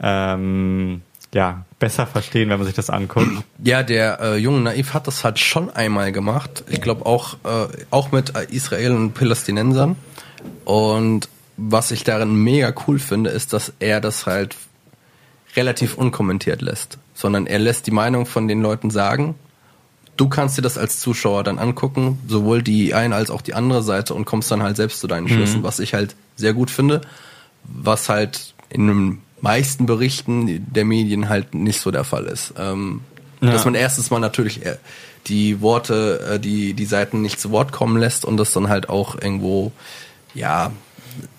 ähm, 0.00 1.02
ja 1.34 1.64
besser 1.78 2.06
verstehen, 2.06 2.48
wenn 2.48 2.58
man 2.58 2.66
sich 2.66 2.74
das 2.74 2.88
anguckt. 2.88 3.30
Ja, 3.62 3.82
der 3.82 4.20
äh, 4.20 4.36
junge 4.36 4.60
Naiv 4.60 4.94
hat 4.94 5.06
das 5.06 5.22
halt 5.22 5.38
schon 5.38 5.70
einmal 5.70 6.12
gemacht. 6.12 6.64
Ich 6.68 6.80
glaube 6.80 7.04
auch, 7.06 7.34
äh, 7.44 7.68
auch 7.90 8.10
mit 8.10 8.36
äh, 8.36 8.46
Israel 8.50 8.92
und 8.92 9.12
Palästinensern. 9.12 9.96
Und 10.64 11.28
was 11.56 11.90
ich 11.90 12.04
darin 12.04 12.34
mega 12.34 12.72
cool 12.86 12.98
finde, 12.98 13.30
ist, 13.30 13.52
dass 13.52 13.72
er 13.80 14.00
das 14.00 14.26
halt 14.26 14.56
relativ 15.56 15.96
unkommentiert 15.96 16.62
lässt, 16.62 16.98
sondern 17.20 17.46
er 17.46 17.58
lässt 17.58 17.86
die 17.86 17.90
Meinung 17.90 18.26
von 18.26 18.48
den 18.48 18.62
Leuten 18.62 18.90
sagen. 18.90 19.34
Du 20.16 20.28
kannst 20.28 20.58
dir 20.58 20.62
das 20.62 20.76
als 20.76 21.00
Zuschauer 21.00 21.44
dann 21.44 21.58
angucken, 21.58 22.18
sowohl 22.26 22.62
die 22.62 22.94
eine 22.94 23.14
als 23.14 23.30
auch 23.30 23.42
die 23.42 23.54
andere 23.54 23.82
Seite 23.82 24.14
und 24.14 24.24
kommst 24.24 24.50
dann 24.50 24.62
halt 24.62 24.76
selbst 24.76 25.00
zu 25.00 25.06
deinen 25.06 25.28
Schlüssen, 25.28 25.62
was 25.62 25.78
ich 25.78 25.94
halt 25.94 26.14
sehr 26.36 26.52
gut 26.52 26.70
finde, 26.70 27.00
was 27.64 28.08
halt 28.08 28.54
in 28.68 28.86
den 28.86 29.22
meisten 29.40 29.86
Berichten 29.86 30.66
der 30.72 30.84
Medien 30.84 31.28
halt 31.28 31.54
nicht 31.54 31.80
so 31.80 31.90
der 31.90 32.04
Fall 32.04 32.26
ist. 32.26 32.54
Ähm, 32.58 33.00
Ja. 33.40 33.52
Dass 33.52 33.64
man 33.64 33.74
erstens 33.74 34.10
mal 34.10 34.18
natürlich 34.18 34.66
äh, 34.66 34.76
die 35.26 35.62
Worte, 35.62 36.34
äh, 36.34 36.38
die 36.38 36.74
die 36.74 36.84
Seiten 36.84 37.22
nicht 37.22 37.40
zu 37.40 37.50
Wort 37.50 37.72
kommen 37.72 37.96
lässt 37.98 38.26
und 38.26 38.36
das 38.36 38.52
dann 38.52 38.68
halt 38.68 38.90
auch 38.90 39.14
irgendwo 39.14 39.72
ja 40.34 40.72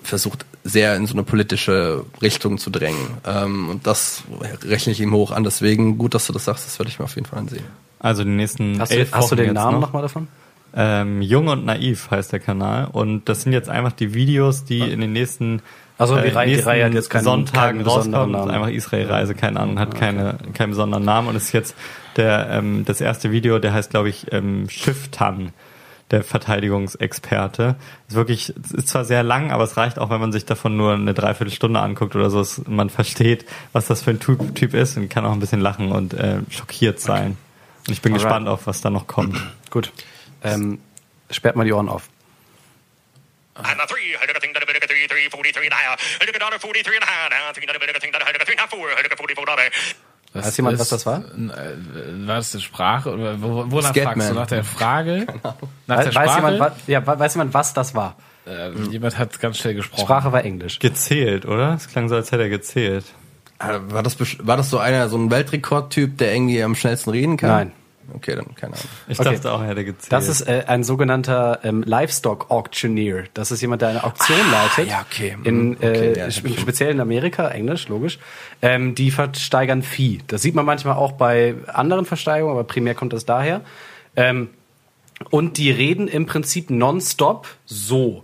versucht 0.02 0.46
sehr 0.64 0.96
in 0.96 1.08
so 1.08 1.14
eine 1.14 1.24
politische 1.24 2.06
Richtung 2.22 2.58
zu 2.58 2.70
drängen. 2.70 3.08
Ähm, 3.26 3.70
und 3.70 3.88
das 3.88 4.24
rechne 4.64 4.94
ich 4.94 5.00
ihm 5.02 5.14
hoch 5.14 5.32
an. 5.32 5.44
Deswegen 5.44 5.98
gut, 5.98 6.14
dass 6.14 6.28
du 6.28 6.34
das 6.34 6.46
sagst. 6.46 6.66
Das 6.68 6.80
werde 6.80 6.90
ich 6.90 7.00
mir 7.00 7.06
auf 7.06 7.16
jeden 7.16 7.28
Fall 7.28 7.40
ansehen. 7.40 7.64
Also 8.00 8.24
die 8.24 8.30
nächsten 8.30 8.80
Hast, 8.80 8.92
du, 8.92 8.98
elf 8.98 9.12
hast 9.12 9.32
du 9.32 9.36
den 9.36 9.54
Namen 9.54 9.74
noch. 9.76 9.88
nochmal 9.88 10.02
davon? 10.04 10.28
Ähm, 10.74 11.22
Jung 11.22 11.48
und 11.48 11.66
Naiv 11.66 12.10
heißt 12.12 12.32
der 12.32 12.40
Kanal. 12.40 12.88
Und 12.92 13.28
das 13.28 13.42
sind 13.42 13.54
jetzt 13.54 13.70
einfach 13.70 13.92
die 13.92 14.14
Videos, 14.14 14.64
die 14.64 14.80
in 14.80 15.02
den 15.02 15.12
nächsten, 15.14 15.62
Also 15.98 16.16
die 16.16 16.28
äh, 16.28 16.32
Reihe- 16.32 16.56
die 16.56 16.62
Reihe 16.62 16.86
hat 16.86 16.94
jetzt 16.94 17.10
keinen- 17.10 17.24
Sonntagen 17.26 17.78
keinen 17.80 17.84
besonderen 17.84 18.14
rauskommen. 18.14 18.34
Das 18.34 18.42
ist 18.42 18.48
Namen. 18.48 18.56
einfach 18.64 18.76
Israel-Reise, 18.76 19.36
keine 19.36 19.60
Ahnung, 19.60 19.80
hat 19.80 19.96
keine, 19.96 20.38
keinen 20.54 20.70
besonderen 20.70 21.04
Namen. 21.04 21.28
Und 21.28 21.36
es 21.36 21.46
ist 21.46 21.52
jetzt 21.54 21.76
der, 22.16 22.50
ähm, 22.52 22.86
das 22.86 23.02
erste 23.02 23.32
Video, 23.32 23.60
der 23.60 23.74
heißt, 23.74 23.90
glaube 23.90 24.10
ich, 24.10 24.32
ähm, 24.32 24.70
Schifftan, 24.70 25.52
der 26.12 26.24
Verteidigungsexperte. 26.24 27.76
Ist 28.08 28.16
wirklich, 28.16 28.54
es 28.64 28.72
ist 28.72 28.90
zwar 28.90 29.06
sehr 29.06 29.24
lang, 29.24 29.52
aber 29.52 29.64
es 29.64 29.78
reicht 29.78 29.98
auch, 30.00 30.10
wenn 30.10 30.20
man 30.20 30.32
sich 30.32 30.46
davon 30.46 30.78
nur 30.78 30.94
eine 30.94 31.14
Dreiviertelstunde 31.14 31.80
anguckt 31.80 32.16
oder 32.16 32.30
so. 32.30 32.40
dass 32.40 32.68
Man 32.68 32.90
versteht, 32.90 33.46
was 33.72 33.88
das 33.88 34.04
für 34.04 34.12
ein 34.12 34.20
Typ, 34.20 34.56
typ 34.56 34.74
ist 34.74 34.98
und 34.98 35.10
kann 35.10 35.26
auch 35.26 35.32
ein 35.32 35.40
bisschen 35.40 35.62
lachen 35.62 35.92
und 35.92 36.14
äh, 36.14 36.40
schockiert 36.50 37.00
sein. 37.00 37.38
Und 37.88 37.94
ich 37.94 38.02
bin 38.02 38.14
Alright. 38.14 38.26
gespannt 38.26 38.48
auf, 38.48 38.68
was 38.68 38.82
da 38.82 38.90
noch 38.90 39.08
kommt. 39.08 39.42
Gut. 39.70 39.92
Ähm, 40.44 40.80
sperrt 41.30 41.56
mal 41.56 41.64
die 41.64 41.74
Ohren 41.74 41.90
auf. 41.90 42.10
Was 50.34 50.46
Weiß 50.48 50.58
jemand, 50.58 50.76
ist- 50.76 50.80
was 50.82 50.90
das 50.90 51.06
war? 51.06 51.20
äh, 51.20 52.28
War 52.28 52.36
das 52.38 52.54
eine 52.54 52.62
Sprache? 52.62 53.12
Oder 53.14 53.42
wo, 53.42 53.66
wonach 53.70 53.94
fragst 53.96 54.30
du? 54.30 54.34
Nach 54.34 54.48
der 54.48 54.64
Frage? 54.64 55.26
Nach 55.88 55.98
Weiß, 55.98 56.06
der 56.06 56.16
weiß, 56.16 56.32
Sprache? 56.32 56.38
jemand, 56.54 56.60
wa- 56.60 56.72
ja, 56.88 57.06
weiß 57.20 57.34
jemand, 57.36 57.54
was 57.54 57.74
das 57.74 57.94
war? 57.96 58.16
äh, 58.48 58.72
jemand 58.90 59.18
hat 59.18 59.40
ganz 59.40 59.58
schnell 59.58 59.76
gesprochen. 59.76 60.02
Sprache 60.06 60.32
war 60.32 60.44
Englisch. 60.46 60.80
Gezählt, 60.80 61.46
oder? 61.46 61.74
Es 61.76 61.88
klang 61.90 62.08
so, 62.10 62.16
als 62.16 62.32
hätte 62.32 62.44
er 62.44 62.50
gezählt. 62.50 63.06
Äh, 63.60 63.78
War 63.90 64.02
das, 64.04 64.18
war 64.48 64.58
das 64.58 64.70
so 64.70 64.80
einer, 64.80 65.10
so 65.10 65.18
ein 65.18 65.30
Weltrekordtyp, 65.30 66.18
der 66.18 66.34
irgendwie 66.34 66.64
am 66.64 66.74
schnellsten 66.76 67.12
reden 67.12 67.38
kann? 67.38 67.50
Nein. 67.50 67.72
Okay, 68.14 68.36
dann 68.36 68.54
keine 68.56 68.74
Ahnung. 68.74 68.86
Ich 69.08 69.20
Okay. 69.20 69.34
dachte 69.34 69.52
auch, 69.52 69.62
er 69.62 69.68
hätte 69.70 69.86
gezählt. 69.86 70.12
Das 70.12 70.28
ist 70.28 70.42
äh, 70.42 70.64
ein 70.68 70.84
sogenannter 70.84 71.60
ähm, 71.64 71.84
Livestock 71.84 72.50
Auctioneer. 72.52 73.24
Das 73.34 73.52
ist 73.52 73.62
jemand, 73.62 73.82
der 73.82 73.90
eine 73.90 74.04
Auktion 74.04 74.38
leitet. 74.52 74.90
ja, 74.90 75.06
okay. 75.10 75.38
In, 75.44 75.70
Mhm, 75.70 75.78
okay, 75.78 76.14
äh, 76.14 76.18
ja, 76.18 76.32
speziell 76.32 76.92
in 76.92 77.00
Amerika, 77.00 77.48
Englisch, 77.50 77.88
logisch. 77.88 78.20
Ähm, 78.62 78.96
die 78.96 79.12
versteigern 79.12 79.82
Vieh. 79.84 80.20
Das 80.28 80.42
sieht 80.42 80.56
man 80.56 80.66
manchmal 80.66 80.96
auch 80.96 81.14
bei 81.14 81.56
anderen 81.68 82.06
Versteigerungen, 82.06 82.58
aber 82.58 82.68
primär 82.68 82.96
kommt 82.96 83.14
das 83.14 83.26
daher. 83.26 83.62
Ähm, 84.16 84.50
und 85.30 85.58
die 85.58 85.72
reden 85.72 86.08
im 86.08 86.26
Prinzip 86.26 86.70
nonstop 86.70 87.48
so, 87.66 88.24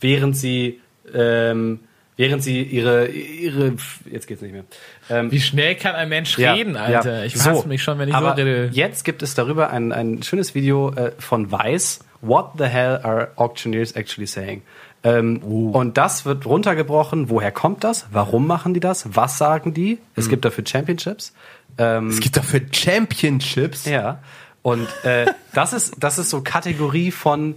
während 0.00 0.36
sie 0.36 0.80
ähm, 1.14 1.80
während 2.16 2.42
sie 2.42 2.62
ihre 2.62 3.08
ihre 3.08 3.74
jetzt 4.10 4.26
geht's 4.26 4.42
nicht 4.42 4.52
mehr. 4.52 4.64
Ähm, 5.10 5.30
Wie 5.30 5.40
schnell 5.40 5.74
kann 5.74 5.94
ein 5.94 6.08
Mensch 6.08 6.38
ja, 6.38 6.52
reden, 6.52 6.76
Alter? 6.76 7.18
ja. 7.20 7.24
Ich 7.24 7.34
hasse 7.36 7.68
mich 7.68 7.82
schon, 7.82 7.98
wenn 7.98 8.08
ich 8.08 8.14
Aber 8.14 8.30
so 8.36 8.42
rede. 8.42 8.70
Jetzt 8.72 9.04
gibt 9.04 9.22
es 9.22 9.34
darüber 9.34 9.70
ein, 9.70 9.92
ein 9.92 10.22
schönes 10.22 10.54
Video 10.54 10.92
äh, 10.92 11.12
von 11.18 11.50
Weiß 11.50 12.00
What 12.20 12.52
the 12.58 12.64
hell 12.64 13.00
are 13.02 13.32
auctioneers 13.36 13.92
actually 13.92 14.26
saying? 14.26 14.62
Ähm, 15.02 15.38
Und 15.42 15.98
das 15.98 16.24
wird 16.24 16.46
runtergebrochen. 16.46 17.28
Woher 17.28 17.52
kommt 17.52 17.84
das? 17.84 18.06
Warum 18.10 18.46
machen 18.46 18.72
die 18.72 18.80
das? 18.80 19.14
Was 19.14 19.36
sagen 19.36 19.74
die? 19.74 19.98
Es 20.16 20.30
gibt 20.30 20.46
dafür 20.46 20.64
Championships. 20.66 21.34
Ähm, 21.76 22.08
Es 22.08 22.20
gibt 22.20 22.36
dafür 22.38 22.60
Championships. 22.72 23.84
ja. 23.84 24.20
Und 24.62 24.88
äh, 25.04 25.26
das 25.52 25.74
ist 25.74 25.96
das 26.00 26.16
ist 26.18 26.30
so 26.30 26.40
Kategorie 26.40 27.10
von 27.10 27.56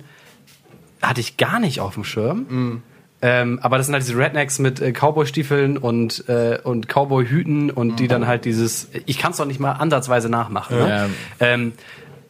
hatte 1.02 1.22
ich 1.22 1.38
gar 1.38 1.62
nicht 1.62 1.80
auf 1.80 1.94
dem 1.94 2.04
Schirm. 2.04 2.82
Ähm, 3.22 3.58
aber 3.64 3.78
das 3.78 3.88
sind 3.88 3.94
halt 3.94 4.04
diese 4.04 4.18
Rednecks 4.18 4.60
mit 4.60 4.80
äh, 4.80 4.92
Cowboy-Stiefeln 4.92 5.78
und 5.78 6.30
äh, 6.30 6.60
und 6.64 6.88
Cowboy-Hüten 6.88 7.72
und 7.72 8.00
die 8.00 8.08
dann 8.08 8.28
halt 8.28 8.46
dieses 8.46 8.90
ich 9.08 9.18
kann 9.18 9.32
es 9.32 9.38
doch 9.38 9.46
nicht 9.46 9.60
mal 9.60 9.72
ansatzweise 9.72 10.30
nachmachen. 10.30 10.78
Ne? 10.78 10.88
Ja. 10.88 11.08
Ähm, 11.40 11.74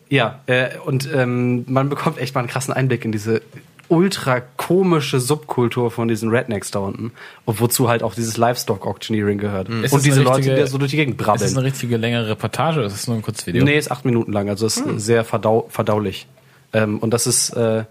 ja, 0.10 0.40
äh, 0.46 0.70
und 0.86 1.10
ähm, 1.14 1.66
man 1.68 1.90
bekommt 1.90 2.18
echt 2.20 2.34
mal 2.36 2.40
einen 2.40 2.48
krassen 2.50 2.74
Einblick 2.74 3.04
in 3.04 3.12
diese 3.12 3.42
ultra 3.90 4.42
komische 4.42 5.20
Subkultur 5.20 5.92
von 5.92 6.08
diesen 6.08 6.30
Rednecks 6.30 6.72
da 6.72 6.80
unten 6.80 7.12
und 7.46 7.60
wozu 7.62 7.90
halt 7.90 8.04
auch 8.04 8.16
dieses 8.16 8.38
Livestock-Auctioneering 8.38 9.38
gehört. 9.38 9.70
Ist 9.70 9.94
Und 9.94 10.06
diese 10.06 10.18
eine 10.22 10.24
Leute, 10.26 10.38
richtige- 10.40 10.56
die 10.64 10.68
so 10.68 10.78
durch 10.78 10.92
die 10.92 10.98
Gegend 10.98 11.20
Ist 11.20 11.26
brabbeln. 11.26 11.42
das 11.42 11.58
eine 11.58 11.66
richtige 11.66 11.98
längere 11.98 12.30
Reportage 12.30 12.80
oder 12.80 12.88
ist 12.88 12.94
das 12.94 13.08
nur 13.08 13.16
ein 13.18 13.22
kurzes 13.22 13.46
Video? 13.48 13.64
Nee, 13.64 13.78
ist 13.78 13.92
acht 13.92 14.06
Minuten 14.06 14.32
lang, 14.32 14.48
also 14.50 14.66
ist 14.66 14.82
sehr 14.98 15.24
verdau 15.26 15.68
verdaulich. 15.70 16.28
Ähm, 16.74 17.00
und 17.00 17.12
das 17.14 17.28
ist 17.28 17.50
äh, 17.52 17.84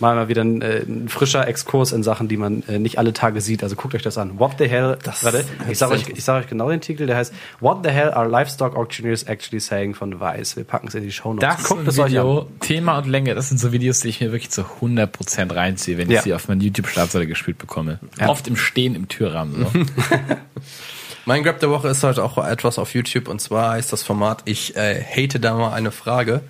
mal 0.00 0.14
mal 0.14 0.28
wieder 0.28 0.42
ein, 0.42 0.62
äh, 0.62 0.82
ein 0.86 1.08
frischer 1.08 1.46
Exkurs 1.48 1.92
in 1.92 2.02
Sachen, 2.02 2.28
die 2.28 2.36
man 2.36 2.62
äh, 2.68 2.78
nicht 2.78 2.98
alle 2.98 3.12
Tage 3.12 3.40
sieht. 3.40 3.62
Also 3.62 3.76
guckt 3.76 3.94
euch 3.94 4.02
das 4.02 4.18
an. 4.18 4.38
What 4.38 4.52
the 4.58 4.68
hell? 4.68 4.98
warte, 5.22 5.44
ich 5.68 5.78
sage 5.78 5.94
euch, 5.94 6.08
ich 6.08 6.24
sag 6.24 6.40
euch 6.42 6.48
genau 6.48 6.68
den 6.70 6.80
Titel. 6.80 7.06
Der 7.06 7.16
heißt 7.16 7.32
What 7.60 7.78
the 7.84 7.90
hell 7.90 8.10
are 8.10 8.28
livestock 8.28 8.76
auctioneers 8.76 9.24
actually 9.24 9.60
saying 9.60 9.94
von 9.94 10.20
Vice. 10.20 10.56
Wir 10.56 10.64
packen 10.64 10.88
es 10.88 10.94
in 10.94 11.02
die 11.02 11.12
Show 11.12 11.32
Notes. 11.34 11.48
Das 11.56 11.64
Guckt 11.64 11.82
ist 11.82 11.94
es 11.94 11.98
ein 11.98 12.04
euch 12.04 12.10
Video, 12.12 12.40
an. 12.40 12.60
Thema 12.60 12.98
und 12.98 13.06
Länge, 13.06 13.34
das 13.34 13.48
sind 13.48 13.58
so 13.58 13.72
Videos, 13.72 14.00
die 14.00 14.08
ich 14.08 14.20
mir 14.20 14.32
wirklich 14.32 14.50
zu 14.50 14.62
100% 14.80 15.54
reinziehe, 15.54 15.98
wenn 15.98 16.10
Ja. 16.10 16.18
ich 16.18 16.24
sie 16.24 16.34
auf 16.34 16.48
meiner 16.48 16.62
YouTube-Startseite 16.62 17.26
gespielt 17.26 17.58
bekomme. 17.58 17.98
Ja. 18.18 18.28
Oft 18.28 18.46
im 18.48 18.56
Stehen 18.56 18.94
im 18.94 19.08
Türrahmen. 19.08 19.56
So. 19.64 19.70
Mein 21.24 21.42
Grab 21.42 21.60
der 21.60 21.68
Woche 21.70 21.88
ist 21.88 22.02
heute 22.04 22.24
auch 22.24 22.38
etwas 22.38 22.78
auf 22.78 22.94
YouTube 22.94 23.28
und 23.28 23.40
zwar 23.40 23.72
heißt 23.72 23.92
das 23.92 24.02
Format 24.02 24.42
Ich 24.46 24.76
äh, 24.76 25.02
hate 25.04 25.38
da 25.40 25.54
mal 25.54 25.72
eine 25.74 25.90
Frage. 25.90 26.40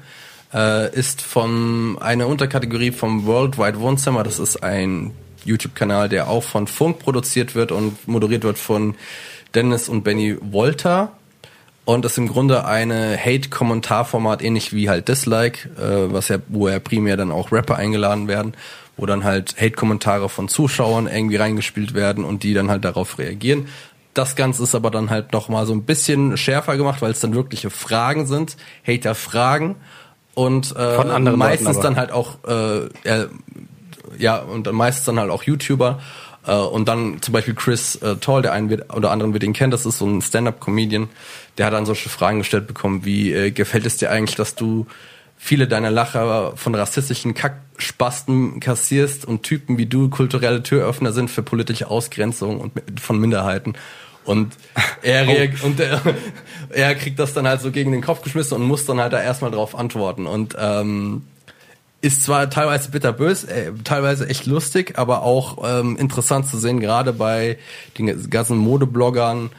Äh, 0.53 0.95
ist 0.95 1.21
von 1.21 1.99
einer 2.01 2.27
Unterkategorie 2.27 2.91
vom 2.93 3.27
Worldwide 3.27 3.81
Wohnzimmer. 3.81 4.25
Das 4.25 4.39
ist 4.39 4.63
ein 4.63 5.13
YouTube-Kanal, 5.45 6.09
der 6.09 6.29
auch 6.29 6.43
von 6.43 6.67
Funk 6.67 7.01
produziert 7.01 7.55
wird 7.55 7.71
und 7.71 8.09
moderiert 8.09 8.45
wird 8.45 8.59
von 8.59 8.95
Dennis 9.55 9.89
und 9.89 10.05
Benny 10.05 10.37
Wolter. 10.41 11.13
Und 11.85 12.05
ist 12.05 12.19
im 12.19 12.29
Grunde 12.29 12.67
eine 12.67 13.17
Hate-Kommentarformat, 13.17 14.43
ähnlich 14.43 14.75
wie 14.75 14.91
halt 14.91 15.09
Dislike, 15.09 15.71
äh, 15.79 16.13
was 16.13 16.29
ja, 16.29 16.39
wo 16.49 16.69
ja 16.69 16.79
primär 16.79 17.17
dann 17.17 17.31
auch 17.31 17.51
Rapper 17.51 17.77
eingeladen 17.77 18.29
werden, 18.29 18.55
wo 18.99 19.07
dann 19.07 19.25
halt 19.25 19.57
Hate-Kommentare 19.59 20.29
von 20.29 20.49
Zuschauern 20.49 21.07
irgendwie 21.07 21.37
reingespielt 21.37 21.95
werden 21.95 22.25
und 22.25 22.43
die 22.43 22.53
dann 22.53 22.71
halt 22.71 22.85
darauf 22.85 23.19
reagieren. 23.19 23.69
Das 24.13 24.37
Ganze 24.37 24.65
ist 24.65 24.75
aber 24.75 24.91
dann 24.91 25.09
halt 25.11 25.33
noch 25.33 25.49
mal 25.49 25.65
so 25.65 25.73
ein 25.73 25.85
bisschen 25.85 26.37
schärfer 26.37 26.77
gemacht, 26.77 27.01
weil 27.01 27.13
es 27.13 27.21
dann 27.21 27.35
wirkliche 27.35 27.71
Fragen 27.71 28.27
sind, 28.27 28.57
Hater-Fragen 28.87 29.77
und 30.39 30.73
äh, 30.77 31.19
meistens 31.19 31.81
dann 31.81 31.97
halt 31.97 32.13
auch 32.13 32.37
äh, 32.47 32.83
ja, 33.05 33.27
ja 34.17 34.39
und 34.39 34.71
meistens 34.73 35.05
dann 35.05 35.19
halt 35.19 35.33
auch 35.33 35.43
YouTuber 35.43 35.99
äh, 36.47 36.55
und 36.55 36.87
dann 36.87 37.21
zum 37.21 37.33
Beispiel 37.33 37.55
Chris 37.55 37.97
äh, 37.97 38.15
Toll, 38.21 38.43
der 38.43 38.53
einen 38.53 38.71
wird, 38.71 38.95
oder 38.95 39.11
anderen 39.11 39.33
wird 39.33 39.43
ihn 39.43 39.53
kennen, 39.53 39.73
das 39.73 39.85
ist 39.85 39.99
so 39.99 40.07
ein 40.07 40.23
Stand-up-Comedian, 40.23 41.09
der 41.59 41.67
hat 41.67 41.73
dann 41.73 41.87
solche 41.87 42.09
Fragen 42.09 42.39
gestellt 42.39 42.69
bekommen 42.69 43.05
wie 43.05 43.33
äh, 43.33 43.51
gefällt 43.51 43.85
es 43.85 43.97
dir 43.97 44.13
eigentlich, 44.13 44.37
dass 44.37 44.55
du 44.55 44.87
viele 45.37 45.67
deiner 45.67 45.91
Lacher 45.91 46.53
von 46.57 46.73
rassistischen 46.73 47.35
Kackspasten 47.35 48.61
kassierst 48.61 49.25
und 49.25 49.43
Typen 49.43 49.77
wie 49.77 49.87
du 49.87 50.09
kulturelle 50.09 50.63
Türöffner 50.63 51.11
sind 51.11 51.33
für 51.33 51.43
politische 51.43 51.91
Ausgrenzung 51.91 52.61
und 52.61 53.01
von 53.01 53.19
Minderheiten. 53.19 53.75
Und 54.29 54.55
er, 55.03 55.27
reag- 55.27 55.65
und 55.65 55.81
er, 55.81 56.03
er 56.71 56.95
kriegt 56.95 57.19
das 57.19 57.33
dann 57.33 57.49
halt 57.49 57.63
so 57.63 57.71
gegen 57.71 57.93
den 57.93 58.03
Kopf 58.03 58.23
geschmissen 58.23 58.57
und 58.57 58.67
muss 58.67 58.85
dann 58.85 59.01
halt 59.01 59.13
da 59.15 59.23
erstmal 59.23 59.51
drauf 59.51 59.75
antworten. 59.75 60.27
Und 60.27 60.55
ähm, 60.59 61.23
ist 62.01 62.23
zwar 62.23 62.49
teilweise 62.51 62.91
bitterbös, 62.91 63.45
äh, 63.45 63.73
teilweise 63.85 64.29
echt 64.29 64.47
lustig, 64.47 64.99
aber 64.99 65.23
auch 65.23 65.59
ähm, 65.67 65.97
interessant 65.97 66.47
zu 66.47 66.59
sehen, 66.59 66.79
gerade 66.79 67.13
bei 67.13 67.59
den 67.97 68.31
ganzen 68.31 68.59
Modebloggern. 68.59 69.51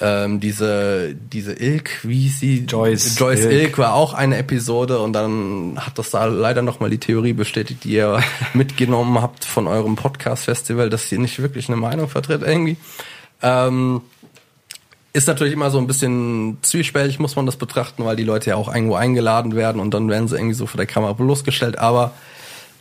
Ähm, 0.00 0.38
diese 0.38 1.16
diese 1.16 1.54
Ilk, 1.54 2.04
wie 2.04 2.28
sie? 2.28 2.66
Joyce 2.68 3.18
Joyce 3.18 3.46
Ilk. 3.46 3.52
Ilk 3.52 3.78
war 3.78 3.94
auch 3.94 4.14
eine 4.14 4.36
Episode 4.36 5.00
und 5.00 5.12
dann 5.12 5.74
hat 5.76 5.98
das 5.98 6.10
da 6.10 6.26
leider 6.26 6.62
nochmal 6.62 6.90
die 6.90 6.98
Theorie 6.98 7.32
bestätigt, 7.32 7.82
die 7.82 7.94
ihr 7.94 8.22
mitgenommen 8.54 9.20
habt 9.20 9.44
von 9.44 9.66
eurem 9.66 9.96
Podcast-Festival, 9.96 10.88
dass 10.88 11.08
sie 11.08 11.18
nicht 11.18 11.42
wirklich 11.42 11.68
eine 11.68 11.78
Meinung 11.78 12.08
vertritt 12.08 12.42
irgendwie. 12.42 12.76
Ähm, 13.42 14.02
ist 15.12 15.26
natürlich 15.26 15.52
immer 15.52 15.70
so 15.70 15.78
ein 15.78 15.86
bisschen 15.86 16.58
zwiespältig, 16.62 17.18
muss 17.18 17.36
man 17.36 17.46
das 17.46 17.56
betrachten, 17.56 18.04
weil 18.04 18.16
die 18.16 18.24
Leute 18.24 18.50
ja 18.50 18.56
auch 18.56 18.72
irgendwo 18.72 18.94
eingeladen 18.94 19.56
werden 19.56 19.80
und 19.80 19.94
dann 19.94 20.08
werden 20.08 20.28
sie 20.28 20.36
irgendwie 20.36 20.54
so 20.54 20.66
vor 20.66 20.76
der 20.76 20.86
Kamera 20.86 21.12
bloßgestellt. 21.14 21.78
Aber 21.78 22.12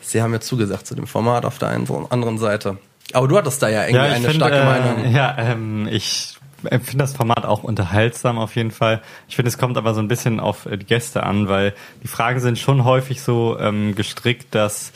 sie 0.01 0.21
haben 0.21 0.33
ja 0.33 0.39
zugesagt 0.39 0.87
zu 0.87 0.95
dem 0.95 1.07
Format 1.07 1.45
auf 1.45 1.57
der 1.57 1.69
einen 1.69 1.87
anderen 2.09 2.37
Seite. 2.37 2.77
Aber 3.13 3.27
du 3.27 3.37
hattest 3.37 3.63
da 3.63 3.69
ja 3.69 3.85
irgendwie 3.85 3.99
eine 3.99 4.25
find, 4.25 4.35
starke 4.35 4.57
äh, 4.57 4.65
Meinung. 4.65 5.11
Ja, 5.13 5.35
ähm, 5.37 5.87
ich 5.89 6.37
finde 6.61 6.97
das 6.97 7.15
Format 7.15 7.45
auch 7.45 7.63
unterhaltsam 7.63 8.37
auf 8.37 8.55
jeden 8.55 8.71
Fall. 8.71 9.01
Ich 9.29 9.35
finde, 9.35 9.49
es 9.49 9.57
kommt 9.57 9.77
aber 9.77 9.93
so 9.93 10.01
ein 10.01 10.07
bisschen 10.07 10.39
auf 10.39 10.65
äh, 10.65 10.77
die 10.77 10.85
Gäste 10.85 11.23
an, 11.23 11.47
weil 11.47 11.73
die 12.03 12.07
Fragen 12.07 12.39
sind 12.39 12.59
schon 12.59 12.83
häufig 12.83 13.21
so 13.21 13.57
ähm, 13.59 13.95
gestrickt, 13.95 14.53
dass 14.53 14.91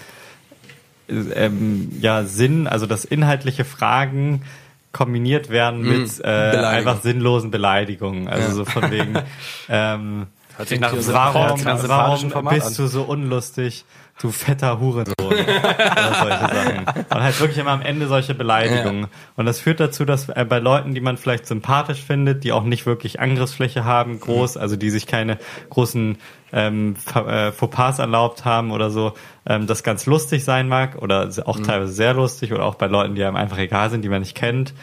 ähm, 1.07 1.91
ja 2.01 2.23
Sinn, 2.23 2.67
also 2.67 2.85
dass 2.85 3.05
inhaltliche 3.05 3.65
Fragen 3.65 4.43
kombiniert 4.91 5.49
werden 5.49 5.81
mit 5.81 6.19
äh, 6.23 6.27
einfach 6.27 7.01
sinnlosen 7.01 7.51
Beleidigungen. 7.51 8.27
Also 8.27 8.51
so 8.51 8.65
von 8.65 8.91
wegen 8.91 9.17
ähm, 9.69 10.27
Hört 10.57 10.67
sich 10.67 10.79
nach 10.79 10.91
einem 10.93 11.07
warum, 11.07 11.65
warum 12.33 12.49
bist 12.49 12.67
an. 12.67 12.73
du 12.75 12.87
so 12.87 13.03
unlustig, 13.03 13.85
du 14.21 14.31
fetter 14.31 14.79
Hurensohn? 14.79 15.15
oder 15.19 16.15
solche 16.19 16.39
Sachen. 16.39 17.05
Und 17.09 17.23
halt 17.23 17.39
wirklich 17.39 17.57
immer 17.57 17.71
am 17.71 17.81
Ende 17.81 18.07
solche 18.07 18.35
Beleidigungen. 18.35 19.07
Und 19.35 19.45
das 19.45 19.59
führt 19.59 19.79
dazu, 19.79 20.05
dass 20.05 20.29
äh, 20.29 20.45
bei 20.47 20.59
Leuten, 20.59 20.93
die 20.93 21.01
man 21.01 21.17
vielleicht 21.17 21.47
sympathisch 21.47 22.01
findet, 22.01 22.43
die 22.43 22.51
auch 22.51 22.63
nicht 22.63 22.85
wirklich 22.85 23.19
Angriffsfläche 23.19 23.85
haben, 23.85 24.19
groß, 24.19 24.57
also 24.57 24.75
die 24.75 24.89
sich 24.89 25.07
keine 25.07 25.37
großen 25.69 26.17
ähm, 26.53 26.95
äh, 27.15 27.51
Fauxpas 27.51 27.99
erlaubt 27.99 28.45
haben 28.45 28.71
oder 28.71 28.89
so, 28.89 29.13
ähm, 29.45 29.67
das 29.67 29.83
ganz 29.83 30.05
lustig 30.05 30.43
sein 30.43 30.67
mag 30.67 31.01
oder 31.01 31.29
auch 31.45 31.59
teilweise 31.59 31.93
sehr 31.93 32.13
lustig 32.13 32.53
oder 32.53 32.65
auch 32.65 32.75
bei 32.75 32.87
Leuten, 32.87 33.15
die 33.15 33.23
einem 33.23 33.35
einfach 33.35 33.57
egal 33.57 33.89
sind, 33.89 34.03
die 34.03 34.09
man 34.09 34.21
nicht 34.21 34.35
kennt. 34.35 34.73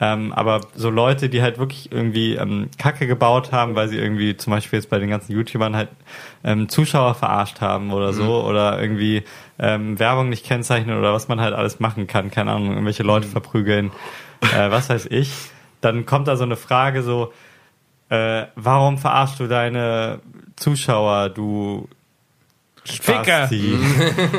Ähm, 0.00 0.32
aber 0.32 0.60
so 0.76 0.90
Leute, 0.90 1.28
die 1.28 1.42
halt 1.42 1.58
wirklich 1.58 1.90
irgendwie 1.90 2.36
ähm, 2.36 2.68
Kacke 2.78 3.08
gebaut 3.08 3.50
haben, 3.50 3.74
weil 3.74 3.88
sie 3.88 3.98
irgendwie 3.98 4.36
zum 4.36 4.52
Beispiel 4.52 4.78
jetzt 4.78 4.90
bei 4.90 5.00
den 5.00 5.10
ganzen 5.10 5.32
YouTubern 5.32 5.74
halt 5.74 5.88
ähm, 6.44 6.68
Zuschauer 6.68 7.14
verarscht 7.14 7.60
haben 7.60 7.92
oder 7.92 8.12
so 8.12 8.44
oder 8.44 8.80
irgendwie 8.80 9.24
ähm, 9.58 9.98
Werbung 9.98 10.28
nicht 10.28 10.46
kennzeichnen 10.46 10.96
oder 10.96 11.12
was 11.12 11.26
man 11.26 11.40
halt 11.40 11.52
alles 11.52 11.80
machen 11.80 12.06
kann, 12.06 12.30
keine 12.30 12.52
Ahnung, 12.52 12.70
irgendwelche 12.70 13.02
Leute 13.02 13.26
verprügeln, 13.26 13.90
äh, 14.40 14.70
was 14.70 14.88
weiß 14.88 15.06
ich. 15.06 15.32
Dann 15.80 16.06
kommt 16.06 16.28
da 16.28 16.36
so 16.36 16.44
eine 16.44 16.56
Frage 16.56 17.02
so, 17.02 17.32
äh, 18.08 18.44
warum 18.54 18.98
verarschst 18.98 19.40
du 19.40 19.48
deine 19.48 20.20
Zuschauer, 20.54 21.28
du 21.28 21.88
Ficker. 22.90 23.22
Spasti. 23.46 23.78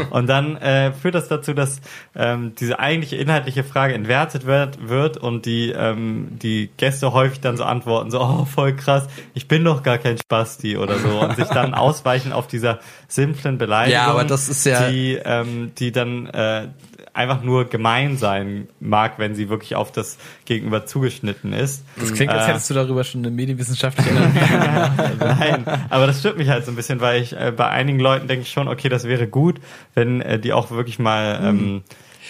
Und 0.10 0.28
dann 0.28 0.58
äh, 0.58 0.92
führt 0.94 1.16
das 1.16 1.28
dazu, 1.28 1.54
dass 1.54 1.82
ähm, 2.16 2.54
diese 2.60 2.80
eigentliche 2.80 3.16
inhaltliche 3.16 3.64
Frage 3.64 3.94
entwertet 3.94 4.46
wird, 4.46 4.88
wird 4.90 5.18
und 5.18 5.46
die 5.46 5.72
ähm, 5.72 6.30
die 6.42 6.70
Gäste 6.78 7.14
häufig 7.14 7.40
dann 7.42 7.58
so 7.58 7.64
antworten, 7.64 8.12
so, 8.12 8.20
oh, 8.22 8.46
voll 8.46 8.76
krass, 8.76 9.08
ich 9.34 9.48
bin 9.48 9.64
doch 9.64 9.84
gar 9.84 9.98
kein 9.98 10.18
Spasti 10.18 10.78
oder 10.78 10.98
so 11.00 11.20
und 11.20 11.36
sich 11.36 11.48
dann 11.48 11.74
ausweichen 11.74 12.34
auf 12.34 12.48
dieser 12.48 12.80
simplen 13.08 13.58
Beleidigung, 13.58 13.94
Ja, 14.00 14.08
aber 14.08 14.24
das 14.24 14.50
ist 14.50 14.66
ja- 14.66 14.90
die, 14.90 15.20
ähm, 15.24 15.72
die 15.78 15.92
dann 15.92 16.28
äh, 16.28 16.68
einfach 17.14 17.42
nur 17.42 17.66
gemein 17.66 18.18
sein 18.18 18.68
mag, 18.80 19.14
wenn 19.18 19.36
sie 19.36 19.50
wirklich 19.50 19.76
auf 19.76 19.92
das 19.92 20.18
Gegenüber 20.46 20.86
zugeschnitten 20.86 21.54
ist. 21.54 21.84
Das 21.98 22.14
klingt, 22.14 22.32
als 22.32 22.46
Äh, 22.46 22.48
hättest 22.50 22.70
du 22.70 22.74
darüber 22.74 23.04
schon 23.04 23.22
eine 23.22 23.32
medienwissenschaftliche 23.32 24.14
Nein, 25.20 25.66
aber 25.90 26.08
das 26.08 26.20
stört 26.20 26.38
mich 26.38 26.50
halt 26.50 26.66
so 26.66 26.72
ein 26.72 26.76
bisschen, 26.76 27.02
weil 27.02 27.22
ich 27.22 27.34
äh, 27.34 27.52
bei 27.56 27.68
einigen 27.68 28.00
Leuten 28.00 28.28
denke 28.28 28.44
ich 28.44 28.52
schon, 28.52 28.68
okay, 28.68 28.90
das 28.90 29.06
wäre 29.06 29.28
gut, 29.28 29.60
wenn 29.96 30.22
äh, 30.22 30.40
die 30.40 30.54
auch 30.54 30.72
wirklich 30.72 31.00
mal 31.00 31.40
ähm, 31.44 31.84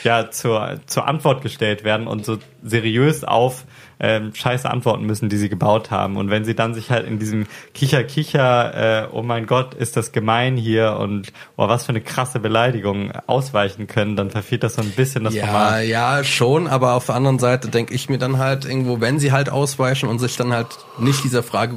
ja 0.04 0.32
zur 0.32 0.80
zur 0.86 1.08
Antwort 1.08 1.42
gestellt 1.42 1.84
werden 1.84 2.08
und 2.08 2.26
so 2.26 2.38
seriös 2.64 3.24
auf 3.24 3.66
ähm, 4.00 4.34
scheiße 4.34 4.70
Antworten 4.70 5.06
müssen, 5.06 5.28
die 5.30 5.38
sie 5.38 5.50
gebaut 5.50 5.92
haben. 5.92 6.16
Und 6.18 6.30
wenn 6.30 6.46
sie 6.46 6.56
dann 6.56 6.74
sich 6.74 6.90
halt 6.90 7.06
in 7.06 7.20
diesem 7.20 7.48
Kicher 7.74 8.04
Kicher, 8.06 9.04
äh, 9.04 9.08
oh 9.12 9.22
mein 9.24 9.46
Gott, 9.46 9.74
ist 9.74 9.98
das 9.98 10.12
gemein 10.12 10.56
hier 10.58 10.98
und 11.00 11.34
oh, 11.58 11.68
was 11.68 11.84
für 11.86 11.90
eine 11.90 12.02
krasse 12.02 12.40
Beleidigung 12.40 13.12
ausweichen 13.28 13.88
können, 13.88 14.16
dann 14.16 14.30
verfehlt 14.32 14.64
das 14.64 14.76
so 14.76 14.82
ein 14.82 14.92
bisschen 14.92 15.26
das 15.26 15.34
Ja, 15.36 15.46
Format. 15.48 15.84
ja, 15.86 16.24
schon, 16.24 16.68
aber 16.68 16.94
auf 16.94 17.08
der 17.08 17.16
anderen 17.16 17.40
Seite 17.40 17.68
denke 17.68 17.94
ich 17.94 18.08
mir 18.10 18.18
dann 18.18 18.38
halt 18.38 18.66
irgendwo, 18.66 19.02
wenn 19.02 19.20
sie 19.20 19.32
halt 19.32 19.50
ausweichen 19.50 20.08
und 20.08 20.20
sich 20.20 20.38
dann 20.38 20.54
halt 20.54 20.68
nicht 20.98 21.24
dieser 21.24 21.44
Frage 21.44 21.76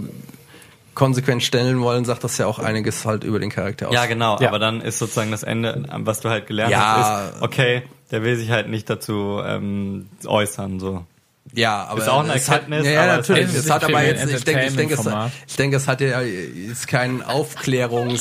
konsequent 0.95 1.43
stellen 1.43 1.81
wollen, 1.81 2.05
sagt 2.05 2.23
das 2.23 2.37
ja 2.39 2.47
auch 2.47 2.59
einiges 2.59 3.07
halt 3.07 3.25
über 3.25 3.39
den 3.39 3.51
Charakter 3.51 3.89
aus. 3.89 3.95
Ja, 3.95 4.05
genau, 4.07 4.39
Ja. 4.41 4.49
aber 4.49 4.59
dann 4.59 4.81
ist 4.83 4.99
sozusagen 4.99 5.31
das 5.31 5.43
Ende, 5.43 5.85
was 6.05 6.21
du 6.21 6.29
halt 6.29 6.47
gelernt 6.47 6.71
Ja. 6.73 6.97
hast, 7.31 7.37
ist, 7.37 7.43
okay, 7.43 7.83
der 8.11 8.23
will 8.23 8.37
sich 8.37 8.51
halt 8.51 8.69
nicht 8.69 8.91
dazu 8.91 9.41
ähm, 9.45 10.07
äußern, 10.27 10.81
so. 10.81 11.05
Ja, 11.55 11.85
aber 11.85 12.01
Ist 12.01 12.09
auch 12.09 12.25
eine 12.25 12.35
es 12.35 12.49
hat, 12.49 12.63
Erkenntnis, 12.63 12.87
ja, 12.87 12.93
ja, 12.93 13.03
aber 13.03 13.21
es 13.21 13.29
natürlich. 13.29 13.49
Es 13.51 13.55
nicht 13.65 13.71
hat 13.71 13.85
aber 13.85 14.03
jetzt, 14.05 14.25
ich 14.33 14.45
denke, 14.45 14.65
ich 14.67 14.77
denke, 14.77 14.95
es, 14.95 15.07
ich 15.49 15.57
denke, 15.57 15.77
es 15.77 15.87
hat 15.89 16.01
ja 16.01 16.21
ist 16.21 16.89
keinen 16.89 17.23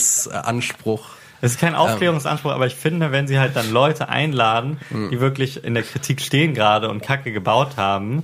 Aufklärungsanspruch. 0.01 1.09
Es 1.43 1.53
ist 1.53 1.59
kein 1.59 1.73
Aufklärungsanspruch, 1.73 2.51
aber 2.51 2.67
ich 2.67 2.75
finde, 2.75 3.11
wenn 3.11 3.27
sie 3.27 3.39
halt 3.39 3.55
dann 3.55 3.71
Leute 3.71 4.09
einladen, 4.09 4.77
Mhm. 4.91 5.09
die 5.09 5.19
wirklich 5.19 5.63
in 5.63 5.73
der 5.73 5.81
Kritik 5.83 6.21
stehen 6.21 6.53
gerade 6.53 6.87
und 6.89 7.01
Kacke 7.01 7.31
gebaut 7.31 7.77
haben 7.77 8.23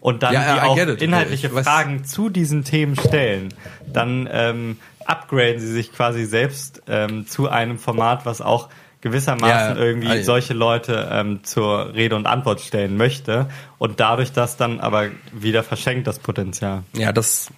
und 0.00 0.22
dann. 0.24 0.32
Ja, 0.34 0.64
auch 0.64 0.76
inhaltliche 0.76 1.46
Ich 1.46 1.52
weiß- 1.52 1.62
Fragen 1.62 2.04
zu 2.04 2.28
diesen 2.28 2.64
Themen 2.64 2.96
stellen, 2.96 3.54
dann 3.86 4.28
ähm, 4.32 4.78
upgraden 5.04 5.60
sie 5.60 5.70
sich 5.70 5.92
quasi 5.92 6.24
selbst 6.24 6.82
ähm, 6.88 7.28
zu 7.28 7.48
einem 7.48 7.78
Format, 7.78 8.26
was 8.26 8.40
auch 8.40 8.68
gewissermaßen 9.06 9.48
Ja, 9.48 9.74
ja. 9.74 9.76
irgendwie 9.76 10.08
ja. 10.08 10.22
solche 10.22 10.54
Leute 10.54 11.08
ähm, 11.10 11.40
zur 11.44 11.94
Rede 11.94 12.16
und 12.16 12.26
Antwort 12.26 12.60
stellen 12.60 12.96
möchte 12.96 13.48
und 13.78 14.00
dadurch 14.00 14.32
das 14.32 14.56
dann 14.56 14.80
aber 14.80 15.08
wieder 15.32 15.62
verschenkt, 15.62 16.06
das 16.06 16.18
Potenzial. 16.18 16.82
Ja, 16.94 17.12
das 17.12 17.50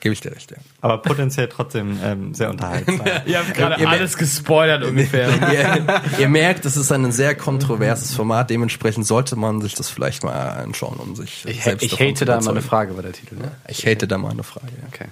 gebe 0.00 0.14
ich 0.14 0.20
dir 0.20 0.32
recht, 0.32 0.50
ja. 0.50 0.56
Aber 0.80 0.98
potenziell 0.98 1.48
trotzdem 1.48 1.98
ähm, 2.02 2.34
sehr 2.34 2.50
unterhaltsam. 2.50 3.02
Ihr 3.26 3.38
habt 3.38 3.54
gerade 3.54 3.86
alles 3.86 4.16
gespoilert 4.16 4.82
ungefähr. 4.82 5.28
ihr, 5.52 6.02
ihr 6.18 6.28
merkt, 6.28 6.64
es 6.64 6.76
ist 6.76 6.90
ein 6.90 7.12
sehr 7.12 7.34
kontroverses 7.34 8.14
Format, 8.14 8.50
dementsprechend 8.50 9.06
sollte 9.06 9.36
man 9.36 9.60
sich 9.60 9.74
das 9.74 9.90
vielleicht 9.90 10.24
mal 10.24 10.32
anschauen, 10.32 10.96
um 10.96 11.14
sich 11.14 11.44
Ich, 11.46 11.62
selbst 11.62 11.84
ich 11.84 12.00
hate 12.00 12.24
da 12.24 12.40
mal 12.40 12.50
eine. 12.50 12.62
Frage 12.62 12.94
bei 12.94 13.02
der 13.02 13.12
Titel. 13.12 13.36
Ne? 13.36 13.52
Ich 13.68 13.86
hate 13.86 14.08
da 14.08 14.18
mal 14.18 14.30
eine 14.30 14.42
Frage. 14.42 14.68
Ja. 14.80 14.88
Okay. 14.88 15.08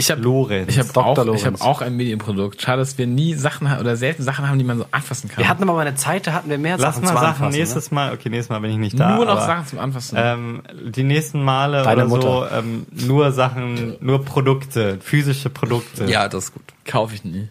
Ich 0.00 0.12
habe 0.12 0.22
Lorenz. 0.22 0.70
ich 0.70 0.78
hab 0.78 0.92
Dr. 0.92 1.28
auch, 1.28 1.34
ich 1.34 1.44
hab 1.44 1.60
auch 1.60 1.82
ein 1.82 1.96
Medienprodukt. 1.96 2.62
Schade, 2.62 2.78
dass 2.78 2.96
wir 2.98 3.08
nie 3.08 3.34
Sachen 3.34 3.66
oder 3.66 3.96
selten 3.96 4.22
Sachen 4.22 4.48
haben, 4.48 4.56
die 4.56 4.64
man 4.64 4.78
so 4.78 4.86
anfassen 4.92 5.28
kann. 5.28 5.38
Wir 5.38 5.48
hatten 5.48 5.64
aber 5.64 5.72
mal 5.72 5.84
eine 5.84 5.96
Zeit, 5.96 6.28
da 6.28 6.34
hatten 6.34 6.48
wir 6.48 6.56
mehr 6.56 6.78
Lass 6.78 6.94
Sachen 6.94 7.02
mal 7.02 7.08
zum 7.08 7.16
Sachen 7.16 7.26
Anfassen, 7.26 7.50
ne? 7.50 7.58
nächstes 7.58 7.90
Mal. 7.90 8.12
Okay, 8.12 8.28
nächstes 8.28 8.48
Mal 8.48 8.60
bin 8.60 8.70
ich 8.70 8.76
nicht 8.76 9.00
da. 9.00 9.16
Nur 9.16 9.24
noch 9.24 9.32
aber, 9.32 9.46
Sachen 9.46 9.66
zum 9.66 9.80
Anfassen. 9.80 10.16
Ähm, 10.16 10.62
die 10.94 11.02
nächsten 11.02 11.42
Male 11.42 11.82
Deine 11.82 12.06
oder 12.06 12.08
so 12.08 12.16
Mutter. 12.16 12.58
ähm, 12.58 12.86
nur 12.92 13.32
Sachen, 13.32 13.96
nur 14.00 14.24
Produkte, 14.24 14.98
physische 15.00 15.50
Produkte. 15.50 16.04
ja, 16.04 16.28
das 16.28 16.44
ist 16.44 16.54
gut. 16.54 16.62
Kaufe 16.84 17.16
ich 17.16 17.24
nie. 17.24 17.48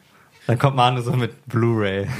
Dann 0.48 0.58
kommt 0.58 0.78
Manu 0.78 1.02
so 1.02 1.12
mit 1.12 1.46
Blu-ray. 1.48 2.08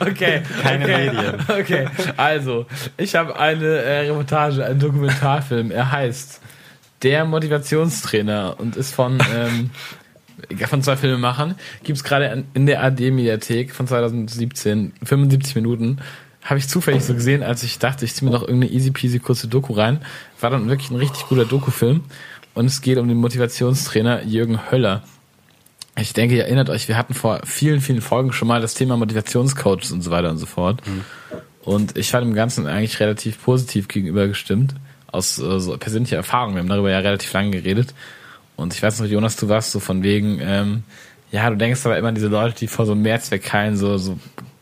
Okay. 0.00 0.42
Keine 0.62 0.84
okay. 0.84 1.10
Medien. 1.10 1.34
Okay, 1.46 1.88
also, 2.16 2.66
ich 2.96 3.14
habe 3.14 3.38
eine 3.38 3.66
äh, 3.66 4.08
Reportage, 4.08 4.64
einen 4.64 4.80
Dokumentarfilm. 4.80 5.70
Er 5.70 5.92
heißt 5.92 6.40
Der 7.02 7.24
Motivationstrainer 7.24 8.56
und 8.58 8.76
ist 8.76 8.94
von, 8.94 9.18
ähm, 9.34 9.70
von 10.66 10.82
zwei 10.82 10.96
Filmemachern. 10.96 11.56
Gibt 11.82 11.96
es 11.96 12.04
gerade 12.04 12.44
in 12.54 12.66
der 12.66 12.82
AD-Mediathek 12.82 13.72
von 13.72 13.86
2017, 13.86 14.92
75 15.02 15.54
Minuten. 15.56 15.98
Habe 16.42 16.58
ich 16.58 16.68
zufällig 16.68 17.04
so 17.04 17.14
gesehen, 17.14 17.42
als 17.42 17.62
ich 17.62 17.78
dachte, 17.78 18.04
ich 18.04 18.14
ziehe 18.14 18.28
mir 18.28 18.34
noch 18.34 18.42
irgendeine 18.42 18.72
easy 18.72 18.90
peasy 18.90 19.20
kurze 19.20 19.46
Doku 19.46 19.74
rein. 19.74 20.00
War 20.40 20.50
dann 20.50 20.68
wirklich 20.68 20.90
ein 20.90 20.96
richtig 20.96 21.26
guter 21.28 21.44
Dokufilm. 21.44 22.02
Und 22.54 22.66
es 22.66 22.80
geht 22.80 22.98
um 22.98 23.08
den 23.08 23.18
Motivationstrainer 23.18 24.24
Jürgen 24.24 24.70
Höller. 24.70 25.02
Ich 25.96 26.12
denke, 26.14 26.36
ihr 26.36 26.44
erinnert 26.44 26.70
euch, 26.70 26.88
wir 26.88 26.96
hatten 26.96 27.14
vor 27.14 27.40
vielen, 27.44 27.80
vielen 27.80 28.00
Folgen 28.00 28.32
schon 28.32 28.48
mal 28.48 28.60
das 28.60 28.74
Thema 28.74 28.96
Motivationscoaches 28.96 29.92
und 29.92 30.02
so 30.02 30.10
weiter 30.10 30.30
und 30.30 30.38
so 30.38 30.46
fort. 30.46 30.82
Und 31.62 31.96
ich 31.96 32.12
war 32.12 32.20
dem 32.20 32.34
Ganzen 32.34 32.66
eigentlich 32.66 32.98
relativ 32.98 33.42
positiv 33.42 33.88
gegenüber 33.88 34.26
gestimmt. 34.26 34.74
Aus 35.12 35.38
äh, 35.38 35.60
so 35.60 35.76
persönlicher 35.76 36.16
Erfahrung. 36.16 36.54
Wir 36.54 36.60
haben 36.60 36.68
darüber 36.68 36.90
ja 36.90 36.98
relativ 36.98 37.32
lange 37.32 37.50
geredet. 37.50 37.94
Und 38.56 38.74
ich 38.74 38.82
weiß 38.82 39.00
noch, 39.00 39.06
Jonas, 39.06 39.36
du 39.36 39.48
warst 39.48 39.70
so 39.70 39.80
von 39.80 40.02
wegen, 40.02 40.40
ähm, 40.42 40.82
ja, 41.30 41.48
du 41.48 41.56
denkst 41.56 41.84
aber 41.86 41.98
immer 41.98 42.08
an 42.08 42.14
diese 42.14 42.28
Leute, 42.28 42.54
die 42.56 42.66
vor 42.66 42.86
so 42.86 42.92
einem 42.92 43.02
Mehrzweckheilen 43.02 43.76
so, 43.76 43.96
so 43.98 44.18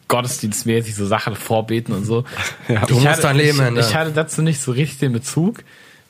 gottesdienstmäßig 0.08 0.94
so 0.94 1.06
Sachen 1.06 1.34
vorbeten 1.34 1.94
und 1.94 2.04
so. 2.04 2.24
Du 2.88 2.94
musst 2.94 3.06
hatte, 3.06 3.22
dein 3.22 3.36
Leben 3.36 3.58
ich, 3.58 3.66
ändern. 3.66 3.84
ich 3.84 3.94
hatte 3.94 4.12
dazu 4.12 4.42
nicht 4.42 4.60
so 4.60 4.72
richtig 4.72 4.98
den 4.98 5.12
Bezug. 5.12 5.64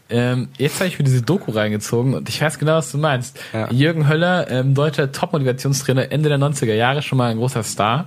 Ähm, 0.08 0.48
jetzt 0.58 0.80
habe 0.80 0.88
ich 0.88 0.98
mir 0.98 1.04
diese 1.04 1.22
Doku 1.22 1.52
reingezogen 1.52 2.14
und 2.14 2.28
ich 2.28 2.40
weiß 2.40 2.58
genau, 2.58 2.76
was 2.76 2.90
du 2.90 2.98
meinst. 2.98 3.38
Ja. 3.52 3.70
Jürgen 3.70 4.08
Höller, 4.08 4.50
ähm, 4.50 4.74
deutscher 4.74 5.12
Top-Motivationstrainer, 5.12 6.10
Ende 6.10 6.28
der 6.28 6.38
90er 6.38 6.74
Jahre 6.74 7.00
schon 7.00 7.18
mal 7.18 7.30
ein 7.30 7.36
großer 7.36 7.62
Star 7.62 8.06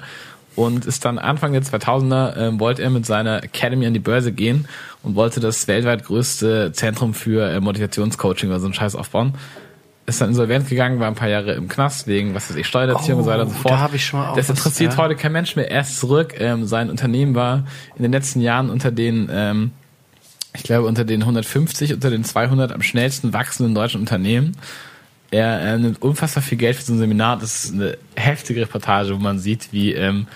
und 0.56 0.86
ist 0.86 1.04
dann 1.06 1.18
Anfang 1.18 1.54
der 1.54 1.64
2000er, 1.64 2.38
ähm, 2.38 2.60
wollte 2.60 2.82
er 2.84 2.90
mit 2.90 3.06
seiner 3.06 3.44
Academy 3.44 3.86
an 3.88 3.94
die 3.94 4.00
Börse 4.00 4.32
gehen 4.32 4.68
und 5.02 5.16
wollte 5.16 5.40
das 5.40 5.68
weltweit 5.68 6.06
größte 6.06 6.72
Zentrum 6.74 7.14
für 7.14 7.50
äh, 7.50 7.60
Motivationscoaching 7.60 8.50
oder 8.50 8.60
so 8.60 8.66
einen 8.68 8.74
Scheiß 8.74 8.96
aufbauen. 8.96 9.34
Ist 10.06 10.20
dann 10.20 10.30
insolvent 10.30 10.68
gegangen, 10.68 11.00
war 11.00 11.08
ein 11.08 11.16
paar 11.16 11.30
Jahre 11.30 11.54
im 11.54 11.70
Knast 11.70 12.08
wegen, 12.08 12.36
was 12.36 12.50
weiß 12.50 12.58
ich, 12.58 12.68
Steuererziehung 12.68 13.20
und 13.20 13.24
so 13.26 13.32
weiter 13.32 13.44
und 13.44 13.50
so 13.50 13.56
Oh, 13.56 13.62
fort. 13.62 13.74
da 13.74 13.80
hab 13.80 13.94
ich 13.94 14.06
schon 14.06 14.20
mal 14.20 14.30
auch 14.32 14.36
Das 14.36 14.50
was, 14.50 14.58
interessiert 14.58 14.92
ja. 14.94 14.98
heute 14.98 15.16
kein 15.16 15.32
Mensch 15.32 15.56
mehr. 15.56 15.72
Er 15.72 15.82
ist 15.82 15.98
zurück. 16.00 16.36
Ähm, 16.38 16.66
sein 16.68 16.90
Unternehmen 16.90 17.36
war 17.36 17.66
in 17.96 18.04
den 18.04 18.12
letzten 18.12 18.42
Jahren 18.42 18.70
unter 18.70 18.92
den 18.92 19.30
ähm, 19.32 19.72
ich 20.56 20.62
glaube, 20.64 20.88
unter 20.88 21.04
den 21.04 21.22
150, 21.22 21.94
unter 21.94 22.12
den 22.12 22.24
200 22.24 22.74
am 22.74 22.82
schnellsten 22.84 23.34
wachsenden 23.34 23.74
deutschen 23.74 24.02
Unternehmen. 24.02 24.56
Er 25.34 25.62
äh, 25.62 25.78
nimmt 25.80 26.00
unfassbar 26.04 26.44
viel 26.44 26.60
Geld 26.60 26.76
für 26.76 26.84
so 26.84 26.94
ein 26.94 27.00
Seminar. 27.00 27.40
Das 27.40 27.66
ist 27.66 27.74
eine 27.74 27.98
heftige 28.16 28.62
Reportage, 28.62 29.16
wo 29.16 29.18
man 29.18 29.40
sieht, 29.40 29.70
wie, 29.72 29.92
ähm, 29.92 30.28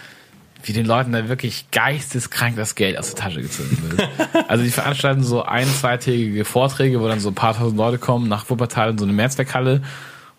wie 0.63 0.73
den 0.73 0.87
Leuten 0.87 1.11
da 1.11 1.29
wirklich 1.29 1.69
geisteskrank 1.71 2.55
das 2.55 2.73
Geld 2.73 2.97
aus 2.97 3.13
der 3.13 3.23
Tasche 3.23 3.43
gezogen 3.43 3.77
wird. 3.91 4.09
also 4.47 4.63
die 4.63 4.71
veranstalten 4.71 5.23
so 5.23 5.43
ein-, 5.43 5.67
zweitägige 5.67 6.45
Vorträge, 6.45 6.99
wo 6.99 7.07
dann 7.07 7.19
so 7.19 7.29
ein 7.29 7.35
paar 7.35 7.55
tausend 7.55 7.77
Leute 7.77 7.99
kommen, 7.99 8.27
nach 8.27 8.49
Wuppertal 8.49 8.89
in 8.89 8.97
so 8.97 9.05
eine 9.05 9.13
Mehrzweckhalle. 9.13 9.83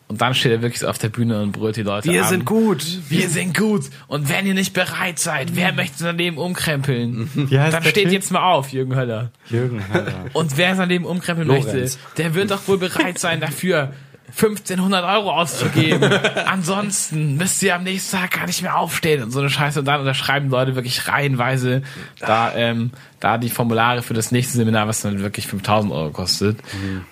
Und 0.09 0.21
dann 0.23 0.35
steht 0.35 0.51
er 0.51 0.61
wirklich 0.61 0.85
auf 0.85 0.99
der 0.99 1.11
Bühne 1.11 1.41
und 1.41 1.53
brüllt 1.53 1.77
die 1.77 1.83
Leute 1.83 2.11
Wir 2.11 2.25
an. 2.25 2.29
sind 2.29 2.45
gut. 2.45 2.85
Wir 3.09 3.29
sind 3.29 3.57
gut. 3.57 3.85
Und 4.09 4.29
wenn 4.29 4.45
ihr 4.45 4.55
nicht 4.55 4.73
bereit 4.73 5.21
seid, 5.21 5.55
wer 5.55 5.73
möchte 5.73 5.99
sein 5.99 6.19
Leben 6.19 6.37
umkrempeln? 6.39 7.31
Heißt 7.53 7.75
Dann 7.75 7.85
steht 7.85 8.05
Typ? 8.05 8.13
jetzt 8.13 8.33
mal 8.33 8.43
auf, 8.43 8.73
Jürgen 8.73 8.97
Höller. 8.97 9.31
Jürgen 9.51 9.85
Höller. 9.93 10.25
Und 10.33 10.57
wer 10.57 10.75
sein 10.75 10.89
Leben 10.89 11.05
umkrempeln 11.05 11.47
Lorenz. 11.47 11.67
möchte, 11.67 11.99
der 12.17 12.35
wird 12.35 12.51
doch 12.51 12.67
wohl 12.67 12.79
bereit 12.79 13.21
sein 13.21 13.41
dafür, 13.41 13.93
1500 14.31 15.05
Euro 15.05 15.33
auszugeben. 15.33 16.13
Ansonsten 16.47 17.37
müsst 17.37 17.63
ihr 17.63 17.75
am 17.75 17.85
nächsten 17.85 18.17
Tag 18.17 18.33
gar 18.33 18.47
nicht 18.47 18.63
mehr 18.63 18.77
aufstehen 18.77 19.23
und 19.23 19.31
so 19.31 19.41
eine 19.41 19.51
Scheiße. 19.51 19.81
Und 19.81 19.87
dann 19.87 20.01
unterschreiben 20.01 20.51
Leute 20.51 20.75
wirklich 20.75 21.09
reihenweise 21.09 21.83
da, 22.21 22.55
ähm, 22.55 22.91
da 23.21 23.39
die 23.39 23.49
Formulare 23.49 24.03
für 24.03 24.15
das 24.15 24.31
nächste 24.33 24.59
Seminar, 24.59 24.87
was 24.87 25.01
dann 25.03 25.21
wirklich 25.21 25.47
5000 25.47 25.93
Euro 25.93 26.11
kostet. 26.11 26.59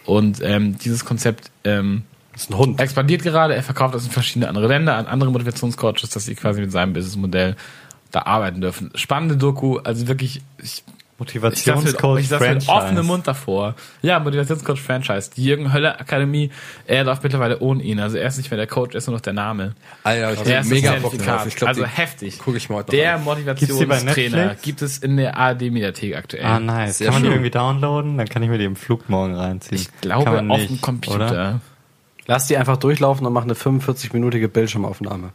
Und 0.04 0.40
ähm, 0.42 0.78
dieses 0.78 1.04
Konzept 1.04 1.50
ähm, 1.64 2.02
ist 2.34 2.50
ein 2.50 2.58
Hund. 2.58 2.80
expandiert 2.80 3.22
gerade. 3.22 3.54
Er 3.54 3.62
verkauft 3.62 3.94
das 3.94 4.04
in 4.04 4.10
verschiedene 4.10 4.48
andere 4.48 4.68
Länder 4.68 4.96
an 4.96 5.06
andere 5.06 5.30
Motivationscoaches, 5.30 6.10
dass 6.10 6.26
sie 6.26 6.34
quasi 6.34 6.60
mit 6.60 6.70
seinem 6.70 6.92
Businessmodell 6.92 7.56
da 8.10 8.22
arbeiten 8.22 8.60
dürfen. 8.60 8.90
Spannende 8.94 9.36
Doku, 9.36 9.78
also 9.78 10.06
wirklich, 10.06 10.42
ich 10.62 10.84
Motivationscoach 11.18 12.18
ich 12.20 12.28
saß 12.28 12.40
mit 12.40 12.48
Franchise. 12.48 12.70
offenem 12.72 13.06
Mund 13.06 13.26
davor. 13.26 13.74
Ja, 14.02 14.20
Motivationscoach 14.20 14.78
Franchise. 14.80 15.30
Die 15.34 15.44
Jürgen 15.44 15.72
Höller 15.72 15.98
Akademie, 16.00 16.50
er 16.86 17.04
läuft 17.04 17.22
mittlerweile 17.22 17.58
ohne 17.60 17.82
ihn. 17.82 18.00
Also 18.00 18.18
er 18.18 18.28
ist 18.28 18.36
nicht 18.36 18.50
mehr 18.50 18.58
der 18.58 18.66
Coach, 18.66 18.94
er 18.94 18.98
ist 18.98 19.06
nur 19.06 19.14
noch 19.16 19.22
der 19.22 19.32
Name. 19.32 19.74
Alter, 20.04 20.32
ich 20.42 20.48
Er 20.48 20.56
hab 20.58 20.64
ist 20.64 20.70
mega 20.70 20.92
das 20.92 21.02
Bock 21.02 21.18
drauf. 21.18 21.46
Ich 21.46 21.56
glaub, 21.56 21.68
also 21.68 21.82
die 21.84 21.88
heftig. 21.88 22.38
guck 22.38 22.56
ich 22.56 22.68
mir 22.68 22.76
heute 22.76 22.90
Der 22.90 23.16
die 23.18 23.24
Motivationstrainer 23.24 24.56
gibt 24.56 24.82
es 24.82 24.98
in 24.98 25.16
der 25.16 25.36
ARD-Mediathek 25.38 26.16
aktuell. 26.16 26.44
Ah, 26.44 26.60
nice. 26.60 26.98
Sehr 26.98 27.06
Kann 27.06 27.14
man 27.14 27.22
die 27.22 27.26
schön. 27.28 27.34
irgendwie 27.36 27.50
downloaden? 27.50 28.18
Dann 28.18 28.28
kann 28.28 28.42
ich 28.42 28.48
mir 28.50 28.58
die 28.58 28.64
im 28.64 28.76
Flug 28.76 29.08
morgen 29.08 29.34
reinziehen. 29.34 29.80
Ich 29.80 29.88
glaube 30.00 30.24
Kann 30.24 30.34
man 30.34 30.50
auf 30.50 30.58
nicht, 30.58 30.70
dem 30.70 30.80
Computer. 30.80 31.30
Oder? 31.30 31.60
Lass 32.26 32.46
die 32.46 32.56
einfach 32.56 32.76
durchlaufen 32.76 33.24
und 33.26 33.32
mach 33.32 33.44
eine 33.44 33.54
45-minütige 33.54 34.48
Bildschirmaufnahme. 34.48 35.30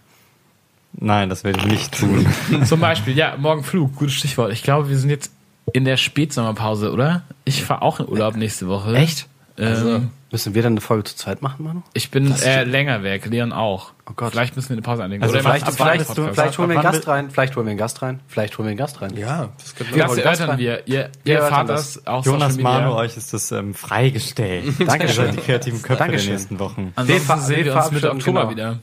Nein, 0.94 1.30
das 1.30 1.44
werde 1.46 1.60
ich 1.60 1.66
nicht 1.66 1.98
tun. 1.98 2.28
Zum 2.66 2.82
Beispiel, 2.82 3.16
ja, 3.18 3.36
morgen 3.38 3.64
Flug, 3.64 3.96
gutes 3.96 4.14
Stichwort. 4.16 4.52
Ich 4.52 4.62
glaube, 4.62 4.90
wir 4.90 4.98
sind 4.98 5.10
jetzt 5.10 5.32
in 5.74 5.86
der 5.86 5.98
Spätsommerpause, 5.98 6.92
oder? 6.92 7.24
Ich 7.46 7.64
fahre 7.64 7.82
auch 7.82 8.00
in 8.00 8.08
Urlaub 8.10 8.36
nächste 8.36 8.68
Woche. 8.68 8.96
Echt? 8.96 9.28
Ähm, 9.58 10.10
Müssen 10.32 10.56
wir 10.56 10.64
dann 10.64 10.74
eine 10.74 10.82
Folge 10.82 11.04
zur 11.04 11.18
Zeit 11.18 11.42
machen, 11.42 11.66
Manu? 11.66 11.82
ich 11.94 12.10
bin 12.10 12.32
äh, 12.42 12.64
länger 12.64 13.04
weg, 13.04 13.26
Leon 13.26 13.52
auch. 13.52 13.92
Oh 14.10 14.14
Gott. 14.16 14.32
Vielleicht 14.32 14.56
müssen 14.56 14.70
wir 14.70 14.76
eine 14.76 14.82
Pause 14.82 15.04
einlegen. 15.04 15.22
Also 15.24 15.34
Oder 15.36 15.44
vielleicht- 15.44 15.68
vielleicht- 15.70 16.08
Podcast. 16.08 16.34
Vielleicht 16.36 16.58
holen 16.58 16.70
wir 16.70 16.80
einen 16.80 16.84
Gast 16.92 17.08
rein, 17.10 17.30
vielleicht 17.32 17.56
holen 17.58 17.66
wir 17.66 17.72
einen 17.72 17.78
Gast 17.78 18.02
rein, 18.02 18.20
vielleicht 18.28 18.58
holen 18.58 18.66
wir 18.66 18.70
einen 18.70 18.78
Gast 18.78 19.02
rein. 19.02 19.18
Ja, 19.18 19.50
das 19.60 19.76
könnte 19.76 19.94
Wir 19.94 20.04
Das 20.06 20.18
erörtern 20.18 20.58
wir. 20.58 20.88
Ihr, 20.88 21.10
ihr 21.26 21.36
erfahrt 21.40 21.68
das 21.68 22.08
auch 22.08 22.26
Jonas. 22.26 22.58
Manu, 22.58 22.94
euch 22.94 23.18
ist 23.18 23.34
das 23.34 23.52
ähm, 23.52 23.74
freigestellt. 23.74 24.74
Dankeschön. 24.88 25.32
Die 25.36 25.38
kreativen 25.42 25.82
Köpfe 25.82 26.00
Dankeschön. 26.00 26.28
der 26.30 26.38
nächsten 26.38 26.60
Wochen. 26.60 26.94
Ansonsten 26.96 27.28
Wir 27.28 27.38
sehen 27.38 27.66
wir 27.66 27.76
uns 27.76 27.92
Mitte 27.92 28.00
verabschieden, 28.00 28.12
Oktober 28.18 28.40
genau. 28.42 28.52
wieder. 28.52 28.80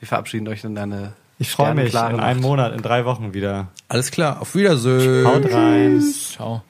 Wir 0.00 0.08
verabschieden 0.08 0.48
euch 0.48 0.64
in 0.64 0.78
eine 0.78 1.12
Ich 1.44 1.52
freue 1.52 1.74
mich 1.74 1.92
in 1.92 1.98
einem. 1.98 2.40
Monat, 2.40 2.74
in 2.74 2.82
drei 2.82 3.04
Wochen 3.04 3.34
wieder. 3.34 3.68
Alles 3.88 4.10
klar, 4.10 4.40
auf 4.40 4.54
Wiedersehen. 4.54 5.26
Haut 5.26 5.52
rein. 5.52 6.00
Ciao. 6.00 6.62